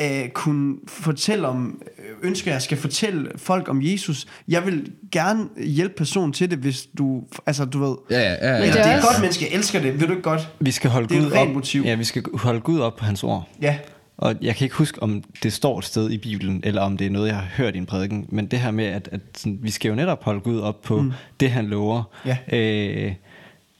øh, 0.00 0.28
kunne 0.28 0.74
fortælle 0.88 1.48
om, 1.48 1.82
øh, 1.98 2.04
ønsker 2.28 2.52
jeg 2.52 2.62
skal 2.62 2.78
fortælle 2.78 3.30
folk 3.36 3.68
om 3.68 3.82
Jesus. 3.82 4.26
Jeg 4.48 4.66
vil 4.66 4.92
gerne 5.12 5.48
hjælpe 5.64 5.94
personen 5.96 6.32
til 6.32 6.50
det, 6.50 6.58
hvis 6.58 6.86
du, 6.98 7.22
altså 7.46 7.64
du 7.64 7.84
ved, 7.84 7.96
Ja, 8.10 8.20
ja, 8.20 8.32
ja. 8.32 8.56
ja. 8.56 8.66
det 8.66 8.72
det 8.74 8.80
er 8.80 8.84
er 8.86 8.96
også- 8.96 9.08
godt 9.08 9.20
menneske, 9.20 9.44
jeg 9.44 9.52
elsker 9.58 9.80
det, 9.80 10.00
vil 10.00 10.08
du 10.08 10.12
ikke 10.12 10.22
godt? 10.22 10.48
Vi 10.60 10.70
skal 10.70 10.90
holde 10.90 11.08
Det 11.08 11.16
er 11.16 11.20
Gud 11.20 11.26
et 11.26 11.32
rent 11.32 11.48
op. 11.48 11.54
motiv. 11.54 11.82
Ja, 11.84 11.94
vi 11.94 12.04
skal 12.04 12.22
holde 12.34 12.60
Gud 12.60 12.80
op 12.80 12.96
på 12.96 13.04
hans 13.04 13.22
ord. 13.24 13.48
Ja, 13.62 13.76
Og 14.22 14.34
jeg 14.42 14.56
kan 14.56 14.64
ikke 14.64 14.76
huske, 14.76 15.02
om 15.02 15.22
det 15.42 15.52
står 15.52 15.78
et 15.78 15.84
sted 15.84 16.10
i 16.10 16.18
Bibelen, 16.18 16.60
eller 16.64 16.82
om 16.82 16.96
det 16.96 17.06
er 17.06 17.10
noget, 17.10 17.28
jeg 17.28 17.36
har 17.36 17.48
hørt 17.56 17.74
i 17.74 17.78
en 17.78 17.86
prædiken, 17.86 18.26
men 18.28 18.46
det 18.46 18.58
her 18.60 18.70
med, 18.70 18.84
at, 18.84 19.08
at 19.12 19.20
sådan, 19.36 19.58
vi 19.62 19.70
skal 19.70 19.88
jo 19.88 19.94
netop 19.94 20.24
holde 20.24 20.40
Gud 20.40 20.60
op 20.60 20.82
på 20.82 21.00
mm. 21.02 21.12
det, 21.40 21.50
han 21.50 21.66
lover. 21.66 22.02
Ja. 22.26 22.36
Øh, 22.52 23.14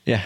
ja, 0.06 0.20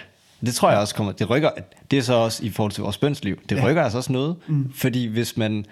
det 0.46 0.54
tror 0.54 0.70
jeg 0.70 0.78
også 0.80 0.94
kommer, 0.94 1.12
det 1.12 1.30
rykker, 1.30 1.50
det 1.90 1.98
er 1.98 2.02
så 2.02 2.14
også 2.14 2.44
i 2.44 2.50
forhold 2.50 2.72
til 2.72 2.82
vores 2.82 2.98
bønsliv, 2.98 3.38
det 3.48 3.56
Ja. 3.56 3.64
rykker 3.64 3.82
altså 3.82 3.98
også 3.98 4.12
noget, 4.12 4.36
mm. 4.46 4.72
fordi 4.74 5.06
hvis 5.06 5.36
man, 5.36 5.64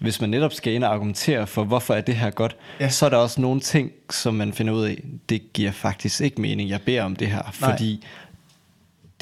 hvis 0.00 0.20
man 0.20 0.30
netop 0.30 0.52
skal 0.52 0.72
ind 0.72 0.84
og 0.84 0.92
argumentere 0.94 1.46
for, 1.46 1.64
hvorfor 1.64 1.94
er 1.94 2.00
det 2.00 2.14
her 2.14 2.30
godt, 2.30 2.56
Ja. 2.80 2.88
så 2.88 3.06
er 3.06 3.10
der 3.10 3.16
også 3.16 3.40
nogle 3.40 3.60
ting, 3.60 3.90
som 4.10 4.34
man 4.34 4.52
finder 4.52 4.72
ud 4.72 4.84
af, 4.84 5.02
det 5.28 5.52
giver 5.52 5.70
faktisk 5.72 6.20
ikke 6.20 6.40
mening, 6.40 6.70
jeg 6.70 6.80
beder 6.80 7.02
om 7.02 7.16
det 7.16 7.28
her, 7.28 7.42
Nej. 7.42 7.70
fordi 7.70 8.04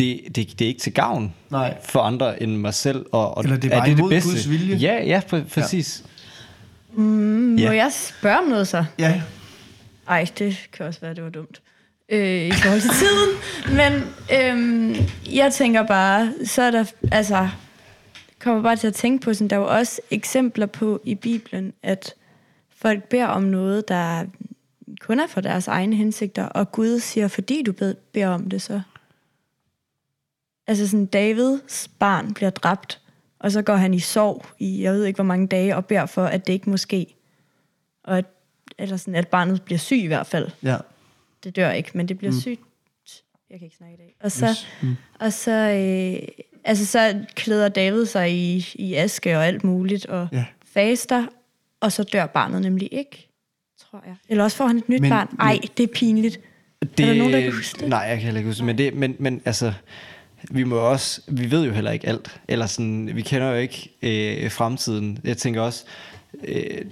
det, 0.01 0.37
det, 0.37 0.59
det 0.59 0.61
er 0.65 0.69
ikke 0.69 0.81
til 0.81 0.93
gavn 0.93 1.35
Nej. 1.51 1.77
for 1.85 2.01
andre 2.01 2.43
end 2.43 2.57
mig 2.57 2.75
selv. 2.75 3.07
Og, 3.13 3.37
og 3.37 3.45
Eller 3.45 3.57
det 3.57 3.73
er 3.73 3.79
bare 3.79 3.91
imod 3.91 4.11
Guds 4.11 4.51
vilje. 4.51 4.77
Ja, 4.77 5.05
ja, 5.05 5.21
præ- 5.33 5.49
præcis. 5.55 6.05
Må 6.93 7.57
Ja. 7.59 7.71
jeg 7.73 7.93
spørge 7.93 8.39
om 8.39 8.45
noget 8.45 8.69
så? 8.69 8.85
ja, 8.99 9.23
Ej, 10.09 10.27
det 10.39 10.69
kan 10.73 10.87
også 10.87 11.01
være, 11.01 11.15
det 11.15 11.25
var 11.25 11.31
dumt. 11.31 11.61
Øh, 12.09 12.47
I 12.47 12.53
forhold 12.53 12.81
til 12.81 12.91
tiden. 12.91 13.37
Men 13.77 13.93
øhm, 14.41 14.95
jeg 15.33 15.53
tænker 15.53 15.87
bare, 15.87 16.33
så 16.45 16.63
er 16.63 16.71
der, 16.71 16.85
altså, 17.13 17.49
kommer 18.39 18.63
bare 18.63 18.77
til 18.77 18.87
at 18.87 18.95
tænke 18.95 19.25
på, 19.25 19.35
sådan, 19.35 19.49
der 19.49 19.57
er 19.57 19.61
jo 19.61 19.67
også 19.79 20.01
eksempler 20.11 20.67
på 20.67 21.01
i 21.05 21.15
Bibelen, 21.15 21.73
at 21.83 22.15
folk 22.77 23.03
beder 23.05 23.27
om 23.27 23.43
noget, 23.43 23.89
der 23.89 24.25
kun 25.01 25.21
er 25.21 25.27
for 25.27 25.41
deres 25.41 25.69
egne 25.69 25.97
hensigter, 25.97 26.45
og 26.45 26.73
Gud 26.73 27.01
siger, 27.01 27.29
fordi 27.29 27.63
du 27.67 27.73
bed- 27.73 27.95
beder 28.13 28.29
om 28.29 28.51
det, 28.51 28.63
så... 28.63 28.81
Altså 30.71 30.89
sådan, 30.89 31.07
Davids 31.07 31.91
barn 31.99 32.35
bliver 32.35 32.51
dræbt, 32.51 33.01
og 33.39 33.53
så 33.53 33.63
går 33.63 33.75
han 33.77 33.95
i 33.95 33.99
sorg 34.01 34.47
i, 34.59 34.83
jeg 34.83 34.93
ved 34.93 35.05
ikke 35.05 35.17
hvor 35.17 35.25
mange 35.25 35.47
dage, 35.47 35.77
og 35.77 35.87
beder 35.87 36.07
for, 36.07 36.25
at 36.25 36.47
det 36.47 36.53
ikke 36.53 36.71
må 36.71 36.77
ske. 36.77 37.07
Og 38.05 38.19
at, 38.19 38.25
eller 38.79 38.97
sådan, 38.97 39.15
at 39.15 39.29
barnet 39.29 39.63
bliver 39.63 39.79
syg 39.79 39.97
i 39.97 40.07
hvert 40.07 40.27
fald. 40.27 40.49
ja. 40.63 40.77
Det 41.45 41.57
dør 41.57 41.71
ikke, 41.71 41.91
men 41.95 42.09
det 42.09 42.19
bliver 42.19 42.33
mm. 42.33 42.41
sygt. 42.41 42.61
Jeg 43.51 43.59
kan 43.59 43.67
ikke 43.67 43.77
snakke 43.77 43.95
i 43.95 43.99
dag. 43.99 44.15
Og 44.21 44.33
så, 44.33 44.47
Yes. 44.47 44.69
mm. 44.83 44.97
og 45.21 45.33
så, 45.33 45.51
øh, 45.53 46.29
altså, 46.65 46.87
så 46.87 47.25
klæder 47.35 47.69
David 47.69 48.07
sig 48.07 48.33
i, 48.33 48.67
i 48.75 48.95
aske 48.95 49.37
og 49.37 49.47
alt 49.47 49.65
muligt, 49.65 50.07
og 50.07 50.29
Ja. 50.33 50.45
faster, 50.65 51.27
og 51.81 51.93
så 51.93 52.03
dør 52.03 52.27
barnet 52.27 52.63
nemlig 52.63 52.89
ikke, 52.93 53.29
tror 53.91 54.03
jeg. 54.07 54.15
Eller 54.29 54.45
også 54.45 54.57
får 54.57 54.67
han 54.67 54.77
et 54.77 54.89
nyt 54.89 55.01
Men- 55.01 55.11
barn. 55.11 55.29
Ej, 55.41 55.53
men- 55.53 55.69
det 55.77 55.83
er 55.83 55.93
pinligt. 55.95 56.41
Det, 56.83 57.01
Er 57.01 57.07
der 57.07 57.15
nogen, 57.19 57.33
der 57.33 57.41
kan 57.41 57.53
huske 57.53 57.81
det? 57.81 57.89
Nej, 57.89 57.99
jeg 57.99 58.17
kan 58.17 58.25
heller 58.25 58.39
ikke 58.39 58.49
huske 58.49 58.59
det. 58.59 58.67
Men, 58.67 58.79
det, 58.79 58.95
men, 58.95 59.17
men 59.19 59.43
altså, 59.45 59.73
vi 60.51 60.65
må 60.65 60.77
også, 60.77 61.21
vi 61.29 61.51
ved 61.51 61.65
jo 61.65 61.73
heller 61.73 61.91
ikke 61.91 62.09
alt. 62.09 62.41
Eller 62.49 62.67
sådan, 62.67 63.11
vi 63.15 63.23
kender 63.23 63.49
jo 63.49 63.57
ikke 63.57 63.91
øh, 64.03 64.51
fremtiden. 64.51 65.19
Jeg 65.25 65.37
tænker 65.37 65.61
også, 65.61 65.85
øh, 66.45 66.85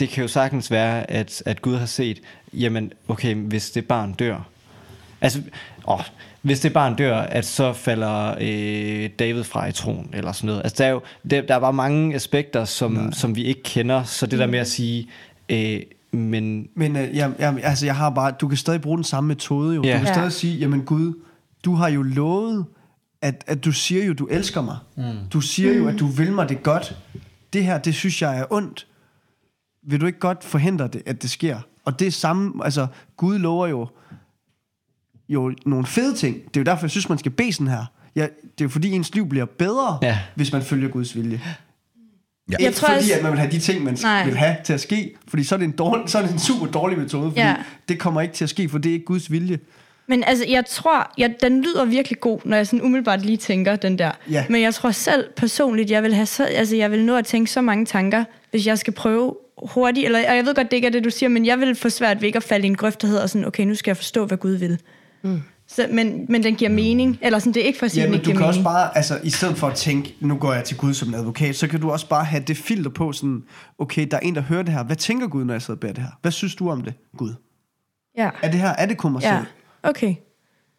det 0.00 0.08
kan 0.08 0.22
jo 0.22 0.28
sagtens 0.28 0.70
være, 0.70 1.10
at, 1.10 1.42
at 1.46 1.62
Gud 1.62 1.76
har 1.76 1.86
set, 1.86 2.20
jamen, 2.52 2.92
okay, 3.08 3.34
hvis 3.34 3.70
det 3.70 3.86
barn 3.86 4.12
dør, 4.12 4.48
altså, 5.20 5.42
åh, 5.88 6.00
hvis 6.42 6.60
det 6.60 6.72
barn 6.72 6.96
dør, 6.96 7.16
at 7.16 7.44
så 7.46 7.72
falder 7.72 8.34
øh, 8.40 9.10
David 9.18 9.44
fra 9.44 9.66
i 9.68 9.72
troen, 9.72 10.10
eller 10.14 10.32
sådan 10.32 10.46
noget. 10.46 10.60
Altså, 10.64 10.76
der 10.82 10.84
er 10.88 10.92
jo 10.92 11.00
der, 11.30 11.40
der 11.42 11.54
er 11.54 11.58
bare 11.60 11.72
mange 11.72 12.14
aspekter, 12.14 12.64
som, 12.64 13.12
som 13.12 13.36
vi 13.36 13.44
ikke 13.44 13.62
kender, 13.62 14.04
så 14.04 14.26
det 14.26 14.38
der 14.38 14.46
med 14.46 14.58
at 14.58 14.68
sige, 14.68 15.08
øh, 15.48 15.80
men 16.12 16.68
Men 16.74 16.96
øh, 16.96 17.16
jeg, 17.16 17.30
jeg, 17.38 17.58
altså, 17.62 17.86
jeg 17.86 17.96
har 17.96 18.10
bare, 18.10 18.30
du 18.40 18.48
kan 18.48 18.56
stadig 18.58 18.80
bruge 18.80 18.96
den 18.96 19.04
samme 19.04 19.28
metode 19.28 19.74
jo. 19.74 19.82
Ja. 19.84 19.92
Du 19.92 19.98
kan 19.98 20.06
Ja. 20.06 20.12
stadig 20.12 20.32
sige, 20.32 20.58
jamen 20.58 20.82
Gud, 20.82 21.14
du 21.64 21.74
har 21.74 21.88
jo 21.88 22.02
lovet, 22.02 22.64
at, 23.22 23.44
at 23.46 23.64
du 23.64 23.72
siger 23.72 24.04
jo, 24.04 24.12
du 24.12 24.26
elsker 24.26 24.62
mig. 24.62 24.76
Mm. 24.96 25.02
Du 25.32 25.40
siger 25.40 25.72
jo, 25.74 25.88
at 25.88 25.98
du 25.98 26.06
vil 26.06 26.32
mig 26.32 26.48
det 26.48 26.62
godt. 26.62 26.96
Det 27.52 27.64
her, 27.64 27.78
det 27.78 27.94
synes 27.94 28.22
jeg 28.22 28.38
er 28.38 28.44
ondt. 28.50 28.86
Vil 29.86 30.00
du 30.00 30.06
ikke 30.06 30.18
godt 30.18 30.44
forhindre 30.44 30.88
det, 30.88 31.02
at 31.06 31.22
det 31.22 31.30
sker? 31.30 31.58
Og 31.84 31.98
det 31.98 32.06
er 32.06 32.10
samme, 32.10 32.64
altså 32.64 32.86
Gud 33.16 33.38
lover 33.38 33.66
jo, 33.66 33.88
jo 35.28 35.54
nogle 35.66 35.86
fede 35.86 36.14
ting. 36.16 36.36
Det 36.36 36.56
er 36.56 36.60
jo 36.60 36.64
derfor, 36.64 36.84
jeg 36.86 36.90
synes, 36.90 37.08
man 37.08 37.18
skal 37.18 37.32
bede 37.32 37.52
sådan 37.52 37.66
her. 37.68 37.84
Ja, 38.16 38.22
det 38.22 38.60
er 38.60 38.64
jo 38.64 38.68
fordi, 38.68 38.90
ens 38.90 39.14
liv 39.14 39.28
bliver 39.28 39.44
bedre, 39.44 39.98
Ja. 40.02 40.18
hvis 40.34 40.52
man 40.52 40.62
følger 40.62 40.88
Guds 40.88 41.16
vilje. 41.16 41.40
Ja. 42.50 42.56
Ikke 42.56 42.72
tror 42.72 42.88
fordi, 42.88 42.98
også- 42.98 43.14
at 43.14 43.22
man 43.22 43.32
vil 43.32 43.38
have 43.40 43.52
de 43.52 43.58
ting, 43.58 43.84
man 43.84 43.98
Nej. 44.02 44.24
vil 44.24 44.36
have 44.36 44.56
til 44.64 44.72
at 44.72 44.80
ske. 44.80 45.14
Fordi 45.28 45.44
så 45.44 45.54
er 45.54 45.58
det 45.58 45.64
en, 45.64 45.72
dårlig, 45.72 46.08
så 46.10 46.18
er 46.18 46.22
det 46.22 46.32
en 46.32 46.38
super 46.38 46.66
dårlig 46.66 46.98
metode, 46.98 47.30
fordi 47.30 47.40
Ja. 47.40 47.56
det 47.88 47.98
kommer 47.98 48.20
ikke 48.20 48.34
til 48.34 48.44
at 48.44 48.50
ske, 48.50 48.68
for 48.68 48.78
det 48.78 48.88
er 48.90 48.92
ikke 48.94 49.04
Guds 49.06 49.30
vilje. 49.30 49.58
Men 50.08 50.24
altså, 50.26 50.44
jeg 50.48 50.66
tror, 50.66 51.12
jeg, 51.18 51.34
den 51.42 51.62
lyder 51.62 51.84
virkelig 51.84 52.20
god, 52.20 52.40
når 52.44 52.56
jeg 52.56 52.66
sådan 52.66 52.82
umiddelbart 52.82 53.22
lige 53.24 53.36
tænker 53.36 53.76
den 53.76 53.98
der. 53.98 54.10
Ja. 54.30 54.44
Men 54.48 54.62
jeg 54.62 54.74
tror 54.74 54.90
selv 54.90 55.24
personligt, 55.36 55.90
jeg 55.90 56.02
vil 56.02 56.14
have 56.14 56.26
så, 56.26 56.44
altså, 56.44 56.76
jeg 56.76 56.90
vil 56.90 57.04
nå 57.04 57.16
at 57.16 57.24
tænke 57.26 57.50
så 57.50 57.60
mange 57.60 57.86
tanker, 57.86 58.24
hvis 58.50 58.66
jeg 58.66 58.78
skal 58.78 58.92
prøve 58.92 59.36
hurtigt, 59.62 60.06
eller 60.06 60.18
og 60.30 60.36
jeg 60.36 60.44
ved 60.46 60.54
godt, 60.54 60.70
det 60.70 60.76
ikke 60.76 60.86
er 60.86 60.92
det, 60.92 61.04
du 61.04 61.10
siger, 61.10 61.28
men 61.30 61.46
jeg 61.46 61.60
vil 61.60 61.74
få 61.74 61.88
svært 61.88 62.20
ved 62.20 62.26
ikke 62.26 62.36
at 62.36 62.42
falde 62.42 62.66
i 62.66 62.68
en 62.70 62.76
grøft, 62.76 63.02
der 63.02 63.08
hedder 63.08 63.26
sådan, 63.26 63.46
okay, 63.46 63.64
nu 63.64 63.74
skal 63.74 63.90
jeg 63.90 63.96
forstå, 63.96 64.26
hvad 64.26 64.38
Gud 64.38 64.52
vil. 64.52 64.78
Mm. 65.22 65.42
Så, 65.68 65.86
men, 65.92 66.26
men 66.28 66.42
den 66.42 66.54
giver 66.54 66.70
mening, 66.70 67.18
eller 67.22 67.38
sådan, 67.38 67.52
det 67.54 67.62
er 67.62 67.66
ikke 67.66 67.78
for 67.78 67.86
at 67.86 67.92
sige, 67.92 68.02
Ja, 68.02 68.08
men 68.08 68.14
ikke 68.14 68.24
du 68.24 68.30
kan 68.30 68.34
mening. 68.34 68.48
også 68.48 68.62
bare, 68.62 68.96
altså 68.96 69.18
i 69.24 69.30
stedet 69.30 69.56
for 69.56 69.66
at 69.66 69.74
tænke, 69.74 70.14
nu 70.20 70.36
går 70.36 70.52
jeg 70.52 70.64
til 70.64 70.76
Gud 70.76 70.94
som 70.94 71.08
en 71.08 71.14
advokat, 71.14 71.56
så 71.56 71.68
kan 71.68 71.80
du 71.80 71.90
også 71.90 72.08
bare 72.08 72.24
have 72.24 72.42
det 72.46 72.56
filter 72.56 72.90
på 72.90 73.12
sådan, 73.12 73.42
okay, 73.78 74.06
der 74.10 74.16
er 74.16 74.20
en, 74.20 74.34
der 74.34 74.40
hører 74.40 74.62
det 74.62 74.74
her. 74.74 74.84
Hvad 74.84 74.96
tænker 74.96 75.28
Gud, 75.28 75.44
når 75.44 75.54
jeg 75.54 75.62
sidder 75.62 75.76
og 75.76 75.80
beder 75.80 75.92
det 75.92 76.02
her? 76.02 76.10
Hvad 76.22 76.32
synes 76.32 76.54
du 76.54 76.70
om 76.70 76.82
det, 76.82 76.94
Gud? 77.16 77.34
Ja, 78.16 78.30
Er 78.42 78.50
det 78.50 78.60
her, 78.60 78.68
er 78.68 78.86
det 78.86 78.96
kun 78.96 79.12
mig 79.12 79.22
ja, 79.22 79.36
selv? 79.36 79.46
Okay. 79.82 80.14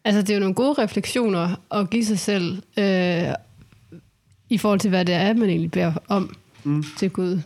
Altså, 0.04 0.22
det 0.22 0.30
er 0.30 0.34
jo 0.34 0.40
nogle 0.40 0.54
gode 0.54 0.72
refleksioner 0.82 1.56
at 1.70 1.90
give 1.90 2.04
sig 2.04 2.18
selv 2.18 2.62
øh, 2.78 3.22
i 4.50 4.58
forhold 4.58 4.80
til, 4.80 4.90
hvad 4.90 5.04
det 5.04 5.14
er, 5.14 5.34
man 5.34 5.48
egentlig 5.48 5.70
beder 5.70 5.92
om 6.08 6.36
mm. 6.64 6.84
til 6.98 7.10
Gud. 7.10 7.40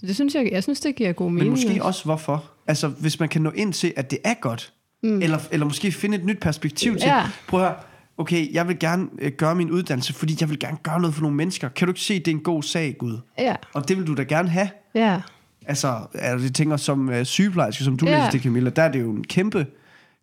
Så 0.00 0.06
det 0.06 0.14
synes 0.14 0.34
jeg, 0.34 0.48
jeg 0.52 0.62
synes, 0.62 0.80
det 0.80 0.96
giver 0.96 1.12
god 1.12 1.30
mening. 1.30 1.42
Men 1.44 1.50
måske 1.68 1.84
også 1.84 2.04
hvorfor. 2.04 2.44
Altså, 2.66 2.88
hvis 2.88 3.20
man 3.20 3.28
kan 3.28 3.42
nå 3.42 3.50
ind 3.50 3.72
til, 3.72 3.92
at 3.96 4.10
det 4.10 4.18
er 4.24 4.34
godt, 4.34 4.72
mm. 5.02 5.22
eller, 5.22 5.38
eller 5.50 5.66
måske 5.66 5.92
finde 5.92 6.16
et 6.16 6.24
nyt 6.24 6.38
perspektiv 6.40 6.92
til, 6.96 7.06
Ja. 7.08 7.22
prøv 7.48 7.60
at 7.60 7.66
høre, 7.66 7.76
okay, 8.18 8.52
jeg 8.54 8.68
vil 8.68 8.78
gerne 8.78 9.06
øh, 9.18 9.32
gøre 9.32 9.54
min 9.54 9.70
uddannelse, 9.70 10.12
fordi 10.12 10.36
jeg 10.40 10.50
vil 10.50 10.58
gerne 10.58 10.76
gøre 10.82 11.00
noget 11.00 11.14
for 11.14 11.22
nogle 11.22 11.36
mennesker. 11.36 11.68
Kan 11.68 11.86
du 11.88 11.90
ikke 11.90 12.00
se, 12.00 12.14
at 12.14 12.24
det 12.24 12.30
er 12.30 12.36
en 12.36 12.42
god 12.42 12.62
sag, 12.62 12.96
Gud? 12.98 13.18
Ja, 13.38 13.54
Og 13.74 13.88
det 13.88 13.96
vil 13.98 14.06
du 14.06 14.14
da 14.14 14.22
gerne 14.22 14.48
have. 14.48 14.68
ja. 14.94 15.20
Altså, 15.66 15.94
altså 16.14 16.44
jeg 16.46 16.54
tænker 16.54 16.76
som 16.76 17.08
uh, 17.08 17.22
sygeplejerske, 17.24 17.84
som 17.84 17.96
du 17.96 18.06
Ja. 18.06 18.12
ja. 18.12 18.18
læser 18.18 18.30
det, 18.30 18.42
Camilla, 18.42 18.70
der 18.70 18.82
er 18.82 18.92
det 18.92 19.00
jo 19.00 19.10
en 19.10 19.24
kæmpe, 19.24 19.66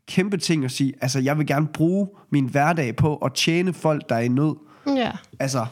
kæmpe 0.08 0.38
ting 0.38 0.66
at 0.66 0.72
sige, 0.72 0.94
altså, 1.02 1.20
jeg 1.20 1.38
vil 1.38 1.48
gerne 1.48 1.68
bruge 1.68 2.08
min 2.30 2.46
hverdag 2.46 2.96
på 2.96 3.16
at 3.16 3.34
tjene 3.34 3.74
folk, 3.74 4.10
der 4.10 4.16
er 4.16 4.20
i 4.20 4.28
nød. 4.28 4.56
Ja. 4.88 5.12
Altså, 5.40 5.66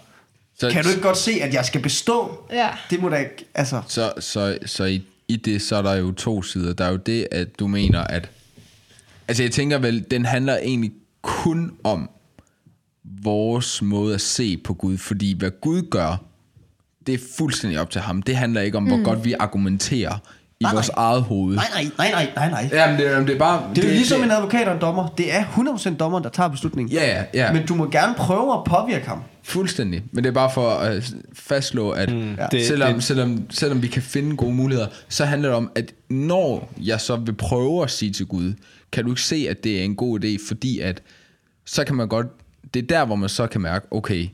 Så, 0.59 0.69
kan 0.69 0.83
du 0.83 0.89
ikke 0.89 1.01
godt 1.01 1.17
se, 1.17 1.31
at 1.31 1.53
jeg 1.53 1.65
skal 1.65 1.81
bestå? 1.81 2.45
Ja. 2.51 2.69
Det 2.89 3.01
må 3.01 3.09
da 3.09 3.15
ikke, 3.15 3.45
altså... 3.55 3.81
Så, 3.87 4.13
så, 4.19 4.57
så 4.65 4.83
i, 4.83 5.03
i 5.27 5.35
det, 5.35 5.61
så 5.61 5.75
er 5.75 5.81
der 5.81 5.93
jo 5.93 6.11
to 6.11 6.41
sider. 6.41 6.73
Der 6.73 6.85
er 6.85 6.91
jo 6.91 6.97
det, 6.97 7.27
at 7.31 7.59
du 7.59 7.67
mener, 7.67 8.01
at... 8.01 8.29
Altså 9.27 9.43
jeg 9.43 9.51
tænker 9.51 9.77
vel, 9.77 10.05
den 10.11 10.25
handler 10.25 10.57
egentlig 10.57 10.91
kun 11.21 11.71
om 11.83 12.09
vores 13.03 13.81
måde 13.81 14.13
at 14.13 14.21
se 14.21 14.57
på 14.57 14.73
Gud. 14.73 14.97
Fordi 14.97 15.37
hvad 15.37 15.51
Gud 15.61 15.81
gør, 15.81 16.23
det 17.07 17.13
er 17.13 17.19
fuldstændig 17.37 17.79
op 17.79 17.89
til 17.89 18.01
ham. 18.01 18.21
Det 18.21 18.35
handler 18.35 18.61
ikke 18.61 18.77
om, 18.77 18.83
mm. 18.83 18.89
hvor 18.89 19.03
godt 19.03 19.25
vi 19.25 19.33
argumenterer 19.39 20.17
i 20.59 20.63
Nej, 20.63 20.73
vores 20.73 20.91
nej. 20.95 21.05
eget 21.05 21.23
hoved. 21.23 21.55
Nej, 21.55 21.65
nej, 21.97 22.11
nej, 22.11 22.31
nej, 22.35 22.49
nej. 22.49 22.69
Jamen, 22.73 22.97
det, 22.99 23.03
jamen, 23.05 23.27
det 23.27 23.35
er 23.35 23.39
bare... 23.39 23.63
Det 23.75 23.83
er 23.83 23.87
jo 23.87 23.93
ligesom 23.93 24.23
en 24.23 24.31
advokat 24.31 24.67
og 24.67 24.73
en 24.73 24.81
dommer. 24.81 25.07
Det 25.17 25.33
er 25.35 25.43
100% 25.43 25.95
dommeren, 25.97 26.23
der 26.23 26.29
tager 26.29 26.49
beslutningen. 26.49 26.93
Ja, 26.97 27.07
ja, 27.07 27.23
ja. 27.33 27.53
Men 27.53 27.65
du 27.65 27.75
må 27.75 27.89
gerne 27.89 28.13
prøve 28.17 28.53
at 28.53 28.59
påvirke 28.65 29.07
ham. 29.07 29.19
Fuldstændig. 29.43 30.03
Men 30.11 30.23
det 30.23 30.29
er 30.29 30.33
bare 30.33 30.51
for 30.53 30.69
at 30.69 31.13
fastslå, 31.33 31.89
at 31.89 32.13
mm, 32.13 32.35
Ja. 32.35 32.45
det, 32.51 32.65
selvom, 32.67 32.93
det- 32.93 33.03
selvom, 33.03 33.45
selvom 33.49 33.81
vi 33.81 33.87
kan 33.87 34.01
finde 34.01 34.35
gode 34.37 34.53
muligheder, 34.53 34.87
så 35.09 35.25
handler 35.25 35.49
det 35.49 35.57
om, 35.57 35.71
at 35.75 35.91
når 36.09 36.71
jeg 36.81 37.01
så 37.01 37.15
vil 37.15 37.33
prøve 37.33 37.83
at 37.83 37.91
sige 37.91 38.11
til 38.11 38.25
Gud, 38.25 38.53
kan 38.91 39.03
du 39.03 39.09
ikke 39.09 39.21
se, 39.21 39.47
at 39.49 39.63
det 39.63 39.79
er 39.79 39.83
en 39.83 39.95
god 39.95 40.23
idé, 40.23 40.47
fordi 40.47 40.79
at 40.79 41.01
så 41.65 41.83
kan 41.83 41.95
man 41.95 42.07
godt, 42.07 42.27
det 42.73 42.83
er 42.83 42.87
der, 42.87 43.05
hvor 43.05 43.15
man 43.15 43.29
så 43.29 43.47
kan 43.47 43.61
mærke, 43.61 43.85
okay, 43.91 44.27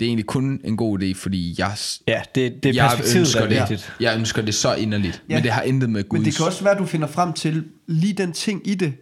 det 0.00 0.06
er 0.06 0.08
egentlig 0.08 0.26
kun 0.26 0.60
en 0.64 0.76
god 0.76 1.02
idé, 1.02 1.14
fordi 1.14 1.54
jeg, 1.58 1.72
Ja, 2.08 2.22
det, 2.34 2.62
det 2.62 2.68
er 2.68 2.74
jeg 2.74 2.88
perspektivet, 2.88 3.20
ønsker 3.20 3.40
der 3.40 3.46
er 3.46 3.50
det. 3.66 3.70
vigtigt. 3.70 3.92
Jeg 4.00 4.16
ønsker 4.18 4.42
det 4.42 4.54
så 4.54 4.74
inderligt, 4.74 5.22
Ja. 5.28 5.34
men 5.34 5.42
det 5.42 5.52
har 5.52 5.62
intet 5.62 5.90
med 5.90 6.08
Guds... 6.08 6.18
Men 6.18 6.24
det 6.26 6.36
kan 6.36 6.46
også 6.46 6.64
være, 6.64 6.72
at 6.74 6.78
du 6.78 6.84
finder 6.86 7.06
frem 7.06 7.32
til 7.32 7.64
lige 7.86 8.12
den 8.12 8.32
ting 8.32 8.68
i 8.68 8.74
det, 8.74 8.92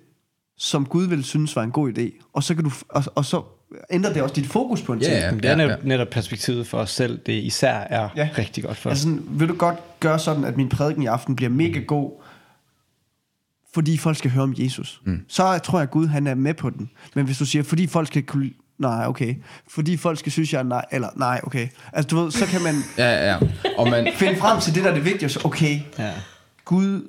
som 0.58 0.86
Gud 0.86 1.06
ville 1.06 1.24
synes 1.24 1.56
var 1.56 1.62
en 1.62 1.70
god 1.70 1.98
idé. 1.98 2.30
Og 2.32 2.42
så, 2.42 2.54
kan 2.54 2.64
du, 2.64 2.70
og, 2.88 3.04
og 3.14 3.24
så 3.24 3.42
ændrer 3.90 4.12
det 4.12 4.22
også 4.22 4.34
dit 4.34 4.46
fokus 4.46 4.82
på 4.82 4.92
en 4.92 4.98
Ja, 4.98 5.04
ting. 5.06 5.18
ja. 5.18 5.30
Men 5.30 5.42
det 5.42 5.50
er 5.50 5.56
netop, 5.56 5.84
netop 5.84 6.08
perspektivet 6.10 6.66
for 6.66 6.78
os 6.78 6.90
selv, 6.90 7.18
det 7.26 7.32
især 7.32 7.72
er 7.74 8.02
Ja. 8.02 8.08
ja. 8.24 8.28
rigtig 8.38 8.64
godt 8.64 8.76
for. 8.76 8.90
Altså, 8.90 9.02
sådan, 9.02 9.22
vil 9.30 9.48
du 9.48 9.54
godt 9.54 9.76
gøre 10.00 10.18
sådan, 10.18 10.44
at 10.44 10.56
min 10.56 10.68
prædiken 10.68 11.02
i 11.02 11.06
aften 11.06 11.36
bliver 11.36 11.50
mega 11.50 11.78
god, 11.80 12.22
fordi 13.74 13.96
folk 13.96 14.16
skal 14.16 14.30
høre 14.30 14.42
om 14.42 14.54
Jesus. 14.58 15.00
Mm. 15.04 15.20
Så 15.28 15.58
tror 15.58 15.78
jeg, 15.78 15.82
at 15.82 15.90
Gud 15.90 16.06
han 16.06 16.26
er 16.26 16.34
med 16.34 16.54
på 16.54 16.70
den. 16.70 16.90
Men 17.14 17.24
hvis 17.26 17.38
du 17.38 17.46
siger, 17.46 17.62
fordi 17.62 17.86
folk 17.86 18.08
skal 18.08 18.22
kunne... 18.22 18.50
Nej, 18.78 19.06
okay. 19.06 19.34
Fordi 19.68 19.96
folk 19.96 20.18
skal 20.18 20.32
synes, 20.32 20.52
jeg 20.52 20.58
er 20.58 20.62
nej, 20.62 20.84
eller 20.92 21.08
nej, 21.16 21.40
okay. 21.42 21.68
Altså, 21.92 22.08
du 22.08 22.22
ved, 22.22 22.30
så 22.30 22.46
kan 22.46 22.62
man 22.62 22.74
Ja, 22.98 23.30
ja. 23.32 23.38
Og 23.78 23.90
man, 23.90 24.08
finde 24.18 24.36
frem 24.36 24.60
til 24.60 24.74
det, 24.74 24.84
der 24.84 24.90
er 24.90 25.18
det 25.18 25.30
så, 25.30 25.40
okay, 25.44 25.80
Ja. 25.98 26.12
Gud, 26.64 27.08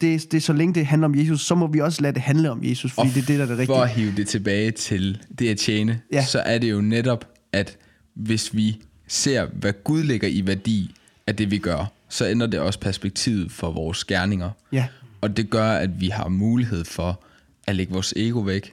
det, 0.00 0.32
det 0.32 0.36
er 0.36 0.40
så 0.40 0.52
længe 0.52 0.74
det 0.74 0.86
handler 0.86 1.08
om 1.08 1.18
Jesus, 1.18 1.40
så 1.46 1.54
må 1.54 1.66
vi 1.66 1.80
også 1.80 2.02
lade 2.02 2.14
det 2.14 2.22
handle 2.22 2.50
om 2.50 2.60
Jesus, 2.64 2.92
fordi 2.92 3.08
Og 3.08 3.14
det 3.14 3.22
er 3.22 3.26
det, 3.26 3.38
der 3.38 3.54
er 3.54 3.56
det 3.56 3.66
For 3.66 3.74
at 3.74 3.82
rigtige. 3.82 4.04
hive 4.04 4.16
det 4.16 4.28
tilbage 4.28 4.70
til 4.70 5.22
det 5.38 5.48
at 5.48 5.58
tjene, 5.58 6.00
ja. 6.12 6.24
så 6.24 6.38
er 6.38 6.58
det 6.58 6.70
jo 6.70 6.80
netop, 6.80 7.24
at 7.52 7.76
hvis 8.14 8.56
vi 8.56 8.82
ser, 9.08 9.46
hvad 9.52 9.72
Gud 9.84 10.02
lægger 10.02 10.28
i 10.28 10.42
værdi 10.46 10.94
af 11.26 11.36
det, 11.36 11.50
vi 11.50 11.58
gør, 11.58 11.92
så 12.08 12.28
ændrer 12.28 12.46
det 12.46 12.60
også 12.60 12.78
perspektivet 12.80 13.52
for 13.52 13.70
vores 13.70 14.04
gerninger. 14.04 14.50
Ja. 14.72 14.86
Og 15.20 15.36
det 15.36 15.50
gør, 15.50 15.70
at 15.72 16.00
vi 16.00 16.08
har 16.08 16.28
mulighed 16.28 16.84
for 16.84 17.20
at 17.66 17.76
lægge 17.76 17.92
vores 17.92 18.12
ego 18.16 18.38
væk, 18.40 18.72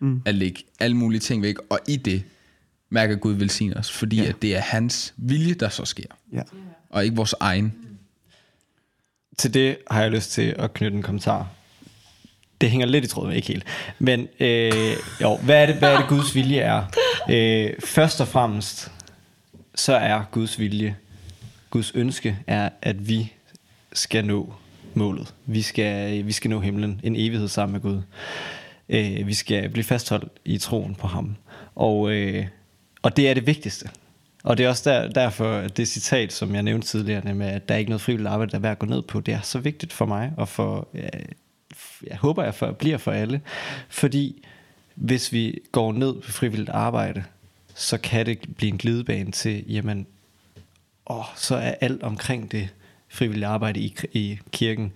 mm. 0.00 0.22
at 0.24 0.34
lægge 0.34 0.62
alle 0.80 0.96
mulige 0.96 1.20
ting 1.20 1.42
væk, 1.42 1.56
og 1.70 1.78
i 1.88 1.96
det 1.96 2.22
mærker 2.90 3.16
Gud 3.16 3.32
velsigne 3.32 3.76
os, 3.76 3.90
fordi 3.92 4.16
ja. 4.22 4.28
at 4.28 4.42
det 4.42 4.56
er 4.56 4.60
hans 4.60 5.14
vilje, 5.16 5.54
der 5.54 5.68
så 5.68 5.84
sker, 5.84 6.04
Ja. 6.32 6.42
og 6.90 7.04
ikke 7.04 7.16
vores 7.16 7.34
egen. 7.40 7.74
Til 9.38 9.54
det 9.54 9.76
har 9.90 10.02
jeg 10.02 10.10
lyst 10.10 10.30
til 10.32 10.54
at 10.58 10.74
knytte 10.74 10.96
en 10.96 11.02
kommentar. 11.02 11.48
Det 12.60 12.70
hænger 12.70 12.86
lidt 12.86 13.04
i 13.04 13.08
tråd 13.08 13.26
med, 13.26 13.36
ikke 13.36 13.48
helt. 13.48 13.64
Men 13.98 14.28
øh, 14.40 14.96
jo, 15.20 15.36
hvad 15.36 15.62
er, 15.62 15.66
det, 15.66 15.74
hvad 15.74 15.92
er 15.92 15.98
det 15.98 16.08
Guds 16.16 16.34
vilje 16.34 16.58
er? 16.58 16.84
Øh, 17.30 17.70
først 17.84 18.20
og 18.20 18.28
fremmest, 18.28 18.90
så 19.74 19.94
er 19.94 20.22
Guds 20.30 20.58
vilje, 20.58 20.96
Guds 21.70 21.92
ønske 21.94 22.38
er, 22.46 22.68
at 22.82 23.08
vi 23.08 23.32
skal 23.92 24.24
nå 24.24 24.54
målet. 24.94 25.34
Vi 25.46 25.62
skal, 25.62 26.26
vi 26.26 26.32
skal 26.32 26.50
nå 26.50 26.60
himlen, 26.60 27.00
en 27.02 27.16
evighed 27.16 27.48
sammen 27.48 27.72
med 27.72 27.80
Gud. 27.80 28.02
Øh, 28.90 29.26
vi 29.26 29.34
skal 29.34 29.68
blive 29.68 29.84
fastholdt 29.84 30.28
i 30.44 30.58
troen 30.58 30.94
på 30.94 31.06
ham. 31.06 31.36
Og, 31.74 32.10
øh, 32.10 32.46
og 33.02 33.16
det 33.16 33.30
er 33.30 33.34
det 33.34 33.46
vigtigste. 33.46 33.88
Og 34.44 34.58
det 34.58 34.64
er 34.64 34.68
også 34.68 34.90
der, 34.90 35.08
derfor, 35.08 35.60
det 35.60 35.88
citat, 35.88 36.32
som 36.32 36.54
jeg 36.54 36.62
nævnte 36.62 36.86
tidligere, 36.86 37.34
med, 37.34 37.46
at 37.46 37.68
der 37.68 37.74
er 37.74 37.78
ikke 37.78 37.90
noget 37.90 38.00
frivilligt 38.00 38.28
arbejde, 38.28 38.50
der 38.50 38.58
er 38.58 38.62
værd 38.62 38.72
at 38.72 38.78
gå 38.78 38.86
ned 38.86 39.02
på, 39.02 39.20
det 39.20 39.34
er 39.34 39.40
så 39.40 39.58
vigtigt 39.58 39.92
for 39.92 40.06
mig, 40.06 40.32
og 40.36 40.48
for, 40.48 40.88
ja, 40.94 41.08
jeg 42.06 42.16
håber, 42.16 42.44
jeg 42.44 42.54
for, 42.54 42.72
bliver 42.72 42.98
for 42.98 43.12
alle. 43.12 43.40
Fordi 43.88 44.44
hvis 44.94 45.32
vi 45.32 45.58
går 45.72 45.92
ned 45.92 46.14
på 46.14 46.32
frivilligt 46.32 46.70
arbejde, 46.70 47.24
så 47.74 47.98
kan 47.98 48.26
det 48.26 48.38
blive 48.56 48.72
en 48.72 48.78
glidebane 48.78 49.32
til, 49.32 49.64
jamen, 49.72 50.06
åh, 51.06 51.24
så 51.36 51.56
er 51.56 51.74
alt 51.80 52.02
omkring 52.02 52.52
det 52.52 52.68
frivillige 53.08 53.46
arbejde 53.46 53.80
i, 53.80 53.96
i 54.12 54.38
kirken, 54.52 54.92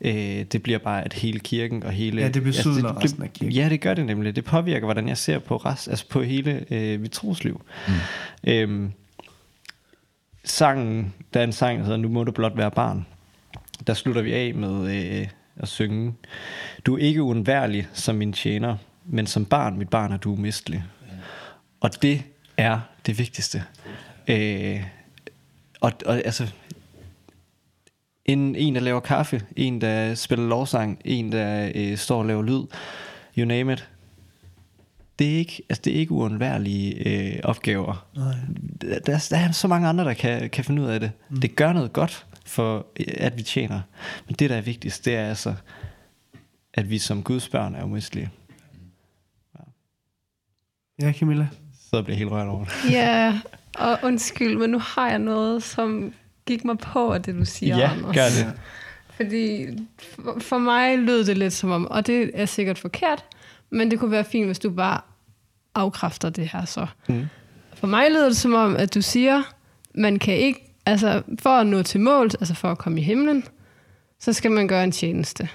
øh, 0.00 0.44
det 0.52 0.62
bliver 0.62 0.78
bare, 0.78 1.04
at 1.04 1.12
hele 1.12 1.40
kirken 1.40 1.82
og 1.82 1.92
hele... 1.92 2.22
Ja, 2.22 2.28
det 2.28 2.42
besudler 2.42 2.92
det, 2.92 3.04
resten 3.04 3.22
af 3.22 3.32
kirken. 3.32 3.52
Ja, 3.52 3.68
det 3.68 3.80
gør 3.80 3.94
det 3.94 4.06
nemlig. 4.06 4.36
Det 4.36 4.44
påvirker, 4.44 4.86
hvordan 4.86 5.08
jeg 5.08 5.18
ser 5.18 5.38
på, 5.38 5.56
rest, 5.56 5.88
altså 5.88 6.08
på 6.08 6.22
hele 6.22 6.64
øh, 6.70 7.00
mit 7.00 7.12
trosliv. 7.12 7.60
Mm. 7.88 7.94
Øhm, 8.50 8.92
sangen, 10.44 11.14
der 11.34 11.40
er 11.40 11.44
en 11.44 11.52
sang, 11.52 11.78
der 11.78 11.84
hedder 11.84 11.98
Nu 11.98 12.08
må 12.08 12.24
du 12.24 12.32
blot 12.32 12.56
være 12.56 12.70
barn. 12.70 13.06
Der 13.86 13.94
slutter 13.94 14.22
vi 14.22 14.32
af 14.32 14.54
med 14.54 14.96
øh, 14.96 15.28
at 15.56 15.68
synge. 15.68 16.14
Du 16.86 16.94
er 16.94 16.98
ikke 16.98 17.22
uundværlig 17.22 17.88
som 17.92 18.16
min 18.16 18.32
tjener, 18.32 18.76
men 19.06 19.26
som 19.26 19.44
barn, 19.44 19.78
mit 19.78 19.88
barn, 19.88 20.12
er 20.12 20.16
du 20.16 20.32
umistelig. 20.32 20.84
Og 21.80 22.02
det 22.02 22.22
er 22.56 22.80
det 23.06 23.18
vigtigste. 23.18 23.64
Øh, 24.28 24.82
og, 25.80 25.92
og 26.06 26.16
altså, 26.16 26.52
en, 28.28 28.56
en, 28.56 28.74
der 28.74 28.80
laver 28.80 29.00
kaffe, 29.00 29.42
en, 29.56 29.80
der 29.80 30.14
spiller 30.14 30.46
lovsang, 30.46 31.00
en, 31.04 31.32
der 31.32 31.72
øh, 31.74 31.96
står 31.96 32.18
og 32.18 32.26
laver 32.26 32.42
lyd, 32.42 32.62
you 33.38 33.46
name 33.46 33.72
it. 33.72 33.88
Det 35.18 35.34
er 35.34 35.38
ikke, 35.38 35.62
altså, 35.68 35.82
det 35.84 35.92
er 35.92 35.96
ikke 35.96 36.12
uundværlige 36.12 37.08
øh, 37.08 37.40
opgaver. 37.44 38.06
Nej. 38.16 38.34
Der, 38.80 38.98
der, 38.98 39.26
der 39.30 39.36
er 39.36 39.52
så 39.52 39.68
mange 39.68 39.88
andre, 39.88 40.04
der 40.04 40.14
kan, 40.14 40.50
kan 40.50 40.64
finde 40.64 40.82
ud 40.82 40.86
af 40.86 41.00
det. 41.00 41.10
Mm. 41.30 41.40
Det 41.40 41.56
gør 41.56 41.72
noget 41.72 41.92
godt 41.92 42.26
for, 42.46 42.86
øh, 43.00 43.06
at 43.16 43.38
vi 43.38 43.42
tjener. 43.42 43.80
Men 44.26 44.34
det, 44.34 44.50
der 44.50 44.56
er 44.56 44.60
vigtigst, 44.60 45.04
det 45.04 45.16
er 45.16 45.28
altså, 45.28 45.54
at 46.74 46.90
vi 46.90 46.98
som 46.98 47.22
Guds 47.22 47.48
børn 47.48 47.74
er 47.74 47.84
umistelige. 47.84 48.30
Ja, 51.02 51.12
Camilla. 51.12 51.48
Så 51.90 51.96
jeg 51.96 52.04
bliver 52.04 52.18
helt 52.18 52.30
rørt 52.30 52.48
over 52.48 52.64
det. 52.64 52.92
Ja, 52.92 53.40
og 53.78 53.98
undskyld, 54.02 54.56
men 54.56 54.70
nu 54.70 54.78
har 54.78 55.08
jeg 55.08 55.18
noget, 55.18 55.62
som 55.62 56.12
gik 56.48 56.64
mig 56.64 56.78
på 56.78 57.12
af 57.12 57.22
det, 57.22 57.34
du 57.34 57.44
siger, 57.44 57.76
Ja, 57.76 57.90
Anders. 57.90 58.16
gør 58.16 58.24
det. 58.24 58.52
Fordi 59.16 59.66
for, 60.40 60.58
mig 60.58 60.98
lød 60.98 61.24
det 61.24 61.38
lidt 61.38 61.52
som 61.52 61.70
om, 61.70 61.86
og 61.86 62.06
det 62.06 62.30
er 62.34 62.46
sikkert 62.46 62.78
forkert, 62.78 63.24
men 63.70 63.90
det 63.90 63.98
kunne 63.98 64.10
være 64.10 64.24
fint, 64.24 64.46
hvis 64.46 64.58
du 64.58 64.70
bare 64.70 65.00
afkræfter 65.74 66.30
det 66.30 66.48
her 66.48 66.64
så. 66.64 66.86
Mm. 67.08 67.26
For 67.74 67.86
mig 67.86 68.10
lyder 68.10 68.28
det 68.28 68.36
som 68.36 68.54
om, 68.54 68.76
at 68.76 68.94
du 68.94 69.02
siger, 69.02 69.42
man 69.94 70.18
kan 70.18 70.34
ikke, 70.36 70.74
altså 70.86 71.22
for 71.38 71.50
at 71.50 71.66
nå 71.66 71.82
til 71.82 72.00
mål, 72.00 72.26
altså 72.26 72.54
for 72.54 72.70
at 72.70 72.78
komme 72.78 73.00
i 73.00 73.04
himlen, 73.04 73.44
så 74.20 74.32
skal 74.32 74.50
man 74.50 74.68
gøre 74.68 74.84
en 74.84 74.92
tjeneste. 74.92 75.48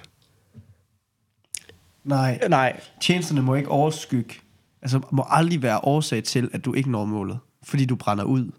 Nej, 2.04 2.40
Nej, 2.50 2.80
tjenesterne 3.02 3.42
må 3.42 3.56
ikke 3.56 3.70
overskygge, 3.70 4.34
altså 4.82 5.02
må 5.12 5.26
aldrig 5.30 5.62
være 5.62 5.80
årsag 5.84 6.24
til, 6.24 6.50
at 6.54 6.66
du 6.66 6.74
ikke 6.74 6.92
når 6.92 7.06
målet, 7.06 7.40
fordi 7.64 7.86
du 7.86 7.96
brænder 7.96 8.24
ud. 8.24 8.52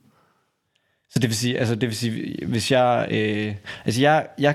Så 1.15 1.21
det 1.21 1.31
vil 1.31 1.37
sige, 1.37 1.59
altså 1.59 1.75
det 1.75 1.89
vil 1.89 1.97
sige, 1.97 2.47
hvis 2.47 2.71
jeg, 2.71 3.07
øh, 3.11 3.55
altså 3.85 4.01
jeg, 4.01 4.27
jeg 4.39 4.55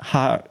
har, 0.00 0.44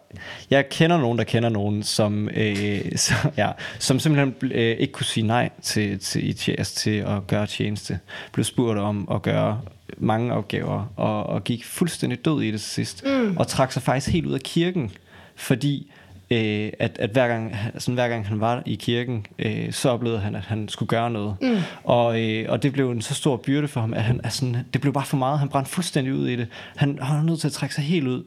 jeg 0.50 0.70
kender 0.70 0.98
nogen, 0.98 1.18
der 1.18 1.24
kender 1.24 1.50
nogen, 1.50 1.84
som, 1.84 2.30
øh, 2.30 2.82
så, 2.96 3.14
ja, 3.38 3.52
som 3.80 4.00
simpelthen 4.00 4.52
øh, 4.52 4.78
ikke 4.78 4.94
kunne 4.94 5.06
sige 5.06 5.28
nej 5.28 5.50
til, 5.62 6.00
til, 6.00 6.36
tje- 6.40 6.56
altså 6.58 6.76
til 6.76 6.92
at 6.92 7.28
gøre 7.28 7.48
tjeneste. 7.48 8.00
Blev 8.32 8.44
spurgt 8.44 8.80
om 8.80 9.08
at 9.12 9.22
gøre 9.22 9.62
mange 9.98 10.34
opgaver, 10.34 10.94
og, 10.96 11.24
og 11.26 11.44
gik 11.44 11.66
fuldstændig 11.66 12.26
død 12.26 12.42
i 12.42 12.52
det 12.52 12.62
til 12.62 12.70
sidst. 12.70 13.06
Mm. 13.06 13.38
Og 13.38 13.48
trak 13.48 13.72
sig 13.72 13.82
faktisk 13.82 14.14
helt 14.14 14.26
ud 14.26 14.34
af 14.34 14.42
kirken, 14.42 14.92
fordi 15.36 15.92
øh, 16.32 16.72
at, 16.80 16.98
at 17.00 17.10
hver, 17.10 17.28
gang, 17.28 17.56
sådan, 17.78 17.94
hver 17.94 18.08
gang 18.08 18.28
han 18.28 18.40
var 18.40 18.64
i 18.66 18.76
kirken, 18.76 19.26
øh, 19.40 19.72
så 19.74 19.90
oplevede 19.90 20.20
han, 20.20 20.36
at 20.36 20.42
han 20.42 20.68
skulle 20.70 20.88
gøre 20.88 21.10
noget. 21.12 21.36
Mm. 21.42 21.58
Og, 21.84 22.22
øh, 22.22 22.46
og 22.50 22.64
det 22.64 22.74
blev 22.74 22.92
en 22.92 23.02
så 23.02 23.14
stor 23.14 23.38
byrde 23.38 23.68
for 23.68 23.82
ham, 23.82 23.94
at 23.94 24.04
han, 24.04 24.22
sådan, 24.30 24.58
det 24.74 24.82
blev 24.82 24.94
bare 24.94 25.06
for 25.06 25.18
meget. 25.18 25.40
Han 25.40 25.50
brændte 25.50 25.72
fuldstændig 25.72 26.14
ud 26.14 26.28
i 26.28 26.36
det. 26.36 26.48
Han, 26.76 27.00
han 27.02 27.18
var 27.18 27.24
nødt 27.24 27.40
til 27.40 27.48
at 27.48 27.54
trække 27.54 27.76
sig 27.76 27.84
helt 27.84 28.08
ud. 28.08 28.24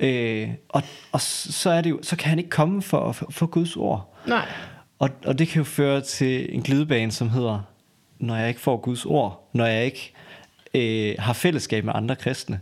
Øh, 0.00 0.48
og 0.68 0.82
og 1.12 1.20
så, 1.20 1.70
er 1.70 1.80
det 1.80 1.90
jo, 1.90 1.98
så 2.02 2.16
kan 2.16 2.28
han 2.28 2.38
ikke 2.38 2.50
komme 2.50 2.82
for 2.82 3.08
at 3.08 3.16
få- 3.30 3.46
Guds 3.46 3.76
ord. 3.76 4.14
Nej. 4.26 4.46
Og, 4.98 5.10
og 5.26 5.38
det 5.38 5.48
kan 5.48 5.58
jo 5.60 5.64
føre 5.64 6.00
til 6.00 6.54
en 6.54 6.62
glidebane, 6.62 7.12
som 7.12 7.30
hedder, 7.30 7.60
når 8.18 8.36
jeg 8.36 8.48
ikke 8.48 8.60
får 8.60 8.76
Guds 8.76 9.06
ord, 9.06 9.48
når 9.52 9.66
jeg 9.66 9.84
ikke 9.84 10.12
øh, 10.74 11.14
har 11.18 11.32
fællesskab 11.32 11.84
med 11.84 11.92
andre 11.96 12.16
kristne, 12.16 12.60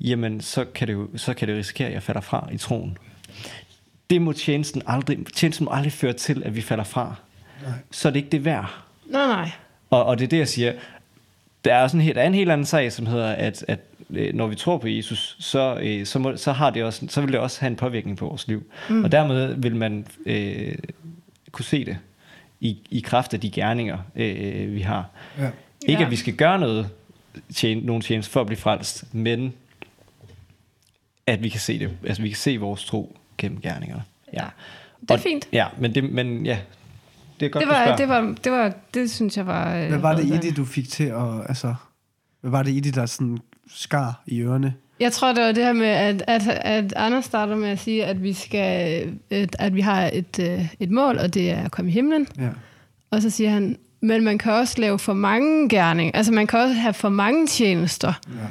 jamen 0.00 0.40
så 0.40 0.64
kan 0.64 0.88
det 0.88 0.94
jo 0.94 1.08
så 1.16 1.34
kan 1.34 1.48
det 1.48 1.54
jo 1.54 1.58
risikere, 1.58 1.88
at 1.88 1.94
jeg 1.94 2.02
falder 2.02 2.20
fra 2.20 2.48
i 2.52 2.56
troen. 2.56 2.98
Det 4.10 4.22
må 4.22 4.32
tjenesten 4.32 4.82
aldrig, 4.86 5.18
tjenesten 5.34 5.64
må 5.64 5.70
aldrig 5.70 5.92
føre 5.92 6.12
til, 6.12 6.42
at 6.44 6.56
vi 6.56 6.60
falder 6.60 6.84
fra. 6.84 7.14
Nej. 7.62 7.72
Så 7.90 8.08
er 8.08 8.12
det 8.12 8.18
ikke 8.18 8.30
det 8.30 8.44
værd. 8.44 8.74
Nej, 9.06 9.26
nej. 9.26 9.50
Og, 9.90 10.04
og 10.04 10.18
det 10.18 10.24
er 10.24 10.28
det, 10.28 10.38
jeg 10.38 10.48
siger. 10.48 10.72
Der 11.64 11.74
er, 11.74 11.88
sådan 11.88 12.00
en, 12.00 12.04
helt- 12.04 12.18
er 12.18 12.22
en 12.22 12.34
helt 12.34 12.50
anden 12.50 12.66
sag, 12.66 12.92
som 12.92 13.06
hedder, 13.06 13.28
at, 13.32 13.64
at 13.68 13.80
øh, 14.10 14.34
når 14.34 14.46
vi 14.46 14.54
tror 14.54 14.78
på 14.78 14.88
Jesus, 14.88 15.36
så, 15.40 15.78
øh, 15.82 16.06
så, 16.06 16.18
må, 16.18 16.36
så, 16.36 16.52
har 16.52 16.70
det 16.70 16.84
også, 16.84 17.06
så 17.08 17.20
vil 17.20 17.32
det 17.32 17.40
også 17.40 17.60
have 17.60 17.70
en 17.70 17.76
påvirkning 17.76 18.16
på 18.16 18.26
vores 18.26 18.48
liv. 18.48 18.62
Mm. 18.90 19.04
Og 19.04 19.12
dermed 19.12 19.54
vil 19.54 19.76
man 19.76 20.06
øh, 20.26 20.74
kunne 21.52 21.64
se 21.64 21.84
det 21.84 21.98
i, 22.60 22.78
i 22.90 23.00
kraft 23.00 23.34
af 23.34 23.40
de 23.40 23.50
gerninger, 23.50 23.98
øh, 24.16 24.74
vi 24.74 24.80
har. 24.80 25.04
Ja. 25.38 25.50
Ikke 25.88 26.00
Ja. 26.00 26.06
at 26.06 26.10
vi 26.10 26.16
skal 26.16 26.34
gøre 26.34 26.58
noget 26.58 26.88
tjene, 27.54 27.80
nogen 27.80 28.02
tjeneste 28.02 28.32
for 28.32 28.40
at 28.40 28.46
blive 28.46 28.58
frelst, 28.58 29.04
men 29.14 29.52
at 31.26 31.42
vi 31.42 31.48
kan 31.48 31.60
se 31.60 31.78
det. 31.78 31.90
Altså 32.06 32.22
vi 32.22 32.28
kan 32.28 32.36
se 32.36 32.56
vores 32.56 32.84
tro 32.84 33.16
gennem 33.40 33.60
gerningerne. 33.60 34.02
Ja. 34.32 34.44
Det 35.00 35.10
er 35.10 35.14
Og- 35.14 35.20
fint. 35.20 35.48
Ja, 35.52 35.66
men, 35.78 35.94
det, 35.94 36.12
men 36.12 36.46
ja, 36.46 36.58
det 37.40 37.46
er 37.46 37.50
godt, 37.50 37.60
Det 37.62 37.68
var, 37.68 37.96
det 37.96 38.08
var, 38.08 38.34
det 38.44 38.52
var, 38.52 38.72
det 38.94 39.10
synes 39.10 39.36
jeg 39.36 39.46
var... 39.46 39.76
øh, 39.76 39.88
Hvad 39.88 39.98
var 39.98 40.14
det 40.16 40.24
i 40.24 40.48
det, 40.48 40.56
du 40.56 40.64
fik 40.64 40.88
til 40.88 41.04
at... 41.04 41.40
Altså, 41.48 41.74
hvad 42.40 42.50
var 42.50 42.62
det 42.62 42.70
i 42.70 42.80
det, 42.80 42.94
der 42.94 43.06
sådan 43.06 43.38
skar 43.74 44.22
i 44.26 44.40
ørerne? 44.40 44.74
Jeg 45.00 45.12
tror, 45.12 45.32
det 45.32 45.44
var 45.44 45.52
det 45.52 45.64
her 45.64 45.72
med, 45.72 45.86
at, 45.86 46.22
at, 46.26 46.48
at 46.48 46.92
Anders 46.96 47.24
starter 47.24 47.56
med 47.56 47.68
at 47.68 47.78
sige, 47.78 48.04
at 48.04 48.22
vi 48.22 48.32
skal, 48.32 49.02
at, 49.30 49.56
at 49.58 49.74
vi 49.74 49.80
har 49.80 50.10
et, 50.12 50.38
øh, 50.38 50.66
et 50.80 50.90
mål, 50.90 51.18
og 51.18 51.34
det 51.34 51.50
er 51.50 51.64
at 51.64 51.70
komme 51.70 51.90
i 51.90 51.94
himlen. 51.94 52.26
Ja. 52.38 52.48
Og 53.10 53.22
så 53.22 53.30
siger 53.30 53.50
han, 53.50 53.76
men 54.00 54.24
man 54.24 54.38
kan 54.38 54.52
også 54.52 54.80
lave 54.80 54.98
for 54.98 55.12
mange 55.14 55.68
gerninger. 55.68 56.12
Altså, 56.14 56.32
man 56.32 56.46
kan 56.46 56.58
også 56.60 56.74
have 56.74 56.94
for 56.94 57.08
mange 57.08 57.46
tjenester. 57.46 58.12
ja. 58.28 58.46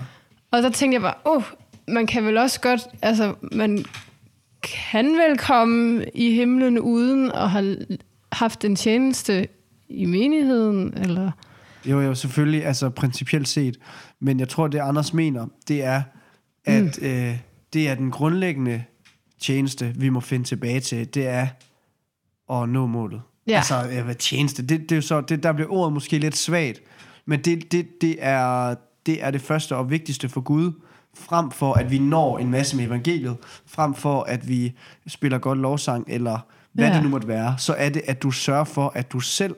Og 0.52 0.64
så 0.64 0.70
tænkte 0.70 0.94
jeg 0.96 1.02
bare, 1.02 1.14
åh, 1.26 1.36
oh, 1.38 1.44
man 1.88 2.08
kan 2.08 2.26
vel 2.26 2.38
også 2.38 2.62
godt, 2.62 2.82
altså, 3.02 3.34
man 3.52 3.86
kan 4.62 5.06
vel 5.06 5.38
komme 5.38 6.06
i 6.14 6.32
himlen 6.32 6.80
uden 6.80 7.32
at 7.32 7.50
have 7.50 7.78
haft 8.32 8.66
en 8.66 8.76
tjeneste 8.76 9.48
i 9.90 10.06
menigheden, 10.06 10.94
eller... 10.98 11.32
Jo, 11.86 12.02
jo, 12.02 12.16
selvfølgelig, 12.16 12.66
altså 12.66 12.90
principielt 12.90 13.48
set. 13.48 13.80
Men 14.20 14.40
jeg 14.40 14.50
tror, 14.50 14.68
det 14.68 14.80
Anders 14.80 15.14
mener, 15.14 15.48
det 15.68 15.84
er, 15.84 16.02
at 16.66 17.00
mm. 17.02 17.08
øh, 17.08 17.38
det 17.74 17.90
er 17.90 17.96
den 17.96 18.12
grundlæggende 18.12 18.84
tjeneste, 19.40 19.94
vi 19.96 20.10
må 20.10 20.20
finde 20.20 20.46
tilbage 20.46 20.80
til. 20.80 21.14
Det 21.14 21.28
er 21.28 21.48
at 22.52 22.70
nå 22.70 22.88
målet. 22.88 23.22
Ja. 23.48 23.56
Altså, 23.56 23.90
øh, 23.92 24.06
hvad 24.06 24.16
tjeneste? 24.16 24.62
Det, 24.62 24.82
det 24.82 24.92
er 24.92 24.96
jo 24.96 25.02
så, 25.02 25.22
det, 25.22 25.44
der 25.44 25.54
bliver 25.54 25.72
ordet 25.72 25.94
måske 25.94 26.18
lidt 26.18 26.38
svagt. 26.38 26.82
Men 27.26 27.42
det, 27.42 27.72
det, 27.72 28.02
det, 28.02 28.16
er, 28.20 28.76
det 29.06 29.24
er 29.24 29.32
det 29.32 29.42
første 29.42 29.76
og 29.76 29.90
vigtigste 29.90 30.30
for 30.30 30.42
Gud, 30.42 30.72
frem 31.20 31.52
for 31.52 31.74
at 31.74 31.92
vi 31.92 32.00
når 32.00 32.38
en 32.38 32.52
masse 32.52 32.76
med 32.78 32.86
evangeliet, 32.86 33.38
frem 33.68 33.94
for 33.94 34.24
at 34.24 34.48
vi 34.48 34.74
spiller 35.08 35.38
godt 35.38 35.58
lovsang, 35.60 36.06
eller 36.08 36.40
hvad 36.74 36.88
Ja. 36.88 36.94
det 36.94 37.04
nu 37.04 37.10
måtte 37.10 37.28
være, 37.28 37.56
så 37.58 37.74
er 37.78 37.90
det, 37.90 38.02
at 38.08 38.24
du 38.24 38.32
sørger 38.32 38.64
for, 38.64 38.92
at 38.96 39.12
du 39.12 39.20
selv 39.20 39.56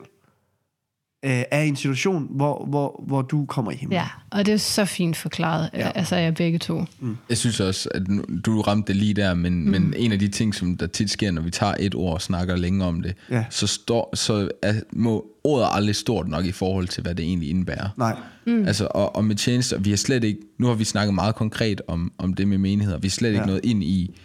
øh, 1.24 1.43
er 1.51 1.61
i 1.61 1.67
en 1.67 1.76
situation, 1.76 2.28
hvor, 2.30 2.65
hvor, 2.69 3.03
hvor 3.07 3.22
du 3.22 3.45
kommer 3.45 3.72
i 3.72 3.76
himlen. 3.76 3.95
Ja, 3.99 4.07
og 4.30 4.45
det 4.45 4.53
er 4.53 4.57
så 4.57 4.86
fint 4.86 5.17
forklaret, 5.17 5.69
Ja. 5.74 5.91
altså 5.95 6.15
jeg 6.15 6.34
begge 6.34 6.59
to. 6.59 6.84
Jeg 7.30 7.38
synes 7.38 7.59
også, 7.59 7.89
at 7.93 8.07
nu- 8.07 8.26
du 8.45 8.61
ramte 8.61 8.88
det 8.88 8.95
lige 8.95 9.13
der, 9.13 9.34
men, 9.34 9.53
mm. 9.65 9.72
men 9.72 9.93
en 9.97 10.11
af 10.11 10.19
de 10.19 10.28
ting, 10.28 10.55
som 10.55 10.78
der 10.78 10.88
tit 10.88 11.09
sker, 11.09 11.32
når 11.32 11.41
vi 11.41 11.49
tager 11.51 11.74
et 11.80 11.95
ord 11.95 12.13
og 12.13 12.22
snakker 12.22 12.55
længe 12.55 12.86
om 12.86 13.01
det, 13.01 13.15
Ja. 13.30 13.45
så, 13.49 13.67
står, 13.67 14.15
så 14.15 14.49
er, 14.61 14.74
må 14.93 15.26
ordet 15.43 15.67
aldrig 15.72 15.95
stort 15.95 16.28
nok 16.28 16.45
i 16.45 16.51
forhold 16.51 16.88
til, 16.88 17.03
hvad 17.03 17.15
det 17.15 17.26
egentlig 17.26 17.49
indebærer. 17.49 17.89
Nej. 17.97 18.17
Mm. 18.45 18.65
Altså, 18.65 18.88
og, 18.91 19.15
og 19.15 19.26
med 19.26 19.36
tjenester, 19.36 19.80
vi 19.80 19.89
har 19.89 19.97
slet 19.97 20.24
ikke, 20.24 20.39
nu 20.59 20.67
har 20.67 20.74
vi 20.74 20.84
snakket 20.84 21.13
meget 21.13 21.36
konkret 21.36 21.82
om, 21.88 22.11
om 22.17 22.34
det 22.34 22.47
med 22.47 22.57
menigheder, 22.57 22.97
vi 22.97 23.07
har 23.07 23.11
slet 23.11 23.30
ikke 23.30 23.39
Ja. 23.39 23.45
noget 23.45 23.65
ind 23.65 23.84
i, 23.84 24.19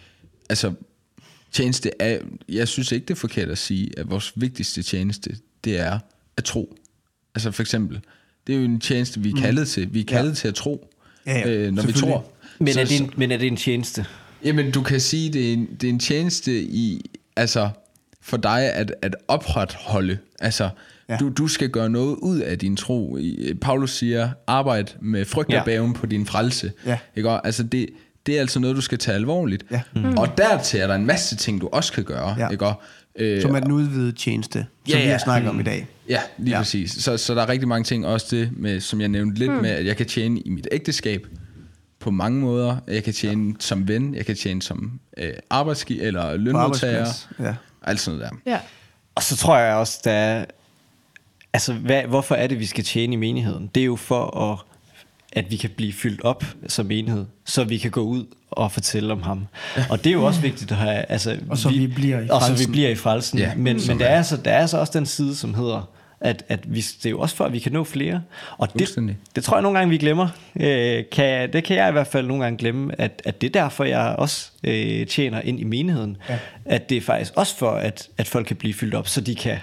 altså, 0.49 0.73
tjeneste 1.51 1.91
er, 1.99 2.19
jeg 2.49 2.67
synes 2.67 2.91
ikke, 2.91 3.05
det 3.05 3.13
er 3.13 3.17
forkert 3.19 3.49
at 3.49 3.57
sige, 3.57 3.99
at 3.99 4.09
vores 4.09 4.33
vigtigste 4.35 4.83
tjeneste, 4.83 5.35
det 5.63 5.79
er 5.79 5.99
at 6.37 6.43
tro. 6.43 6.75
Altså 7.37 7.51
for 7.51 7.63
eksempel, 7.63 7.99
det 8.47 8.55
er 8.55 8.59
jo 8.59 8.65
en 8.65 8.79
tjeneste, 8.79 9.19
vi 9.19 9.29
er 9.29 9.41
kaldet 9.41 9.67
til. 9.67 9.93
Vi 9.93 9.99
er 9.99 10.03
kaldet 10.05 10.29
Ja. 10.29 10.35
til 10.35 10.47
at 10.47 10.55
tro, 10.55 10.89
Ja, 11.25 11.39
ja, 11.39 11.49
øh, 11.49 11.71
når 11.73 11.83
vi 11.83 11.91
tror. 11.93 12.25
Men, 12.59 12.73
Så- 12.73 12.79
er 12.81 12.85
det 12.85 12.99
en, 13.01 13.11
men 13.17 13.31
er 13.31 13.37
det 13.37 13.47
en 13.47 13.55
tjeneste? 13.57 14.05
Jamen, 14.43 14.71
du 14.71 14.81
kan 14.81 14.99
sige, 14.99 15.33
det 15.33 15.49
er 15.49 15.53
en, 15.53 15.67
det 15.81 15.87
er 15.87 15.89
en 15.93 15.99
tjeneste 15.99 16.61
i, 16.61 17.09
altså, 17.35 17.69
for 18.21 18.37
dig 18.37 18.73
at, 18.73 18.93
at 19.01 19.15
opretholde. 19.27 20.17
Altså, 20.39 20.63
Ja. 20.63 21.13
ja. 21.13 21.17
du, 21.17 21.29
du 21.29 21.47
skal 21.47 21.69
gøre 21.69 21.89
noget 21.89 22.15
ud 22.15 22.39
af 22.39 22.59
din 22.59 22.75
tro. 22.75 23.17
Paulus 23.61 23.91
siger, 23.97 24.29
arbejd 24.47 24.85
med 25.01 25.25
frygt 25.25 25.47
og 25.47 25.53
Ja. 25.53 25.63
bæven 25.63 25.93
på 25.93 26.05
din 26.05 26.25
frelse. 26.25 26.71
Ja. 26.85 26.97
Ikke? 27.15 27.29
Altså, 27.29 27.63
det, 27.63 27.89
det 28.25 28.35
er 28.35 28.39
altså 28.39 28.59
noget, 28.59 28.75
du 28.75 28.81
skal 28.81 28.97
tage 28.97 29.15
alvorligt. 29.15 29.65
Ja. 29.71 29.81
Mm. 29.95 30.17
Og 30.17 30.37
dertil 30.37 30.79
er 30.79 30.87
der 30.87 30.95
en 30.95 31.05
masse 31.05 31.35
ting, 31.35 31.61
du 31.61 31.69
også 31.71 31.93
kan 31.93 32.03
gøre. 32.03 32.35
Ja. 32.39 32.49
Ikke? 32.49 32.65
Øh, 33.19 33.41
Som 33.41 33.55
er 33.55 33.59
den 33.59 33.71
udvidede 33.71 34.11
tjeneste, 34.11 34.59
som 34.59 34.65
Ja, 34.89 34.95
vi 34.97 35.03
har 35.05 35.11
ja. 35.11 35.17
snakket 35.17 35.49
om 35.49 35.59
i 35.59 35.63
dag. 35.63 35.87
Ja, 36.09 36.21
lige 36.37 36.49
Ja. 36.49 36.55
ja. 36.55 36.61
præcis. 36.61 36.91
Så, 36.91 37.17
så 37.17 37.35
der 37.35 37.41
er 37.41 37.49
rigtig 37.49 37.67
mange 37.67 37.83
ting, 37.83 38.05
også 38.05 38.27
det, 38.31 38.49
med, 38.57 38.79
som 38.81 39.01
jeg 39.01 39.09
nævnte 39.09 39.39
lidt 39.39 39.51
hmm. 39.51 39.61
med, 39.61 39.69
at 39.69 39.85
jeg 39.85 39.97
kan 39.97 40.05
tjene 40.05 40.39
i 40.39 40.49
mit 40.49 40.67
ægteskab 40.71 41.27
på 41.99 42.11
mange 42.11 42.39
måder. 42.39 42.77
Jeg 42.87 43.03
kan 43.03 43.13
tjene 43.13 43.55
som 43.59 43.87
ven, 43.87 44.15
jeg 44.15 44.25
kan 44.25 44.35
tjene 44.35 44.61
som 44.61 44.99
øh, 45.17 45.33
arbejdsgiver 45.49 46.03
eller 46.07 46.37
lønmodtager. 46.37 47.07
Ja. 47.39 47.55
Alt 47.83 47.99
sådan 47.99 48.19
noget 48.19 48.33
der. 48.45 48.51
Ja. 48.51 48.59
Og 49.15 49.23
så 49.23 49.37
tror 49.37 49.57
jeg 49.57 49.75
også, 49.75 49.99
der 50.03 50.11
er, 50.11 50.45
altså 51.53 51.73
hvad, 51.73 52.03
hvorfor 52.03 52.35
er 52.35 52.47
det, 52.47 52.59
vi 52.59 52.65
skal 52.65 52.83
tjene 52.83 53.13
i 53.13 53.15
menigheden? 53.15 53.69
Det 53.75 53.81
er 53.81 53.85
jo 53.85 53.95
for 53.95 54.51
at, 54.51 54.59
at 55.33 55.51
vi 55.51 55.55
kan 55.55 55.69
blive 55.77 55.93
fyldt 55.93 56.21
op 56.23 56.43
som 56.67 56.85
menighed, 56.85 57.25
så 57.45 57.63
vi 57.63 57.77
kan 57.77 57.91
gå 57.91 58.01
ud 58.01 58.25
og 58.51 58.71
fortælle 58.71 59.13
om 59.13 59.21
ham. 59.21 59.47
Og 59.89 60.03
det 60.03 60.09
er 60.09 60.13
jo 60.13 60.23
også 60.25 60.41
vigtigt 60.41 60.71
at 60.71 60.77
have, 60.77 61.05
altså, 61.11 61.37
Og 61.49 61.57
så 61.57 61.69
vi 61.69 61.87
bliver 61.87 62.19
i 62.19 62.29
og 62.29 62.41
så 62.41 62.47
vi 62.47 62.53
frelsen. 62.55 62.71
bliver 62.71 62.89
i 62.89 62.95
frelsen. 62.95 63.39
Ja, 63.39 63.55
men 63.55 63.81
men 63.87 63.99
der 63.99 64.05
er. 64.05 64.17
er, 64.17 64.21
så, 64.23 64.37
der 64.37 64.51
er 64.51 64.65
så 64.65 64.77
også 64.77 64.93
den 64.95 65.05
side, 65.05 65.35
som 65.35 65.53
hedder, 65.53 65.89
at, 66.21 66.43
at 66.47 66.73
vi, 66.73 66.79
det 66.79 67.05
er 67.05 67.09
jo 67.09 67.19
også 67.19 67.35
for, 67.35 67.45
at 67.45 67.53
vi 67.53 67.59
kan 67.59 67.71
nå 67.71 67.83
flere. 67.83 68.21
Og 68.57 68.73
det, 68.73 68.79
det 69.35 69.43
tror 69.43 69.57
jeg 69.57 69.61
nogle 69.61 69.77
gange, 69.77 69.89
vi 69.89 69.97
glemmer. 69.97 70.27
Øh, 70.59 71.03
kan, 71.11 71.53
det 71.53 71.63
kan 71.63 71.77
jeg 71.77 71.89
i 71.89 71.91
hvert 71.91 72.07
fald 72.07 72.27
nogle 72.27 72.43
gange 72.43 72.57
glemme, 72.57 73.01
at, 73.01 73.21
at 73.25 73.41
det 73.41 73.47
er 73.55 73.61
derfor, 73.61 73.83
jeg 73.83 74.15
også 74.17 74.51
øh, 74.63 75.07
tjener 75.07 75.41
ind 75.41 75.59
i 75.59 75.63
menigheden. 75.63 76.17
Ja. 76.29 76.39
At 76.65 76.89
det 76.89 76.97
er 76.97 77.01
faktisk 77.01 77.33
også 77.35 77.57
for, 77.57 77.71
at, 77.71 78.09
at 78.17 78.27
folk 78.27 78.47
kan 78.47 78.55
blive 78.55 78.73
fyldt 78.73 78.93
op, 78.93 79.07
så 79.07 79.21
de 79.21 79.35
kan 79.35 79.57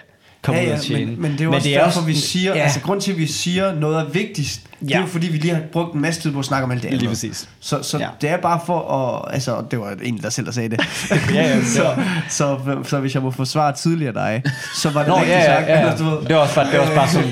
komme 0.45 0.61
Ja, 0.61 0.67
ud 0.67 0.71
ja, 0.71 0.77
og 0.77 0.83
tjene. 0.83 1.07
men, 1.07 1.23
men 1.23 1.33
det 1.33 1.41
er 1.41 1.45
jo 1.45 1.51
men 1.51 1.57
også 1.57 1.69
det 1.69 1.77
er 1.77 1.85
derfor, 1.85 2.01
vi 2.01 2.15
siger, 2.15 2.55
ja, 2.57 2.63
altså 2.63 2.81
grund 2.81 3.01
til, 3.01 3.13
at 3.13 3.19
vi 3.19 3.27
siger 3.27 3.75
noget 3.75 3.99
er 4.01 4.05
vigtigst, 4.05 4.61
det 4.81 4.91
er 4.91 4.97
Ja. 4.97 5.01
jo 5.01 5.07
fordi, 5.07 5.27
vi 5.29 5.39
lige 5.39 5.55
har 5.55 5.63
brugt 5.73 5.95
en 5.95 6.01
masse 6.01 6.21
tid 6.21 6.33
på 6.33 6.39
at 6.39 6.45
snakke 6.45 6.65
om 6.65 6.71
alt 6.71 6.83
det 6.83 6.89
andet. 6.89 7.01
Lige 7.01 7.09
præcis. 7.11 7.49
Så, 7.61 7.83
så 7.83 7.99
Ja. 7.99 8.05
ja. 8.05 8.09
det 8.21 8.31
er 8.31 8.37
bare 8.37 8.61
for 8.67 8.93
at, 9.29 9.35
altså 9.35 9.63
det 9.71 9.79
var 9.81 9.95
en, 10.03 10.19
der 10.23 10.31
selv 10.31 10.47
der 10.47 10.53
sagde 10.53 10.69
det. 10.69 10.81
Ja, 11.35 11.43
ja, 11.43 11.57
det 11.57 11.67
så, 11.77 11.83
var- 11.83 12.23
så, 12.29 12.59
så, 12.85 13.01
hvis 13.01 13.15
jeg 13.15 13.23
må 13.23 13.31
forsvare 13.31 13.73
tidligere 13.73 14.15
dig, 14.15 14.43
så 14.75 14.91
var 14.91 15.01
det 15.01 15.09
Nå, 15.09 15.15
rigtigt 15.17 15.35
ja, 15.37 15.57
sagt. 15.57 15.69
ja, 15.69 15.81
ja. 15.87 15.97
du 15.97 16.05
ved. 16.05 16.19
Det 16.27 16.37
var 16.37 16.43
også 16.43 16.55
bare, 16.55 16.67
det 16.71 16.75
var 16.75 16.81
også 16.81 16.95
bare 16.95 17.09
som, 17.09 17.23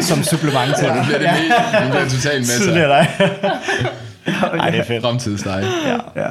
som 0.00 0.22
supplement 0.22 0.76
til 0.78 0.88
det. 0.88 0.94
Det 0.94 1.04
bliver 1.06 1.18
det 1.18 1.26
ja. 1.26 1.82
det 1.84 1.90
bliver 1.90 2.08
totalt 2.08 2.38
med 2.38 2.44
sig. 2.44 2.62
Tidligere 2.66 2.88
dig. 2.88 3.08
Ej, 4.60 4.70
det 4.70 4.80
er 4.80 4.84
fedt. 4.84 5.02
Fremtidsdej. 5.02 5.64
Ja. 5.86 6.22
Ja. 6.22 6.28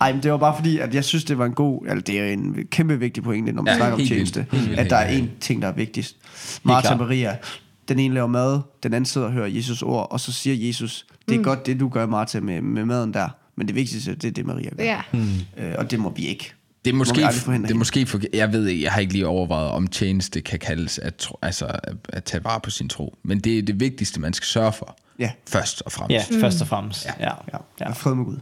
Ej, 0.00 0.12
men 0.12 0.22
det 0.22 0.30
var 0.30 0.36
bare 0.38 0.56
fordi, 0.56 0.78
at 0.78 0.94
jeg 0.94 1.04
synes, 1.04 1.24
det 1.24 1.38
var 1.38 1.44
en 1.46 1.52
god, 1.52 1.86
altså 1.88 2.02
det 2.02 2.20
er 2.20 2.32
en 2.32 2.56
kæmpe 2.70 2.98
vigtig 2.98 3.22
pointe, 3.22 3.52
når 3.52 3.62
man 3.62 3.72
Ja, 3.72 3.76
snakker 3.76 3.92
om 3.92 3.98
vildt. 3.98 4.12
tjeneste, 4.12 4.46
vildt, 4.52 4.78
at 4.78 4.90
der 4.90 4.96
er 4.96 5.08
en 5.10 5.30
ting, 5.40 5.62
der 5.62 5.68
er 5.68 5.72
vigtigst. 5.72 6.16
Martha 6.62 6.96
Maria, 6.96 7.36
den 7.88 7.98
ene 7.98 8.14
laver 8.14 8.26
mad, 8.26 8.60
den 8.82 8.94
anden 8.94 9.06
sidder 9.06 9.26
og 9.26 9.32
hører 9.32 9.46
Jesus 9.46 9.82
ord, 9.82 10.08
og 10.12 10.20
så 10.20 10.32
siger 10.32 10.66
Jesus, 10.66 11.06
det 11.28 11.34
er 11.34 11.38
mm. 11.38 11.44
godt 11.44 11.66
det, 11.66 11.80
du 11.80 11.88
gør, 11.88 12.06
Martha, 12.06 12.40
med, 12.40 12.60
med 12.60 12.84
maden 12.84 13.14
der, 13.14 13.28
men 13.56 13.66
det 13.66 13.74
vigtigste, 13.74 14.14
det 14.14 14.24
er 14.24 14.30
det, 14.30 14.46
Maria 14.46 14.70
gør. 14.76 14.84
Ja. 14.84 15.00
Øh, 15.56 15.74
og 15.78 15.90
det 15.90 16.00
må 16.00 16.10
vi 16.16 16.26
ikke. 16.26 16.52
Det 16.84 16.90
er 16.90 16.94
Må 16.94 16.98
måske, 16.98 17.20
det 17.20 17.70
er 17.70 17.74
måske 17.74 18.06
for, 18.06 18.20
jeg 18.32 18.52
ved 18.52 18.66
ikke, 18.66 18.82
jeg 18.84 18.92
har 18.92 19.00
ikke 19.00 19.12
lige 19.12 19.26
overvejet, 19.26 19.70
om 19.70 19.86
tjeneste 19.86 20.40
kan 20.40 20.58
kaldes 20.58 20.98
at, 20.98 21.16
tro- 21.16 21.38
altså, 21.42 21.66
at, 21.66 21.94
at 22.08 22.24
tage 22.24 22.44
vare 22.44 22.60
på 22.60 22.70
sin 22.70 22.88
tro. 22.88 23.16
Men 23.22 23.40
det 23.40 23.58
er 23.58 23.62
det 23.62 23.80
vigtigste, 23.80 24.20
man 24.20 24.32
skal 24.32 24.46
sørge 24.46 24.72
for. 24.72 24.96
Ja. 25.18 25.30
Først 25.48 25.82
og 25.82 25.92
fremmest. 25.92 26.30
Ja, 26.30 26.40
først 26.40 26.60
og 26.60 26.68
fremmest. 26.68 27.06
Ja. 27.06 27.12
Ja. 27.20 27.32
Ja, 27.52 27.58
ja. 27.80 27.90
fred 27.90 28.14
med 28.14 28.24
Gud. 28.24 28.38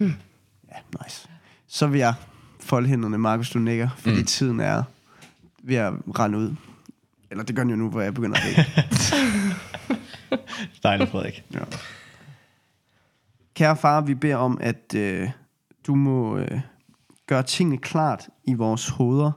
Mm. 0.00 0.12
Ja, 0.74 1.04
nice. 1.04 1.28
Så 1.66 1.86
vil 1.86 1.98
jeg 1.98 2.14
folde 2.60 2.88
hænderne, 2.88 3.18
Markus, 3.18 3.50
du 3.50 3.58
nikker, 3.58 3.88
fordi 3.98 4.18
mm. 4.18 4.24
tiden 4.24 4.60
er 4.60 4.82
ved 5.62 5.76
at 5.76 5.92
rende 6.18 6.38
ud. 6.38 6.54
Eller 7.30 7.44
det 7.44 7.56
gør 7.56 7.62
den 7.62 7.70
jo 7.70 7.76
nu, 7.76 7.90
hvor 7.90 8.00
jeg 8.00 8.14
begynder 8.14 8.36
at 8.36 8.44
vække. 8.44 8.70
Dejligt, 10.82 11.10
Frederik. 11.10 11.44
Ja. 11.54 11.58
Kære 13.54 13.76
far, 13.76 14.00
vi 14.00 14.14
beder 14.14 14.36
om, 14.36 14.58
at 14.60 14.94
øh, 14.96 15.30
du 15.86 15.94
må 15.94 16.38
øh, 16.38 16.60
gøre 17.26 17.42
tingene 17.42 17.78
klart 17.78 18.28
i 18.44 18.54
vores 18.54 18.88
hoveder, 18.88 19.32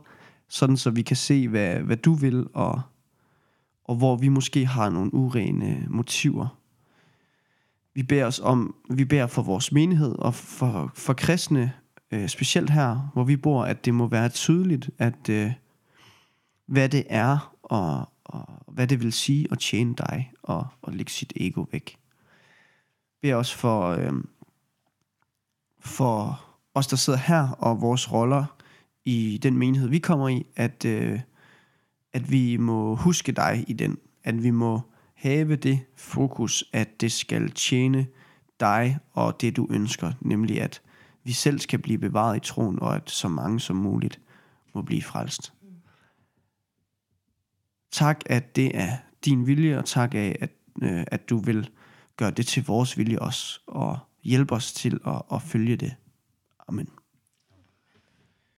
sådan 0.50 0.78
så 0.78 0.90
vi 0.90 1.02
kan 1.02 1.16
se, 1.16 1.48
hvad, 1.48 1.76
hvad 1.76 1.98
du 1.98 2.14
vil, 2.14 2.48
og, 2.54 2.82
og 3.86 3.96
hvor 3.96 4.16
vi 4.16 4.28
måske 4.28 4.66
har 4.66 4.90
nogle 4.90 5.14
urene 5.14 5.86
motiver. 5.88 6.58
Vi 7.96 8.04
beder 8.04 8.26
os 8.26 8.40
om, 8.40 8.76
vi 8.90 9.06
beder 9.06 9.28
for 9.28 9.42
vores 9.42 9.72
menighed 9.72 10.16
og 10.20 10.34
for, 10.34 10.92
for 10.96 11.14
kristne, 11.14 11.74
øh, 12.12 12.28
specielt 12.30 12.70
her, 12.70 13.10
hvor 13.14 13.24
vi 13.24 13.36
bor, 13.36 13.64
at 13.64 13.86
det 13.86 13.94
må 13.94 14.08
være 14.08 14.30
tydeligt, 14.30 14.90
at 14.98 15.30
øh, 15.30 15.52
hvad 16.68 16.90
det 16.90 17.04
er, 17.10 17.56
og, 17.64 18.10
og 18.24 18.64
hvad 18.68 18.88
det 18.88 19.04
vil 19.04 19.14
sige 19.14 19.48
at 19.52 19.60
tjene 19.60 19.96
dig, 19.96 20.32
og, 20.44 20.68
og 20.82 20.94
lægge 20.94 21.12
sit 21.12 21.34
ego 21.36 21.66
væk 21.72 21.98
beder 23.26 23.36
også 23.36 23.58
for, 23.58 23.90
øh, 23.90 24.14
for 25.80 26.46
os, 26.74 26.88
der 26.88 26.96
sidder 26.96 27.20
her, 27.20 27.50
og 27.50 27.82
vores 27.82 28.12
roller 28.12 28.46
i 29.06 29.40
den 29.44 29.58
menighed, 29.58 29.90
vi 29.90 30.00
kommer 30.00 30.30
i, 30.30 30.46
at, 30.56 30.86
øh, 30.86 31.20
at 32.14 32.32
vi 32.32 32.58
må 32.58 32.96
huske 32.96 33.32
dig 33.32 33.66
i 33.68 33.74
den. 33.74 33.98
At 34.24 34.44
vi 34.44 34.50
må 34.50 34.82
have 35.26 35.56
det 35.56 35.80
fokus, 35.96 36.64
at 36.74 37.02
det 37.02 37.12
skal 37.12 37.52
tjene 37.52 38.08
dig 38.60 38.98
og 39.12 39.42
det, 39.42 39.56
du 39.56 39.68
ønsker. 39.70 40.12
Nemlig 40.22 40.62
at 40.62 40.82
vi 41.24 41.32
selv 41.32 41.60
skal 41.60 41.80
blive 41.80 41.98
bevaret 41.98 42.38
i 42.38 42.40
troen, 42.40 42.80
og 42.80 42.96
at 42.96 43.10
så 43.10 43.28
mange 43.28 43.60
som 43.60 43.76
muligt 43.76 44.22
må 44.76 44.82
blive 44.82 45.02
frelst. 45.02 45.54
Tak, 47.92 48.22
at 48.26 48.56
det 48.56 48.78
er 48.78 48.98
din 49.26 49.48
vilje, 49.48 49.78
og 49.78 49.86
tak 49.86 50.16
af, 50.16 50.38
at, 50.42 50.52
øh, 50.82 51.04
at 51.08 51.30
du 51.30 51.38
vil 51.38 51.70
gøre 52.18 52.32
det 52.32 52.48
til 52.48 52.66
vores 52.66 52.98
vilje 52.98 53.20
også, 53.20 53.60
og 53.68 53.98
hjælpe 54.24 54.54
os 54.56 54.74
til 54.74 55.00
at, 55.08 55.22
at 55.32 55.42
følge 55.42 55.76
det. 55.76 55.96
Amen. 56.68 56.90